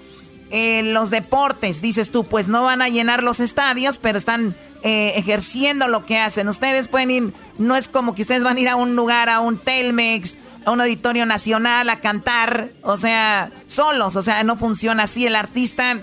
eh, 0.51 0.83
los 0.83 1.09
deportes, 1.09 1.81
dices 1.81 2.11
tú, 2.11 2.25
pues 2.25 2.49
no 2.49 2.65
van 2.65 2.83
a 2.83 2.91
llenar 2.91 3.23
los 3.23 3.41
estadios, 3.41 3.97
pero 3.97 4.19
están 4.19 4.55
eh, 4.83 5.15
ejerciendo 5.17 5.89
lo 5.89 6.05
que 6.05 6.19
hacen. 6.19 6.49
Ustedes 6.49 6.89
pueden 6.89 7.11
ir, 7.11 7.33
no 7.57 7.77
es 7.77 7.89
como 7.89 8.15
que 8.15 8.21
ustedes 8.21 8.45
van 8.45 8.59
a 8.59 8.61
ir 8.61 8.69
a 8.69 8.77
un 8.77 8.95
lugar, 8.95 9.31
a 9.31 9.41
un 9.41 9.57
Telmex, 9.57 10.37
a 10.67 10.73
un 10.73 10.81
auditorio 10.81 11.25
nacional 11.25 11.89
a 11.89 12.01
cantar, 12.01 12.71
o 12.83 12.97
sea, 12.97 13.53
solos, 13.69 14.17
o 14.17 14.23
sea, 14.23 14.43
no 14.43 14.57
funciona 14.57 15.05
así. 15.05 15.25
El 15.25 15.37
artista, 15.37 16.01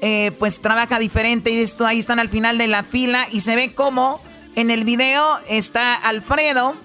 eh, 0.00 0.30
pues 0.38 0.60
trabaja 0.60 1.00
diferente 1.00 1.50
y 1.50 1.58
esto 1.58 1.84
ahí 1.84 1.98
están 1.98 2.20
al 2.20 2.28
final 2.28 2.56
de 2.56 2.68
la 2.68 2.84
fila 2.84 3.26
y 3.32 3.40
se 3.40 3.56
ve 3.56 3.74
como 3.74 4.22
en 4.54 4.70
el 4.70 4.84
video 4.84 5.40
está 5.48 5.94
Alfredo, 5.94 6.76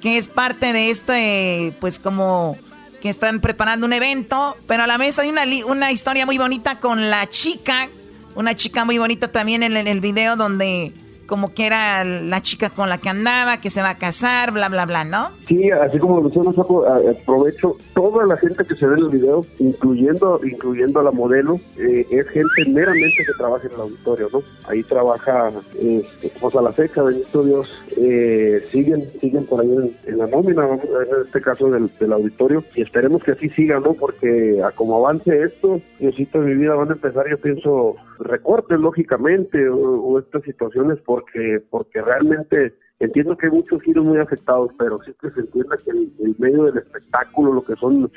que 0.00 0.16
es 0.16 0.28
parte 0.28 0.72
de 0.72 0.90
este, 0.90 1.74
pues 1.80 1.98
como 1.98 2.56
que 3.02 3.08
están 3.08 3.40
preparando 3.40 3.84
un 3.84 3.92
evento, 3.92 4.56
pero 4.68 4.84
a 4.84 4.86
la 4.86 4.96
vez 4.96 5.18
hay 5.18 5.28
una, 5.28 5.42
una 5.66 5.90
historia 5.90 6.24
muy 6.24 6.38
bonita 6.38 6.78
con 6.78 7.10
la 7.10 7.28
chica, 7.28 7.88
una 8.36 8.54
chica 8.54 8.84
muy 8.84 8.98
bonita 8.98 9.32
también 9.32 9.64
en, 9.64 9.76
el 9.76 10.00
video 10.00 10.36
donde 10.36 10.92
como 11.26 11.52
que 11.54 11.66
era 11.66 12.04
la 12.04 12.40
chica 12.42 12.70
con 12.70 12.88
la 12.88 12.98
que 12.98 13.08
andaba, 13.08 13.60
que 13.60 13.70
se 13.70 13.82
va 13.82 13.90
a 13.90 13.98
casar, 13.98 14.52
bla, 14.52 14.68
bla, 14.68 14.86
bla, 14.86 15.04
¿no? 15.04 15.30
Sí, 15.48 15.70
así 15.70 15.98
como 15.98 16.22
Paco, 16.54 16.86
a- 16.86 17.10
aprovecho 17.10 17.76
toda 17.94 18.24
la 18.26 18.36
gente 18.36 18.64
que 18.64 18.74
se 18.74 18.86
ve 18.86 18.94
en 18.94 19.04
el 19.04 19.08
video, 19.10 19.44
incluyendo 19.58 20.40
incluyendo 20.44 21.00
a 21.00 21.02
la 21.02 21.10
modelo, 21.10 21.58
eh, 21.78 22.06
es 22.10 22.28
gente 22.28 22.64
meramente 22.68 23.16
que 23.26 23.32
trabaja 23.38 23.66
en 23.66 23.74
el 23.74 23.80
auditorio, 23.80 24.28
¿no? 24.32 24.42
Ahí 24.68 24.82
trabaja, 24.82 25.50
este, 25.78 26.32
pues 26.40 26.54
a 26.54 26.62
la 26.62 26.72
fecha, 26.72 27.02
bendito 27.02 27.44
Dios, 27.44 27.68
eh, 27.96 28.62
siguen 28.68 29.10
siguen 29.20 29.46
por 29.46 29.60
ahí 29.60 29.96
en, 30.06 30.18
la 30.18 30.26
nómina, 30.26 30.66
en 30.66 31.20
este 31.24 31.40
caso 31.40 31.70
del, 31.70 31.90
del 31.98 32.12
auditorio, 32.12 32.64
y 32.74 32.82
esperemos 32.82 33.22
que 33.22 33.32
así 33.32 33.48
siga, 33.50 33.80
¿no? 33.80 33.94
Porque 33.94 34.60
a 34.64 34.70
como 34.72 34.96
avance 35.04 35.42
esto, 35.42 35.80
Diosito 35.98 36.40
de 36.40 36.46
mi 36.54 36.62
vida 36.62 36.74
van 36.74 36.90
a 36.90 36.92
empezar, 36.92 37.28
yo 37.28 37.38
pienso, 37.38 37.96
recortes, 38.18 38.78
lógicamente, 38.78 39.68
o, 39.68 40.18
estas 40.18 40.42
situaciones, 40.42 40.98
porque 41.04 41.62
porque 41.70 42.00
realmente 42.00 42.74
entiendo 42.98 43.36
que 43.36 43.46
hay 43.46 43.52
muchos 43.52 43.82
giros 43.82 44.04
muy 44.04 44.18
afectados, 44.18 44.70
pero 44.78 45.00
sí 45.02 45.12
que 45.20 45.30
se 45.30 45.40
entienda 45.40 45.76
que 45.76 45.90
el, 45.90 46.36
medio 46.38 46.64
del 46.64 46.78
espectáculo, 46.78 47.52
lo 47.52 47.64
que 47.64 47.76
son 47.76 48.10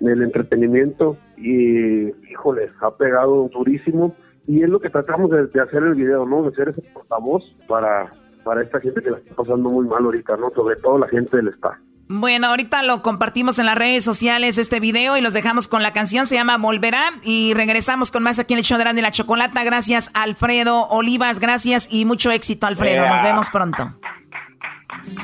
el 0.00 0.22
entretenimiento, 0.22 1.16
y 1.36 2.08
híjole, 2.30 2.70
ha 2.80 2.90
pegado 2.96 3.48
durísimo. 3.48 4.14
Y 4.46 4.62
es 4.62 4.68
lo 4.68 4.80
que 4.80 4.90
tratamos 4.90 5.30
de, 5.30 5.46
de 5.46 5.60
hacer 5.60 5.82
el 5.82 5.94
video, 5.94 6.26
¿no? 6.26 6.42
De 6.42 6.56
ser 6.56 6.70
ese 6.70 6.82
portavoz 6.92 7.60
para, 7.68 8.12
para 8.42 8.62
esta 8.62 8.80
gente 8.80 9.02
que 9.02 9.10
la 9.10 9.18
está 9.18 9.34
pasando 9.34 9.70
muy 9.70 9.86
mal 9.86 10.04
ahorita, 10.04 10.36
¿no? 10.36 10.50
Sobre 10.50 10.76
todo 10.76 10.98
la 10.98 11.08
gente 11.08 11.36
del 11.36 11.48
staff. 11.48 11.76
Bueno, 12.12 12.48
ahorita 12.48 12.82
lo 12.82 13.02
compartimos 13.02 13.60
en 13.60 13.66
las 13.66 13.78
redes 13.78 14.02
sociales 14.02 14.58
este 14.58 14.80
video 14.80 15.16
y 15.16 15.20
los 15.20 15.32
dejamos 15.32 15.68
con 15.68 15.84
la 15.84 15.92
canción, 15.92 16.26
se 16.26 16.34
llama 16.34 16.58
Volverá 16.58 17.10
y 17.22 17.54
regresamos 17.54 18.10
con 18.10 18.24
más 18.24 18.40
aquí 18.40 18.52
en 18.52 18.58
el 18.58 18.64
show 18.64 18.78
de 18.78 18.82
Grande 18.82 19.00
la 19.00 19.12
Chocolata. 19.12 19.62
Gracias 19.62 20.10
Alfredo 20.12 20.88
Olivas, 20.88 21.38
gracias 21.38 21.86
y 21.88 22.04
mucho 22.04 22.32
éxito 22.32 22.66
Alfredo, 22.66 23.06
nos 23.06 23.22
vemos 23.22 23.48
pronto. 23.50 23.94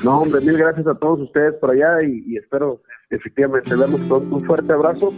No, 0.04 0.20
hombre, 0.20 0.40
mil 0.42 0.56
gracias 0.56 0.86
a 0.86 0.94
todos 0.94 1.22
ustedes 1.22 1.54
por 1.54 1.72
allá 1.72 2.04
y, 2.04 2.36
espero 2.36 2.80
efectivamente 3.10 3.74
verlos 3.74 4.00
pronto. 4.02 4.36
Un 4.36 4.46
fuerte 4.46 4.72
abrazo 4.72 5.12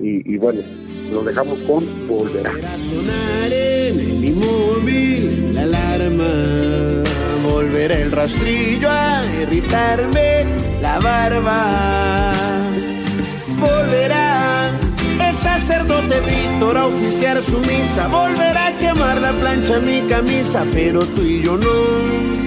y, 0.00 0.36
bueno, 0.36 0.62
nos 1.12 1.24
dejamos 1.24 1.60
con 1.60 2.08
Volverá. 2.08 2.50
sonar 2.76 3.52
en 3.52 4.20
mi 4.20 4.32
móvil 4.32 5.54
la 5.54 5.62
alarma, 5.62 6.24
volverá 7.44 7.94
el 8.00 8.10
rastrillo 8.10 8.90
a 8.90 9.24
irritarme 9.40 10.67
la 10.88 10.98
barba. 10.98 12.32
Volverá 13.58 14.70
el 15.28 15.36
sacerdote 15.36 16.20
Víctor 16.20 16.76
a 16.76 16.86
oficiar 16.86 17.42
su 17.42 17.58
misa, 17.60 18.08
volverá 18.08 18.68
a 18.68 18.78
quemar 18.78 19.20
la 19.20 19.32
plancha 19.32 19.78
mi 19.80 20.00
camisa, 20.02 20.64
pero 20.72 21.00
tú 21.00 21.22
y 21.22 21.42
yo 21.42 21.56
no 21.56 22.38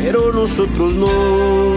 pero 0.00 0.32
nosotros 0.32 0.94
no. 0.94 1.76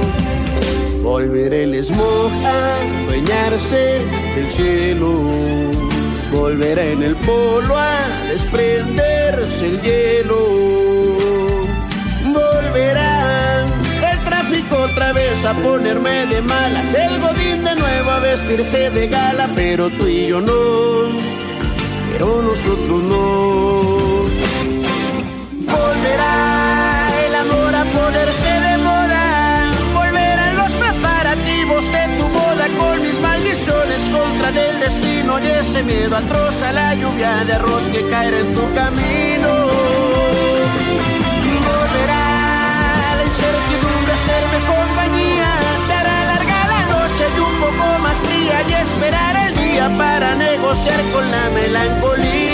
Volveré 1.02 1.64
el 1.64 1.84
smog 1.84 2.32
a 2.46 2.78
dueñarse 3.08 4.00
del 4.36 4.50
cielo. 4.50 5.12
Volverá 6.32 6.84
en 6.84 7.04
el 7.04 7.16
polo 7.18 7.76
a 7.78 8.08
desprenderse 8.30 9.66
el 9.68 9.82
hielo. 9.82 10.40
Volverá 12.38 13.41
otra 14.92 15.14
vez 15.14 15.46
a 15.46 15.54
ponerme 15.54 16.26
de 16.28 16.42
malas. 16.42 16.94
El 16.94 17.20
godín 17.20 17.64
de 17.64 17.76
nuevo 17.76 18.12
a 18.12 18.20
vestirse 18.20 18.90
de 18.90 19.08
gala, 19.08 19.48
pero 19.56 19.90
tú 19.90 20.08
y 20.08 20.28
yo 20.28 20.42
no. 20.42 20.54
Pero 22.12 22.42
nosotros 22.42 23.04
no. 23.04 23.22
Volverá 25.72 26.42
ponerse 27.86 28.50
de 28.68 28.78
moda. 28.78 29.72
Volverán 29.94 30.58
los 30.58 30.72
preparativos 30.74 31.86
de 31.92 32.04
tu 32.18 32.28
boda 32.30 32.68
con 32.78 33.02
mis 33.02 33.20
maldiciones 33.20 34.10
contra 34.10 34.52
del 34.52 34.80
destino 34.80 35.40
y 35.40 35.48
ese 35.48 35.84
miedo 35.84 36.16
atroz 36.16 36.62
a 36.64 36.72
la 36.74 36.94
lluvia 36.96 37.44
de 37.46 37.54
arroz 37.54 37.84
que 37.90 38.08
caerá 38.10 38.40
en 38.40 38.54
tu 38.54 38.74
camino. 38.74 39.52
Volverá 41.70 42.24
la 43.18 43.24
incertidumbre 43.26 44.12
a 44.12 44.16
hacerme 44.16 44.58
compañía. 44.68 44.81
Esperar 49.02 49.48
el 49.48 49.56
día 49.56 49.98
para 49.98 50.36
negociar 50.36 51.02
con 51.12 51.32
la 51.32 51.50
melancolía. 51.50 52.51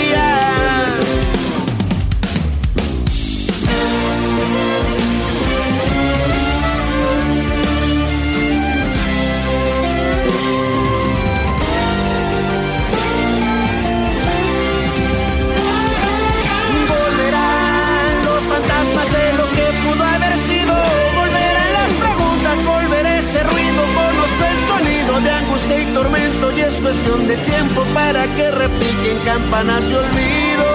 Cuestión 26.88 27.28
de 27.28 27.36
tiempo 27.36 27.82
para 27.92 28.26
que 28.34 28.50
repiquen 28.50 29.18
campanas 29.22 29.84
y 29.90 29.94
olvido. 29.94 30.66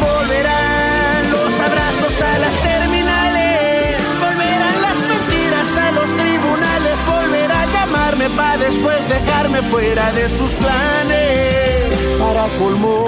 Volverán 0.00 1.30
los 1.30 1.58
abrazos 1.58 2.20
a 2.20 2.38
las 2.40 2.54
terminales, 2.60 4.02
volverán 4.20 4.82
las 4.82 4.98
mentiras 5.12 5.78
a 5.78 5.92
los 5.92 6.10
tribunales, 6.14 6.98
volverá 7.06 7.62
a 7.62 7.66
llamarme 7.72 8.28
para 8.36 8.58
después 8.58 9.08
dejarme 9.08 9.62
fuera 9.62 10.12
de 10.12 10.28
sus 10.28 10.56
planes 10.56 11.96
para 12.18 12.48
colmo 12.58 13.06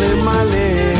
de 0.00 0.16
males. 0.22 0.97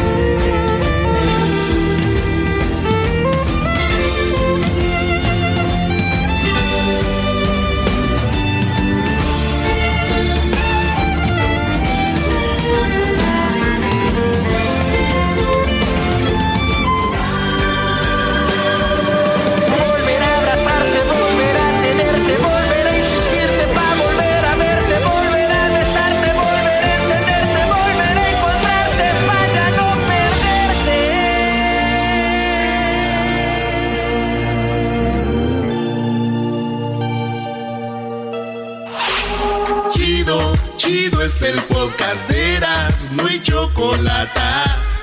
Es 41.39 41.43
el 41.43 41.60
podcast 41.62 42.28
de 42.28 42.56
Eras, 42.56 43.09
no 43.12 43.27
hay 43.27 43.40
chocolate. 43.43 44.40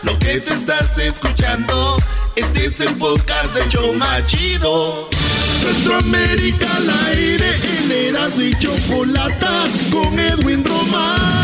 Lo 0.03 0.17
que 0.19 0.39
te 0.39 0.53
estás 0.53 0.97
escuchando, 0.97 1.97
este 2.35 2.65
es 2.65 2.79
el 2.81 2.93
podcast 2.95 3.53
de 3.53 3.69
Choma 3.69 4.25
Chido. 4.25 5.09
Centroamérica 5.11 6.67
al 6.75 6.89
aire 7.09 7.49
en 7.77 7.91
Eras 7.91 8.37
y 8.37 8.53
Chocolata 8.59 9.53
con 9.91 10.19
Edwin 10.19 10.63
Román. 10.65 11.35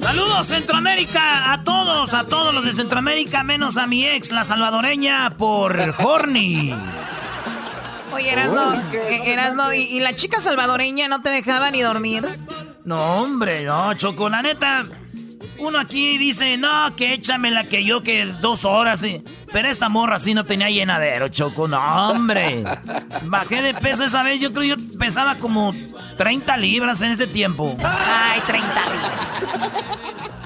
Saludos 0.00 0.46
Centroamérica 0.46 1.52
a 1.52 1.64
todos, 1.64 2.14
a 2.14 2.24
todos 2.24 2.54
los 2.54 2.64
de 2.64 2.72
Centroamérica, 2.72 3.44
menos 3.44 3.76
a 3.76 3.86
mi 3.86 4.06
ex, 4.06 4.32
la 4.32 4.44
salvadoreña, 4.44 5.30
por 5.36 5.76
Horny. 5.98 6.74
Oye, 8.14 8.32
Erasno, 8.32 8.72
Erasno 9.26 9.72
¿y, 9.72 9.80
¿y, 9.80 10.00
la 10.00 10.14
chica 10.14 10.40
salvadoreña 10.40 11.08
no 11.08 11.20
te 11.20 11.30
dejaba 11.30 11.70
ni 11.70 11.82
dormir? 11.82 12.24
No, 12.84 13.22
hombre, 13.22 13.64
no, 13.64 13.94
Choco, 13.94 14.28
la 14.28 14.42
neta. 14.42 14.84
Uno 15.58 15.78
aquí 15.78 16.18
dice, 16.18 16.56
no, 16.56 16.94
que 16.96 17.14
échamela 17.14 17.64
que 17.64 17.84
yo 17.84 18.02
que 18.02 18.26
dos 18.26 18.64
horas. 18.64 19.02
Pero 19.52 19.68
esta 19.68 19.88
morra 19.88 20.18
sí 20.18 20.34
no 20.34 20.44
tenía 20.44 20.68
llenadero, 20.68 21.28
Choco, 21.28 21.66
no, 21.66 22.10
hombre. 22.10 22.64
Bajé 23.22 23.62
de 23.62 23.74
peso 23.74 24.04
esa 24.04 24.22
vez, 24.22 24.40
yo 24.40 24.52
creo 24.52 24.76
yo 24.76 24.98
pesaba 24.98 25.36
como 25.36 25.72
30 26.16 26.56
libras 26.56 27.00
en 27.00 27.12
ese 27.12 27.26
tiempo. 27.26 27.76
Ay, 27.82 28.40
30 28.46 28.68
libras. 28.68 29.42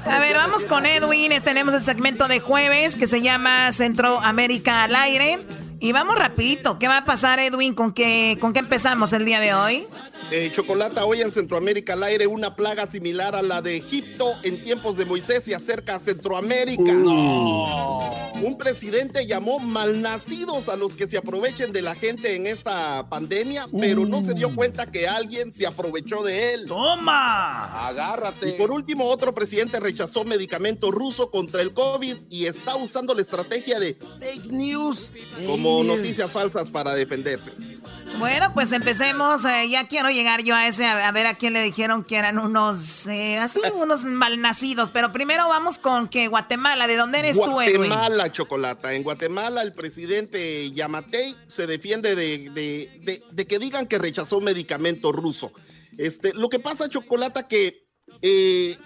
A 0.05 0.21
ver, 0.21 0.37
vamos 0.37 0.65
con 0.65 0.87
Edwin. 0.87 1.33
Tenemos 1.43 1.75
el 1.75 1.81
segmento 1.81 2.29
de 2.29 2.41
jueves 2.41 2.97
que 2.97 3.07
se 3.07 3.21
llama 3.21 3.73
Centroamérica 3.73 4.85
al 4.85 4.95
aire. 4.95 5.39
Y 5.81 5.93
vamos 5.93 6.19
rapidito. 6.19 6.79
¿Qué 6.79 6.89
va 6.89 6.99
a 6.99 7.05
pasar, 7.05 7.39
Edwin? 7.39 7.75
¿Con 7.75 7.93
qué, 7.93 8.37
¿Con 8.41 8.53
qué 8.53 8.59
empezamos 8.59 9.13
el 9.13 9.25
día 9.25 9.41
de 9.41 9.55
hoy? 9.55 9.87
Eh, 10.31 10.51
chocolata, 10.53 11.07
hoy 11.07 11.23
en 11.23 11.33
Centroamérica 11.33 11.95
al 11.95 12.03
aire 12.03 12.27
una 12.27 12.55
plaga 12.55 12.87
similar 12.87 13.35
a 13.35 13.41
la 13.41 13.63
de 13.63 13.77
Egipto 13.77 14.31
en 14.43 14.63
tiempos 14.63 14.99
de 14.99 15.07
Moisés 15.07 15.49
y 15.49 15.55
acerca 15.55 15.95
a 15.95 15.99
Centroamérica. 15.99 16.93
Un 16.93 18.57
presidente 18.59 19.27
llamó 19.27 19.59
malnacidos 19.59 20.69
a 20.69 20.77
los 20.77 20.97
que 20.97 21.09
se 21.09 21.17
aprovechen 21.17 21.73
de 21.73 21.81
la 21.81 21.95
gente 21.95 22.37
en 22.37 22.47
esta 22.47 23.09
pandemia, 23.09 23.67
pero 23.81 24.05
no 24.05 24.23
se 24.23 24.35
dio 24.35 24.55
cuenta 24.55 24.93
que 24.93 25.09
alguien 25.09 25.51
se 25.51 25.67
aprovechó 25.67 26.23
de 26.23 26.53
él. 26.55 26.67
¡Toma! 26.67 27.89
Agárrate. 27.89 28.51
Y 28.51 28.53
por 28.53 28.71
último, 28.71 29.07
otro 29.07 29.35
presidente 29.35 29.81
rechazó 29.81 30.25
medicamento 30.25 30.91
ruso 30.91 31.31
contra 31.31 31.63
el 31.63 31.73
COVID 31.73 32.17
y 32.29 32.47
está 32.47 32.77
usando 32.77 33.15
la 33.15 33.23
estrategia 33.23 33.81
de 33.81 33.97
fake 34.21 34.53
news 34.53 35.11
como 35.47 35.83
noticias 35.83 36.31
falsas 36.31 36.71
para 36.71 36.95
defenderse. 36.95 37.53
Bueno, 38.19 38.53
pues 38.55 38.73
empecemos. 38.73 39.45
Eh, 39.45 39.69
ya 39.71 39.87
quiero 39.89 40.11
llegar 40.19 40.43
yo 40.43 40.55
a 40.55 40.67
ese, 40.67 40.85
a, 40.85 41.11
ver 41.13 41.27
a 41.27 41.35
quién 41.35 41.53
le 41.53 41.63
dijeron 41.63 42.05
que 42.05 42.17
eran 42.17 42.39
unos, 42.39 43.07
eh, 43.07 43.39
así, 43.39 43.61
unos 43.75 44.05
malnacidos. 44.05 44.91
Pero 44.91 45.13
primero 45.13 45.49
vamos 45.49 45.79
con 45.79 46.09
que 46.09 46.29
Guatemala, 46.29 46.87
¿de 46.87 46.97
dónde 46.97 47.21
eres 47.21 47.41
tú, 47.41 47.51
Guatemala, 47.51 48.31
Chocolata. 48.33 48.93
En 48.95 49.03
Guatemala, 49.03 49.63
el 49.63 49.73
presidente 49.73 50.71
Yamatei 50.73 51.37
se 51.47 51.67
defiende 51.67 52.15
de, 52.15 53.47
que 53.49 53.59
digan 53.59 53.87
que 53.87 53.99
rechazó 53.99 54.41
medicamento 54.41 55.13
ruso. 55.13 55.53
Este, 55.97 56.35
lo 56.35 56.49
que 56.49 56.59
pasa, 56.59 56.89
Chocolata, 56.89 57.49
que 57.49 57.89
eh, 58.23 58.77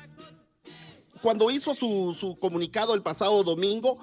cuando 1.22 1.50
hizo 1.50 1.74
su, 1.74 2.16
su 2.18 2.36
comunicado 2.36 2.94
el 2.94 3.02
pasado 3.02 3.42
domingo, 3.44 3.98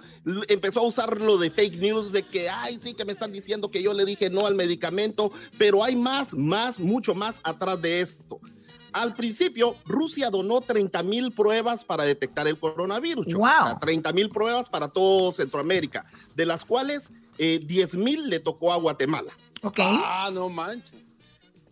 empezó 0.48 0.80
a 0.80 0.84
usar 0.84 1.20
lo 1.20 1.38
de 1.38 1.52
fake 1.52 1.78
news 1.78 2.12
de 2.12 2.24
que, 2.24 2.50
ay, 2.50 2.80
sí, 2.82 2.94
que 2.94 3.06
me 3.06 3.12
están 3.12 3.32
diciendo 3.32 3.70
que 3.70 3.84
yo 3.84 3.94
le 3.94 4.06
dije 4.06 4.30
no 4.30 4.48
al 4.48 4.56
medicamento, 4.56 5.32
pero 5.58 5.84
hay 5.84 5.96
más, 5.96 6.34
más, 6.34 6.80
mucho 6.80 7.14
más 7.14 7.42
atrás 7.44 7.82
de 7.82 8.02
esto. 8.02 8.40
Al 8.92 9.14
principio, 9.14 9.76
Rusia 9.86 10.30
donó 10.30 10.62
30 10.62 11.04
mil 11.04 11.32
pruebas 11.32 11.84
para 11.84 12.06
detectar 12.06 12.48
el 12.48 12.58
coronavirus. 12.58 13.28
Wow. 13.34 13.44
O 13.44 13.66
sea, 13.66 13.80
30 13.80 14.14
mil 14.14 14.30
pruebas 14.30 14.70
para 14.70 14.88
todo 14.88 15.34
Centroamérica, 15.34 16.06
de 16.36 16.46
las 16.46 16.66
cuales 16.66 17.12
eh, 17.38 17.60
10 17.64 17.98
mil 17.98 18.30
le 18.30 18.40
tocó 18.40 18.74
a 18.74 18.78
Guatemala. 18.78 19.32
Ok. 19.62 19.80
Ah, 19.80 20.32
no 20.34 20.50
manches. 20.50 20.92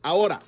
Ahora, 0.04 0.42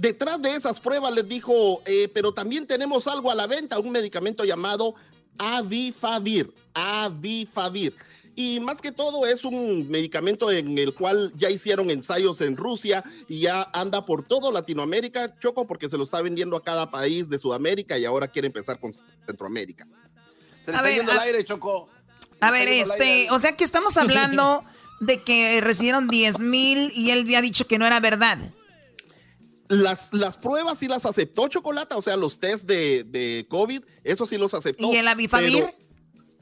detrás 0.00 0.40
de 0.42 0.54
esas 0.54 0.80
pruebas 0.80 1.12
les 1.12 1.28
dijo, 1.28 1.82
eh, 1.86 2.08
pero 2.14 2.32
también 2.32 2.66
tenemos 2.66 3.06
algo 3.06 3.30
a 3.30 3.34
la 3.34 3.46
venta, 3.46 3.78
un 3.78 3.90
medicamento 3.90 4.44
llamado 4.44 4.94
Avifavir. 5.38 6.52
Avifavir. 6.74 7.94
Y 8.36 8.60
más 8.60 8.80
que 8.80 8.92
todo 8.92 9.26
es 9.26 9.44
un 9.44 9.90
medicamento 9.90 10.50
en 10.50 10.78
el 10.78 10.94
cual 10.94 11.32
ya 11.36 11.50
hicieron 11.50 11.90
ensayos 11.90 12.40
en 12.40 12.56
Rusia 12.56 13.04
y 13.28 13.40
ya 13.40 13.68
anda 13.72 14.04
por 14.06 14.22
todo 14.26 14.50
Latinoamérica, 14.52 15.38
Choco, 15.38 15.66
porque 15.66 15.90
se 15.90 15.98
lo 15.98 16.04
está 16.04 16.22
vendiendo 16.22 16.56
a 16.56 16.62
cada 16.62 16.90
país 16.90 17.28
de 17.28 17.38
Sudamérica 17.38 17.98
y 17.98 18.04
ahora 18.04 18.28
quiere 18.28 18.46
empezar 18.46 18.78
con 18.80 18.92
Centroamérica. 19.26 19.86
Se 20.64 20.70
le 20.70 20.76
A 20.76 20.80
está 20.80 20.82
ver, 20.82 20.96
yendo 20.96 21.12
a- 21.12 21.14
el 21.16 21.20
aire, 21.20 21.44
Choco. 21.44 21.88
A 22.40 22.50
ver, 22.50 22.68
este, 22.68 23.28
o 23.30 23.38
sea 23.38 23.56
que 23.56 23.64
estamos 23.64 23.96
hablando 23.98 24.64
de 25.00 25.22
que 25.22 25.60
recibieron 25.60 26.08
10 26.08 26.38
mil 26.40 26.90
y 26.94 27.10
él 27.10 27.20
había 27.20 27.42
dicho 27.42 27.66
que 27.66 27.76
no 27.78 27.86
era 27.86 28.00
verdad. 28.00 28.38
Las, 29.70 30.12
las 30.12 30.36
pruebas 30.36 30.78
sí 30.78 30.88
las 30.88 31.06
aceptó 31.06 31.46
Chocolata, 31.48 31.96
o 31.96 32.02
sea, 32.02 32.16
los 32.16 32.38
test 32.40 32.64
de, 32.66 33.04
de 33.04 33.46
COVID, 33.48 33.80
eso 34.04 34.26
sí 34.26 34.36
los 34.36 34.52
aceptó. 34.52 34.92
¿Y 34.92 34.96
el 34.96 35.06
Avifavir? 35.08 35.52
Pero, 35.64 35.74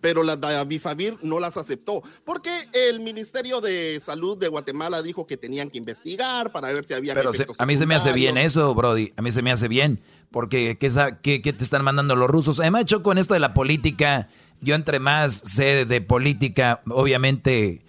pero 0.01 0.23
las 0.23 0.41
de 0.41 0.57
Avifavir 0.57 1.19
no 1.23 1.39
las 1.39 1.57
aceptó, 1.59 2.03
porque 2.25 2.51
el 2.73 3.01
Ministerio 3.01 3.61
de 3.61 4.01
Salud 4.03 4.39
de 4.39 4.49
Guatemala 4.49 5.03
dijo 5.03 5.27
que 5.27 5.37
tenían 5.37 5.69
que 5.71 5.77
investigar 5.79 6.53
para 6.53 6.73
ver 6.73 6.85
si 6.87 6.95
había 6.95 7.15
Pero 7.15 7.33
se- 7.35 7.47
a 7.59 7.67
mí 7.67 7.77
se 7.77 7.85
me 7.85 7.95
hace 7.95 8.13
bien 8.13 8.39
eso, 8.39 8.75
Brody. 8.75 9.11
A 9.17 9.23
mí 9.23 9.31
se 9.31 9.43
me 9.43 9.53
hace 9.53 9.69
bien. 9.69 10.01
Porque, 10.31 10.77
¿qué, 10.79 10.91
qué- 11.23 11.43
qué 11.43 11.53
te 11.53 11.65
están 11.65 11.85
mandando 11.85 12.15
los 12.17 12.29
rusos? 12.31 12.61
Además, 12.61 12.85
yo 12.87 13.03
con 13.03 13.19
esto 13.19 13.35
de 13.35 13.41
la 13.41 13.55
política, 13.55 14.29
yo 14.61 14.75
entre 14.75 15.01
más 15.01 15.35
sé 15.35 15.85
de 15.85 16.01
política, 16.01 16.83
obviamente 16.91 17.85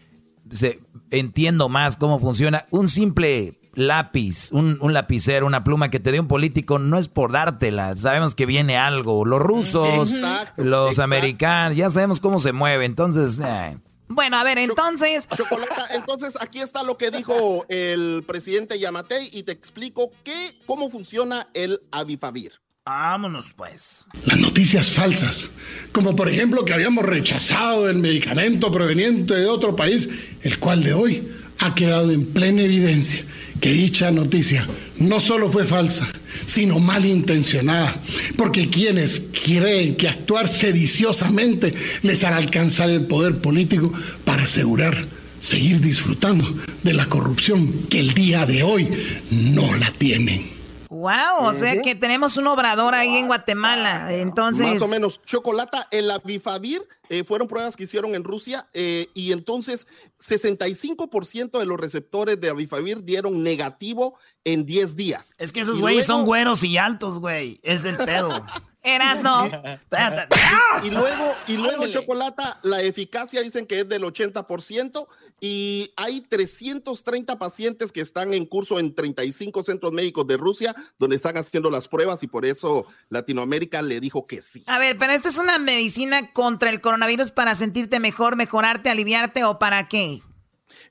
se- 0.52 0.80
entiendo 1.12 1.70
más 1.70 1.96
cómo 1.96 2.20
funciona. 2.20 2.66
Un 2.72 2.90
simple 2.90 3.59
lápiz, 3.74 4.52
un, 4.52 4.78
un 4.82 4.94
lapicero, 4.94 5.46
una 5.46 5.64
pluma 5.64 5.90
que 5.90 6.00
te 6.00 6.12
dé 6.12 6.20
un 6.20 6.28
político, 6.28 6.80
no 6.80 6.98
es 6.98 7.08
por 7.08 7.32
dártela. 7.32 7.96
Sabemos 7.96 8.36
que 8.36 8.46
viene 8.46 8.78
algo. 8.78 9.26
Los 9.26 9.42
rusos, 9.42 10.12
Exacto, 10.14 10.64
los 10.64 10.90
exacto. 10.92 11.04
americanos, 11.04 11.78
ya 11.78 11.90
sabemos 11.90 12.20
cómo 12.20 12.40
se 12.40 12.52
mueve. 12.52 12.86
Entonces, 12.86 13.40
eh, 13.44 13.78
Bueno, 14.08 14.38
a 14.38 14.44
ver, 14.44 14.58
entonces, 14.58 15.28
Chocolata, 15.36 15.88
entonces 15.94 16.36
aquí 16.42 16.60
está 16.60 16.84
lo 16.84 16.98
que 16.98 17.12
dijo 17.12 17.66
el 17.70 18.24
presidente 18.28 18.80
Yamatei 18.80 19.30
y 19.32 19.44
te 19.44 19.52
explico 19.52 20.12
qué, 20.24 20.58
cómo 20.66 20.90
funciona 20.90 21.48
el 21.54 21.80
Avifavir. 21.92 22.54
Vámonos, 22.86 23.54
pues. 23.56 24.06
Las 24.26 24.40
noticias 24.40 24.90
falsas, 24.90 25.48
como 25.92 26.16
por 26.16 26.28
ejemplo 26.28 26.66
que 26.66 26.74
habíamos 26.74 27.06
rechazado 27.06 27.88
el 27.88 28.00
medicamento 28.00 28.72
proveniente 28.72 29.36
de 29.36 29.46
otro 29.46 29.76
país, 29.76 30.10
el 30.42 30.58
cual 30.58 30.84
de 30.84 30.94
hoy 30.96 31.32
ha 31.60 31.76
quedado 31.76 32.10
en 32.12 32.26
plena 32.34 32.64
evidencia 32.64 33.24
que 33.60 33.72
dicha 33.72 34.12
noticia 34.12 34.68
no 34.98 35.20
solo 35.20 35.52
fue 35.52 35.66
falsa, 35.66 36.08
sino 36.46 36.80
malintencionada, 36.80 37.96
porque 38.38 38.70
quienes 38.70 39.28
creen 39.44 39.96
que 39.96 40.10
actuar 40.10 40.48
sediciosamente 40.48 41.74
les 42.02 42.24
hará 42.24 42.38
alcanzar 42.38 42.90
el 42.90 43.02
poder 43.02 43.38
político 43.38 43.94
para 44.26 44.44
asegurar 44.44 45.06
seguir 45.42 45.80
disfrutando 45.80 46.54
de 46.84 46.94
la 46.94 47.06
corrupción 47.06 47.88
que 47.90 48.00
el 48.00 48.14
día 48.14 48.46
de 48.46 48.64
hoy 48.64 48.90
no 49.32 49.76
la 49.76 49.92
tienen. 49.92 50.52
wow, 50.90 51.42
o 51.42 51.54
sea 51.54 51.82
que 51.82 51.96
tenemos 51.96 52.38
un 52.38 52.48
obrador 52.48 52.94
ahí 52.94 53.16
en 53.16 53.28
Guatemala. 53.28 54.14
Entonces, 54.14 54.66
Más 54.66 54.82
o 54.82 54.88
menos. 54.88 55.22
Chocolata, 55.26 55.88
el 55.92 56.12
Avifavir 56.12 56.82
eh, 57.10 57.24
fueron 57.24 57.48
pruebas 57.48 57.76
que 57.76 57.84
hicieron 57.84 58.16
en 58.16 58.24
Rusia 58.24 58.70
eh, 58.74 59.08
y 59.14 59.32
entonces 59.32 59.88
65% 60.20 61.60
de 61.60 61.66
los 61.66 61.80
receptores 61.80 62.40
de 62.40 62.50
Avifavir 62.50 63.04
dieron 63.04 63.44
negativo 63.44 64.18
en 64.44 64.66
10 64.66 64.96
días. 64.96 65.34
Es 65.38 65.52
que 65.52 65.62
esos 65.62 65.80
güeyes 65.80 66.08
luego- 66.08 66.20
son 66.20 66.26
güeros 66.26 66.64
y 66.64 66.78
altos, 66.78 67.20
güey. 67.20 67.60
Es 67.64 67.84
el 67.86 67.98
pedo. 67.98 68.46
eras 68.84 69.22
no. 69.22 69.50
Y 70.84 70.90
luego, 70.92 71.34
y 71.48 71.58
luego 71.58 71.88
Chocolata, 71.88 72.60
la 72.64 72.82
eficacia 72.82 73.42
dicen 73.42 73.66
que 73.66 73.82
es 73.82 73.90
del 73.90 74.04
80% 74.04 75.08
y 75.42 75.92
hay 75.98 76.22
330 76.22 77.38
pacientes 77.38 77.92
que 77.92 78.02
están 78.02 78.34
en 78.34 78.46
curso 78.46 78.80
en 78.80 78.94
35 78.94 79.64
centros 79.64 79.92
médicos 79.92 80.28
de 80.28 80.38
Rusia 80.38 80.76
donde 80.98 81.16
están 81.18 81.38
haciendo 81.38 81.70
las 81.70 81.88
pruebas 81.88 82.24
y 82.24 82.28
por 82.28 82.46
eso 82.46 82.86
Latinoamérica 83.10 83.82
le 83.82 84.00
dijo 84.00 84.26
que 84.26 84.42
sí. 84.42 84.64
A 84.68 84.80
ver, 84.80 84.98
pero 84.98 85.12
esta 85.14 85.30
es 85.30 85.38
una 85.38 85.60
medicina 85.60 86.32
contra 86.32 86.70
el 86.70 86.80
coronavirus 86.80 86.99
para 87.32 87.56
sentirte 87.56 88.00
mejor, 88.00 88.36
mejorarte, 88.36 88.90
aliviarte 88.90 89.44
o 89.44 89.60
para 89.60 89.88
qué? 89.88 90.22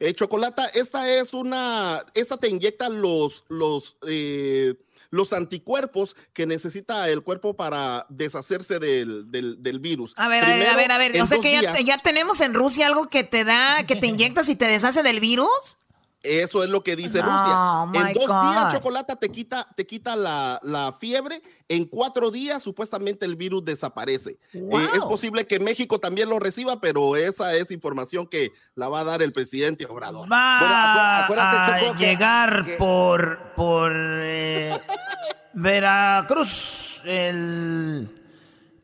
Eh, 0.00 0.14
Chocolata, 0.14 0.66
esta 0.74 1.08
es 1.10 1.34
una, 1.34 2.04
esta 2.14 2.36
te 2.36 2.48
inyecta 2.48 2.88
los, 2.88 3.44
los, 3.48 3.96
eh, 4.06 4.74
los 5.10 5.32
anticuerpos 5.32 6.14
que 6.32 6.46
necesita 6.46 7.08
el 7.08 7.22
cuerpo 7.22 7.56
para 7.56 8.06
deshacerse 8.08 8.78
del, 8.78 9.30
del, 9.30 9.60
del 9.62 9.80
virus. 9.80 10.12
A 10.16 10.28
ver, 10.28 10.44
a 10.44 10.48
ver, 10.48 10.66
a 10.68 10.76
ver, 10.76 10.92
a 10.92 10.98
ver. 10.98 11.20
O 11.20 11.26
sea 11.26 11.38
que 11.40 11.50
ya, 11.52 11.60
días- 11.72 11.84
ya 11.84 11.98
tenemos 11.98 12.40
en 12.40 12.54
Rusia 12.54 12.86
algo 12.86 13.08
que 13.08 13.24
te 13.24 13.42
da, 13.44 13.84
que 13.86 13.96
te 13.96 14.06
inyectas 14.14 14.48
y 14.48 14.56
te 14.56 14.66
deshace 14.66 15.02
del 15.02 15.18
virus. 15.20 15.78
Eso 16.20 16.64
es 16.64 16.68
lo 16.68 16.82
que 16.82 16.96
dice 16.96 17.20
No, 17.22 17.26
Rusia. 17.26 18.08
En 18.08 18.14
dos 18.14 18.26
God. 18.26 18.50
días, 18.50 18.72
Chocolata 18.74 19.14
te 19.16 19.28
quita, 19.30 19.68
te 19.76 19.86
quita 19.86 20.16
la, 20.16 20.58
la 20.64 20.92
fiebre. 20.98 21.40
En 21.68 21.84
cuatro 21.84 22.32
días, 22.32 22.60
supuestamente, 22.62 23.24
el 23.24 23.36
virus 23.36 23.64
desaparece. 23.64 24.36
Wow. 24.52 24.80
Eh, 24.80 24.88
es 24.94 25.04
posible 25.04 25.46
que 25.46 25.60
México 25.60 26.00
también 26.00 26.28
lo 26.28 26.40
reciba, 26.40 26.80
pero 26.80 27.14
esa 27.14 27.54
es 27.54 27.70
información 27.70 28.26
que 28.26 28.50
la 28.74 28.88
va 28.88 29.00
a 29.00 29.04
dar 29.04 29.22
el 29.22 29.30
presidente 29.32 29.86
Obrador. 29.86 30.26
Va 30.30 30.58
Bueno, 30.58 30.74
acu- 30.74 31.24
acuérdate, 31.24 31.56
a 31.72 31.80
Choco, 31.88 31.94
llegar 32.00 32.64
que- 32.64 32.76
por, 32.76 33.38
por 33.54 33.92
eh, 33.94 34.76
Veracruz 35.54 37.00
el, 37.04 38.08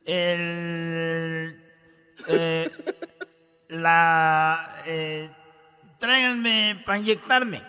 el, 0.05 1.61
eh, 2.29 2.71
la, 3.69 4.77
tráiganme 6.05 6.83
para 6.85 6.99
inyectarme. 6.99 7.63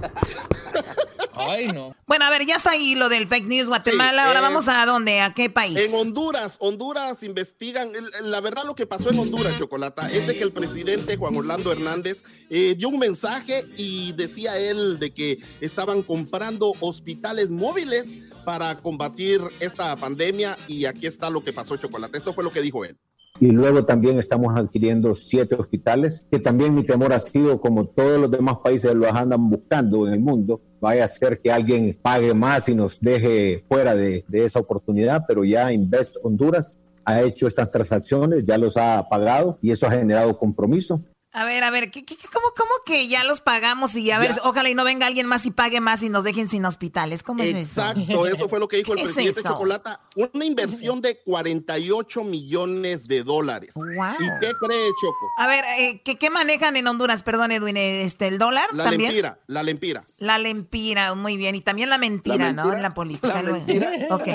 Ay, 1.34 1.68
no. 1.68 1.94
Bueno, 2.06 2.24
a 2.24 2.30
ver, 2.30 2.44
ya 2.46 2.56
está 2.56 2.70
ahí 2.70 2.94
lo 2.94 3.08
del 3.08 3.28
fake 3.28 3.46
news 3.46 3.68
Guatemala. 3.68 4.22
Sí, 4.22 4.26
Ahora 4.26 4.40
eh, 4.40 4.42
vamos 4.42 4.68
a 4.68 4.84
dónde, 4.86 5.20
a 5.20 5.34
qué 5.34 5.50
país. 5.50 5.78
En 5.78 5.94
Honduras, 5.94 6.56
Honduras 6.60 7.22
investigan. 7.22 7.92
La 8.22 8.40
verdad, 8.40 8.64
lo 8.64 8.74
que 8.74 8.86
pasó 8.86 9.10
en 9.10 9.18
Honduras, 9.18 9.56
Chocolata, 9.58 10.10
es 10.10 10.26
de 10.26 10.36
que 10.36 10.42
el 10.42 10.52
presidente 10.52 11.16
Juan 11.16 11.36
Orlando 11.36 11.70
Hernández 11.70 12.24
eh, 12.50 12.74
dio 12.76 12.88
un 12.88 12.98
mensaje 12.98 13.64
y 13.76 14.12
decía 14.12 14.58
él 14.58 14.98
de 14.98 15.12
que 15.12 15.38
estaban 15.60 16.02
comprando 16.02 16.72
hospitales 16.80 17.50
móviles 17.50 18.14
para 18.44 18.80
combatir 18.80 19.40
esta 19.60 19.94
pandemia. 19.94 20.56
Y 20.66 20.86
aquí 20.86 21.06
está 21.06 21.30
lo 21.30 21.44
que 21.44 21.52
pasó, 21.52 21.76
Chocolata. 21.76 22.18
Esto 22.18 22.34
fue 22.34 22.42
lo 22.42 22.50
que 22.50 22.62
dijo 22.62 22.84
él. 22.84 22.98
Y 23.40 23.50
luego 23.50 23.84
también 23.84 24.18
estamos 24.18 24.56
adquiriendo 24.56 25.14
siete 25.14 25.54
hospitales, 25.54 26.24
que 26.30 26.38
también 26.38 26.74
mi 26.74 26.84
temor 26.84 27.12
ha 27.12 27.18
sido, 27.18 27.60
como 27.60 27.86
todos 27.86 28.20
los 28.20 28.30
demás 28.30 28.58
países 28.62 28.94
los 28.94 29.12
andan 29.12 29.48
buscando 29.48 30.06
en 30.06 30.14
el 30.14 30.20
mundo, 30.20 30.60
vaya 30.80 31.04
a 31.04 31.08
ser 31.08 31.40
que 31.40 31.52
alguien 31.52 31.96
pague 32.00 32.34
más 32.34 32.68
y 32.68 32.74
nos 32.74 33.00
deje 33.00 33.64
fuera 33.68 33.94
de, 33.94 34.24
de 34.28 34.44
esa 34.44 34.60
oportunidad, 34.60 35.24
pero 35.26 35.44
ya 35.44 35.72
Invest 35.72 36.16
Honduras 36.22 36.76
ha 37.04 37.22
hecho 37.22 37.46
estas 37.46 37.70
transacciones, 37.70 38.44
ya 38.44 38.58
los 38.58 38.76
ha 38.76 39.08
pagado 39.08 39.58
y 39.62 39.70
eso 39.70 39.86
ha 39.86 39.90
generado 39.90 40.36
compromiso. 40.36 41.02
A 41.30 41.44
ver, 41.44 41.62
a 41.62 41.70
ver, 41.70 41.90
¿qué, 41.90 42.06
qué- 42.06 42.16
qué- 42.16 42.26
cómo, 42.32 42.46
cómo 42.56 42.70
que 42.86 43.06
ya 43.06 43.22
los 43.22 43.42
pagamos 43.42 43.94
y 43.96 44.10
a 44.10 44.18
ver, 44.18 44.34
Ya. 44.34 44.40
ojalá 44.44 44.70
y 44.70 44.74
no 44.74 44.82
venga 44.82 45.06
alguien 45.06 45.26
más 45.26 45.44
y 45.44 45.50
pague 45.50 45.78
más 45.78 46.02
y 46.02 46.08
nos 46.08 46.24
dejen 46.24 46.48
sin 46.48 46.64
hospitales? 46.64 47.22
¿Cómo 47.22 47.42
es 47.42 47.50
eso? 47.54 47.82
Exacto, 47.82 48.26
eso 48.26 48.48
fue 48.48 48.58
lo 48.58 48.66
que 48.66 48.78
dijo 48.78 48.94
el 48.94 48.98
¿Qué 49.00 49.04
es 49.04 49.12
presidente? 49.12 49.42
Chocolata. 49.42 50.00
Una 50.32 50.44
inversión 50.46 51.02
de 51.02 51.20
48 51.22 52.24
millones 52.24 53.06
de 53.08 53.22
dólares. 53.24 53.72
¿Y 53.76 54.26
qué 54.40 54.52
cree 54.58 54.88
Choco? 55.00 55.26
A 55.36 55.46
ver, 55.46 55.64
eh, 55.78 56.00
¿qué, 56.02 56.16
qué 56.16 56.30
manejan 56.30 56.76
en 56.76 56.86
Honduras? 56.86 57.22
Perdón, 57.22 57.52
Edwin, 57.52 57.76
eh, 57.76 58.02
este, 58.04 58.26
¿el 58.26 58.38
dólar 58.38 58.70
La 58.72 58.84
también? 58.84 59.10
lempira, 59.10 59.38
la 59.48 59.62
lempira. 59.62 60.04
La 60.20 60.38
lempira, 60.38 61.14
muy 61.14 61.36
bien. 61.36 61.54
Y 61.54 61.60
también 61.60 61.90
la 61.90 61.98
mentira, 61.98 62.36
¿La 62.38 62.52
¿no? 62.52 62.72
En 62.72 62.80
la 62.80 62.94
política. 62.94 63.42
¿La. 63.42 63.50
Ok. 64.14 64.26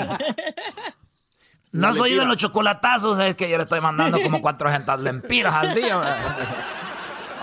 No 1.72 1.90
lempira. 1.90 2.20
de 2.22 2.26
los 2.28 2.36
chocolatazos, 2.36 3.18
es 3.18 3.34
que 3.34 3.50
yo 3.50 3.56
le 3.56 3.64
estoy 3.64 3.80
mandando 3.80 4.22
como 4.22 4.40
400 4.40 5.00
lempiras 5.00 5.52
al 5.54 5.74
día. 5.74 6.70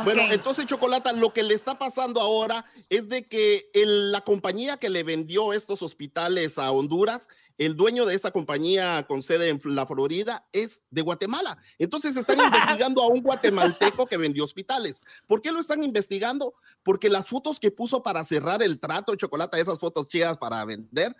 Bueno, 0.03 0.22
entonces 0.32 0.65
Chocolata, 0.65 1.11
lo 1.14 1.32
que 1.34 1.44
le 1.44 1.53
está 1.53 1.78
pasando 1.78 2.22
ahora 2.22 2.65
es 2.90 3.10
de 3.10 3.23
que 3.23 3.69
el- 3.73 4.11
la 4.11 4.22
compañía 4.22 4.78
que 4.78 4.90
le 4.90 5.03
vendió 5.03 5.53
estos 5.53 5.82
hospitales 5.82 6.57
a 6.57 6.72
Honduras 6.72 7.28
el 7.57 7.76
dueño 7.76 8.07
de 8.07 8.15
esa 8.15 8.32
compañía 8.32 9.06
con 9.07 9.22
sede 9.22 9.49
en 9.49 9.61
la 9.76 9.86
Florida 9.86 10.48
es 10.52 10.82
de 10.90 11.03
Guatemala. 11.03 11.60
Entonces 11.78 12.15
están 12.18 12.38
investigando 12.84 13.03
a 13.03 13.07
un 13.07 13.22
guatemalteco 13.22 14.07
que 14.07 14.18
vendió 14.18 14.44
hospitales. 14.45 15.03
¿Por 15.28 15.44
qué 15.44 15.52
lo 15.52 15.60
están 15.60 15.84
investigando? 15.84 16.56
Porque 16.84 17.07
las 17.07 17.28
fotos 17.28 17.60
que 17.60 17.69
puso 17.69 18.02
para 18.02 18.23
cerrar 18.23 18.64
el 18.64 18.80
trato 18.80 19.11
de 19.11 19.19
chocolate, 19.19 19.60
esas 19.60 19.78
fotos 19.78 20.07
chidas 20.07 20.38
para 20.38 20.65
vender, 20.65 21.15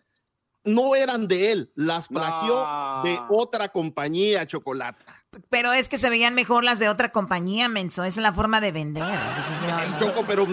no 0.64 0.96
eran 0.96 1.28
de 1.28 1.52
él, 1.52 1.72
las 1.76 2.08
plagió 2.08 2.56
de 3.04 3.20
otra 3.30 3.68
compañía 3.70 4.48
chocolate. 4.48 5.04
Pero 5.50 5.72
es 5.72 5.88
que 5.88 5.98
se 5.98 6.10
veían 6.10 6.34
mejor 6.34 6.66
las 6.66 6.80
de 6.80 6.90
otra 6.90 7.14
compañía, 7.14 7.70
menso. 7.70 8.04
Esa 8.04 8.20
es 8.20 8.24
la 8.24 8.34
forma 8.34 8.60
de 8.60 8.74
vender. 8.74 9.04
Choco, 9.98 10.26
pero 10.28 10.46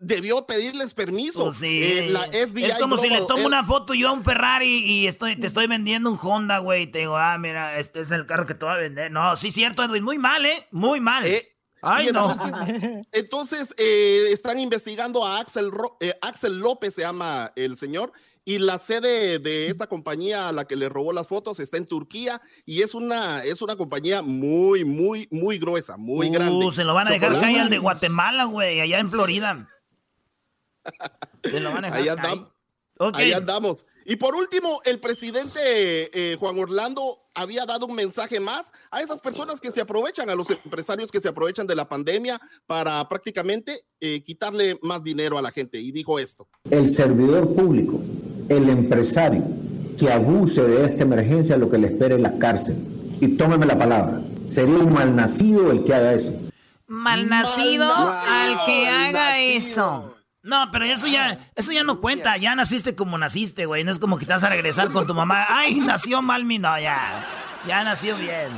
debió 0.00 0.46
pedirles 0.46 0.94
permiso. 0.94 1.44
Pues 1.44 1.62
eh, 1.62 2.12
es 2.32 2.74
como 2.76 2.96
si 2.96 3.08
le 3.08 3.20
tomo 3.20 3.46
una 3.46 3.62
foto 3.62 3.94
yo 3.94 4.08
a 4.08 4.12
un 4.12 4.24
Ferrari 4.24 4.84
y 4.84 5.06
estoy, 5.06 5.36
te 5.36 5.46
estoy 5.46 5.68
vendiendo 5.68 6.10
un 6.10 6.18
Honda, 6.20 6.58
güey. 6.58 6.88
Te 6.88 7.00
digo, 7.00 7.16
ah, 7.16 7.38
mira, 7.38 7.78
este 7.78 8.00
es 8.00 8.10
el 8.10 8.26
carro 8.26 8.46
que 8.46 8.54
te 8.54 8.64
voy 8.64 8.74
a 8.74 8.78
vender. 8.78 9.12
No, 9.12 9.36
sí, 9.36 9.52
cierto, 9.52 9.84
Edwin. 9.84 10.02
Muy 10.02 10.18
mal, 10.18 10.44
¿eh? 10.44 10.66
Muy 10.72 10.98
mal. 10.98 11.24
Eh, 11.24 11.54
Ay, 11.80 12.08
no. 12.12 12.34
Entonces, 13.12 13.74
eh, 13.78 14.28
están 14.30 14.58
investigando 14.58 15.24
a 15.24 15.38
Axel, 15.38 15.70
Axel 16.20 16.58
López, 16.58 16.94
se 16.94 17.02
llama 17.02 17.52
el 17.54 17.76
señor, 17.76 18.12
y 18.44 18.58
la 18.58 18.78
sede 18.78 19.38
de 19.38 19.68
esta 19.68 19.86
compañía 19.86 20.48
a 20.48 20.52
la 20.52 20.66
que 20.66 20.76
le 20.76 20.88
robó 20.88 21.12
las 21.12 21.28
fotos 21.28 21.60
está 21.60 21.78
en 21.78 21.86
Turquía 21.86 22.42
y 22.66 22.82
es 22.82 22.94
una, 22.94 23.42
es 23.42 23.62
una 23.62 23.76
compañía 23.76 24.22
muy, 24.22 24.84
muy, 24.84 25.28
muy 25.30 25.58
gruesa, 25.58 25.96
muy 25.96 26.28
uh, 26.28 26.32
grande. 26.32 26.70
Se 26.70 26.84
lo 26.84 26.94
van 26.94 27.08
a 27.08 27.10
dejar 27.10 27.40
caer 27.40 27.60
al 27.60 27.70
de 27.70 27.78
Guatemala, 27.78 28.44
güey, 28.44 28.80
allá 28.80 28.98
en 28.98 29.10
Florida. 29.10 29.68
Se 31.42 31.60
lo 31.60 31.72
van 31.72 31.86
a 31.86 31.88
dejar 31.88 32.02
Ahí 32.02 32.08
andamos. 32.08 32.48
Ahí 33.14 33.32
andamos. 33.32 33.86
Y 34.04 34.16
por 34.16 34.34
último, 34.36 34.80
el 34.84 35.00
presidente 35.00 35.58
eh, 35.62 36.36
Juan 36.36 36.58
Orlando 36.58 37.22
había 37.34 37.64
dado 37.64 37.86
un 37.86 37.94
mensaje 37.94 38.38
más 38.38 38.70
a 38.90 39.00
esas 39.00 39.20
personas 39.22 39.60
que 39.60 39.70
se 39.72 39.80
aprovechan, 39.80 40.28
a 40.28 40.34
los 40.34 40.50
empresarios 40.50 41.10
que 41.10 41.20
se 41.20 41.28
aprovechan 41.28 41.66
de 41.66 41.74
la 41.74 41.88
pandemia 41.88 42.38
para 42.66 43.08
prácticamente 43.08 43.86
eh, 44.00 44.22
quitarle 44.22 44.78
más 44.82 45.02
dinero 45.02 45.38
a 45.38 45.42
la 45.42 45.50
gente. 45.50 45.80
Y 45.80 45.90
dijo 45.90 46.18
esto. 46.18 46.46
El 46.70 46.86
servidor 46.86 47.54
público 47.54 48.00
el 48.48 48.68
empresario 48.68 49.42
que 49.98 50.12
abuse 50.12 50.62
de 50.62 50.84
esta 50.84 51.02
emergencia 51.02 51.56
lo 51.56 51.70
que 51.70 51.78
le 51.78 51.88
espere 51.88 52.16
en 52.16 52.22
la 52.22 52.38
cárcel. 52.38 52.76
Y 53.20 53.28
tómeme 53.36 53.66
la 53.66 53.78
palabra, 53.78 54.20
sería 54.48 54.76
un 54.76 54.92
malnacido 54.92 55.70
el 55.70 55.84
que 55.84 55.94
haga 55.94 56.12
eso. 56.12 56.32
Malnacido 56.86 57.90
al 57.92 58.64
que 58.66 58.88
haga 58.88 59.38
eso. 59.38 60.14
No, 60.42 60.68
pero 60.70 60.84
eso 60.84 61.06
ya, 61.06 61.50
eso 61.54 61.72
ya 61.72 61.84
no 61.84 62.00
cuenta. 62.00 62.36
Ya 62.36 62.54
naciste 62.54 62.94
como 62.94 63.16
naciste, 63.16 63.64
güey. 63.64 63.82
No 63.82 63.90
es 63.90 63.98
como 63.98 64.18
que 64.18 64.26
te 64.26 64.32
vas 64.34 64.44
a 64.44 64.50
regresar 64.50 64.90
con 64.90 65.06
tu 65.06 65.14
mamá. 65.14 65.46
Ay, 65.48 65.80
nació 65.80 66.20
mal 66.20 66.44
mi 66.44 66.58
no, 66.58 66.78
ya. 66.78 67.26
Ya 67.66 67.82
nació 67.82 68.16
bien. 68.16 68.50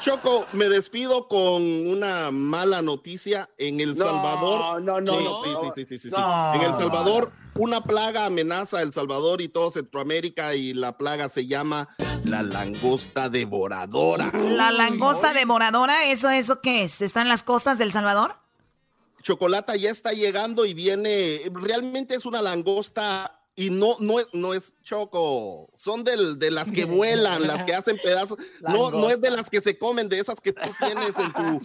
Choco, 0.00 0.46
me 0.52 0.68
despido 0.68 1.26
con 1.26 1.62
una 1.62 2.30
mala 2.30 2.82
noticia. 2.82 3.48
En 3.58 3.80
El 3.80 3.96
Salvador. 3.96 4.82
No, 4.82 5.00
no, 5.00 5.20
no. 5.20 5.40
Sí, 5.40 5.50
sí, 5.60 5.84
sí, 5.84 5.98
sí, 5.98 6.10
sí, 6.10 6.16
En 6.54 6.62
El 6.62 6.74
Salvador, 6.76 7.32
una 7.54 7.80
plaga 7.80 8.26
amenaza 8.26 8.78
a 8.78 8.82
El 8.82 8.92
Salvador 8.92 9.40
y 9.40 9.48
todo 9.48 9.70
Centroamérica 9.70 10.54
y 10.54 10.74
la 10.74 10.96
plaga 10.96 11.28
se 11.28 11.46
llama 11.46 11.88
la 12.24 12.42
langosta 12.42 13.28
devoradora. 13.28 14.30
¿La 14.32 14.70
langosta 14.70 15.32
devoradora? 15.32 16.04
¿Eso, 16.06 16.30
eso 16.30 16.60
qué 16.60 16.82
es? 16.82 17.02
¿Está 17.02 17.22
en 17.22 17.28
las 17.28 17.42
costas 17.42 17.78
del 17.78 17.92
Salvador? 17.92 18.36
Chocolata 19.22 19.74
ya 19.74 19.90
está 19.90 20.12
llegando 20.12 20.66
y 20.66 20.74
viene. 20.74 21.40
Realmente 21.52 22.14
es 22.14 22.26
una 22.26 22.42
langosta 22.42 23.35
y 23.58 23.70
no, 23.70 23.96
no, 24.00 24.20
es, 24.20 24.28
no 24.34 24.52
es 24.52 24.74
choco, 24.82 25.70
son 25.74 26.04
del, 26.04 26.38
de 26.38 26.50
las 26.50 26.70
que 26.70 26.84
vuelan, 26.84 27.46
las 27.46 27.64
que 27.64 27.74
hacen 27.74 27.98
pedazos, 28.02 28.38
no, 28.60 28.90
no 28.90 29.08
es 29.08 29.22
de 29.22 29.30
las 29.30 29.48
que 29.48 29.62
se 29.62 29.78
comen, 29.78 30.10
de 30.10 30.18
esas 30.18 30.42
que 30.42 30.52
tú 30.52 30.68
tienes 30.78 31.18
en, 31.18 31.32
tu, 31.32 31.62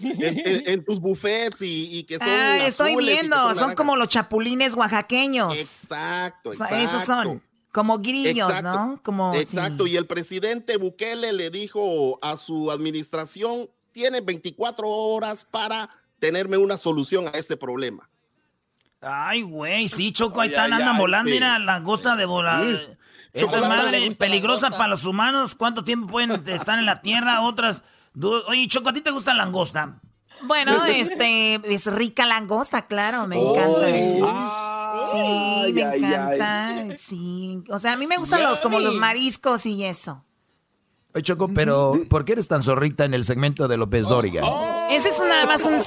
en, 0.69 0.85
tus 0.85 1.01
buffets 1.01 1.57
y, 1.61 2.05
que 2.05 2.18
son. 2.18 2.30
Ah, 2.30 2.65
estoy 2.65 2.95
viendo, 2.95 3.53
son, 3.55 3.76
como 3.76 3.97
los 3.97 4.07
chapulines 4.07 4.73
oaxaqueños. 4.73 5.53
Exacto, 5.57 6.53
exacto. 6.53 6.76
esos 6.76 7.03
son. 7.03 7.43
Como 7.73 7.99
grillos, 7.99 8.51
¿no? 8.63 8.99
Como, 9.03 9.34
exacto, 9.35 9.85
y 9.85 9.97
el 9.97 10.07
presidente 10.07 10.77
Bukele 10.77 11.34
le 11.34 11.49
dijo 11.49 12.19
a 12.22 12.38
su 12.38 12.72
administración, 12.72 13.69
tiene 13.91 14.22
24 14.22 14.88
horas 14.88 15.45
para 15.49 15.89
tenerme 16.19 16.55
una 16.55 16.77
solución 16.77 17.27
a 17.27 17.31
este 17.31 17.57
problema. 17.57 18.11
Ay, 19.02 19.41
güey, 19.41 19.88
sí, 19.88 20.11
Choco, 20.11 20.41
ahí 20.41 20.49
están, 20.49 20.72
andan 20.73 20.98
volando, 20.98 21.32
mira, 21.32 21.57
langosta 21.57 22.15
de 22.15 22.26
volar. 22.26 22.64
Esa 23.34 23.61
madre 23.61 24.11
peligrosa 24.15 24.69
para 24.69 24.90
los 24.90 25.06
humanos. 25.06 25.56
¿Cuánto 25.56 25.84
tiempo 25.84 26.07
pueden 26.07 26.48
estar 26.48 26.78
en 26.78 26.86
la 26.86 27.02
tierra? 27.02 27.41
Otras. 27.41 27.84
Oye, 28.48 28.68
Choco, 28.68 28.90
¿a 28.90 28.94
ti 28.94 29.02
te 29.02 29.11
gusta 29.11 29.34
la 29.34 29.45
langosta? 29.45 29.99
Bueno, 30.44 30.86
este, 30.86 31.56
es 31.64 31.91
rica 31.91 32.26
langosta, 32.26 32.88
claro, 32.88 33.28
me 33.28 33.40
encanta. 33.40 33.88
sí, 35.11 35.73
me 35.73 35.82
encanta, 35.82 36.98
sí. 36.98 37.64
O 37.69 37.80
sea, 37.80 37.94
a 37.94 37.98
mí 37.98 38.07
me 38.07 38.18
gustan 38.18 38.41
como 38.61 38.80
los 38.80 38.95
mariscos 38.95 39.65
y 39.65 39.84
eso. 39.84 40.23
Oye, 41.14 41.23
Choco, 41.23 41.49
pero 41.53 41.99
¿por 42.10 42.23
qué 42.23 42.34
eres 42.34 42.48
tan 42.48 42.64
zorrita 42.64 43.06
en 43.06 43.14
el 43.14 43.26
segmento 43.26 43.68
de 43.68 43.78
López 43.78 44.07
Dóriga? 44.07 44.44
Ese 44.90 45.10
es 45.10 45.19
nada 45.19 45.45
más 45.45 45.65
un... 45.65 45.80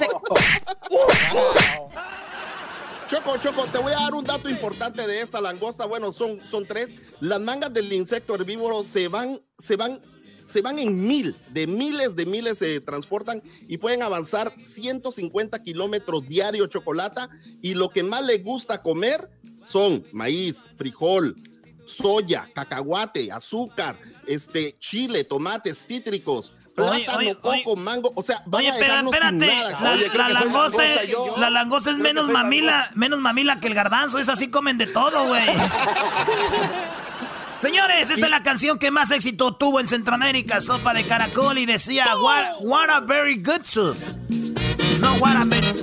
Choco, 3.07 3.37
Choco, 3.37 3.65
te 3.65 3.77
voy 3.77 3.93
a 3.93 4.01
dar 4.01 4.15
un 4.15 4.23
dato 4.23 4.49
importante 4.49 5.05
de 5.05 5.21
esta 5.21 5.39
langosta. 5.39 5.85
Bueno, 5.85 6.11
son, 6.11 6.41
son 6.43 6.65
tres. 6.65 6.89
Las 7.19 7.39
mangas 7.39 7.71
del 7.71 7.93
insecto 7.93 8.33
herbívoro 8.33 8.83
se 8.83 9.07
van, 9.09 9.39
se 9.59 9.75
van, 9.75 10.01
se 10.47 10.63
van 10.63 10.79
en 10.79 11.05
mil, 11.05 11.35
de 11.51 11.67
miles 11.67 12.15
de 12.15 12.25
miles 12.25 12.57
se 12.57 12.81
transportan 12.81 13.43
y 13.67 13.77
pueden 13.77 14.01
avanzar 14.01 14.55
150 14.59 15.61
kilómetros 15.61 16.27
diario 16.27 16.65
chocolate. 16.65 17.21
Y 17.61 17.75
lo 17.75 17.89
que 17.89 18.01
más 18.01 18.25
le 18.25 18.39
gusta 18.39 18.81
comer 18.81 19.29
son 19.61 20.03
maíz, 20.11 20.65
frijol, 20.75 21.35
soya, 21.85 22.49
cacahuate, 22.55 23.31
azúcar, 23.31 23.99
este, 24.25 24.75
chile, 24.79 25.23
tomates, 25.23 25.85
cítricos 25.85 26.53
plátano, 26.75 27.39
coco, 27.41 27.75
mango, 27.75 28.11
o 28.15 28.21
sea, 28.21 28.43
oye, 28.51 28.69
espérate, 28.69 29.47
la, 30.13 30.29
langosta, 30.29 30.83
la 31.37 31.49
langosta 31.49 31.91
es 31.91 31.97
menos 31.97 32.29
mamila, 32.29 32.91
menos 32.93 33.19
mamila 33.19 33.59
que 33.59 33.67
el 33.67 33.73
garbanzo, 33.73 34.19
es 34.19 34.29
así 34.29 34.49
comen 34.49 34.77
de 34.77 34.87
todo, 34.87 35.25
güey. 35.27 35.45
Señores, 37.57 38.09
esta 38.09 38.25
es 38.25 38.31
la 38.31 38.43
canción 38.43 38.77
que 38.77 38.91
más 38.91 39.11
éxito 39.11 39.55
tuvo 39.55 39.79
en 39.79 39.87
Centroamérica, 39.87 40.59
Sopa 40.59 40.93
de 40.93 41.05
Caracol, 41.05 41.57
y 41.57 41.65
decía, 41.65 42.05
what, 42.17 42.89
a 42.89 42.99
very 42.99 43.41
good 43.41 43.63
soup. 43.63 43.97
No, 44.99 45.13
what 45.15 45.37
a 45.37 45.45
very... 45.45 45.74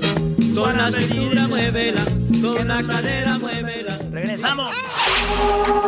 Con 0.55 0.77
la 0.77 0.91
cintura 0.91 1.47
muévela, 1.49 2.05
con 2.43 2.69
la 2.69 2.83
cadera 2.83 3.39
muévela. 3.39 3.99
Regresamos. 4.11 4.75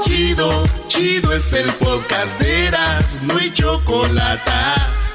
Chido, 0.02 0.64
chido 0.88 1.32
es 1.32 1.52
el 1.52 1.70
podcast 1.74 2.40
de 2.40 2.66
Eras, 2.66 3.18
no 3.22 3.36
hay 3.36 3.52
chocolate. 3.52 4.50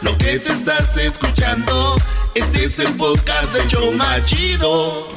Lo 0.01 0.17
que 0.17 0.39
te 0.39 0.51
estás 0.51 0.95
escuchando, 0.97 1.95
este 2.35 2.65
es 2.65 2.79
el 2.79 2.93
podcast 2.95 3.51
de 3.53 3.67
Choma 3.67 4.23
Chido. 4.25 5.07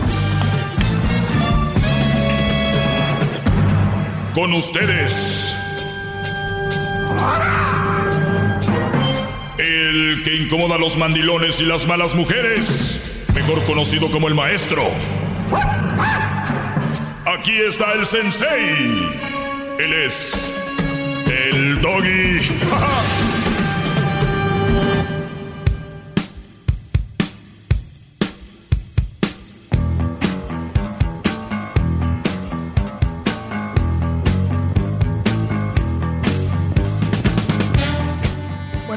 Con 4.34 4.54
ustedes. 4.54 5.54
El 9.58 10.22
que 10.24 10.36
incomoda 10.36 10.76
a 10.76 10.78
los 10.78 10.96
mandilones 10.96 11.60
y 11.60 11.66
las 11.66 11.86
malas 11.86 12.14
mujeres, 12.14 13.11
mejor 13.34 13.62
conocido 13.64 14.10
como 14.10 14.28
el 14.28 14.34
maestro. 14.34 14.90
Aquí 17.24 17.60
está 17.60 17.92
el 17.92 18.06
sensei. 18.06 19.10
Él 19.78 19.92
es 19.92 20.52
el 21.26 21.80
doggy. 21.80 22.40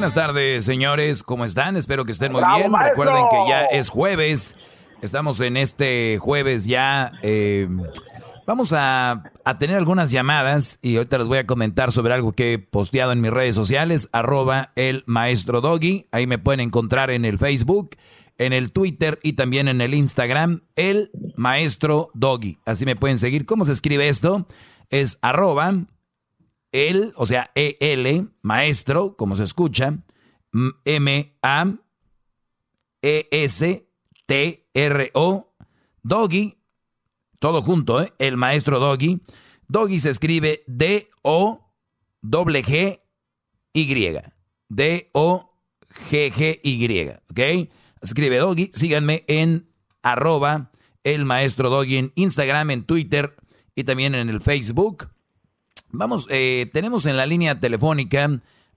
Buenas 0.06 0.28
tardes, 0.28 0.66
señores. 0.66 1.24
¿Cómo 1.24 1.46
están? 1.46 1.78
Espero 1.78 2.06
que 2.06 2.12
estén 2.12 2.32
muy 2.32 2.44
bien. 2.56 2.72
Recuerden 2.72 3.24
que 3.32 3.50
ya 3.50 3.66
es 3.66 3.90
jueves. 3.90 4.56
Estamos 5.02 5.40
en 5.40 5.58
este 5.58 6.20
jueves 6.22 6.66
ya. 6.66 7.12
Eh, 7.24 7.68
vamos 8.46 8.72
a, 8.72 9.24
tener 9.58 9.78
algunas 9.78 10.12
llamadas 10.12 10.78
y 10.84 10.98
ahorita 10.98 11.18
les 11.18 11.28
voy 11.28 11.40
a 11.40 11.48
comentar 11.48 11.92
sobre 11.92 12.14
algo 12.14 12.34
que 12.34 12.54
he 12.54 12.60
posteado 12.60 13.14
en 13.14 13.22
mis 13.22 13.32
redes 13.32 13.56
sociales, 13.56 14.08
arroba 14.12 14.74
el 14.76 15.04
maestro 15.08 15.60
Doggy. 15.60 16.06
Ahí 16.12 16.28
me 16.28 16.38
pueden 16.38 16.60
encontrar 16.60 17.10
en 17.10 17.26
el 17.26 17.40
Facebook, 17.40 17.96
en 18.38 18.54
el 18.54 18.72
Twitter 18.72 19.20
y 19.24 19.34
también 19.34 19.68
en 19.68 19.82
el 19.82 19.96
Instagram, 19.96 20.62
el 20.76 21.10
maestro 21.36 22.12
Doggy. 22.14 22.60
Así 22.68 22.86
me 22.86 22.96
pueden 22.96 23.18
seguir. 23.18 23.48
¿Cómo 23.48 23.66
se 23.66 23.72
escribe 23.72 24.08
esto? 24.08 24.46
Es 24.92 25.18
arroba 25.24 25.74
el, 26.76 27.14
o 27.16 27.26
sea, 27.26 27.50
E-L, 27.56 28.28
maestro, 28.42 29.16
como 29.16 29.38
se 29.38 29.46
escucha, 29.46 29.98
M-A-E-S-T-R-O, 30.84 31.82
Doggy, 36.04 36.58
todo 37.40 37.62
junto, 37.62 38.02
¿eh? 38.02 38.12
El 38.20 38.36
maestro 38.38 38.80
Doggy. 38.80 39.22
Doggy 39.68 40.00
se 40.00 40.10
escribe 40.10 40.64
D-O-G-G-Y. 40.68 41.62
D-O-G-G-Y, 44.68 45.10
¿ok? 47.30 47.40
Escribe 48.02 48.38
Doggy. 48.38 48.72
Síganme 48.74 49.24
en 49.28 49.70
arroba 50.04 50.72
el 51.04 51.24
maestro 51.26 51.70
Doggy 51.70 51.98
en 51.98 52.12
Instagram, 52.16 52.72
en 52.72 52.84
Twitter 52.84 53.36
y 53.76 53.84
también 53.84 54.16
en 54.16 54.30
el 54.30 54.42
Facebook. 54.42 55.15
Vamos, 55.98 56.28
eh, 56.30 56.70
tenemos 56.74 57.06
en 57.06 57.16
la 57.18 57.26
línea 57.26 57.60
telefónica 57.60 58.30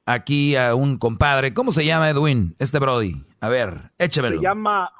aquí 0.06 0.56
a 0.56 0.74
un 0.74 0.98
compadre. 0.98 1.54
¿Cómo 1.54 1.70
se 1.72 1.84
llama 1.84 2.08
Edwin? 2.10 2.54
Este 2.58 2.78
Brody. 2.78 3.22
A 3.40 3.48
ver, 3.48 3.90
échamelo. 3.98 4.38
Se 4.38 4.42
llama, 4.42 4.90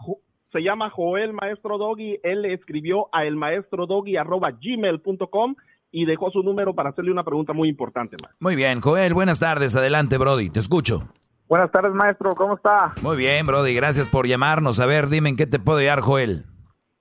se 0.53 0.61
llama 0.61 0.90
Joel 0.90 1.32
Maestro 1.32 1.78
Doggy. 1.78 2.19
Él 2.23 2.43
le 2.43 2.53
escribió 2.55 3.09
a 3.12 3.24
elmaestrodoggy.gmail.com 3.24 5.57
y 5.90 6.05
dejó 6.05 6.31
su 6.31 6.43
número 6.43 6.74
para 6.74 6.90
hacerle 6.90 7.11
una 7.11 7.24
pregunta 7.24 7.55
muy 7.55 7.69
importante. 7.69 8.16
Muy 8.40 8.57
bien, 8.57 8.81
Joel, 8.81 9.15
buenas 9.15 9.40
tardes. 9.40 9.77
Adelante, 9.77 10.19
Brody, 10.19 10.51
te 10.51 10.61
escucho. 10.61 11.09
Buenas 11.49 11.73
tardes, 11.73 11.95
maestro. 11.95 12.35
¿Cómo 12.35 12.57
está? 12.57 12.93
Muy 13.01 13.16
bien, 13.16 13.47
Brody. 13.47 13.74
Gracias 13.74 14.11
por 14.11 14.27
llamarnos. 14.27 14.81
A 14.81 14.86
ver, 14.86 15.09
dime 15.09 15.31
en 15.31 15.36
qué 15.36 15.47
te 15.47 15.59
puedo 15.59 15.78
ayudar, 15.78 16.03
Joel. 16.03 16.45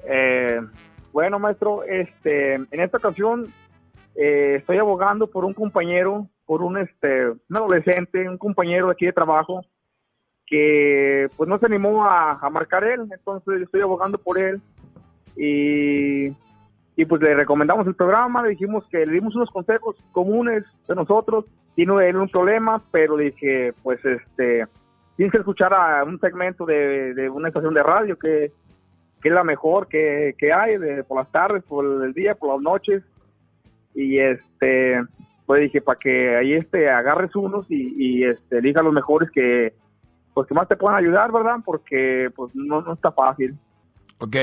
Eh, 0.10 0.61
bueno, 1.11 1.38
maestro, 1.39 1.84
este, 1.84 2.56
en 2.56 2.80
esta 2.80 2.98
ocasión 2.98 3.53
eh, 4.18 4.56
estoy 4.57 4.77
abogando 4.80 5.27
por 5.27 5.45
un 5.45 5.53
compañero, 5.53 6.27
por 6.45 6.64
un, 6.64 6.80
este, 6.80 7.30
un 7.30 7.56
adolescente, 7.56 8.27
un 8.27 8.39
compañero 8.39 8.89
aquí 8.89 9.06
de 9.06 9.14
trabajo 9.14 9.61
que 10.48 11.27
pues 11.38 11.48
no 11.48 11.60
se 11.60 11.68
animó 11.68 12.03
a, 12.06 12.49
marcar 12.49 12.84
él, 12.84 13.02
entonces 13.11 13.61
estoy 13.61 13.81
abogando 13.81 14.18
por 14.18 14.39
él 14.39 14.60
y, 15.35 16.30
y, 16.95 17.06
pues 17.06 17.22
le 17.22 17.35
recomendamos 17.35 17.85
el 17.85 17.95
programa, 17.95 18.41
le 18.41 18.49
dijimos 18.49 18.88
que 18.89 19.06
le 19.06 19.14
dimos 19.14 19.35
unos 19.35 19.52
consejos 19.52 19.95
comunes 20.14 20.64
de 20.88 20.95
nosotros, 20.95 21.45
tiene 21.76 22.10
él 22.10 22.15
un 22.15 22.30
problema, 22.30 22.81
pero 22.91 23.18
dije 23.18 23.73
pues 23.84 24.03
este, 24.03 24.65
tienes 25.15 25.31
que 25.31 25.39
escuchar 25.39 25.73
a 25.73 26.03
un 26.06 26.19
segmento 26.19 26.65
de, 26.65 27.14
de 27.14 27.30
una 27.30 27.49
estación 27.49 27.73
de 27.73 27.84
radio 27.84 28.18
que, 28.18 28.52
que 29.22 29.30
es 29.30 29.35
la 29.35 29.44
mejor 29.44 29.88
que, 29.88 30.34
que 30.39 30.53
hay, 30.53 30.77
de, 30.77 31.03
por 31.03 31.18
las 31.18 31.31
tardes, 31.31 31.64
por 31.65 32.03
el 32.03 32.14
día, 32.14 32.34
por 32.34 32.56
las 32.56 32.61
noches, 32.64 33.03
y 33.98 34.19
este 34.19 35.02
pues 35.45 35.61
dije 35.61 35.82
para 35.82 35.99
que 35.99 36.36
ahí 36.38 36.53
este 36.53 36.90
agarres 36.90 37.36
unos 37.36 37.65
y, 37.69 37.94
y 37.98 38.24
este 38.24 38.60
elija 38.60 38.82
los 38.82 38.94
mejores 38.94 39.30
que 39.32 39.74
pues 40.34 40.48
que 40.48 40.53
más 40.53 40.68
te 40.68 40.76
puedan 40.76 40.98
ayudar 40.98 41.32
verdad 41.32 41.57
porque 41.65 42.30
pues 42.36 42.53
no, 42.56 42.82
no 42.82 42.94
está 42.94 43.11
fácil 43.11 43.57
Ok. 44.19 44.36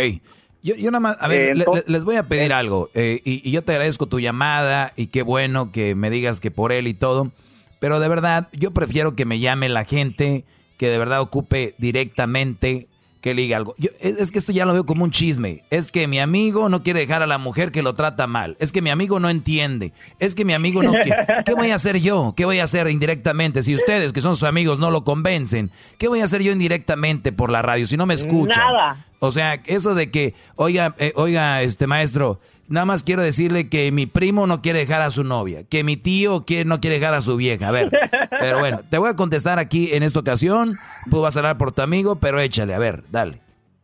Yo, 0.62 0.74
yo 0.76 0.90
nada 0.90 1.00
más, 1.00 1.22
a 1.22 1.28
ver, 1.28 1.58
les 1.86 2.04
voy 2.04 2.16
a 2.16 2.26
pedir 2.26 2.50
eh. 2.50 2.54
algo, 2.54 2.88
eh, 2.94 3.20
y, 3.22 3.46
y, 3.46 3.52
yo 3.52 3.62
te 3.62 3.72
agradezco 3.72 4.06
tu 4.06 4.18
llamada, 4.18 4.92
y 4.96 5.08
qué 5.08 5.22
bueno 5.22 5.72
que 5.72 5.94
me 5.94 6.08
digas 6.08 6.40
que 6.40 6.50
por 6.50 6.72
él 6.72 6.86
y 6.86 6.94
todo, 6.94 7.32
pero 7.80 8.00
de 8.00 8.08
verdad, 8.08 8.48
yo 8.52 8.70
prefiero 8.70 9.14
que 9.14 9.26
me 9.26 9.40
llame 9.40 9.68
la 9.68 9.84
gente 9.84 10.44
que 10.78 10.88
de 10.88 10.98
verdad 10.98 11.20
ocupe 11.20 11.74
directamente 11.76 12.88
que 13.24 13.32
le 13.32 13.40
diga 13.40 13.56
algo. 13.56 13.74
es, 14.02 14.30
que 14.30 14.38
esto 14.38 14.52
ya 14.52 14.66
lo 14.66 14.74
veo 14.74 14.84
como 14.84 15.02
un 15.02 15.10
chisme. 15.10 15.64
Es 15.70 15.90
que 15.90 16.06
mi 16.06 16.20
amigo 16.20 16.68
no 16.68 16.82
quiere 16.82 17.00
dejar 17.00 17.22
a 17.22 17.26
la 17.26 17.38
mujer 17.38 17.72
que 17.72 17.80
lo 17.80 17.94
trata 17.94 18.26
mal. 18.26 18.54
Es 18.60 18.70
que 18.70 18.82
mi 18.82 18.90
amigo 18.90 19.18
no 19.18 19.30
entiende. 19.30 19.94
Es 20.18 20.34
que 20.34 20.44
mi 20.44 20.52
amigo 20.52 20.82
no 20.82 20.92
quiere. 20.92 21.24
¿Qué 21.46 21.54
voy 21.54 21.70
a 21.70 21.76
hacer 21.76 22.00
yo? 22.00 22.34
¿Qué 22.36 22.44
voy 22.44 22.58
a 22.58 22.64
hacer 22.64 22.86
indirectamente? 22.86 23.62
Si 23.62 23.74
ustedes, 23.74 24.12
que 24.12 24.20
son 24.20 24.36
sus 24.36 24.46
amigos, 24.46 24.78
no 24.78 24.90
lo 24.90 25.04
convencen, 25.04 25.70
¿qué 25.96 26.08
voy 26.08 26.20
a 26.20 26.24
hacer 26.24 26.42
yo 26.42 26.52
indirectamente 26.52 27.32
por 27.32 27.48
la 27.48 27.62
radio 27.62 27.86
si 27.86 27.96
no 27.96 28.04
me 28.04 28.12
escuchan? 28.12 28.62
Nada. 28.62 29.06
O 29.20 29.30
sea, 29.30 29.54
eso 29.64 29.94
de 29.94 30.10
que, 30.10 30.34
oiga, 30.56 30.94
eh, 30.98 31.14
oiga, 31.16 31.62
este 31.62 31.86
maestro, 31.86 32.40
Nada 32.68 32.86
más 32.86 33.04
quiero 33.04 33.22
decirle 33.22 33.68
que 33.68 33.92
mi 33.92 34.06
primo 34.06 34.46
no 34.46 34.62
quiere 34.62 34.78
dejar 34.78 35.02
a 35.02 35.10
su 35.10 35.22
novia, 35.22 35.64
que 35.68 35.84
mi 35.84 35.96
tío 35.96 36.44
quiere, 36.46 36.64
no 36.64 36.80
quiere 36.80 36.98
dejar 36.98 37.14
a 37.14 37.20
su 37.20 37.36
vieja. 37.36 37.68
A 37.68 37.72
ver, 37.72 37.90
pero 38.40 38.58
bueno, 38.58 38.80
te 38.88 38.98
voy 38.98 39.10
a 39.10 39.16
contestar 39.16 39.58
aquí 39.58 39.92
en 39.92 40.02
esta 40.02 40.20
ocasión. 40.20 40.78
Tú 41.10 41.20
vas 41.20 41.36
a 41.36 41.40
hablar 41.40 41.58
por 41.58 41.72
tu 41.72 41.82
amigo, 41.82 42.16
pero 42.16 42.40
échale, 42.40 42.74
a 42.74 42.78
ver, 42.78 43.04
dale. 43.10 43.40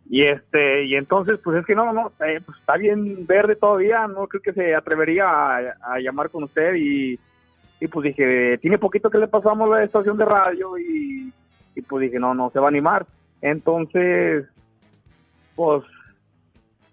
Y 0.08 0.24
este, 0.24 0.86
y 0.86 0.96
entonces, 0.96 1.38
pues 1.44 1.58
es 1.58 1.66
que 1.66 1.74
no, 1.74 1.92
no, 1.92 2.12
eh, 2.26 2.40
pues 2.44 2.58
está 2.58 2.76
bien 2.76 3.26
verde 3.26 3.54
todavía, 3.54 4.08
no 4.08 4.26
creo 4.26 4.42
que 4.42 4.52
se 4.52 4.74
atrevería 4.74 5.26
a, 5.28 6.00
llamar 6.00 6.30
con 6.30 6.42
usted 6.42 6.74
y, 6.74 7.16
y, 7.80 7.86
pues 7.86 8.04
dije, 8.04 8.58
tiene 8.58 8.78
poquito 8.78 9.08
que 9.08 9.18
le 9.18 9.28
pasamos 9.28 9.70
la 9.70 9.84
estación 9.84 10.16
de 10.16 10.24
radio 10.24 10.76
y, 10.78 11.32
y 11.76 11.82
pues 11.82 12.02
dije, 12.02 12.18
no, 12.18 12.34
no 12.34 12.50
se 12.50 12.58
va 12.58 12.66
a 12.66 12.70
animar. 12.70 13.06
Entonces, 13.40 14.46
pues 15.54 15.84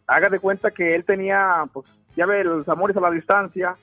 haga 0.07 0.29
de 0.29 0.39
cuenta 0.39 0.71
que 0.71 0.95
él 0.95 1.03
tenía, 1.03 1.65
pues, 1.71 1.85
ya 2.15 2.25
ve, 2.25 2.43
los 2.43 2.67
amores 2.69 2.97
a 2.97 3.01
la 3.01 3.11
distancia 3.11 3.75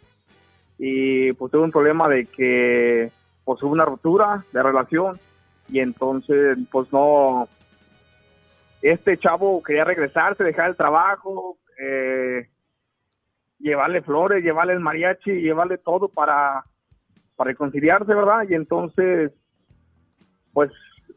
y 0.78 1.32
pues 1.34 1.52
tuvo 1.52 1.62
un 1.62 1.70
problema 1.70 2.08
de 2.08 2.26
que 2.26 3.12
pues 3.44 3.62
hubo 3.62 3.70
una 3.70 3.84
ruptura 3.84 4.42
de 4.52 4.62
relación 4.62 5.20
y 5.68 5.78
entonces 5.78 6.58
pues 6.72 6.92
no, 6.92 7.48
este 8.82 9.16
chavo 9.18 9.62
quería 9.62 9.84
regresarse, 9.84 10.42
dejar 10.44 10.70
el 10.70 10.76
trabajo, 10.76 11.58
eh, 11.80 12.48
llevarle 13.58 14.02
flores, 14.02 14.42
llevarle 14.42 14.74
el 14.74 14.80
mariachi, 14.80 15.40
llevarle 15.40 15.78
todo 15.78 16.08
para, 16.08 16.64
para 17.36 17.48
reconciliarse, 17.48 18.12
¿verdad? 18.12 18.44
Y 18.48 18.54
entonces, 18.54 19.32
pues 20.52 20.70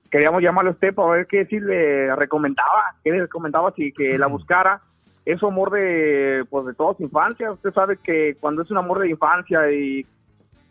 queríamos 0.10 0.42
llamarle 0.42 0.70
a 0.70 0.74
usted 0.74 0.94
para 0.94 1.10
ver 1.10 1.28
qué 1.28 1.46
si 1.46 1.60
le 1.60 2.16
recomendaba, 2.16 2.96
qué 3.04 3.12
le 3.12 3.22
recomendaba 3.22 3.74
si 3.74 3.92
que 3.92 4.18
la 4.18 4.28
buscara 4.28 4.82
es 5.28 5.44
un 5.44 5.52
amor 5.52 5.72
de, 5.72 6.46
pues, 6.50 6.66
de 6.66 6.74
toda 6.74 6.94
su 6.96 7.04
infancia. 7.04 7.52
Usted 7.52 7.74
sabe 7.74 7.98
que 7.98 8.38
cuando 8.40 8.62
es 8.62 8.72
un 8.72 8.78
amor 8.78 9.00
de 9.00 9.10
infancia 9.10 9.70
y 9.70 10.06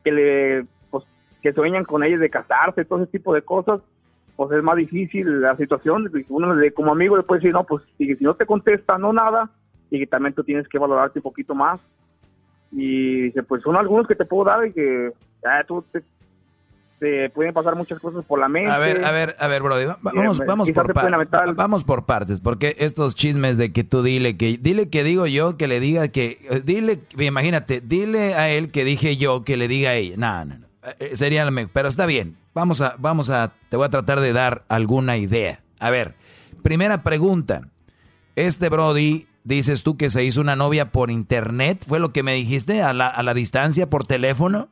que 0.03 0.11
le, 0.11 0.67
pues, 0.91 1.05
que 1.43 1.53
sueñan 1.53 1.85
con 1.85 2.03
ellos 2.03 2.21
de 2.21 2.31
casarse, 2.31 2.87
todo 2.87 3.03
ese 3.03 3.13
tipo 3.13 3.35
de 3.35 3.43
cosas, 3.43 3.83
pues 4.35 4.51
es 4.53 4.63
más 4.63 4.77
difícil 4.77 5.43
la 5.43 5.59
situación. 5.59 6.11
Uno 6.31 6.55
como 6.75 6.93
amigo 6.93 7.19
le 7.19 7.23
puede 7.23 7.41
decir, 7.41 7.53
no, 7.53 7.65
pues 7.65 7.85
si, 7.99 8.17
no 8.21 8.35
te 8.35 8.47
contesta, 8.47 8.97
no 8.97 9.13
nada, 9.13 9.51
y 9.91 9.99
que 9.99 10.07
también 10.07 10.35
tú 10.35 10.43
tienes 10.43 10.67
que 10.69 10.79
valorarte 10.79 11.19
un 11.19 11.25
poquito 11.25 11.55
más. 11.55 11.79
Y 12.73 13.25
dice, 13.25 13.43
pues 13.43 13.63
son 13.63 13.77
algunos 13.77 14.09
que 14.09 14.15
te 14.15 14.25
puedo 14.25 14.45
dar 14.45 14.67
y 14.67 14.73
que 14.73 15.13
ya 15.45 15.65
tú 15.65 15.85
te, 15.93 16.03
se 16.99 17.31
pueden 17.35 17.53
pasar 17.53 17.77
muchas 17.77 18.01
cosas 18.01 18.25
por 18.25 18.39
la 18.39 18.49
mente. 18.49 18.71
A 18.71 18.79
ver, 18.79 19.05
a 19.05 19.11
ver, 19.11 19.37
a 19.39 19.49
ver, 19.49 19.63
Brody, 19.63 19.85
vamos, 19.85 20.39
vamos, 20.47 20.71
por 20.73 20.95
vamos 21.55 21.85
por 21.85 22.07
partes, 22.07 22.41
porque 22.41 22.75
estos 22.79 23.15
chismes 23.15 23.59
de 23.59 23.73
que 23.73 23.85
tú 23.85 24.03
dile 24.03 24.37
que, 24.37 24.59
dile 24.59 24.89
que 24.89 25.05
digo 25.05 25.27
yo, 25.27 25.57
que 25.57 25.69
le 25.69 25.81
diga 25.81 26.09
que, 26.09 26.39
eh, 26.51 26.63
dile, 26.65 27.01
imagínate, 27.19 27.81
dile 27.81 28.35
a 28.35 28.49
él 28.49 28.71
que 28.71 28.85
dije 28.85 29.17
yo, 29.17 29.45
que 29.45 29.57
le 29.57 29.69
diga 29.69 29.91
a 29.91 29.95
ella. 29.95 30.17
No, 30.17 30.45
no, 30.47 30.59
no, 30.59 30.67
eh, 30.99 31.17
sería 31.17 31.45
lo 31.45 31.51
mejor, 31.51 31.71
pero 31.75 31.89
está 31.89 32.07
bien, 32.07 32.39
vamos 32.55 32.81
a, 32.81 32.97
vamos 32.99 33.29
a, 33.29 33.53
te 33.69 33.77
voy 33.77 33.87
a 33.87 33.91
tratar 33.91 34.21
de 34.21 34.33
dar 34.33 34.65
alguna 34.69 35.19
idea. 35.19 35.59
A 35.81 35.91
ver, 35.91 36.15
primera 36.63 37.03
pregunta, 37.03 37.69
este 38.37 38.71
Brody, 38.71 39.29
dices 39.45 39.83
tú 39.83 39.99
que 39.99 40.09
se 40.09 40.25
hizo 40.25 40.41
una 40.41 40.57
novia 40.57 40.93
por 40.93 41.11
internet, 41.11 41.85
¿fue 41.87 42.01
lo 42.01 42.13
que 42.15 42.23
me 42.23 42.35
dijiste? 42.35 42.83
¿A 42.83 42.95
la, 42.95 43.07
a 43.09 43.23
la 43.23 43.35
distancia, 43.35 43.91
por 43.91 44.07
teléfono? 44.07 44.71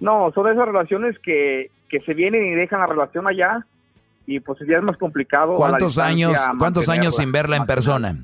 No, 0.00 0.32
son 0.34 0.50
esas 0.50 0.66
relaciones 0.66 1.16
que, 1.20 1.70
que 1.88 2.00
se 2.00 2.14
vienen 2.14 2.44
y 2.44 2.54
dejan 2.54 2.80
la 2.80 2.86
relación 2.86 3.26
allá 3.26 3.66
y 4.26 4.40
pues 4.40 4.58
ya 4.68 4.78
es 4.78 4.82
más 4.82 4.96
complicado. 4.96 5.54
¿Cuántos 5.54 5.98
años, 5.98 6.38
cuántos 6.58 6.88
años 6.88 7.16
sin 7.16 7.32
verla 7.32 7.56
en 7.56 7.66
persona? 7.66 8.16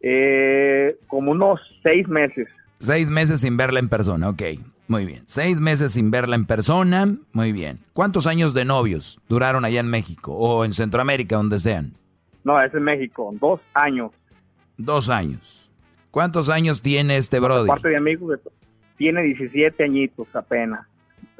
Eh, 0.00 0.96
como 1.06 1.32
unos 1.32 1.60
seis 1.82 2.08
meses. 2.08 2.48
Seis 2.78 3.10
meses 3.10 3.40
sin 3.40 3.56
verla 3.56 3.80
en 3.80 3.88
persona, 3.88 4.30
ok. 4.30 4.42
Muy 4.88 5.04
bien. 5.04 5.22
Seis 5.26 5.60
meses 5.60 5.92
sin 5.92 6.10
verla 6.10 6.34
en 6.34 6.46
persona, 6.46 7.06
muy 7.32 7.52
bien. 7.52 7.78
¿Cuántos 7.92 8.26
años 8.26 8.54
de 8.54 8.64
novios 8.64 9.20
duraron 9.28 9.64
allá 9.64 9.80
en 9.80 9.88
México 9.88 10.32
o 10.32 10.64
en 10.64 10.72
Centroamérica, 10.72 11.36
donde 11.36 11.58
sean? 11.58 11.92
No, 12.42 12.60
es 12.60 12.72
en 12.74 12.82
México, 12.82 13.30
dos 13.34 13.60
años. 13.74 14.12
Dos 14.78 15.10
años. 15.10 15.70
¿Cuántos 16.10 16.48
años 16.48 16.80
tiene 16.80 17.18
este 17.18 17.38
brother? 17.38 17.66
Parte 17.66 17.90
de 17.90 17.96
amigos, 17.96 18.40
tiene 18.96 19.22
17 19.22 19.84
añitos 19.84 20.26
apenas 20.34 20.89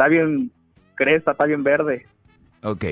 está 0.01 0.09
bien 0.09 0.51
cresta, 0.94 1.32
está 1.32 1.44
bien 1.44 1.62
verde. 1.62 2.06
Ok. 2.62 2.85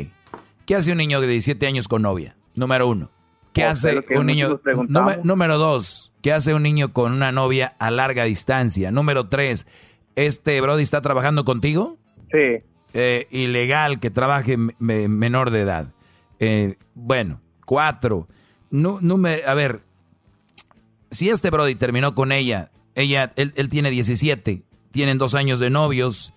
¿Qué 0.66 0.74
hace 0.74 0.92
un 0.92 0.98
niño 0.98 1.22
de 1.22 1.26
17 1.26 1.66
años 1.66 1.88
con 1.88 2.02
novia? 2.02 2.36
Número 2.54 2.86
uno. 2.86 3.10
¿Qué 3.54 3.64
oh, 3.64 3.70
hace 3.70 4.02
un 4.14 4.26
niño? 4.26 4.60
Número 5.24 5.56
dos. 5.56 6.12
¿Qué 6.20 6.34
hace 6.34 6.52
un 6.52 6.62
niño 6.62 6.92
con 6.92 7.12
una 7.12 7.32
novia 7.32 7.74
a 7.78 7.90
larga 7.90 8.24
distancia? 8.24 8.90
Número 8.90 9.28
tres. 9.28 9.66
¿Este 10.16 10.60
Brody 10.60 10.82
está 10.82 11.00
trabajando 11.00 11.46
contigo? 11.46 11.96
Sí. 12.30 12.62
Eh, 12.92 13.26
ilegal 13.30 14.00
que 14.00 14.10
trabaje 14.10 14.58
menor 14.58 15.50
de 15.50 15.60
edad. 15.62 15.86
Eh, 16.40 16.76
bueno, 16.94 17.40
cuatro. 17.64 18.28
No, 18.70 18.98
no 19.00 19.16
me, 19.16 19.40
a 19.46 19.54
ver, 19.54 19.80
si 21.10 21.30
este 21.30 21.48
Brody 21.48 21.74
terminó 21.74 22.14
con 22.14 22.32
ella, 22.32 22.70
ella, 22.94 23.32
él, 23.36 23.54
él 23.56 23.70
tiene 23.70 23.90
17, 23.90 24.62
tienen 24.90 25.16
dos 25.16 25.34
años 25.34 25.58
de 25.58 25.70
novios, 25.70 26.34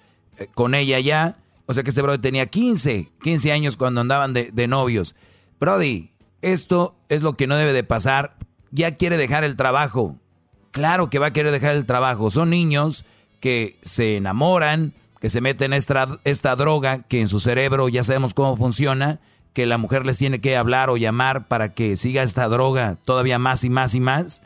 con 0.48 0.76
ella 0.76 1.00
ya. 1.00 1.38
O 1.66 1.74
sea 1.74 1.84
que 1.84 1.90
este 1.90 2.02
Brody 2.02 2.20
tenía 2.20 2.48
15, 2.48 3.12
15 3.24 3.52
años 3.52 3.78
cuando 3.78 4.02
andaban 4.02 4.34
de, 4.34 4.68
novios. 4.68 5.16
Brody, 5.60 6.12
esto 6.42 6.96
es 7.10 7.22
lo 7.22 7.38
que 7.38 7.48
no 7.48 7.56
debe 7.56 7.74
de 7.74 7.84
pasar. 7.84 8.36
Ya 8.72 8.98
quiere 8.98 9.18
dejar 9.18 9.44
el 9.44 9.56
trabajo. 9.56 10.18
Claro 10.72 11.10
que 11.10 11.20
va 11.20 11.28
a 11.28 11.34
querer 11.34 11.52
dejar 11.52 11.76
el 11.76 11.86
trabajo. 11.86 12.30
Son 12.30 12.50
niños 12.50 13.06
que 13.40 13.78
se 13.82 14.18
enamoran, 14.18 14.94
que 15.20 15.30
se 15.30 15.42
meten 15.42 15.74
esta 15.74 16.56
droga, 16.56 17.04
que 17.04 17.22
en 17.22 17.28
su 17.28 17.40
cerebro 17.40 17.90
ya 17.90 18.04
sabemos 18.04 18.34
cómo 18.34 18.58
funciona, 18.58 19.20
que 19.54 19.66
la 19.66 19.78
mujer 19.78 20.06
les 20.06 20.18
tiene 20.18 20.42
que 20.42 20.58
hablar 20.58 20.90
o 20.90 20.98
llamar 20.98 21.48
para 21.48 21.74
que 21.74 21.98
siga 21.98 22.24
esta 22.24 22.48
droga 22.48 22.98
todavía 23.04 23.40
más 23.40 23.64
y 23.64 23.70
más 23.70 23.96
y 23.96 24.00
más. 24.00 24.42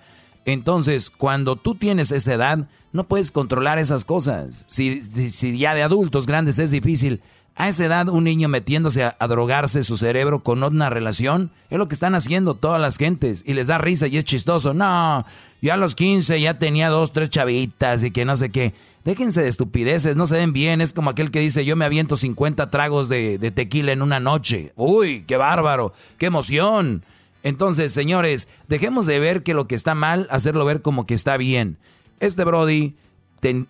Entonces, 0.45 1.09
cuando 1.09 1.55
tú 1.55 1.75
tienes 1.75 2.11
esa 2.11 2.33
edad, 2.33 2.67
no 2.93 3.07
puedes 3.07 3.31
controlar 3.31 3.79
esas 3.79 4.05
cosas. 4.05 4.65
Si, 4.67 5.01
si, 5.01 5.57
ya 5.57 5.73
de 5.73 5.83
adultos 5.83 6.27
grandes 6.27 6.59
es 6.59 6.71
difícil, 6.71 7.21
a 7.55 7.69
esa 7.69 7.85
edad 7.85 8.09
un 8.09 8.25
niño 8.25 8.49
metiéndose 8.49 9.03
a, 9.03 9.27
drogarse 9.27 9.83
su 9.83 9.97
cerebro 9.97 10.43
con 10.43 10.61
una 10.61 10.89
relación, 10.89 11.51
es 11.69 11.77
lo 11.77 11.87
que 11.87 11.95
están 11.95 12.13
haciendo 12.13 12.55
todas 12.55 12.81
las 12.81 12.97
gentes 12.97 13.43
y 13.45 13.53
les 13.53 13.67
da 13.67 13.77
risa 13.77 14.07
y 14.07 14.17
es 14.17 14.25
chistoso. 14.25 14.73
No, 14.73 15.25
yo 15.61 15.73
a 15.73 15.77
los 15.77 15.95
15 15.95 16.39
ya 16.39 16.59
tenía 16.59 16.89
dos, 16.89 17.11
tres 17.11 17.29
chavitas 17.29 18.03
y 18.03 18.11
que 18.11 18.25
no 18.25 18.35
sé 18.35 18.49
qué. 18.51 18.73
Déjense 19.03 19.41
de 19.41 19.47
estupideces, 19.47 20.15
no 20.15 20.25
se 20.25 20.37
ven 20.37 20.51
bien. 20.51 20.81
Es 20.81 20.91
como 20.91 21.09
aquel 21.09 21.31
que 21.31 21.39
dice, 21.39 21.63
yo 21.63 21.75
me 21.75 21.85
aviento 21.85 22.17
50 22.17 22.69
tragos 22.69 23.07
de, 23.07 23.37
de 23.37 23.51
tequila 23.51 23.93
en 23.93 24.01
una 24.01 24.19
noche. 24.19 24.73
Uy, 24.75 25.23
qué 25.25 25.37
bárbaro, 25.37 25.93
qué 26.17 26.25
emoción. 26.27 27.03
Entonces, 27.45 27.91
señores, 27.91 28.49
dejemos 28.67 29.05
de 29.05 29.19
ver 29.19 29.43
que 29.43 29.53
lo 29.53 29.67
que 29.67 29.75
está 29.75 29.93
mal, 29.93 30.25
hacerlo 30.31 30.65
ver 30.65 30.81
como 30.81 31.05
que 31.05 31.13
está 31.13 31.37
bien. 31.37 31.77
Este 32.19 32.43
Brody 32.43 32.95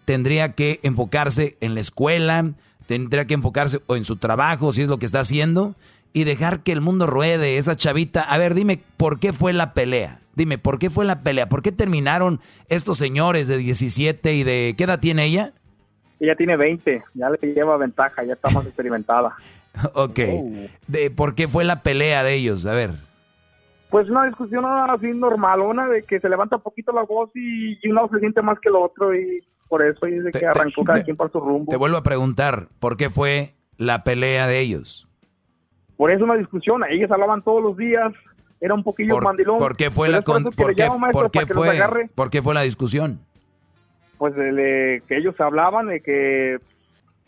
tendría 0.05 0.53
que 0.53 0.79
enfocarse 0.81 1.57
en 1.59 1.73
la 1.73 1.81
escuela, 1.81 2.53
tendría 2.87 3.27
que 3.27 3.33
enfocarse 3.33 3.81
o 3.87 3.97
en 3.97 4.05
su 4.05 4.15
trabajo, 4.15 4.71
si 4.71 4.83
es 4.83 4.87
lo 4.87 4.97
que 4.97 5.05
está 5.05 5.19
haciendo, 5.19 5.75
y 6.13 6.23
dejar 6.23 6.61
que 6.61 6.71
el 6.71 6.79
mundo 6.79 7.05
ruede. 7.05 7.57
Esa 7.57 7.75
chavita, 7.75 8.21
a 8.21 8.37
ver, 8.37 8.53
dime, 8.53 8.79
¿por 8.95 9.19
qué 9.19 9.33
fue 9.33 9.51
la 9.51 9.73
pelea? 9.73 10.21
Dime, 10.35 10.57
¿por 10.57 10.79
qué 10.79 10.89
fue 10.89 11.03
la 11.03 11.19
pelea? 11.19 11.49
¿Por 11.49 11.61
qué 11.61 11.73
terminaron 11.73 12.39
estos 12.69 12.97
señores 12.97 13.49
de 13.49 13.57
17 13.57 14.35
y 14.35 14.43
de... 14.43 14.75
¿Qué 14.77 14.85
edad 14.85 15.01
tiene 15.01 15.25
ella? 15.25 15.51
Ella 16.21 16.37
tiene 16.37 16.55
20, 16.55 17.03
ya 17.13 17.29
le 17.29 17.53
lleva 17.53 17.75
ventaja, 17.75 18.23
ya 18.23 18.35
está 18.35 18.49
más 18.51 18.65
experimentada. 18.65 19.35
ok. 19.93 20.19
Oh. 20.29 20.51
De, 20.87 21.11
¿Por 21.11 21.35
qué 21.35 21.49
fue 21.49 21.65
la 21.65 21.83
pelea 21.83 22.23
de 22.23 22.35
ellos? 22.35 22.65
A 22.65 22.71
ver. 22.71 23.04
Pues 23.95 24.09
una 24.09 24.25
discusión 24.25 24.65
así 24.65 25.07
normalona 25.13 25.87
de 25.87 26.03
que 26.03 26.19
se 26.19 26.27
levanta 26.27 26.57
un 26.57 26.61
poquito 26.61 26.91
la 26.91 27.03
voz 27.03 27.29
y, 27.33 27.79
uno 27.89 28.09
se 28.11 28.19
siente 28.19 28.41
más 28.41 28.59
que 28.59 28.67
el 28.67 28.75
otro 28.75 29.15
y 29.15 29.41
por 29.69 29.81
eso 29.81 30.05
dice 30.05 30.37
que 30.37 30.45
arrancó 30.45 30.83
cada 30.83 31.01
quien 31.01 31.15
por 31.15 31.31
su 31.31 31.39
rumbo. 31.39 31.71
Te 31.71 31.77
vuelvo 31.77 31.95
a 31.95 32.03
preguntar, 32.03 32.67
¿por 32.81 32.97
qué 32.97 33.09
fue 33.09 33.53
la 33.77 34.03
pelea 34.03 34.47
de 34.47 34.59
ellos? 34.59 35.07
Por 35.95 36.11
eso 36.11 36.25
una 36.25 36.35
discusión, 36.35 36.81
ellos 36.89 37.09
hablaban 37.09 37.41
todos 37.41 37.63
los 37.63 37.77
días, 37.77 38.11
era 38.59 38.73
un 38.73 38.83
poquillo 38.83 39.17
mandilón. 39.21 39.59
¿Por 39.59 39.77
qué 39.77 39.89
fue 39.89 40.09
la 40.09 40.21
por, 40.23 40.43
qué, 40.43 40.57
por 41.13 41.31
qué 41.31 41.45
fue, 41.45 42.09
¿Por 42.13 42.29
qué 42.29 42.41
fue 42.41 42.53
la 42.53 42.63
discusión? 42.63 43.21
Pues 44.17 44.33
que 44.33 45.17
ellos 45.17 45.39
hablaban 45.39 45.87
de 45.87 46.01
que 46.01 46.57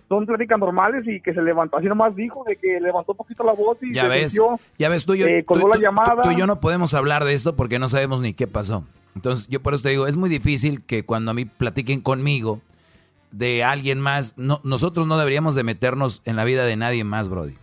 son 0.07 0.25
pláticas 0.25 0.57
normales 0.57 1.03
y 1.05 1.19
que 1.21 1.33
se 1.33 1.41
levantó, 1.41 1.77
así 1.77 1.87
nomás 1.87 2.15
dijo, 2.15 2.43
de 2.47 2.55
que 2.55 2.79
levantó 2.79 3.11
un 3.11 3.17
poquito 3.17 3.43
la 3.43 3.53
voz 3.53 3.77
y 3.81 3.93
ya 3.93 4.03
se 4.03 4.07
ves, 4.07 4.39
ya 4.77 4.89
ves, 4.89 5.05
tú 5.05 5.13
y 5.13 5.19
yo, 5.19 5.27
eh, 5.27 5.45
la 5.47 5.79
llamada. 5.79 6.21
Tú, 6.21 6.31
y 6.31 6.35
yo 6.35 6.47
no 6.47 6.59
podemos 6.59 6.93
hablar 6.93 7.25
de 7.25 7.33
esto 7.33 7.55
porque 7.55 7.79
no 7.79 7.89
sabemos 7.89 8.21
ni 8.21 8.33
qué 8.33 8.47
pasó. 8.47 8.85
Entonces, 9.15 9.47
yo 9.47 9.61
por 9.61 9.73
eso 9.73 9.83
te 9.83 9.89
digo, 9.89 10.07
es 10.07 10.15
muy 10.15 10.29
difícil 10.29 10.83
que 10.83 11.03
cuando 11.03 11.31
a 11.31 11.33
mí 11.33 11.45
platiquen 11.45 12.01
conmigo 12.01 12.61
de 13.31 13.63
alguien 13.63 13.99
más, 13.99 14.37
no, 14.37 14.61
nosotros 14.63 15.07
no 15.07 15.17
deberíamos 15.17 15.55
de 15.55 15.63
meternos 15.63 16.21
en 16.25 16.35
la 16.35 16.43
vida 16.45 16.65
de 16.65 16.75
nadie 16.75 17.03
más, 17.03 17.27
Brody. 17.27 17.55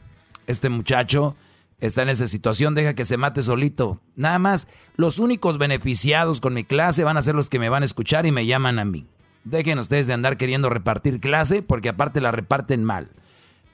Este 0.46 0.68
muchacho 0.68 1.36
está 1.80 2.02
en 2.02 2.10
esa 2.10 2.28
situación, 2.28 2.74
deja 2.74 2.94
que 2.94 3.04
se 3.04 3.16
mate 3.16 3.40
solito. 3.42 4.00
Nada 4.16 4.38
más, 4.38 4.68
los 4.96 5.18
únicos 5.18 5.58
beneficiados 5.58 6.40
con 6.40 6.54
mi 6.54 6.64
clase 6.64 7.04
van 7.04 7.16
a 7.16 7.22
ser 7.22 7.34
los 7.34 7.48
que 7.48 7.58
me 7.58 7.68
van 7.68 7.82
a 7.82 7.86
escuchar 7.86 8.26
y 8.26 8.32
me 8.32 8.46
llaman 8.46 8.78
a 8.78 8.84
mí. 8.84 9.06
Dejen 9.44 9.78
ustedes 9.78 10.06
de 10.06 10.14
andar 10.14 10.36
queriendo 10.36 10.68
repartir 10.70 11.20
clase 11.20 11.62
porque 11.62 11.90
aparte 11.90 12.20
la 12.20 12.32
reparten 12.32 12.82
mal. 12.82 13.08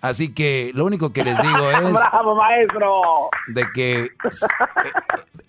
Así 0.01 0.32
que 0.32 0.70
lo 0.74 0.86
único 0.86 1.12
que 1.12 1.22
les 1.22 1.40
digo 1.40 1.70
es... 1.70 1.92
¡Bravo, 1.92 2.34
maestro! 2.34 3.02
De 3.48 3.64
que... 3.74 4.10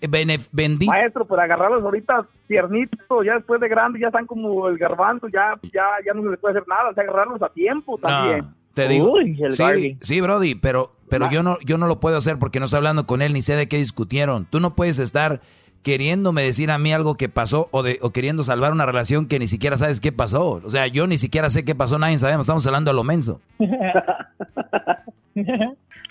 Eh, 0.00 0.38
bendito... 0.52 0.90
Maestro, 0.90 1.24
pues 1.26 1.40
agarrarlos 1.40 1.82
ahorita 1.82 2.26
tiernitos, 2.48 3.24
ya 3.24 3.34
después 3.34 3.60
de 3.60 3.68
grande, 3.68 3.98
ya 4.00 4.08
están 4.08 4.26
como 4.26 4.68
el 4.68 4.76
garbanzo, 4.76 5.28
ya, 5.28 5.58
ya, 5.72 5.84
ya 6.04 6.12
no 6.12 6.22
se 6.22 6.30
les 6.30 6.38
puede 6.38 6.58
hacer 6.58 6.68
nada, 6.68 6.90
o 6.90 6.94
sea, 6.94 7.04
agarrarlos 7.04 7.40
a 7.40 7.48
tiempo 7.48 7.98
también. 7.98 8.46
te 8.74 8.88
digo, 8.88 9.14
sí, 9.50 9.96
sí, 10.00 10.20
Brody, 10.20 10.54
pero, 10.54 10.92
pero 11.08 11.30
yo 11.30 11.42
no, 11.42 11.56
yo 11.64 11.78
no 11.78 11.86
lo 11.86 12.00
puedo 12.00 12.16
hacer 12.16 12.38
porque 12.38 12.58
no 12.58 12.66
estoy 12.66 12.78
hablando 12.78 13.06
con 13.06 13.22
él 13.22 13.32
ni 13.32 13.42
sé 13.42 13.54
de 13.54 13.68
qué 13.68 13.78
discutieron. 13.78 14.46
Tú 14.50 14.60
no 14.60 14.74
puedes 14.74 14.98
estar 14.98 15.40
queriéndome 15.82 16.42
decir 16.42 16.70
a 16.70 16.78
mí 16.78 16.92
algo 16.92 17.16
que 17.16 17.28
pasó 17.28 17.66
o, 17.72 17.82
de, 17.82 17.98
o 18.02 18.10
queriendo 18.10 18.42
salvar 18.42 18.72
una 18.72 18.86
relación 18.86 19.26
que 19.26 19.38
ni 19.38 19.46
siquiera 19.46 19.76
sabes 19.76 20.00
qué 20.00 20.12
pasó. 20.12 20.60
O 20.64 20.70
sea, 20.70 20.86
yo 20.86 21.06
ni 21.06 21.16
siquiera 21.16 21.48
sé 21.50 21.64
qué 21.64 21.74
pasó, 21.74 21.98
nadie 21.98 22.18
sabemos, 22.18 22.44
estamos 22.44 22.66
hablando 22.66 22.90
a 22.90 22.94
lo 22.94 23.04
menso. 23.04 23.40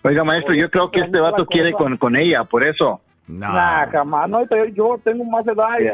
Oiga, 0.03 0.23
maestro, 0.23 0.55
yo 0.55 0.69
creo 0.69 0.89
que 0.89 1.01
este 1.01 1.19
vato 1.19 1.45
quiere 1.45 1.73
con, 1.73 1.95
con 1.97 2.15
ella, 2.15 2.43
por 2.43 2.63
eso. 2.63 3.01
No. 3.27 3.47
jamás. 3.91 4.29
No, 4.29 4.39
yo 4.73 4.99
tengo 5.03 5.23
más 5.23 5.47
edad 5.47 5.79
y 5.79 5.85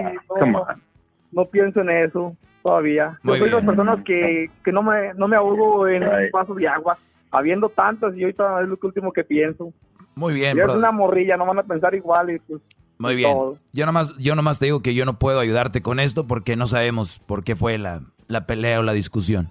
no, 1.31 1.45
pienso 1.45 1.81
en 1.81 1.89
eso 1.89 2.35
todavía. 2.63 3.19
yo 3.23 3.35
soy 3.35 3.49
de 3.49 3.55
las 3.55 3.65
personas 3.65 3.99
que, 4.03 4.49
que 4.63 4.71
no 4.71 4.81
me 4.81 5.13
no 5.13 5.27
me 5.27 5.35
ahogo 5.35 5.87
en 5.87 6.03
un 6.03 6.31
vaso 6.31 6.55
de 6.55 6.67
agua, 6.67 6.97
habiendo 7.31 7.69
tantas 7.69 8.15
y 8.15 8.23
ahorita 8.23 8.61
es 8.61 8.69
lo 8.69 8.79
último 8.81 9.11
que 9.11 9.23
pienso. 9.23 9.71
Muy 10.15 10.33
bien, 10.33 10.57
Es 10.57 10.69
una 10.69 10.91
morrilla, 10.91 11.37
no 11.37 11.45
van 11.45 11.59
a 11.59 11.63
pensar 11.63 11.93
igual 11.93 12.31
y 12.31 12.39
pues 12.39 12.61
muy 12.99 13.15
bien. 13.15 13.35
Yo 13.73 13.85
nomás, 13.85 14.15
yo 14.17 14.35
nomás 14.35 14.59
te 14.59 14.65
digo 14.65 14.81
que 14.81 14.93
yo 14.93 15.05
no 15.05 15.19
puedo 15.19 15.39
ayudarte 15.39 15.81
con 15.81 15.99
esto 15.99 16.27
porque 16.27 16.55
no 16.55 16.65
sabemos 16.65 17.19
por 17.19 17.43
qué 17.43 17.55
fue 17.55 17.77
la, 17.77 18.01
pelea 18.47 18.79
o 18.79 18.83
la 18.83 18.93
discusión. 18.93 19.49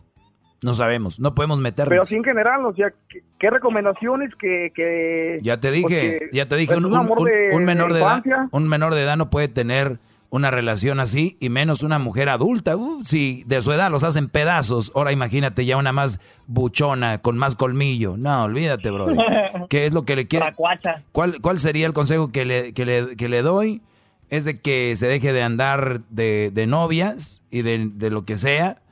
No 0.62 0.74
sabemos, 0.74 1.20
no 1.20 1.34
podemos 1.34 1.58
meternos. 1.58 1.90
Pero 1.90 2.06
sí 2.06 2.16
en 2.16 2.24
general, 2.24 2.64
o 2.64 2.74
sea, 2.74 2.92
¿qué, 3.38 3.50
recomendaciones 3.50 4.30
que, 4.36 5.38
Ya 5.42 5.60
te 5.60 5.70
dije, 5.70 6.30
ya 6.32 6.46
te 6.46 6.56
dije, 6.56 6.74
un, 6.76 7.64
menor 7.64 7.92
de 7.92 8.00
edad, 8.00 8.22
un 8.50 8.66
menor 8.66 8.94
de 8.94 9.02
edad 9.02 9.16
no 9.16 9.30
puede 9.30 9.48
tener 9.48 9.98
una 10.30 10.50
relación 10.50 11.00
así 11.00 11.36
y 11.40 11.48
menos 11.48 11.82
una 11.82 11.98
mujer 11.98 12.28
adulta. 12.28 12.76
Uh, 12.76 13.02
si 13.04 13.44
de 13.46 13.60
su 13.60 13.72
edad 13.72 13.90
los 13.90 14.04
hacen 14.04 14.28
pedazos, 14.28 14.92
ahora 14.94 15.12
imagínate 15.12 15.64
ya 15.64 15.76
una 15.76 15.92
más 15.92 16.20
buchona, 16.46 17.18
con 17.18 17.38
más 17.38 17.56
colmillo. 17.56 18.16
No, 18.16 18.44
olvídate, 18.44 18.90
bro. 18.90 19.08
¿Qué 19.68 19.86
es 19.86 19.92
lo 19.92 20.04
que 20.04 20.16
le 20.16 20.26
quiere? 20.26 20.52
¿Cuál, 21.12 21.40
¿Cuál 21.40 21.58
sería 21.58 21.86
el 21.86 21.92
consejo 21.92 22.32
que 22.32 22.44
le, 22.44 22.72
que 22.72 22.84
le, 22.84 23.16
que 23.16 23.28
le 23.28 23.42
doy? 23.42 23.82
Es 24.28 24.44
de 24.44 24.60
que 24.60 24.94
se 24.96 25.06
deje 25.06 25.32
de 25.32 25.42
andar 25.42 26.00
de, 26.10 26.50
de 26.52 26.66
novias 26.66 27.44
y 27.50 27.62
de, 27.62 27.90
de 27.92 28.10
lo 28.10 28.24
que 28.24 28.36
sea 28.36 28.82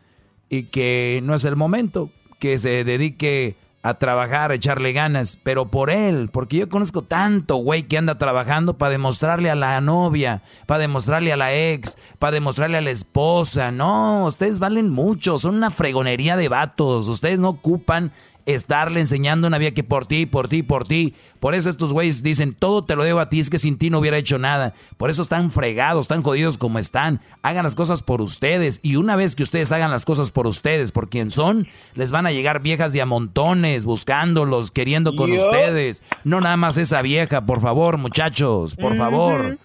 y 0.48 0.65
que 0.65 1.20
no 1.24 1.35
es 1.35 1.44
el 1.44 1.56
momento, 1.56 2.11
que 2.39 2.59
se 2.59 2.85
dedique 2.85 3.56
a 3.85 3.93
trabajar, 3.98 4.51
a 4.51 4.55
echarle 4.55 4.94
ganas, 4.94 5.39
pero 5.43 5.70
por 5.70 5.90
él, 5.90 6.31
porque 6.32 6.56
yo 6.56 6.70
conozco 6.70 7.02
tanto 7.02 7.56
güey 7.56 7.82
que 7.82 7.98
anda 7.98 8.16
trabajando 8.16 8.78
para 8.78 8.93
demostrarle 8.93 9.51
a 9.51 9.55
la 9.55 9.78
novia, 9.82 10.43
para 10.65 10.78
demostrarle 10.78 11.35
a 11.35 11.36
la 11.36 11.55
ex, 11.55 11.98
para 12.19 12.32
demostrarle 12.32 12.78
a 12.78 12.81
la 12.81 12.90
esposa. 12.90 13.73
No, 13.73 14.24
ustedes 14.24 14.59
valen 14.59 14.89
mucho, 14.89 15.36
son 15.36 15.56
una 15.56 15.70
fregonería 15.70 16.39
de 16.39 16.48
vatos, 16.48 17.09
ustedes 17.09 17.39
no 17.39 17.51
ocupan 17.51 18.11
estarle 18.46 19.00
enseñando 19.00 19.46
una 19.46 19.58
vida 19.58 19.72
que 19.72 19.84
por 19.84 20.06
ti, 20.06 20.26
por 20.26 20.48
ti, 20.48 20.62
por 20.62 20.86
ti. 20.86 21.14
Por 21.40 21.54
eso 21.54 21.70
estos 21.70 21.92
güeyes 21.92 22.22
dicen, 22.22 22.54
todo 22.54 22.84
te 22.84 22.96
lo 22.96 23.04
debo 23.04 23.20
a 23.20 23.28
ti, 23.28 23.40
es 23.40 23.50
que 23.50 23.58
sin 23.58 23.78
ti 23.78 23.90
no 23.90 23.98
hubiera 23.98 24.16
hecho 24.16 24.38
nada. 24.38 24.74
Por 24.96 25.10
eso 25.10 25.22
están 25.22 25.50
fregados, 25.50 26.04
están 26.04 26.22
jodidos 26.22 26.58
como 26.58 26.78
están. 26.78 27.20
Hagan 27.42 27.64
las 27.64 27.74
cosas 27.74 28.02
por 28.02 28.20
ustedes. 28.20 28.80
Y 28.82 28.96
una 28.96 29.16
vez 29.16 29.36
que 29.36 29.42
ustedes 29.42 29.72
hagan 29.72 29.90
las 29.90 30.04
cosas 30.04 30.30
por 30.30 30.46
ustedes, 30.46 30.92
por 30.92 31.08
quien 31.08 31.30
son, 31.30 31.66
les 31.94 32.12
van 32.12 32.26
a 32.26 32.32
llegar 32.32 32.60
viejas 32.60 32.92
de 32.92 33.02
a 33.02 33.06
montones, 33.06 33.84
buscándolos, 33.84 34.70
queriendo 34.70 35.16
con 35.16 35.32
ustedes. 35.32 36.02
No 36.24 36.40
nada 36.40 36.56
más 36.56 36.76
esa 36.76 37.02
vieja, 37.02 37.46
por 37.46 37.60
favor, 37.60 37.98
muchachos, 37.98 38.76
por 38.76 38.96
favor. 38.96 39.58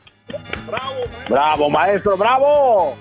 Bravo, 0.68 0.94
bravo, 1.28 1.70
maestro, 1.70 2.18
bravo. 2.18 2.96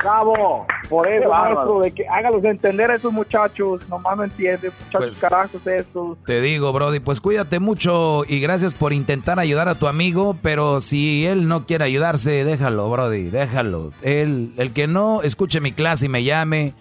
Cabo, 0.00 0.66
por 0.88 1.06
eso, 1.12 1.28
maestro, 1.28 1.80
de 1.80 1.92
que 1.92 2.08
hágalos 2.08 2.42
entender 2.44 2.90
a 2.90 2.96
esos 2.96 3.12
muchachos, 3.12 3.86
nomás 3.88 4.16
no 4.16 4.24
entienden, 4.24 4.72
muchachos 4.78 5.08
pues, 5.08 5.20
carajos 5.20 5.66
estos. 5.66 6.16
Te 6.24 6.40
digo, 6.40 6.72
Brody, 6.72 7.00
pues 7.00 7.20
cuídate 7.20 7.60
mucho 7.60 8.24
y 8.26 8.40
gracias 8.40 8.72
por 8.72 8.94
intentar 8.94 9.38
ayudar 9.38 9.68
a 9.68 9.74
tu 9.74 9.88
amigo, 9.88 10.36
pero 10.40 10.80
si 10.80 11.26
él 11.26 11.48
no 11.48 11.66
quiere 11.66 11.84
ayudarse, 11.84 12.44
déjalo, 12.44 12.88
Brody, 12.88 13.24
déjalo. 13.24 13.92
Él, 14.00 14.54
el 14.56 14.72
que 14.72 14.86
no 14.86 15.20
escuche 15.20 15.60
mi 15.60 15.72
clase 15.72 16.06
y 16.06 16.08
me 16.08 16.24
llame 16.24 16.72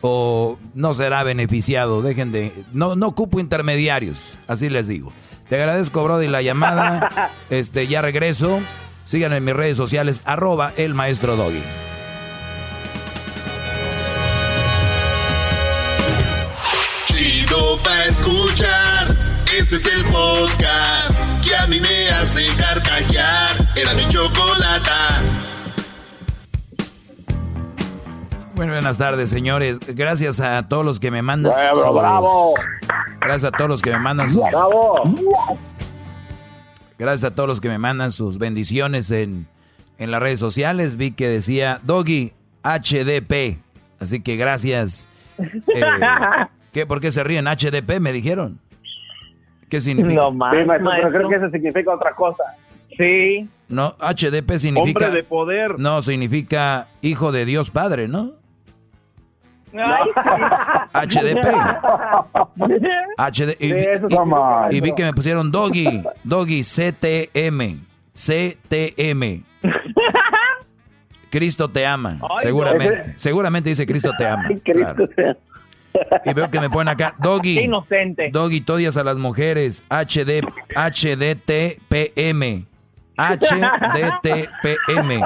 o 0.00 0.56
no 0.74 0.94
será 0.94 1.24
beneficiado, 1.24 2.02
dejen 2.02 2.30
de, 2.30 2.52
no, 2.72 2.94
no 2.94 3.08
ocupo 3.08 3.40
intermediarios, 3.40 4.38
así 4.46 4.70
les 4.70 4.86
digo. 4.86 5.12
Te 5.48 5.56
agradezco, 5.56 6.04
Brody, 6.04 6.28
la 6.28 6.42
llamada, 6.42 7.30
este, 7.50 7.88
ya 7.88 8.00
regreso. 8.00 8.60
Síganme 9.04 9.38
en 9.38 9.44
mis 9.44 9.56
redes 9.56 9.76
sociales, 9.76 10.22
arroba 10.24 10.72
el 10.76 10.94
maestro 10.94 11.34
Doggy. 11.34 11.89
Chido 17.60 17.76
pa' 17.82 18.04
escuchar. 18.04 19.16
Este 19.56 19.76
es 19.76 19.94
el 19.94 20.04
podcast 20.06 21.14
que 21.44 21.54
a 21.56 21.66
mí 21.66 21.80
me 21.80 22.08
hace 22.10 22.46
carcajear. 22.56 23.68
Era 23.76 23.94
mi 23.94 24.08
chocolata. 24.08 25.22
Bueno, 28.54 28.72
buenas 28.72 28.98
tardes, 28.98 29.30
señores. 29.30 29.78
Gracias 29.80 30.40
a 30.40 30.68
todos 30.68 30.84
los 30.84 31.00
que 31.00 31.10
me 31.10 31.22
mandan. 31.22 31.52
Sus- 31.52 31.94
bravo. 31.94 32.54
Gracias 33.20 33.44
a 33.52 33.56
todos 33.56 33.68
los 33.70 33.82
que 33.82 33.90
me 33.90 33.98
mandan 33.98 34.28
sus. 34.28 34.42
Bravo. 34.50 35.02
Gracias 36.98 37.30
a 37.30 37.34
todos 37.34 37.48
los 37.48 37.60
que 37.60 37.68
me 37.68 37.78
mandan 37.78 38.10
sus 38.10 38.38
bendiciones 38.38 39.10
en, 39.10 39.48
en 39.98 40.10
las 40.10 40.20
redes 40.20 40.38
sociales. 40.38 40.96
Vi 40.96 41.12
que 41.12 41.28
decía 41.28 41.80
Doggy 41.82 42.34
HDP. 42.62 43.58
Así 43.98 44.20
que 44.20 44.36
gracias. 44.36 45.08
Eh, 45.38 45.82
¿qué, 46.72 46.86
¿Por 46.86 47.00
qué 47.00 47.10
se 47.10 47.22
ríen? 47.24 47.46
HDP 47.46 48.00
me 48.00 48.12
dijeron. 48.12 48.58
¿Qué 49.68 49.80
significa? 49.80 50.20
No 50.20 50.32
más. 50.32 50.52
Sí, 50.56 50.64
maestro, 50.64 50.90
pero 50.96 51.10
creo 51.10 51.28
que 51.28 51.36
eso 51.36 51.50
significa 51.50 51.94
otra 51.94 52.14
cosa. 52.14 52.42
Sí. 52.96 53.48
No, 53.68 53.94
HDP 54.00 54.52
significa. 54.58 55.06
Hombre 55.06 55.22
de 55.22 55.22
poder. 55.24 55.78
No, 55.78 56.02
significa 56.02 56.88
hijo 57.02 57.30
de 57.32 57.44
Dios 57.44 57.70
Padre, 57.70 58.08
¿no? 58.08 58.32
HDP. 59.72 61.46
HD, 63.16 63.56
y, 63.60 63.70
Sí, 63.70 63.76
y- 64.70 64.76
y 64.76 64.80
vi 64.80 64.92
que 64.94 65.04
me 65.04 65.12
pusieron 65.12 65.52
Doggy, 65.52 66.02
Doggy 66.24 66.62
CTM, 66.62 67.78
CTM. 68.12 69.44
Cristo 71.30 71.68
te 71.68 71.86
ama, 71.86 72.18
Ay, 72.22 72.28
seguramente. 72.42 73.08
no. 73.08 73.12
Seguramente 73.16 73.68
dice 73.70 73.86
Cristo 73.86 74.10
te 74.18 74.26
ama. 74.26 74.48
Cristo 74.64 75.06
claro. 75.14 75.36
Y 76.24 76.32
veo 76.34 76.50
que 76.50 76.60
me 76.60 76.70
ponen 76.70 76.88
acá, 76.88 77.14
Doggy. 77.18 77.56
Qué 77.56 77.62
inocente. 77.64 78.30
Doggy, 78.32 78.60
todias 78.60 78.96
a 78.96 79.04
las 79.04 79.16
mujeres, 79.16 79.84
HD, 79.88 80.42
HDTPM. 80.76 82.66
HDTPM. 83.90 85.20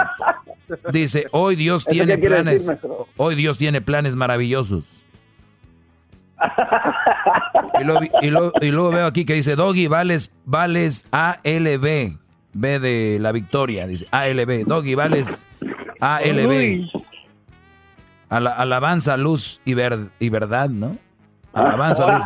Dice, 0.93 1.27
hoy 1.31 1.57
Dios 1.57 1.82
¿Eso 1.82 1.91
tiene 1.91 2.16
planes. 2.19 2.66
decir, 2.66 2.78
hoy 3.16 3.35
Dios 3.35 3.59
tiene 3.59 3.81
planes 3.81 4.16
maravillosos. 4.16 5.01
Y 7.81 7.85
luego, 7.85 8.01
vi- 8.01 8.11
y 8.23 8.31
luego- 8.31 8.53
y 8.61 8.70
luego 8.70 8.91
veo 8.91 9.07
aquí 9.07 9.24
que 9.24 9.35
dice, 9.35 9.57
Doggy, 9.57 9.86
vales, 9.86 10.32
vales 10.45 11.07
ALB. 11.12 12.19
B 12.57 12.78
de 12.78 13.19
la 13.20 13.32
victoria, 13.32 13.86
dice 13.86 14.07
ALB. 14.12 14.65
Doggy, 14.65 14.95
vales 14.95 15.45
ALB. 16.01 16.47
Uy. 16.49 16.91
Ala- 18.29 18.53
alabanza, 18.53 19.17
luz 19.17 19.61
y, 19.65 19.75
ver- 19.75 20.11
y 20.19 20.29
verdad, 20.29 20.69
¿no? 20.71 20.97
Alabanza, 21.53 22.07
luz. 22.11 22.23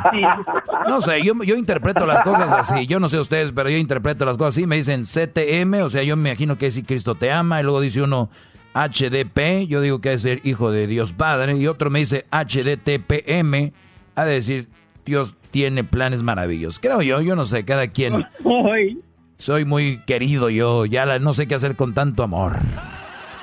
No 0.88 1.00
sé, 1.02 1.22
yo, 1.22 1.34
yo 1.44 1.54
interpreto 1.56 2.06
las 2.06 2.22
cosas 2.22 2.50
así. 2.52 2.86
Yo 2.86 2.98
no 2.98 3.08
sé 3.08 3.18
ustedes, 3.18 3.52
pero 3.52 3.68
yo 3.68 3.76
interpreto 3.76 4.24
las 4.24 4.38
cosas 4.38 4.54
así. 4.54 4.66
Me 4.66 4.76
dicen 4.76 5.02
CTM, 5.04 5.82
o 5.82 5.90
sea, 5.90 6.02
yo 6.02 6.16
me 6.16 6.30
imagino 6.30 6.56
que 6.56 6.66
es 6.66 6.80
Cristo 6.86 7.14
te 7.14 7.30
ama. 7.30 7.60
Y 7.60 7.62
luego 7.64 7.80
dice 7.82 8.00
uno 8.00 8.30
HDP, 8.74 9.66
yo 9.68 9.80
digo 9.82 10.00
que 10.00 10.14
es 10.14 10.24
el 10.24 10.40
Hijo 10.44 10.70
de 10.70 10.86
Dios 10.86 11.12
Padre. 11.12 11.56
Y 11.56 11.66
otro 11.66 11.90
me 11.90 11.98
dice 11.98 12.24
HDTPM, 12.30 13.72
ha 14.14 14.24
de 14.24 14.32
decir 14.32 14.68
Dios 15.04 15.36
tiene 15.50 15.84
planes 15.84 16.22
maravillosos. 16.22 16.80
Creo 16.80 17.02
yo, 17.02 17.20
yo 17.20 17.36
no 17.36 17.44
sé, 17.44 17.64
cada 17.66 17.88
quien. 17.88 18.24
Soy 19.36 19.64
muy 19.64 19.98
querido 20.06 20.48
yo, 20.50 20.86
ya 20.86 21.04
la- 21.06 21.18
no 21.18 21.32
sé 21.34 21.46
qué 21.46 21.54
hacer 21.54 21.76
con 21.76 21.92
tanto 21.94 22.22
amor. 22.22 22.56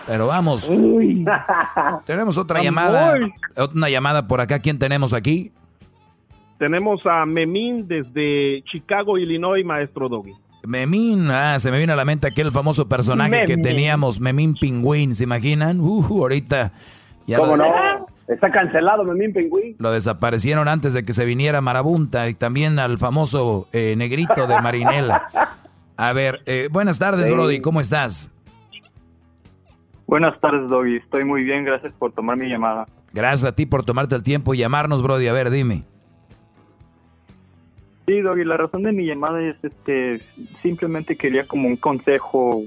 Pero 0.07 0.27
vamos. 0.27 0.71
Tenemos 2.05 2.37
otra 2.37 2.59
Amor. 2.59 2.65
llamada. 2.65 3.13
Una 3.73 3.89
llamada 3.89 4.27
por 4.27 4.41
acá. 4.41 4.59
¿Quién 4.59 4.77
tenemos 4.79 5.13
aquí? 5.13 5.51
Tenemos 6.57 7.05
a 7.05 7.25
Memín 7.25 7.87
desde 7.87 8.63
Chicago, 8.63 9.17
Illinois, 9.17 9.65
maestro 9.65 10.07
Doggy. 10.07 10.31
Memín, 10.65 11.29
ah, 11.29 11.59
se 11.59 11.69
me 11.69 11.77
vino 11.79 11.93
a 11.93 11.95
la 11.95 12.05
mente 12.05 12.27
aquel 12.27 12.51
famoso 12.51 12.87
personaje 12.89 13.45
que 13.45 13.57
teníamos, 13.57 14.19
Memín 14.19 14.55
Pingüín, 14.55 15.13
¿se 15.13 15.25
imaginan? 15.25 15.79
Uh, 15.79 16.03
ahorita 16.09 16.71
ya 17.27 17.37
¿Cómo 17.37 17.55
lo, 17.57 17.65
no? 17.65 18.07
Está 18.27 18.51
cancelado, 18.51 19.03
Memín 19.03 19.31
Pingüín. 19.31 19.75
lo 19.77 19.91
desaparecieron 19.91 20.67
antes 20.67 20.93
de 20.93 21.05
que 21.05 21.13
se 21.13 21.25
viniera 21.25 21.61
Marabunta 21.61 22.27
y 22.29 22.33
también 22.33 22.79
al 22.79 22.97
famoso 22.97 23.67
eh, 23.73 23.93
negrito 23.97 24.47
de 24.47 24.59
Marinela. 24.61 25.27
A 25.97 26.13
ver, 26.13 26.41
eh, 26.45 26.67
buenas 26.71 26.97
tardes, 26.99 27.27
Sí. 27.27 27.33
Brody, 27.33 27.59
¿cómo 27.61 27.79
estás? 27.79 28.33
Buenas 30.15 30.39
tardes, 30.39 30.69
Doggy. 30.69 30.95
Estoy 30.95 31.25
muy 31.25 31.43
bien, 31.43 31.65
gracias 31.65 31.91
por 31.91 32.13
tomar 32.13 32.37
mi 32.37 32.47
llamada. 32.47 32.85
Gracias 33.13 33.43
a 33.43 33.53
ti 33.53 33.65
por 33.65 33.83
tomarte 33.83 34.15
el 34.15 34.23
tiempo 34.23 34.53
y 34.53 34.59
llamarnos, 34.59 35.03
Brody. 35.03 35.27
A 35.27 35.33
ver, 35.33 35.49
dime. 35.49 35.83
Sí, 38.05 38.21
Doggy, 38.21 38.45
la 38.45 38.55
razón 38.55 38.83
de 38.83 38.93
mi 38.93 39.05
llamada 39.05 39.41
es, 39.41 39.61
este, 39.61 40.21
simplemente 40.61 41.17
quería 41.17 41.45
como 41.45 41.67
un 41.67 41.75
consejo. 41.75 42.63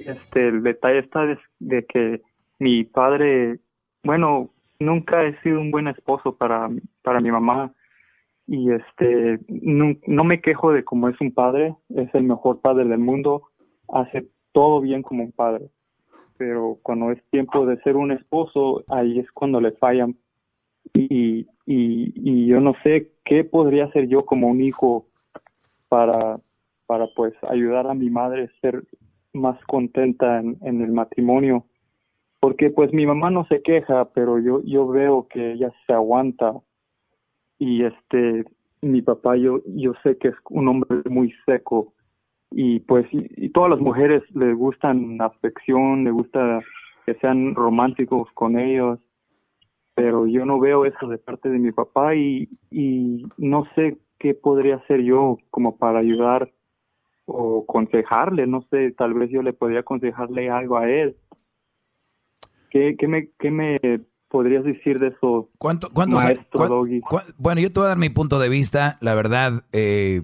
Este, 0.00 0.48
el 0.48 0.64
detalle 0.64 0.98
está 0.98 1.24
de, 1.24 1.38
de 1.60 1.86
que 1.86 2.20
mi 2.58 2.82
padre, 2.82 3.60
bueno, 4.02 4.50
nunca 4.80 5.22
he 5.22 5.40
sido 5.42 5.60
un 5.60 5.70
buen 5.70 5.86
esposo 5.86 6.36
para, 6.36 6.68
para 7.02 7.20
mi 7.20 7.30
mamá 7.30 7.72
y 8.48 8.72
este, 8.72 9.38
no, 9.46 9.94
no 10.08 10.24
me 10.24 10.40
quejo 10.40 10.72
de 10.72 10.82
cómo 10.82 11.08
es 11.08 11.20
un 11.20 11.32
padre, 11.32 11.76
es 11.90 12.12
el 12.12 12.24
mejor 12.24 12.60
padre 12.60 12.86
del 12.86 12.98
mundo, 12.98 13.44
hace 13.88 14.26
todo 14.50 14.80
bien 14.80 15.02
como 15.02 15.22
un 15.22 15.30
padre, 15.30 15.70
pero 16.42 16.80
cuando 16.82 17.12
es 17.12 17.22
tiempo 17.30 17.64
de 17.66 17.80
ser 17.82 17.94
un 17.94 18.10
esposo, 18.10 18.82
ahí 18.88 19.20
es 19.20 19.30
cuando 19.30 19.60
le 19.60 19.70
fallan. 19.70 20.16
Y, 20.92 21.46
y, 21.66 22.46
yo 22.46 22.60
no 22.60 22.74
sé 22.82 23.12
qué 23.24 23.44
podría 23.44 23.84
hacer 23.84 24.08
yo 24.08 24.26
como 24.26 24.48
un 24.48 24.60
hijo 24.60 25.06
para, 25.88 26.40
para 26.86 27.06
pues 27.14 27.32
ayudar 27.48 27.86
a 27.86 27.94
mi 27.94 28.10
madre 28.10 28.46
a 28.46 28.60
ser 28.60 28.82
más 29.32 29.56
contenta 29.66 30.40
en, 30.40 30.58
en 30.62 30.82
el 30.82 30.90
matrimonio. 30.90 31.64
Porque 32.40 32.70
pues 32.70 32.92
mi 32.92 33.06
mamá 33.06 33.30
no 33.30 33.46
se 33.46 33.62
queja 33.62 34.06
pero 34.12 34.40
yo 34.40 34.64
yo 34.64 34.88
veo 34.88 35.28
que 35.28 35.52
ella 35.52 35.72
se 35.86 35.92
aguanta. 35.92 36.54
Y 37.60 37.84
este 37.84 38.46
mi 38.80 39.00
papá 39.00 39.36
yo 39.36 39.60
yo 39.66 39.92
sé 40.02 40.18
que 40.18 40.28
es 40.28 40.34
un 40.50 40.66
hombre 40.66 41.02
muy 41.08 41.32
seco 41.46 41.94
y 42.54 42.80
pues 42.80 43.06
y, 43.12 43.46
y 43.46 43.48
todas 43.50 43.70
las 43.70 43.80
mujeres 43.80 44.22
le 44.34 44.52
gustan 44.54 45.20
afección 45.20 46.04
le 46.04 46.10
gusta 46.10 46.60
que 47.06 47.14
sean 47.14 47.54
románticos 47.54 48.28
con 48.34 48.58
ellos 48.58 48.98
pero 49.94 50.26
yo 50.26 50.44
no 50.46 50.58
veo 50.58 50.84
eso 50.86 51.06
de 51.08 51.18
parte 51.18 51.48
de 51.50 51.58
mi 51.58 51.70
papá 51.72 52.14
y, 52.14 52.48
y 52.70 53.26
no 53.36 53.66
sé 53.74 53.98
qué 54.18 54.34
podría 54.34 54.76
hacer 54.76 55.02
yo 55.02 55.36
como 55.50 55.76
para 55.76 55.98
ayudar 55.98 56.50
o 57.26 57.64
aconsejarle, 57.68 58.46
no 58.46 58.62
sé, 58.70 58.92
tal 58.92 59.12
vez 59.14 59.30
yo 59.30 59.42
le 59.42 59.52
podría 59.52 59.80
aconsejarle 59.80 60.48
algo 60.50 60.76
a 60.78 60.88
él. 60.88 61.16
¿Qué, 62.70 62.96
qué, 62.98 63.06
me, 63.06 63.28
qué 63.38 63.50
me 63.50 63.78
podrías 64.28 64.64
decir 64.64 64.98
de 64.98 65.08
eso, 65.08 65.50
¿Cuánto, 65.58 65.88
cuántos 65.92 66.24
maestro 66.24 66.46
cuán- 66.58 66.68
Doggy? 66.70 67.00
cuán- 67.00 67.24
bueno, 67.38 67.60
yo 67.60 67.70
te 67.70 67.78
voy 67.80 67.84
a 67.86 67.88
dar 67.90 67.98
mi 67.98 68.08
punto 68.08 68.38
de 68.38 68.48
vista, 68.48 68.96
la 69.02 69.14
verdad, 69.14 69.64
eh, 69.72 70.22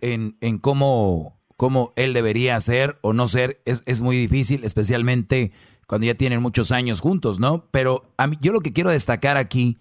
en, 0.00 0.36
en 0.40 0.58
cómo, 0.58 1.40
cómo 1.56 1.92
él 1.96 2.12
debería 2.12 2.58
ser 2.60 2.96
o 3.02 3.12
no 3.12 3.26
ser, 3.26 3.60
es, 3.64 3.82
es 3.86 4.00
muy 4.00 4.16
difícil, 4.16 4.64
especialmente 4.64 5.52
cuando 5.86 6.06
ya 6.06 6.14
tienen 6.14 6.42
muchos 6.42 6.70
años 6.70 7.00
juntos, 7.00 7.40
¿no? 7.40 7.64
Pero 7.70 8.02
a 8.18 8.26
mí, 8.26 8.36
yo 8.40 8.52
lo 8.52 8.60
que 8.60 8.72
quiero 8.72 8.90
destacar 8.90 9.36
aquí, 9.36 9.78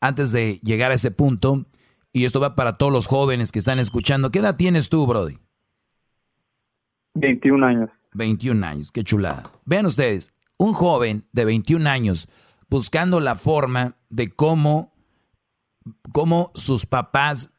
antes 0.00 0.30
de 0.30 0.60
llegar 0.62 0.92
a 0.92 0.94
ese 0.94 1.10
punto, 1.10 1.66
y 2.12 2.24
esto 2.24 2.40
va 2.40 2.54
para 2.54 2.74
todos 2.74 2.92
los 2.92 3.08
jóvenes 3.08 3.50
que 3.50 3.58
están 3.58 3.80
escuchando, 3.80 4.30
¿qué 4.30 4.38
edad 4.38 4.56
tienes 4.56 4.88
tú, 4.88 5.06
Brody? 5.06 5.38
21 7.14 7.66
años. 7.66 7.90
21 8.14 8.64
años, 8.64 8.92
qué 8.92 9.02
chulada. 9.02 9.50
Vean 9.64 9.86
ustedes, 9.86 10.32
un 10.56 10.72
joven 10.72 11.24
de 11.32 11.44
21 11.44 11.88
años 11.88 12.28
buscando 12.70 13.20
la 13.20 13.34
forma 13.34 13.96
de 14.10 14.30
cómo, 14.30 14.92
cómo 16.12 16.52
sus 16.54 16.86
papás, 16.86 17.54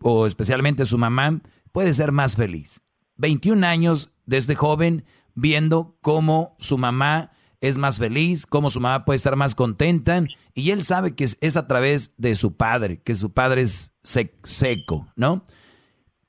o 0.00 0.26
especialmente 0.26 0.86
su 0.86 0.98
mamá, 0.98 1.40
puede 1.74 1.92
ser 1.92 2.12
más 2.12 2.36
feliz. 2.36 2.82
21 3.16 3.66
años 3.66 4.12
de 4.26 4.36
este 4.36 4.54
joven 4.54 5.04
viendo 5.34 5.98
cómo 6.00 6.54
su 6.60 6.78
mamá 6.78 7.32
es 7.60 7.78
más 7.78 7.98
feliz, 7.98 8.46
cómo 8.46 8.70
su 8.70 8.80
mamá 8.80 9.04
puede 9.04 9.16
estar 9.16 9.34
más 9.34 9.56
contenta, 9.56 10.22
y 10.54 10.70
él 10.70 10.84
sabe 10.84 11.16
que 11.16 11.24
es, 11.24 11.36
es 11.40 11.56
a 11.56 11.66
través 11.66 12.14
de 12.16 12.36
su 12.36 12.56
padre, 12.56 13.02
que 13.02 13.16
su 13.16 13.32
padre 13.32 13.62
es 13.62 13.92
sec- 14.04 14.36
seco, 14.44 15.08
¿no? 15.16 15.44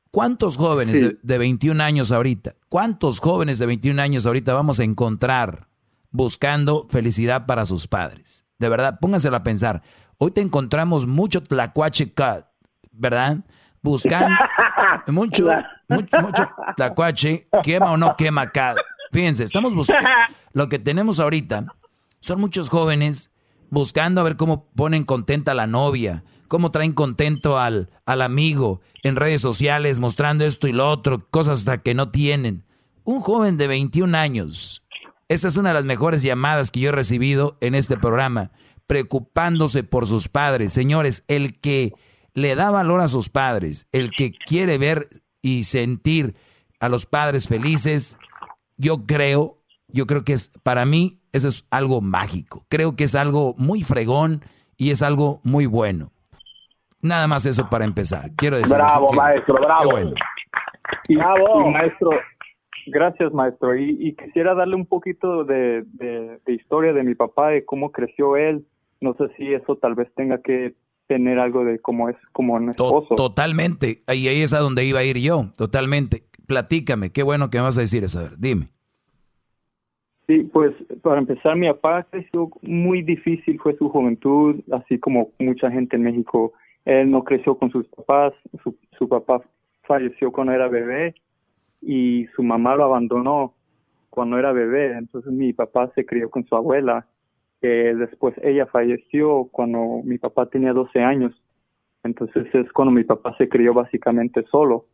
¿Cuántos 0.09 0.57
jóvenes 0.57 0.99
de, 0.99 1.19
de 1.21 1.37
21 1.37 1.83
años 1.83 2.11
ahorita, 2.11 2.55
cuántos 2.69 3.19
jóvenes 3.19 3.59
de 3.59 3.67
21 3.67 4.01
años 4.01 4.25
ahorita 4.25 4.51
vamos 4.53 4.79
a 4.79 4.83
encontrar 4.83 5.67
buscando 6.09 6.87
felicidad 6.89 7.45
para 7.45 7.67
sus 7.67 7.87
padres? 7.87 8.47
De 8.57 8.69
verdad, 8.69 8.97
pónganselo 8.99 9.35
a 9.35 9.43
pensar. 9.43 9.83
Hoy 10.17 10.31
te 10.31 10.41
encontramos 10.41 11.05
mucho 11.05 11.43
tlacuache 11.43 12.13
cut, 12.13 12.45
¿verdad? 12.91 13.45
Buscando 13.85 14.35
mucho, 15.07 15.47
mucho, 15.87 16.17
mucho 16.19 16.49
tlacuache, 16.75 17.47
quema 17.61 17.91
o 17.91 17.97
no 17.97 18.15
quema 18.17 18.49
cat. 18.49 18.77
Fíjense, 19.11 19.43
estamos 19.43 19.75
buscando. 19.75 20.09
Lo 20.53 20.69
que 20.69 20.79
tenemos 20.79 21.19
ahorita 21.19 21.67
son 22.19 22.41
muchos 22.41 22.69
jóvenes 22.69 23.31
buscando 23.69 24.21
a 24.21 24.23
ver 24.23 24.37
cómo 24.37 24.65
ponen 24.75 25.03
contenta 25.03 25.51
a 25.51 25.53
la 25.53 25.67
novia, 25.67 26.23
cómo 26.47 26.71
traen 26.71 26.93
contento 26.93 27.59
al, 27.59 27.91
al 28.07 28.23
amigo 28.23 28.81
en 29.03 29.17
redes 29.17 29.41
sociales 29.41 29.99
mostrando 29.99 30.45
esto 30.45 30.67
y 30.67 30.73
lo 30.73 30.89
otro, 30.89 31.27
cosas 31.29 31.59
hasta 31.59 31.83
que 31.83 31.93
no 31.93 32.09
tienen. 32.09 32.65
Un 33.03 33.21
joven 33.21 33.55
de 33.57 33.67
21 33.67 34.17
años, 34.17 34.87
esa 35.29 35.47
es 35.47 35.57
una 35.57 35.69
de 35.69 35.75
las 35.75 35.85
mejores 35.85 36.23
llamadas 36.23 36.71
que 36.71 36.79
yo 36.79 36.89
he 36.89 36.91
recibido 36.91 37.55
en 37.61 37.75
este 37.75 37.97
programa, 37.97 38.49
preocupándose 38.87 39.83
por 39.83 40.07
sus 40.07 40.27
padres. 40.27 40.73
Señores, 40.73 41.23
el 41.27 41.59
que 41.59 41.93
le 42.35 42.53
da 42.55 42.69
valor 42.69 43.01
a 43.01 43.07
sus 43.07 43.29
padres, 43.29 43.87
el 43.91 44.11
que 44.11 44.31
quiere 44.31 44.77
ver 44.77 45.07
y 45.41 45.63
sentir 45.63 46.35
a 46.79 46.89
los 46.89 47.05
padres 47.07 47.47
felices, 47.47 48.19
yo 48.77 49.05
creo, 49.07 49.57
yo 49.87 50.05
creo 50.05 50.23
que 50.23 50.33
es, 50.33 50.49
para 50.61 50.85
mí, 50.85 51.19
eso 51.31 51.47
es 51.47 51.67
algo 51.71 52.01
mágico. 52.01 52.65
Creo 52.69 52.95
que 52.95 53.05
es 53.05 53.15
algo 53.15 53.55
muy 53.57 53.81
fregón 53.81 54.41
y 54.77 54.91
es 54.91 55.01
algo 55.01 55.39
muy 55.43 55.65
bueno. 55.65 56.11
Nada 57.01 57.27
más 57.27 57.45
eso 57.45 57.69
para 57.69 57.85
empezar. 57.85 58.31
Quiero 58.35 58.57
decir 58.57 58.75
Bravo, 58.75 59.09
que- 59.09 59.15
maestro, 59.15 59.55
bravo. 59.55 59.81
qué 59.81 59.87
bueno. 59.91 60.11
Y, 61.07 61.13
y, 61.13 61.71
maestro, 61.71 62.09
gracias 62.87 63.31
maestro. 63.33 63.75
Y, 63.75 63.97
y 63.99 64.15
quisiera 64.15 64.53
darle 64.55 64.75
un 64.75 64.85
poquito 64.85 65.43
de, 65.45 65.83
de- 65.93 66.39
de 66.45 66.53
historia 66.53 66.93
de 66.93 67.03
mi 67.03 67.15
papá, 67.15 67.49
de 67.49 67.63
cómo 67.65 67.91
creció 67.91 68.35
él. 68.37 68.65
No 69.01 69.13
sé 69.15 69.25
si 69.37 69.53
eso 69.53 69.77
tal 69.77 69.93
vez 69.95 70.07
tenga 70.15 70.41
que 70.41 70.73
tener 71.07 71.39
algo 71.39 71.63
de 71.63 71.79
cómo 71.79 72.09
es 72.09 72.15
como 72.31 72.53
un 72.55 72.69
esposo. 72.69 73.15
totalmente. 73.15 74.03
Ahí, 74.07 74.27
ahí 74.27 74.41
es 74.41 74.53
a 74.53 74.59
donde 74.59 74.85
iba 74.85 74.99
a 74.99 75.03
ir 75.03 75.17
yo. 75.17 75.51
Totalmente. 75.57 76.23
Platícame. 76.47 77.11
Qué 77.11 77.23
bueno 77.23 77.49
que 77.49 77.57
me 77.57 77.63
vas 77.63 77.77
a 77.77 77.81
decir 77.81 78.03
eso. 78.03 78.19
A 78.19 78.23
ver, 78.23 78.37
dime. 78.37 78.69
Sí, 80.27 80.39
pues 80.51 80.73
para 81.03 81.19
empezar, 81.19 81.55
mi 81.55 81.67
papá 81.67 82.07
creció 82.09 82.49
muy 82.63 83.03
difícil, 83.03 83.59
fue 83.59 83.77
su 83.77 83.89
juventud, 83.89 84.55
así 84.71 84.97
como 84.97 85.29
mucha 85.39 85.69
gente 85.69 85.97
en 85.97 86.03
México. 86.03 86.53
Él 86.83 87.11
no 87.11 87.23
creció 87.23 87.57
con 87.57 87.71
sus 87.71 87.87
papás, 87.87 88.33
su, 88.63 88.75
su 88.97 89.07
papá 89.07 89.41
falleció 89.83 90.31
cuando 90.31 90.53
era 90.53 90.67
bebé 90.67 91.13
y 91.81 92.25
su 92.35 92.41
mamá 92.41 92.75
lo 92.75 92.85
abandonó 92.85 93.53
cuando 94.09 94.39
era 94.39 94.51
bebé. 94.51 94.97
Entonces 94.97 95.31
mi 95.31 95.53
papá 95.53 95.91
se 95.93 96.05
crió 96.05 96.29
con 96.31 96.43
su 96.47 96.55
abuela, 96.55 97.05
que 97.61 97.95
después 97.95 98.35
ella 98.43 98.65
falleció 98.67 99.49
cuando 99.51 100.01
mi 100.03 100.17
papá 100.17 100.47
tenía 100.47 100.73
12 100.73 100.99
años. 100.99 101.33
Entonces 102.03 102.47
es 102.53 102.71
cuando 102.71 102.91
mi 102.91 103.03
papá 103.03 103.35
se 103.37 103.49
crió 103.49 103.73
básicamente 103.73 104.43
solo. 104.51 104.85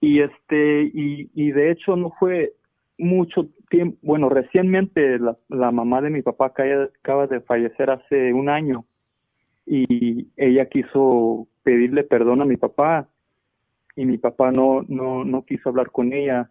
Y 0.00 0.20
este, 0.20 0.82
y, 0.94 1.30
y 1.34 1.50
de 1.52 1.70
hecho 1.70 1.96
no 1.96 2.12
fue 2.18 2.52
mucho 2.98 3.48
tiempo, 3.70 3.96
bueno, 4.02 4.28
recientemente 4.28 5.18
la, 5.18 5.36
la 5.48 5.70
mamá 5.70 6.00
de 6.02 6.10
mi 6.10 6.22
papá 6.22 6.46
acaba, 6.46 6.84
acaba 6.84 7.26
de 7.26 7.40
fallecer 7.40 7.90
hace 7.90 8.32
un 8.32 8.48
año 8.48 8.84
y 9.66 10.28
ella 10.36 10.66
quiso 10.66 11.46
pedirle 11.62 12.02
perdón 12.02 12.40
a 12.42 12.44
mi 12.44 12.56
papá 12.56 13.08
y 13.94 14.04
mi 14.06 14.18
papá 14.18 14.50
no, 14.50 14.84
no, 14.88 15.24
no 15.24 15.44
quiso 15.44 15.68
hablar 15.68 15.90
con 15.90 16.12
ella 16.12 16.50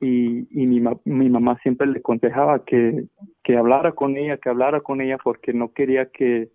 y, 0.00 0.48
y 0.50 0.66
mi, 0.66 0.80
ma- 0.80 0.98
mi 1.04 1.28
mamá 1.28 1.58
siempre 1.62 1.86
le 1.86 1.98
aconsejaba 1.98 2.64
que, 2.64 3.04
que 3.44 3.56
hablara 3.56 3.92
con 3.92 4.16
ella, 4.16 4.38
que 4.38 4.48
hablara 4.48 4.80
con 4.80 5.00
ella 5.00 5.18
porque 5.22 5.52
no 5.52 5.72
quería 5.72 6.06
que 6.10 6.50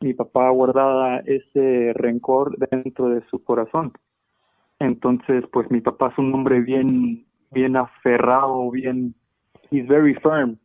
mi 0.00 0.14
papá 0.14 0.50
guardara 0.50 1.20
ese 1.26 1.92
rencor 1.94 2.56
dentro 2.70 3.08
de 3.08 3.22
su 3.30 3.42
corazón. 3.44 3.92
Entonces, 4.80 5.44
pues 5.52 5.70
mi 5.70 5.80
papá 5.80 6.08
es 6.10 6.18
un 6.18 6.34
hombre 6.34 6.60
bien, 6.60 7.24
bien 7.52 7.76
aferrado, 7.76 8.68
bien, 8.72 9.14
he's 9.70 9.86
very 9.86 10.14
firm 10.16 10.58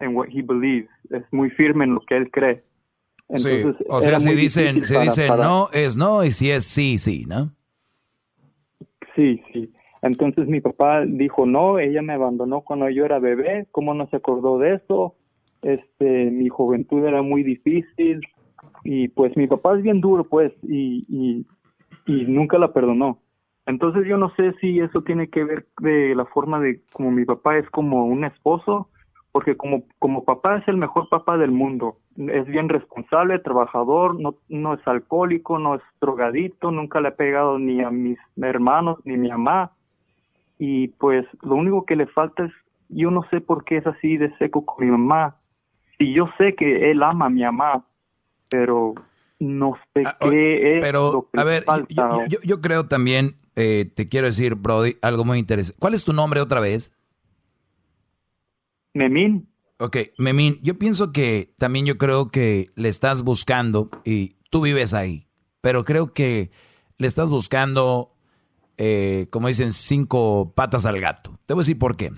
in 0.00 0.16
what 0.16 0.28
he 0.30 0.40
believes. 0.40 0.88
Es 1.10 1.22
muy 1.32 1.50
firme 1.50 1.84
en 1.84 1.94
lo 1.94 2.00
que 2.00 2.16
él 2.16 2.30
cree. 2.30 2.64
Sí, 3.34 3.48
Entonces, 3.50 3.86
o 3.90 4.00
sea, 4.00 4.18
si 4.20 4.34
dicen, 4.34 4.82
si 4.86 4.94
para- 4.94 5.04
dicen 5.04 5.28
para- 5.28 5.44
no, 5.44 5.66
es 5.74 5.96
no, 5.98 6.24
y 6.24 6.30
si 6.30 6.50
es 6.50 6.64
sí, 6.64 6.96
sí, 6.96 7.26
¿no? 7.28 7.52
Sí, 9.14 9.42
sí. 9.52 9.70
Entonces 10.02 10.46
mi 10.46 10.60
papá 10.60 11.04
dijo, 11.04 11.46
no, 11.46 11.78
ella 11.78 12.02
me 12.02 12.12
abandonó 12.12 12.60
cuando 12.60 12.88
yo 12.88 13.04
era 13.04 13.18
bebé, 13.18 13.66
¿cómo 13.72 13.94
no 13.94 14.06
se 14.08 14.16
acordó 14.16 14.58
de 14.58 14.74
eso? 14.74 15.14
Este, 15.62 16.30
mi 16.30 16.48
juventud 16.48 17.04
era 17.04 17.22
muy 17.22 17.42
difícil 17.42 18.20
y 18.84 19.08
pues 19.08 19.36
mi 19.36 19.46
papá 19.46 19.76
es 19.76 19.82
bien 19.82 20.00
duro, 20.00 20.24
pues, 20.24 20.52
y, 20.62 21.04
y, 21.08 21.46
y 22.06 22.24
nunca 22.26 22.58
la 22.58 22.72
perdonó. 22.72 23.18
Entonces 23.66 24.06
yo 24.06 24.16
no 24.16 24.30
sé 24.34 24.54
si 24.60 24.78
eso 24.80 25.02
tiene 25.02 25.28
que 25.28 25.44
ver 25.44 25.66
de 25.80 26.14
la 26.14 26.24
forma 26.24 26.58
de 26.58 26.80
como 26.92 27.10
mi 27.10 27.24
papá 27.24 27.58
es 27.58 27.68
como 27.68 28.06
un 28.06 28.24
esposo, 28.24 28.88
porque 29.30 29.56
como, 29.56 29.82
como 29.98 30.24
papá 30.24 30.56
es 30.56 30.68
el 30.68 30.78
mejor 30.78 31.08
papá 31.10 31.36
del 31.36 31.50
mundo. 31.50 31.98
Es 32.16 32.46
bien 32.46 32.68
responsable, 32.68 33.38
trabajador, 33.40 34.18
no, 34.18 34.36
no 34.48 34.74
es 34.74 34.80
alcohólico, 34.88 35.58
no 35.58 35.74
es 35.74 35.82
drogadito, 36.00 36.70
nunca 36.70 37.00
le 37.00 37.08
ha 37.08 37.16
pegado 37.16 37.58
ni 37.58 37.82
a 37.82 37.90
mis 37.90 38.18
hermanos 38.40 38.98
ni 39.04 39.14
a 39.14 39.18
mi 39.18 39.28
mamá. 39.28 39.72
Y 40.58 40.88
pues 40.88 41.24
lo 41.42 41.54
único 41.54 41.84
que 41.86 41.96
le 41.96 42.06
falta 42.06 42.44
es, 42.44 42.52
yo 42.88 43.10
no 43.10 43.22
sé 43.30 43.40
por 43.40 43.64
qué 43.64 43.76
es 43.78 43.86
así 43.86 44.16
de 44.16 44.36
seco 44.38 44.64
con 44.64 44.84
mi 44.84 44.90
mamá. 44.90 45.36
Y 45.98 46.14
yo 46.14 46.28
sé 46.38 46.54
que 46.54 46.90
él 46.90 47.02
ama 47.02 47.26
a 47.26 47.30
mi 47.30 47.42
mamá, 47.42 47.84
pero 48.48 48.94
no 49.40 49.76
sé 49.94 50.02
qué 50.20 50.72
es 50.72 50.76
lo 50.76 50.80
Pero, 50.82 51.28
que 51.32 51.40
a 51.40 51.44
ver, 51.44 51.62
yo, 51.64 51.66
falta. 51.66 51.88
yo- 51.96 52.26
yo- 52.28 52.38
yo 52.44 52.60
creo 52.60 52.86
también, 52.86 53.36
eh, 53.56 53.90
te 53.94 54.08
quiero 54.08 54.26
decir, 54.26 54.54
Brody, 54.56 54.96
algo 55.02 55.24
muy 55.24 55.38
interesante. 55.38 55.78
¿Cuál 55.80 55.94
es 55.94 56.04
tu 56.04 56.12
nombre 56.12 56.40
otra 56.40 56.60
vez? 56.60 56.94
Memín. 58.94 59.48
Ok, 59.80 59.96
Memín, 60.18 60.58
yo 60.62 60.76
pienso 60.78 61.12
que 61.12 61.54
también 61.56 61.86
yo 61.86 61.98
creo 61.98 62.30
que 62.30 62.66
le 62.74 62.88
estás 62.88 63.22
buscando 63.22 63.90
y 64.04 64.30
tú 64.50 64.62
vives 64.62 64.92
ahí, 64.92 65.28
pero 65.60 65.84
creo 65.84 66.12
que 66.12 66.50
le 66.96 67.06
estás 67.06 67.30
buscando, 67.30 68.10
eh, 68.78 69.26
como 69.30 69.48
dicen, 69.48 69.72
cinco 69.72 70.52
patas 70.54 70.86
al 70.86 71.00
gato. 71.00 71.38
Te 71.46 71.52
voy 71.54 71.60
a 71.60 71.64
decir 71.64 71.78
por 71.78 71.96
qué. 71.96 72.12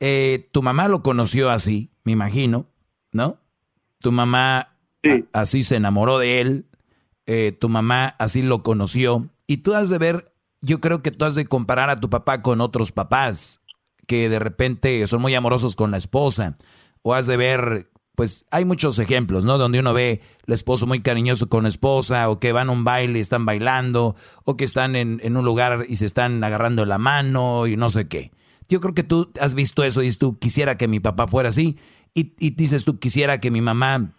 Eh, 0.00 0.48
tu 0.52 0.62
mamá 0.62 0.88
lo 0.88 1.02
conoció 1.02 1.50
así, 1.50 1.90
me 2.04 2.12
imagino, 2.12 2.66
¿no? 3.12 3.38
Tu 4.00 4.12
mamá 4.12 4.58
a- 4.60 5.40
así 5.40 5.62
se 5.62 5.76
enamoró 5.76 6.18
de 6.18 6.40
él, 6.40 6.66
eh, 7.26 7.52
tu 7.52 7.68
mamá 7.68 8.14
así 8.18 8.42
lo 8.42 8.62
conoció, 8.62 9.28
y 9.46 9.58
tú 9.58 9.74
has 9.74 9.88
de 9.88 9.98
ver, 9.98 10.24
yo 10.60 10.80
creo 10.80 11.02
que 11.02 11.10
tú 11.10 11.24
has 11.24 11.34
de 11.34 11.46
comparar 11.46 11.90
a 11.90 12.00
tu 12.00 12.10
papá 12.10 12.42
con 12.42 12.60
otros 12.60 12.92
papás 12.92 13.60
que 14.06 14.28
de 14.28 14.38
repente 14.38 15.06
son 15.06 15.22
muy 15.22 15.34
amorosos 15.34 15.76
con 15.76 15.90
la 15.90 15.96
esposa, 15.96 16.56
o 17.02 17.14
has 17.14 17.26
de 17.26 17.36
ver, 17.36 17.90
pues 18.14 18.46
hay 18.50 18.64
muchos 18.64 18.98
ejemplos, 18.98 19.44
¿no? 19.44 19.58
Donde 19.58 19.80
uno 19.80 19.92
ve 19.92 20.20
el 20.46 20.54
esposo 20.54 20.86
muy 20.86 21.00
cariñoso 21.00 21.48
con 21.48 21.64
la 21.64 21.68
esposa, 21.68 22.30
o 22.30 22.38
que 22.38 22.52
van 22.52 22.68
a 22.68 22.72
un 22.72 22.84
baile 22.84 23.18
y 23.18 23.22
están 23.22 23.44
bailando, 23.44 24.14
o 24.44 24.56
que 24.56 24.64
están 24.64 24.94
en, 24.94 25.20
en 25.22 25.36
un 25.36 25.44
lugar 25.44 25.86
y 25.88 25.96
se 25.96 26.06
están 26.06 26.42
agarrando 26.44 26.84
la 26.86 26.98
mano 26.98 27.66
y 27.66 27.76
no 27.76 27.88
sé 27.88 28.06
qué. 28.06 28.30
Yo 28.68 28.80
creo 28.80 28.94
que 28.94 29.02
tú 29.02 29.30
has 29.40 29.54
visto 29.54 29.84
eso 29.84 30.00
y 30.00 30.04
dices 30.04 30.18
tú, 30.18 30.38
quisiera 30.38 30.78
que 30.78 30.88
mi 30.88 31.00
papá 31.00 31.26
fuera 31.26 31.48
así, 31.48 31.76
y, 32.14 32.32
y 32.38 32.50
dices 32.50 32.84
tú, 32.84 32.98
quisiera 32.98 33.40
que 33.40 33.50
mi 33.50 33.60
mamá 33.60 34.12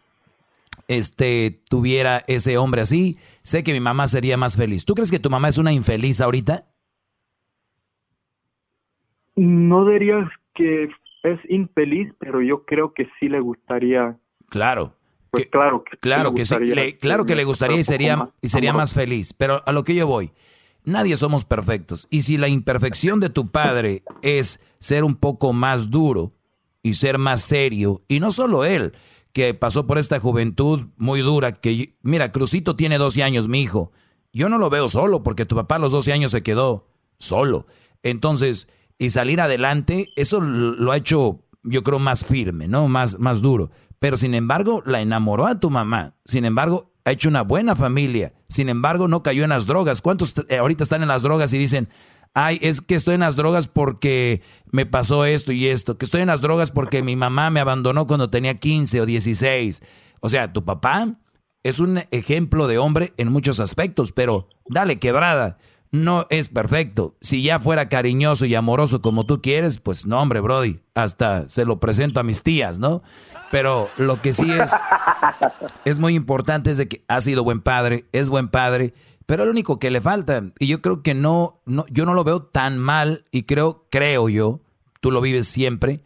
este, 0.88 1.62
tuviera 1.70 2.22
ese 2.28 2.58
hombre 2.58 2.82
así, 2.82 3.18
sé 3.44 3.64
que 3.64 3.74
mi 3.74 3.80
mamá 3.80 4.08
sería 4.08 4.38
más 4.38 4.58
feliz. 4.58 4.86
¿Tú 4.86 4.94
crees 4.94 5.10
que 5.12 5.20
tu 5.20 5.30
mamá 5.30 5.50
es 5.50 5.58
una 5.58 5.72
infeliz 5.72 6.20
ahorita? 6.22 6.66
No 9.36 9.88
diría 9.88 10.30
que 10.54 10.90
es 11.26 11.40
infeliz, 11.50 12.14
pero 12.20 12.42
yo 12.42 12.66
creo 12.66 12.94
que 12.94 13.08
sí 13.20 13.28
le 13.30 13.40
gustaría. 13.40 14.18
Claro. 14.50 14.94
Pues 15.32 15.50
claro 15.50 15.84
que 15.84 15.98
Claro 15.98 16.34
que 16.34 16.46
sí, 16.46 16.56
le- 16.60 16.98
claro 16.98 17.26
que 17.26 17.36
le 17.36 17.44
gustaría 17.44 17.78
y 17.78 17.84
sería, 17.84 18.16
más 18.18 18.30
y 18.42 18.48
sería 18.50 18.72
más 18.72 18.94
feliz. 18.94 19.34
Pero 19.34 19.62
a 19.66 19.72
lo 19.74 19.84
que 19.84 19.94
yo 19.96 20.08
voy, 20.08 20.32
nadie 20.86 21.18
somos 21.18 21.44
perfectos. 21.44 22.08
Y 22.10 22.22
si 22.22 22.38
la 22.38 22.48
imperfección 22.48 23.20
de 23.20 23.30
tu 23.30 23.50
padre 23.52 24.04
es 24.22 24.62
ser 24.80 25.04
un 25.04 25.16
poco 25.16 25.52
más 25.52 25.90
duro 25.92 26.32
y 26.84 26.94
ser 26.94 27.18
más 27.18 27.42
serio, 27.42 28.04
y 28.08 28.20
no 28.22 28.32
solo 28.32 28.64
él, 28.64 28.94
que 29.34 29.54
pasó 29.54 29.86
por 29.88 29.98
esta 29.98 30.20
juventud 30.22 30.86
muy 30.96 31.20
dura, 31.20 31.52
que 31.52 31.94
mira, 32.02 32.32
Crucito 32.32 32.78
tiene 32.78 32.98
12 32.98 33.22
años, 33.24 33.50
mi 33.50 33.62
hijo. 33.62 33.92
Yo 34.32 34.48
no 34.48 34.58
lo 34.58 34.70
veo 34.70 34.88
solo 34.88 35.24
porque 35.24 35.46
tu 35.46 35.56
papá 35.56 35.76
a 35.76 35.80
los 35.80 35.92
12 35.92 36.14
años 36.14 36.32
se 36.32 36.44
quedó 36.44 36.88
solo. 37.18 37.66
Entonces, 38.04 38.70
y 38.98 39.10
salir 39.10 39.42
adelante, 39.42 40.12
eso 40.16 40.42
lo 40.42 40.92
ha 40.92 40.98
hecho, 40.98 41.44
yo 41.64 41.84
creo, 41.84 42.00
más 42.00 42.26
firme, 42.26 42.68
¿no? 42.68 42.88
Más, 42.88 43.20
más 43.20 43.42
duro. 43.42 43.72
Pero 44.00 44.18
sin 44.18 44.34
embargo, 44.34 44.84
la 44.86 45.02
enamoró 45.02 45.48
a 45.48 45.60
tu 45.60 45.70
mamá. 45.70 46.16
Sin 46.26 46.46
embargo, 46.46 46.94
ha 47.06 47.12
hecho 47.12 47.30
una 47.30 47.44
buena 47.44 47.76
familia. 47.76 48.34
Sin 48.50 48.70
embargo, 48.70 49.08
no 49.08 49.24
cayó 49.24 49.44
en 49.44 49.50
las 49.50 49.68
drogas. 49.68 50.02
¿Cuántos 50.02 50.34
eh, 50.50 50.58
ahorita 50.58 50.84
están 50.84 51.02
en 51.02 51.08
las 51.08 51.22
drogas 51.22 51.54
y 51.54 51.58
dicen, 51.58 51.90
ay, 52.34 52.60
es 52.62 52.82
que 52.82 52.96
estoy 52.96 53.16
en 53.16 53.22
las 53.22 53.36
drogas 53.36 53.68
porque 53.68 54.42
me 54.72 54.86
pasó 54.86 55.26
esto 55.26 55.52
y 55.52 55.68
esto? 55.68 55.98
Que 55.98 56.06
estoy 56.06 56.22
en 56.22 56.28
las 56.28 56.42
drogas 56.42 56.72
porque 56.72 57.04
mi 57.04 57.16
mamá 57.16 57.50
me 57.50 57.60
abandonó 57.60 58.08
cuando 58.08 58.30
tenía 58.30 58.60
15 58.60 59.02
o 59.02 59.06
16. 59.06 59.82
O 60.20 60.30
sea, 60.30 60.52
tu 60.52 60.66
papá 60.66 61.20
es 61.64 61.80
un 61.80 62.02
ejemplo 62.12 62.68
de 62.68 62.78
hombre 62.78 63.14
en 63.18 63.32
muchos 63.32 63.60
aspectos, 63.60 64.12
pero 64.12 64.50
dale 64.68 65.00
quebrada. 65.00 65.58
No 65.96 66.28
es 66.30 66.50
perfecto. 66.50 67.16
Si 67.22 67.42
ya 67.42 67.58
fuera 67.58 67.88
cariñoso 67.88 68.46
y 68.46 68.54
amoroso 68.54 69.02
como 69.02 69.26
tú 69.26 69.42
quieres, 69.42 69.80
pues 69.80 70.06
no, 70.06 70.22
hombre, 70.22 70.42
Brody. 70.42 70.82
Hasta 70.94 71.48
se 71.48 71.64
lo 71.64 71.80
presento 71.80 72.20
a 72.20 72.24
mis 72.24 72.44
tías, 72.44 72.80
¿no? 72.80 73.02
Pero 73.50 73.88
lo 73.96 74.22
que 74.22 74.34
sí 74.34 74.52
es, 74.52 74.72
es 75.86 75.98
muy 75.98 76.16
importante 76.16 76.70
es 76.70 76.78
de 76.78 76.90
que 76.90 77.06
ha 77.08 77.22
sido 77.22 77.46
buen 77.46 77.62
padre, 77.62 78.04
es 78.12 78.30
buen 78.30 78.50
padre, 78.50 78.94
pero 79.26 79.46
lo 79.46 79.52
único 79.52 79.80
que 79.80 79.90
le 79.90 80.02
falta, 80.02 80.44
y 80.60 80.68
yo 80.68 80.82
creo 80.82 81.02
que 81.02 81.14
no, 81.14 81.62
no, 81.66 81.86
yo 81.90 82.06
no 82.06 82.14
lo 82.14 82.26
veo 82.26 82.44
tan 82.44 82.78
mal, 82.78 83.24
y 83.32 83.44
creo, 83.44 83.86
creo 83.90 84.28
yo, 84.28 84.60
tú 85.00 85.12
lo 85.12 85.22
vives 85.22 85.48
siempre, 85.48 86.04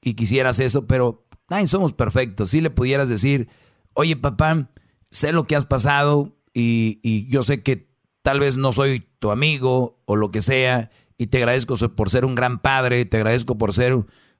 y 0.00 0.14
quisieras 0.14 0.60
eso, 0.60 0.86
pero 0.86 1.24
ay, 1.48 1.66
somos 1.66 1.92
perfectos. 1.92 2.50
Si 2.50 2.60
le 2.60 2.70
pudieras 2.70 3.08
decir, 3.08 3.48
oye 3.94 4.14
papá, 4.14 4.68
sé 5.10 5.32
lo 5.32 5.44
que 5.44 5.56
has 5.56 5.66
pasado, 5.66 6.36
y, 6.52 7.00
y 7.02 7.26
yo 7.26 7.42
sé 7.42 7.64
que 7.64 7.93
tal 8.24 8.40
vez 8.40 8.56
no 8.56 8.72
soy 8.72 9.06
tu 9.18 9.30
amigo 9.30 10.00
o 10.06 10.16
lo 10.16 10.30
que 10.30 10.40
sea, 10.40 10.90
y 11.18 11.26
te 11.26 11.36
agradezco 11.36 11.76
por 11.94 12.08
ser 12.08 12.24
un 12.24 12.34
gran 12.34 12.58
padre, 12.58 13.04
te 13.04 13.18
agradezco 13.18 13.58
por 13.58 13.74
ser 13.74 13.94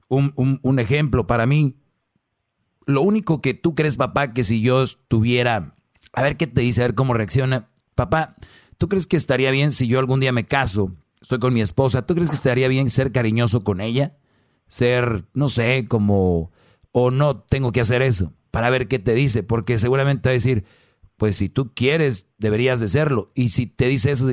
un, 0.07 0.59
un, 0.63 0.79
ejemplo 0.79 1.27
para 1.27 1.45
mí. 1.45 1.77
Lo 2.87 3.01
único 3.01 3.43
que 3.43 3.53
tú 3.53 3.75
crees, 3.75 3.95
papá, 3.95 4.33
que 4.33 4.43
si 4.43 4.61
yo 4.61 4.81
estuviera, 4.81 5.75
a 6.13 6.23
ver 6.23 6.35
qué 6.35 6.47
te 6.47 6.61
dice, 6.61 6.81
a 6.81 6.87
ver 6.87 6.95
cómo 6.95 7.13
reacciona. 7.13 7.69
Papá, 7.93 8.35
¿tú 8.79 8.89
crees 8.89 9.05
que 9.05 9.17
estaría 9.17 9.51
bien 9.51 9.71
si 9.71 9.85
yo 9.85 9.99
algún 9.99 10.19
día 10.19 10.31
me 10.31 10.47
caso, 10.47 10.91
estoy 11.21 11.37
con 11.37 11.53
mi 11.53 11.61
esposa, 11.61 12.07
¿tú 12.07 12.15
crees 12.15 12.31
que 12.31 12.35
estaría 12.35 12.67
bien 12.67 12.89
ser 12.89 13.11
cariñoso 13.11 13.63
con 13.63 13.81
ella? 13.81 14.17
Ser, 14.67 15.25
no 15.35 15.47
sé, 15.47 15.85
como, 15.87 16.51
o 16.91 17.11
no 17.11 17.37
tengo 17.37 17.71
que 17.71 17.81
hacer 17.81 18.01
eso, 18.01 18.33
para 18.49 18.71
ver 18.71 18.87
qué 18.87 18.97
te 18.97 19.13
dice, 19.13 19.43
porque 19.43 19.77
seguramente 19.77 20.27
va 20.27 20.31
a 20.31 20.33
decir, 20.33 20.65
pues 21.17 21.37
si 21.37 21.49
tú 21.49 21.73
quieres, 21.73 22.27
deberías 22.37 22.79
de 22.79 22.89
serlo. 22.89 23.31
Y 23.35 23.49
si 23.49 23.67
te 23.67 23.87
dice 23.87 24.11
eso, 24.11 24.31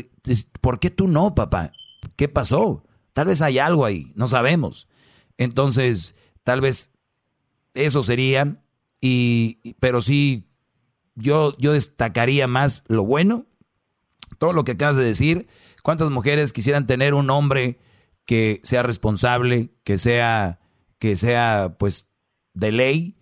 ¿por 0.61 0.81
qué 0.81 0.91
tú 0.91 1.09
no, 1.09 1.35
papá? 1.35 1.73
¿Qué 2.17 2.29
pasó? 2.29 2.85
Tal 3.13 3.27
vez 3.27 3.43
hay 3.43 3.59
algo 3.59 3.85
ahí, 3.85 4.13
no 4.15 4.27
sabemos. 4.27 4.89
Entonces, 5.37 6.17
tal 6.45 6.61
vez 6.61 6.93
eso 7.75 8.03
sería, 8.03 8.63
y, 9.01 9.75
pero 9.81 10.01
sí, 10.01 10.49
yo, 11.15 11.57
yo 11.59 11.73
destacaría 11.73 12.47
más 12.47 12.85
lo 12.89 13.05
bueno, 13.05 13.47
todo 14.39 14.53
lo 14.53 14.65
que 14.65 14.73
acabas 14.73 14.97
de 14.97 15.05
decir. 15.05 15.47
¿Cuántas 15.83 16.11
mujeres 16.11 16.53
quisieran 16.53 16.87
tener 16.87 17.15
un 17.15 17.31
hombre 17.31 17.79
que 18.25 18.61
sea 18.63 18.83
responsable, 18.83 19.71
que 19.85 19.99
sea, 19.99 20.61
que 20.99 21.17
sea, 21.17 21.77
pues, 21.79 22.09
de 22.55 22.73
ley? 22.73 23.17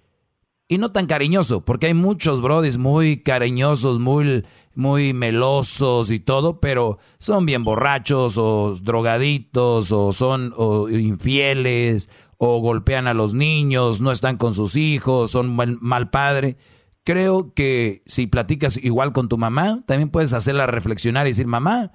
Y 0.70 0.78
no 0.78 0.92
tan 0.92 1.06
cariñoso, 1.06 1.64
porque 1.64 1.88
hay 1.88 1.94
muchos 1.94 2.40
brodis 2.40 2.78
muy 2.78 3.24
cariñosos, 3.24 3.98
muy, 3.98 4.44
muy 4.76 5.12
melosos 5.12 6.12
y 6.12 6.20
todo, 6.20 6.60
pero 6.60 6.98
son 7.18 7.44
bien 7.44 7.64
borrachos 7.64 8.38
o 8.38 8.76
drogaditos 8.80 9.90
o 9.90 10.12
son 10.12 10.54
infieles 10.92 12.08
o 12.38 12.60
golpean 12.60 13.08
a 13.08 13.14
los 13.14 13.34
niños, 13.34 14.00
no 14.00 14.12
están 14.12 14.36
con 14.36 14.54
sus 14.54 14.76
hijos, 14.76 15.32
son 15.32 15.56
mal, 15.56 15.76
mal 15.80 16.08
padre. 16.10 16.56
Creo 17.02 17.52
que 17.52 18.04
si 18.06 18.28
platicas 18.28 18.76
igual 18.76 19.12
con 19.12 19.28
tu 19.28 19.38
mamá, 19.38 19.82
también 19.88 20.10
puedes 20.10 20.32
hacerla 20.32 20.68
reflexionar 20.68 21.26
y 21.26 21.30
decir, 21.30 21.48
mamá, 21.48 21.90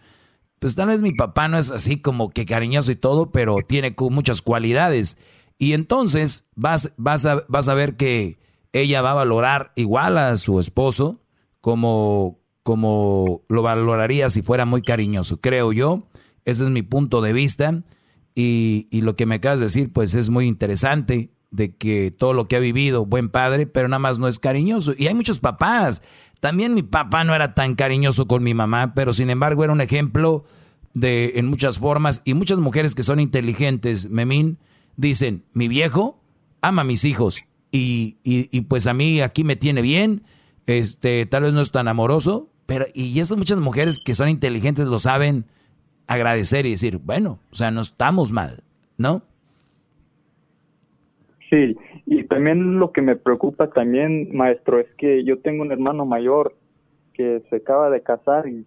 pues 0.60 0.76
tal 0.76 0.89
vez 0.89 1.02
mi 1.02 1.14
papá 1.14 1.47
no 1.47 1.57
es 1.57 1.72
así 1.72 2.02
como 2.02 2.30
que 2.30 2.45
cariñoso 2.45 2.91
y 2.91 2.97
todo, 2.97 3.31
pero 3.31 3.56
tiene 3.65 3.95
muchas 3.97 4.41
cualidades. 4.41 5.18
Y 5.57 5.72
entonces 5.72 6.49
vas, 6.56 6.93
vas, 6.97 7.26
vas 7.47 7.69
a 7.69 7.73
ver 7.73 7.95
que 7.95 8.43
ella 8.76 9.02
va 9.02 9.11
a 9.11 9.15
valorar 9.15 9.72
igual 9.76 10.18
a 10.18 10.35
su 10.35 10.60
esposo 10.60 11.22
como, 11.61 12.41
como 12.61 13.41
lo 13.47 13.61
valoraría 13.61 14.30
si 14.30 14.41
fuera 14.41 14.65
muy 14.65 14.81
cariñoso, 14.81 15.39
creo 15.39 15.72
yo. 15.72 16.07
Ese 16.43 16.65
es 16.65 16.69
mi 16.69 16.81
punto 16.81 17.22
de 17.22 17.31
vista. 17.31 17.84
Y, 18.35 18.88
y, 18.91 19.02
lo 19.02 19.15
que 19.15 19.26
me 19.26 19.35
acabas 19.35 19.61
de 19.61 19.68
decir, 19.68 19.93
pues 19.93 20.14
es 20.14 20.30
muy 20.30 20.45
interesante 20.45 21.30
de 21.52 21.73
que 21.73 22.11
todo 22.11 22.34
lo 22.34 22.49
que 22.49 22.57
ha 22.57 22.60
vivido, 22.60 23.06
buen 23.06 23.30
padre, 23.30 23.65
pero 23.65 23.88
nada 23.88 23.99
más 23.99 24.19
no 24.19 24.27
es 24.27 24.39
cariñoso. 24.39 24.93
Y 24.97 25.07
hay 25.07 25.14
muchos 25.14 25.39
papás. 25.39 26.02
También 26.41 26.73
mi 26.73 26.84
papá 26.84 27.23
no 27.23 27.34
era 27.34 27.56
tan 27.56 27.76
cariñoso 27.76 28.27
con 28.27 28.43
mi 28.43 28.53
mamá, 28.53 28.93
pero 28.93 29.14
sin 29.14 29.30
embargo 29.30 29.64
era 29.64 29.72
un 29.72 29.80
ejemplo 29.80 30.43
de 30.93 31.34
en 31.35 31.47
muchas 31.47 31.80
formas. 31.80 32.22
Y 32.26 32.34
muchas 32.34 32.60
mujeres 32.60 32.93
que 32.93 33.03
son 33.03 33.22
inteligentes, 33.22 34.10
Memín, 34.10 34.57
dicen, 34.97 35.45
mi 35.53 35.69
viejo 35.69 36.22
ama 36.61 36.81
a 36.81 36.85
mis 36.85 37.06
hijos 37.06 37.45
y, 37.76 38.49
y, 38.52 38.61
pues 38.61 38.88
a 38.88 38.93
mí 38.93 39.22
aquí 39.22 39.43
me 39.43 39.56
tiene 39.56 39.81
bien, 39.81 40.23
este, 40.65 41.26
tal 41.26 41.43
vez 41.43 41.53
no 41.53 41.61
es 41.61 41.72
tan 41.72 41.88
amoroso, 41.88 42.49
pero 42.65 42.85
y 42.93 43.19
esas 43.19 43.38
muchas 43.38 43.60
mujeres 43.60 43.99
que 43.99 44.14
son 44.14 44.30
inteligentes 44.30 44.88
lo 44.88 44.99
saben 44.99 45.45
agradecer 46.07 46.65
y 46.65 46.72
decir, 46.72 46.99
bueno, 47.03 47.39
o 47.52 47.56
sea, 47.56 47.72
no 47.72 47.81
estamos 47.81 48.31
mal, 48.31 48.64
¿no? 48.97 49.23
Sí, 51.49 51.76
y 52.06 52.23
también 52.23 52.80
lo 52.80 52.91
que 52.91 53.02
me 53.02 53.15
preocupa 53.15 53.69
también, 53.69 54.35
maestro, 54.35 54.80
es 54.80 54.88
que 54.97 55.23
yo 55.23 55.39
tengo 55.39 55.61
un 55.61 55.72
hermano 55.72 56.06
mayor 56.06 56.56
que 57.14 57.41
se 57.49 57.57
acaba 57.57 57.89
de 57.89 58.02
casar 58.02 58.47
y, 58.47 58.65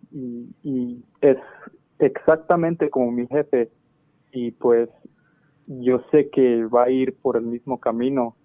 y 0.62 1.02
es 1.20 1.36
exactamente 1.98 2.88
como 2.88 3.10
mi 3.12 3.26
jefe 3.26 3.68
y 4.32 4.52
pues 4.52 4.88
yo 5.66 6.02
sé 6.10 6.30
que 6.30 6.64
va 6.64 6.84
a 6.84 6.90
ir 6.90 7.14
por 7.14 7.36
el 7.36 7.44
mismo 7.44 7.78
camino 7.78 8.36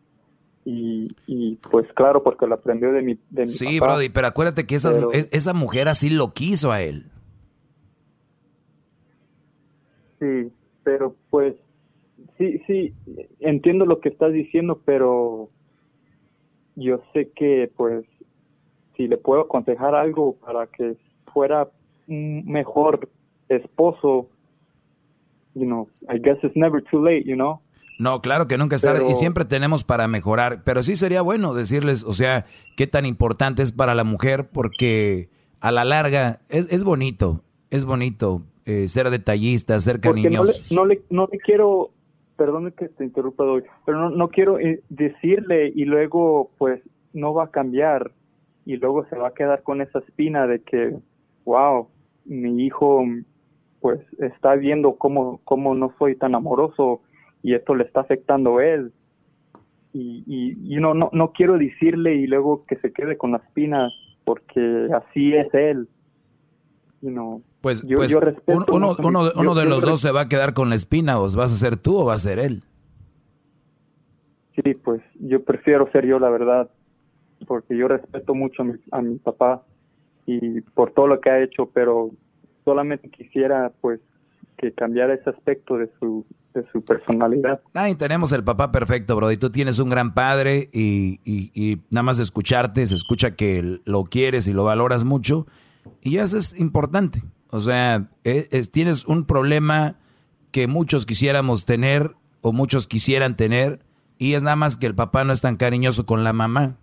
y, 0.66 1.10
y, 1.28 1.56
pues 1.70 1.86
claro, 1.94 2.24
porque 2.24 2.48
lo 2.48 2.56
aprendió 2.56 2.92
de 2.92 3.02
mi, 3.02 3.20
de 3.30 3.48
Sí, 3.48 3.80
Brody, 3.80 4.10
pero 4.10 4.28
acuérdate 4.28 4.66
que 4.66 4.76
esa 4.76 5.54
mujer 5.54 5.90
así 5.90 6.10
lo 6.10 6.34
quiso 6.34 6.72
a 6.72 6.82
él. 6.82 7.06
Sí, 10.20 10.52
pero 10.84 11.16
pues 11.30 11.56
sí, 12.38 12.62
sí, 12.66 12.94
entiendo 13.40 13.86
lo 13.86 14.00
que 14.00 14.10
estás 14.10 14.32
diciendo, 14.32 14.82
pero 14.86 15.50
yo 16.76 17.02
sé 17.14 17.30
que 17.36 17.72
pues 17.76 18.06
si 18.96 19.08
le 19.08 19.18
puedo 19.18 19.42
aconsejar 19.42 19.96
algo 19.96 20.36
para 20.36 20.68
que 20.68 20.96
fuera 21.34 21.68
un 22.08 22.46
mejor 22.46 23.10
esposo, 23.50 24.30
you 25.56 25.66
know, 25.66 25.90
I 26.10 26.20
guess 26.20 26.38
it's 26.44 26.56
never 26.56 26.82
too 26.84 27.04
late, 27.04 27.24
you 27.26 27.36
know. 27.36 27.60
No, 28.00 28.22
claro 28.22 28.48
que 28.48 28.58
nunca 28.58 28.76
es 28.76 28.82
tarde 28.82 29.06
y 29.10 29.16
siempre 29.16 29.46
tenemos 29.46 29.84
para 29.84 30.08
mejorar, 30.08 30.64
pero 30.64 30.84
sí 30.84 30.96
sería 30.96 31.22
bueno 31.22 31.54
decirles, 31.54 32.04
o 32.04 32.14
sea, 32.14 32.46
qué 32.76 32.88
tan 32.88 33.06
importante 33.06 33.62
es 33.62 33.72
para 33.72 33.96
la 33.96 34.04
mujer 34.04 34.50
porque 34.50 35.30
a 35.62 35.72
la 35.72 35.86
larga 35.86 36.42
es, 36.50 36.72
es 36.72 36.84
bonito, 36.84 37.44
es 37.70 37.86
bonito 37.86 38.42
eh, 38.66 38.88
ser 38.88 39.10
detallista, 39.10 39.80
ser 39.80 40.00
cariñoso. 40.00 40.74
No 40.74 40.86
le, 40.86 41.02
no, 41.10 41.30
le, 41.32 41.38
quiero, 41.40 41.92
perdón 42.36 42.72
que 42.72 42.90
te 42.90 43.04
interrumpa, 43.04 43.44
hoy, 43.44 43.64
pero 43.86 44.00
no, 44.00 44.10
no 44.10 44.30
quiero 44.30 44.60
eh, 44.60 44.82
decirle 44.90 45.72
y 45.74 45.86
luego 45.86 46.52
pues 46.58 46.82
no 47.14 47.34
va 47.34 47.46
a 47.46 47.52
cambiar 47.52 48.12
y 48.66 48.78
luego 48.78 49.06
se 49.06 49.16
va 49.16 49.30
a 49.30 49.34
quedar 49.34 49.64
con 49.64 49.82
esa 49.82 50.00
espina 50.00 50.48
de 50.48 50.62
que, 50.62 50.96
wow, 51.46 51.88
mi 52.26 52.66
hijo 52.66 53.04
pues 53.82 54.00
está 54.20 54.56
viendo 54.56 54.96
cómo, 54.96 55.42
cómo 55.44 55.76
no 55.76 55.94
soy 56.00 56.16
tan 56.16 56.36
amoroso 56.36 57.02
y 57.44 57.54
esto 57.54 57.76
le 57.76 57.84
está 57.84 58.00
afectando 58.00 58.58
a 58.58 58.66
él. 58.66 58.92
Y, 59.94 60.24
y, 60.26 60.76
no, 60.78 60.96
no, 60.96 61.12
no 61.14 61.34
quiero 61.34 61.60
decirle 61.60 62.16
y 62.16 62.26
luego 62.26 62.66
que 62.66 62.78
se 62.78 62.92
quede 62.92 63.16
con 63.16 63.32
la 63.32 63.38
espina 63.38 63.92
porque 64.26 64.88
así 64.92 65.36
es 65.36 65.54
él. 65.54 65.88
You 67.02 67.44
pues, 67.60 67.86
pues 67.86 68.16
uno, 68.48 68.96
uno, 68.98 69.26
uno, 69.36 69.56
de 69.56 69.66
los 69.66 69.82
dos 69.82 70.00
se 70.00 70.12
va 70.12 70.22
a 70.22 70.30
quedar 70.30 70.54
con 70.54 70.70
la 70.70 70.76
espina, 70.76 71.20
o 71.20 71.24
vas 71.24 71.38
a 71.38 71.48
ser 71.48 71.76
tú 71.76 71.98
o 71.98 72.06
va 72.06 72.14
a 72.14 72.18
ser 72.18 72.40
él. 72.40 72.64
Sí, 74.56 74.74
pues 74.74 75.02
yo 75.20 75.44
prefiero 75.44 75.92
ser 75.92 76.06
yo, 76.06 76.18
la 76.18 76.30
verdad, 76.30 76.70
porque 77.46 77.76
yo 77.76 77.90
respeto 77.90 78.34
mucho 78.34 78.62
a 78.62 78.66
mi, 78.66 78.74
a 78.92 79.02
mi 79.02 79.18
papá 79.18 79.64
y 80.26 80.62
por 80.62 80.92
todo 80.92 81.08
lo 81.08 81.20
que 81.20 81.30
ha 81.30 81.44
hecho, 81.44 81.70
pero 81.74 82.12
solamente 82.64 83.10
quisiera 83.10 83.74
pues 83.82 84.00
que 84.58 84.72
cambiara 84.72 85.14
ese 85.14 85.30
aspecto 85.30 85.78
de 85.78 85.90
su, 86.00 86.26
de 86.54 86.66
su 86.72 86.84
personalidad. 86.84 87.62
Ay, 87.74 87.96
tenemos 87.96 88.32
el 88.32 88.44
papá 88.44 88.72
perfecto, 88.72 89.16
bro. 89.16 89.32
Y 89.32 89.38
tú 89.38 89.50
tienes 89.50 89.80
un 89.80 89.90
gran 89.90 90.14
padre 90.14 90.70
y, 90.72 91.20
y, 91.26 91.82
nada 91.90 92.04
más 92.04 92.18
de 92.18 92.24
escucharte, 92.24 92.86
se 92.86 92.96
escucha 92.96 93.36
que 93.36 93.80
lo 93.86 94.04
quieres 94.04 94.48
y 94.48 94.54
lo 94.54 94.64
valoras 94.64 95.04
mucho. 95.04 95.48
Y 96.02 96.18
eso 96.18 96.38
es 96.38 96.58
importante. 96.60 97.24
O 97.50 97.60
sea, 97.60 98.10
e, 98.24 98.48
tienes 98.72 99.06
un 99.06 99.26
problema 99.26 99.98
que 100.52 100.68
muchos 100.68 101.06
quisiéramos 101.06 101.66
tener 101.66 102.16
o 102.42 102.52
muchos 102.52 102.88
quisieran 102.88 103.36
tener 103.36 103.80
y 104.18 104.34
es 104.34 104.44
nada 104.44 104.56
más 104.56 104.78
que 104.78 104.86
el 104.86 104.96
papá 104.96 105.24
no 105.24 105.34
es 105.34 105.42
tan 105.42 105.56
cariñoso 105.56 106.06
con 106.06 106.24
la 106.24 106.34
mamá. 106.34 106.78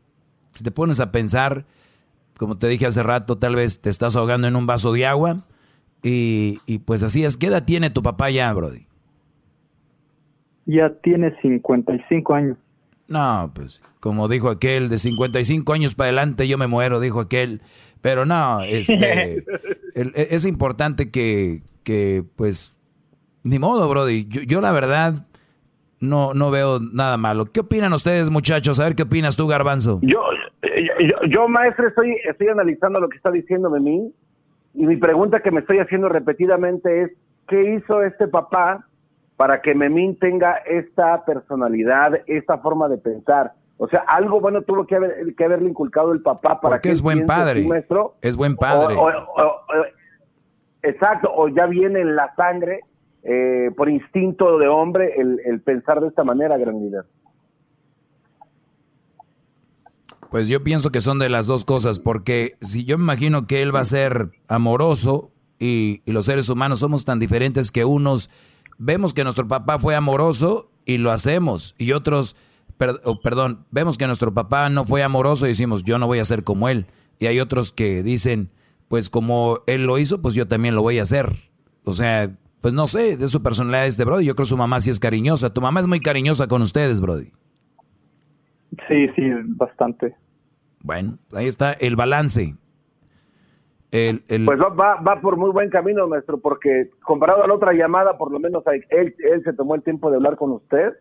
Si 0.53 0.65
te 0.65 0.71
pones 0.71 1.01
a 1.01 1.13
pensar, 1.13 1.67
como 2.37 2.59
te 2.59 2.69
dije 2.69 2.87
hace 2.87 3.03
rato, 3.03 3.39
tal 3.39 3.55
vez 3.55 3.81
te 3.81 3.91
estás 3.91 4.17
ahogando 4.17 4.49
en 4.49 4.57
un 4.57 4.67
vaso 4.67 4.93
de 4.93 5.07
agua 5.07 5.47
y, 6.03 6.61
y 6.67 6.79
pues 6.79 7.03
así 7.03 7.25
es. 7.25 7.37
¿Qué 7.37 7.47
edad 7.47 7.65
tiene 7.65 7.91
tu 7.91 8.03
papá 8.03 8.31
ya, 8.31 8.53
Brody? 8.53 8.90
Ya 10.67 10.91
tiene 11.03 11.35
55 11.41 12.35
años. 12.35 12.57
No, 13.09 13.51
pues 13.55 13.83
como 14.01 14.29
dijo 14.29 14.49
aquel, 14.49 14.89
de 14.89 14.99
55 14.99 15.73
años 15.73 15.95
para 15.95 16.07
adelante 16.07 16.49
yo 16.49 16.59
me 16.59 16.67
muero, 16.67 17.01
dijo 17.01 17.21
aquel. 17.21 17.61
Pero 18.01 18.25
no, 18.25 18.63
este, 18.63 19.39
e, 19.95 20.13
es 20.15 20.47
importante 20.47 21.11
que, 21.11 21.61
que, 21.85 22.25
pues, 22.37 22.81
ni 23.45 23.59
modo, 23.59 23.89
Brody. 23.89 24.27
Yo, 24.29 24.41
yo 24.43 24.61
la 24.61 24.73
verdad, 24.73 25.27
no, 26.01 26.33
no 26.33 26.51
veo 26.51 26.81
nada 26.81 27.19
malo. 27.19 27.45
¿Qué 27.47 27.61
opinan 27.61 27.93
ustedes, 27.93 28.31
muchachos? 28.31 28.81
A 28.81 28.85
ver 28.85 28.95
qué 28.95 29.03
opinas 29.03 29.37
tú, 29.37 29.47
Garbanzo. 29.47 30.01
Yo, 30.03 30.23
yo, 30.63 31.29
yo, 31.29 31.49
maestro, 31.49 31.89
estoy, 31.89 32.17
estoy 32.25 32.49
analizando 32.49 33.01
lo 33.01 33.09
que 33.09 33.19
está 33.19 33.31
diciendo 33.31 33.71
Memín 33.71 34.15
y 34.75 34.87
mi 34.87 34.97
pregunta 34.97 35.41
que 35.41 35.51
me 35.51 35.61
estoy 35.61 35.79
haciendo 35.79 36.09
repetidamente 36.09 37.03
es, 37.03 37.11
¿qué 37.49 37.75
hizo 37.75 38.03
este 38.03 38.29
papá 38.29 38.87
para 39.41 39.63
que 39.63 39.75
Memín 39.75 40.19
tenga 40.19 40.57
esta 40.67 41.25
personalidad, 41.25 42.13
esta 42.27 42.59
forma 42.59 42.91
de 42.91 42.99
pensar? 42.99 43.55
O 43.79 43.89
sea, 43.89 44.01
algo 44.07 44.39
bueno 44.39 44.61
tuvo 44.61 44.87
que, 44.87 44.97
haber, 44.97 45.35
que 45.35 45.45
haberle 45.47 45.71
inculcado 45.71 46.13
el 46.13 46.21
papá 46.21 46.61
para 46.61 46.75
Porque 46.75 46.91
que 46.91 46.93
es 46.93 47.01
buen 47.01 47.25
padre. 47.25 47.65
Maestro, 47.67 48.17
es 48.21 48.37
buen 48.37 48.55
padre. 48.55 48.97
o- 48.97 49.01
o- 49.01 49.07
o- 49.07 49.87
exacto, 50.83 51.31
o 51.35 51.49
ya 51.49 51.65
viene 51.65 52.03
en 52.03 52.17
la 52.17 52.35
sangre, 52.35 52.81
eh, 53.23 53.71
por 53.79 53.89
instinto 53.89 54.59
de 54.59 54.69
hombre, 54.69 55.15
el, 55.17 55.41
el 55.47 55.63
pensar 55.63 56.03
de 56.03 56.09
esta 56.09 56.23
manera, 56.23 56.59
gran 56.59 56.79
líder. 56.79 57.07
Pues 60.31 60.51
yo 60.51 60.63
pienso 60.63 60.93
que 60.93 61.01
son 61.01 61.19
de 61.19 61.31
las 61.31 61.47
dos 61.47 61.65
cosas, 61.65 61.99
porque 61.99 62.57
si 62.61 62.85
yo 62.85 62.99
me 62.99 63.05
imagino 63.05 63.47
que 63.47 63.63
él 63.63 63.75
va 63.75 63.81
a 63.81 63.85
ser 63.85 64.33
amoroso 64.49 65.31
y, 65.59 66.03
y 66.05 66.13
los 66.13 66.27
seres 66.27 66.51
humanos 66.51 66.81
somos 66.81 67.07
tan 67.07 67.19
diferentes 67.19 67.71
que 67.73 67.87
unos 67.87 68.29
vemos 68.81 69.15
que 69.15 69.23
nuestro 69.23 69.47
papá 69.47 69.79
fue 69.79 69.95
amoroso 69.95 70.71
y 70.85 70.99
lo 70.99 71.13
hacemos, 71.13 71.75
y 71.79 71.93
otros, 71.93 72.35
per- 72.79 73.01
oh, 73.05 73.21
perdón, 73.21 73.67
vemos 73.71 73.99
que 73.99 74.07
nuestro 74.07 74.35
papá 74.35 74.69
no 74.71 74.85
fue 74.85 75.03
amoroso 75.03 75.45
y 75.47 75.51
decimos, 75.51 75.85
yo 75.85 75.99
no 75.99 76.07
voy 76.07 76.19
a 76.19 76.25
ser 76.25 76.43
como 76.43 76.69
él. 76.69 76.87
Y 77.19 77.27
hay 77.27 77.39
otros 77.39 77.71
que 77.71 78.03
dicen, 78.03 78.51
pues 78.89 79.11
como 79.11 79.59
él 79.67 79.85
lo 79.85 79.99
hizo, 79.99 80.23
pues 80.23 80.35
yo 80.35 80.49
también 80.49 80.75
lo 80.75 80.81
voy 80.83 80.99
a 80.99 81.03
hacer. 81.03 81.37
O 81.85 81.93
sea, 81.93 82.35
pues 82.63 82.73
no 82.75 82.87
sé, 82.87 83.17
de 83.19 83.29
su 83.29 83.43
personalidad 83.43 83.87
este 83.87 84.05
Brody. 84.05 84.25
Yo 84.25 84.35
creo 84.35 84.45
que 84.45 84.49
su 84.49 84.57
mamá 84.57 84.81
sí 84.81 84.89
es 84.91 84.99
cariñosa. 84.99 85.53
Tu 85.53 85.61
mamá 85.61 85.81
es 85.81 85.87
muy 85.87 86.01
cariñosa 86.01 86.49
con 86.49 86.63
ustedes, 86.63 87.01
Brody. 87.03 87.31
Sí, 88.89 89.07
sí, 89.15 89.23
bastante. 89.49 90.17
Bueno, 90.83 91.19
ahí 91.33 91.47
está 91.47 91.73
el 91.75 91.95
balance. 91.97 92.57
El, 93.91 94.23
el- 94.29 94.45
Pues 94.45 94.61
va, 94.61 94.69
va, 94.69 95.01
va 95.01 95.21
por 95.21 95.37
muy 95.37 95.51
buen 95.51 95.69
camino, 95.71 96.07
maestro, 96.07 96.39
porque 96.39 96.91
comparado 97.03 97.43
a 97.43 97.47
la 97.49 97.55
otra 97.55 97.73
llamada, 97.73 98.17
por 98.19 98.31
lo 98.31 98.39
menos 98.39 98.63
él, 98.67 99.15
él 99.19 99.43
se 99.45 99.53
tomó 99.53 99.75
el 99.75 99.83
tiempo 99.83 100.11
de 100.11 100.17
hablar 100.17 100.37
con 100.37 100.53
usted 100.53 100.93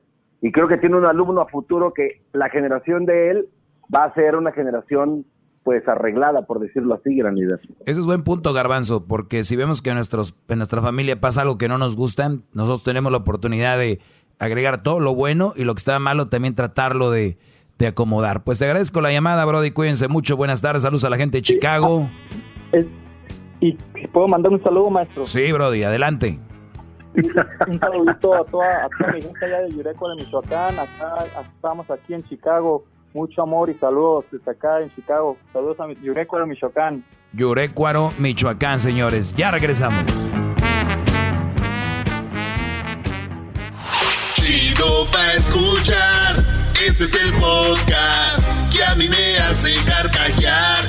y 0.41 0.51
creo 0.51 0.67
que 0.67 0.77
tiene 0.77 0.97
un 0.97 1.05
alumno 1.05 1.41
a 1.41 1.47
futuro 1.47 1.93
que 1.93 2.21
la 2.33 2.49
generación 2.49 3.05
de 3.05 3.29
él 3.31 3.47
va 3.93 4.05
a 4.05 4.13
ser 4.13 4.35
una 4.35 4.51
generación 4.51 5.25
pues 5.63 5.87
arreglada, 5.87 6.47
por 6.47 6.59
decirlo 6.59 6.95
así, 6.95 7.15
gran 7.15 7.35
líder. 7.35 7.59
Ese 7.85 7.99
es 7.99 8.05
buen 8.05 8.23
punto, 8.23 8.53
Garbanzo, 8.53 9.05
porque 9.05 9.43
si 9.43 9.55
vemos 9.55 9.81
que 9.83 9.89
en, 9.89 9.95
nuestros, 9.97 10.33
en 10.47 10.57
nuestra 10.57 10.81
familia 10.81 11.19
pasa 11.19 11.41
algo 11.41 11.57
que 11.59 11.67
no 11.67 11.77
nos 11.77 11.95
gusta, 11.95 12.29
nosotros 12.53 12.83
tenemos 12.83 13.11
la 13.11 13.19
oportunidad 13.19 13.77
de 13.77 13.99
agregar 14.39 14.81
todo 14.81 14.99
lo 14.99 15.13
bueno 15.13 15.53
y 15.55 15.65
lo 15.65 15.75
que 15.75 15.79
está 15.79 15.99
malo 15.99 16.27
también 16.29 16.55
tratarlo 16.55 17.11
de, 17.11 17.37
de 17.77 17.87
acomodar. 17.87 18.43
Pues 18.43 18.57
te 18.57 18.65
agradezco 18.65 19.01
la 19.01 19.11
llamada, 19.11 19.45
Brody. 19.45 19.71
Cuídense 19.71 20.07
mucho. 20.07 20.37
Buenas 20.37 20.61
tardes. 20.61 20.81
Saludos 20.83 21.03
a 21.03 21.09
la 21.09 21.17
gente 21.17 21.39
de 21.39 21.41
Chicago. 21.43 22.07
¿Y 23.61 23.73
puedo 24.07 24.27
mandar 24.27 24.51
un 24.51 24.63
saludo, 24.63 24.89
maestro? 24.89 25.25
Sí, 25.25 25.51
Brody, 25.51 25.83
adelante. 25.83 26.39
Un 27.67 27.79
saludito 27.79 28.33
a 28.35 28.45
toda, 28.45 28.85
a 28.85 28.89
toda 28.97 29.11
mi 29.13 29.21
gente 29.21 29.45
allá 29.45 29.59
de 29.61 29.71
Yurecuaro, 29.71 30.15
de 30.15 30.23
Michoacán. 30.23 30.79
Acá 30.79 31.25
estamos 31.55 31.89
aquí 31.91 32.13
en 32.13 32.23
Chicago. 32.29 32.85
Mucho 33.13 33.41
amor 33.41 33.69
y 33.69 33.73
saludos 33.79 34.25
desde 34.31 34.51
acá 34.51 34.79
en 34.81 34.93
Chicago. 34.95 35.35
Saludos 35.51 35.79
a 35.79 35.87
mi- 35.87 35.95
Yurecuaro, 35.95 36.45
Michoacán. 36.47 37.03
Yurecuaro, 37.33 38.13
Michoacán, 38.19 38.79
señores. 38.79 39.33
Ya 39.35 39.51
regresamos. 39.51 40.03
Chido 44.35 45.05
pa' 45.11 45.33
escuchar. 45.33 46.45
Este 46.87 47.03
es 47.03 47.23
el 47.23 47.33
podcast 47.33 48.47
que 48.71 48.83
a 48.83 48.95
mí 48.95 49.09
me 49.09 49.37
hace 49.39 49.71
carcajear. 49.85 50.88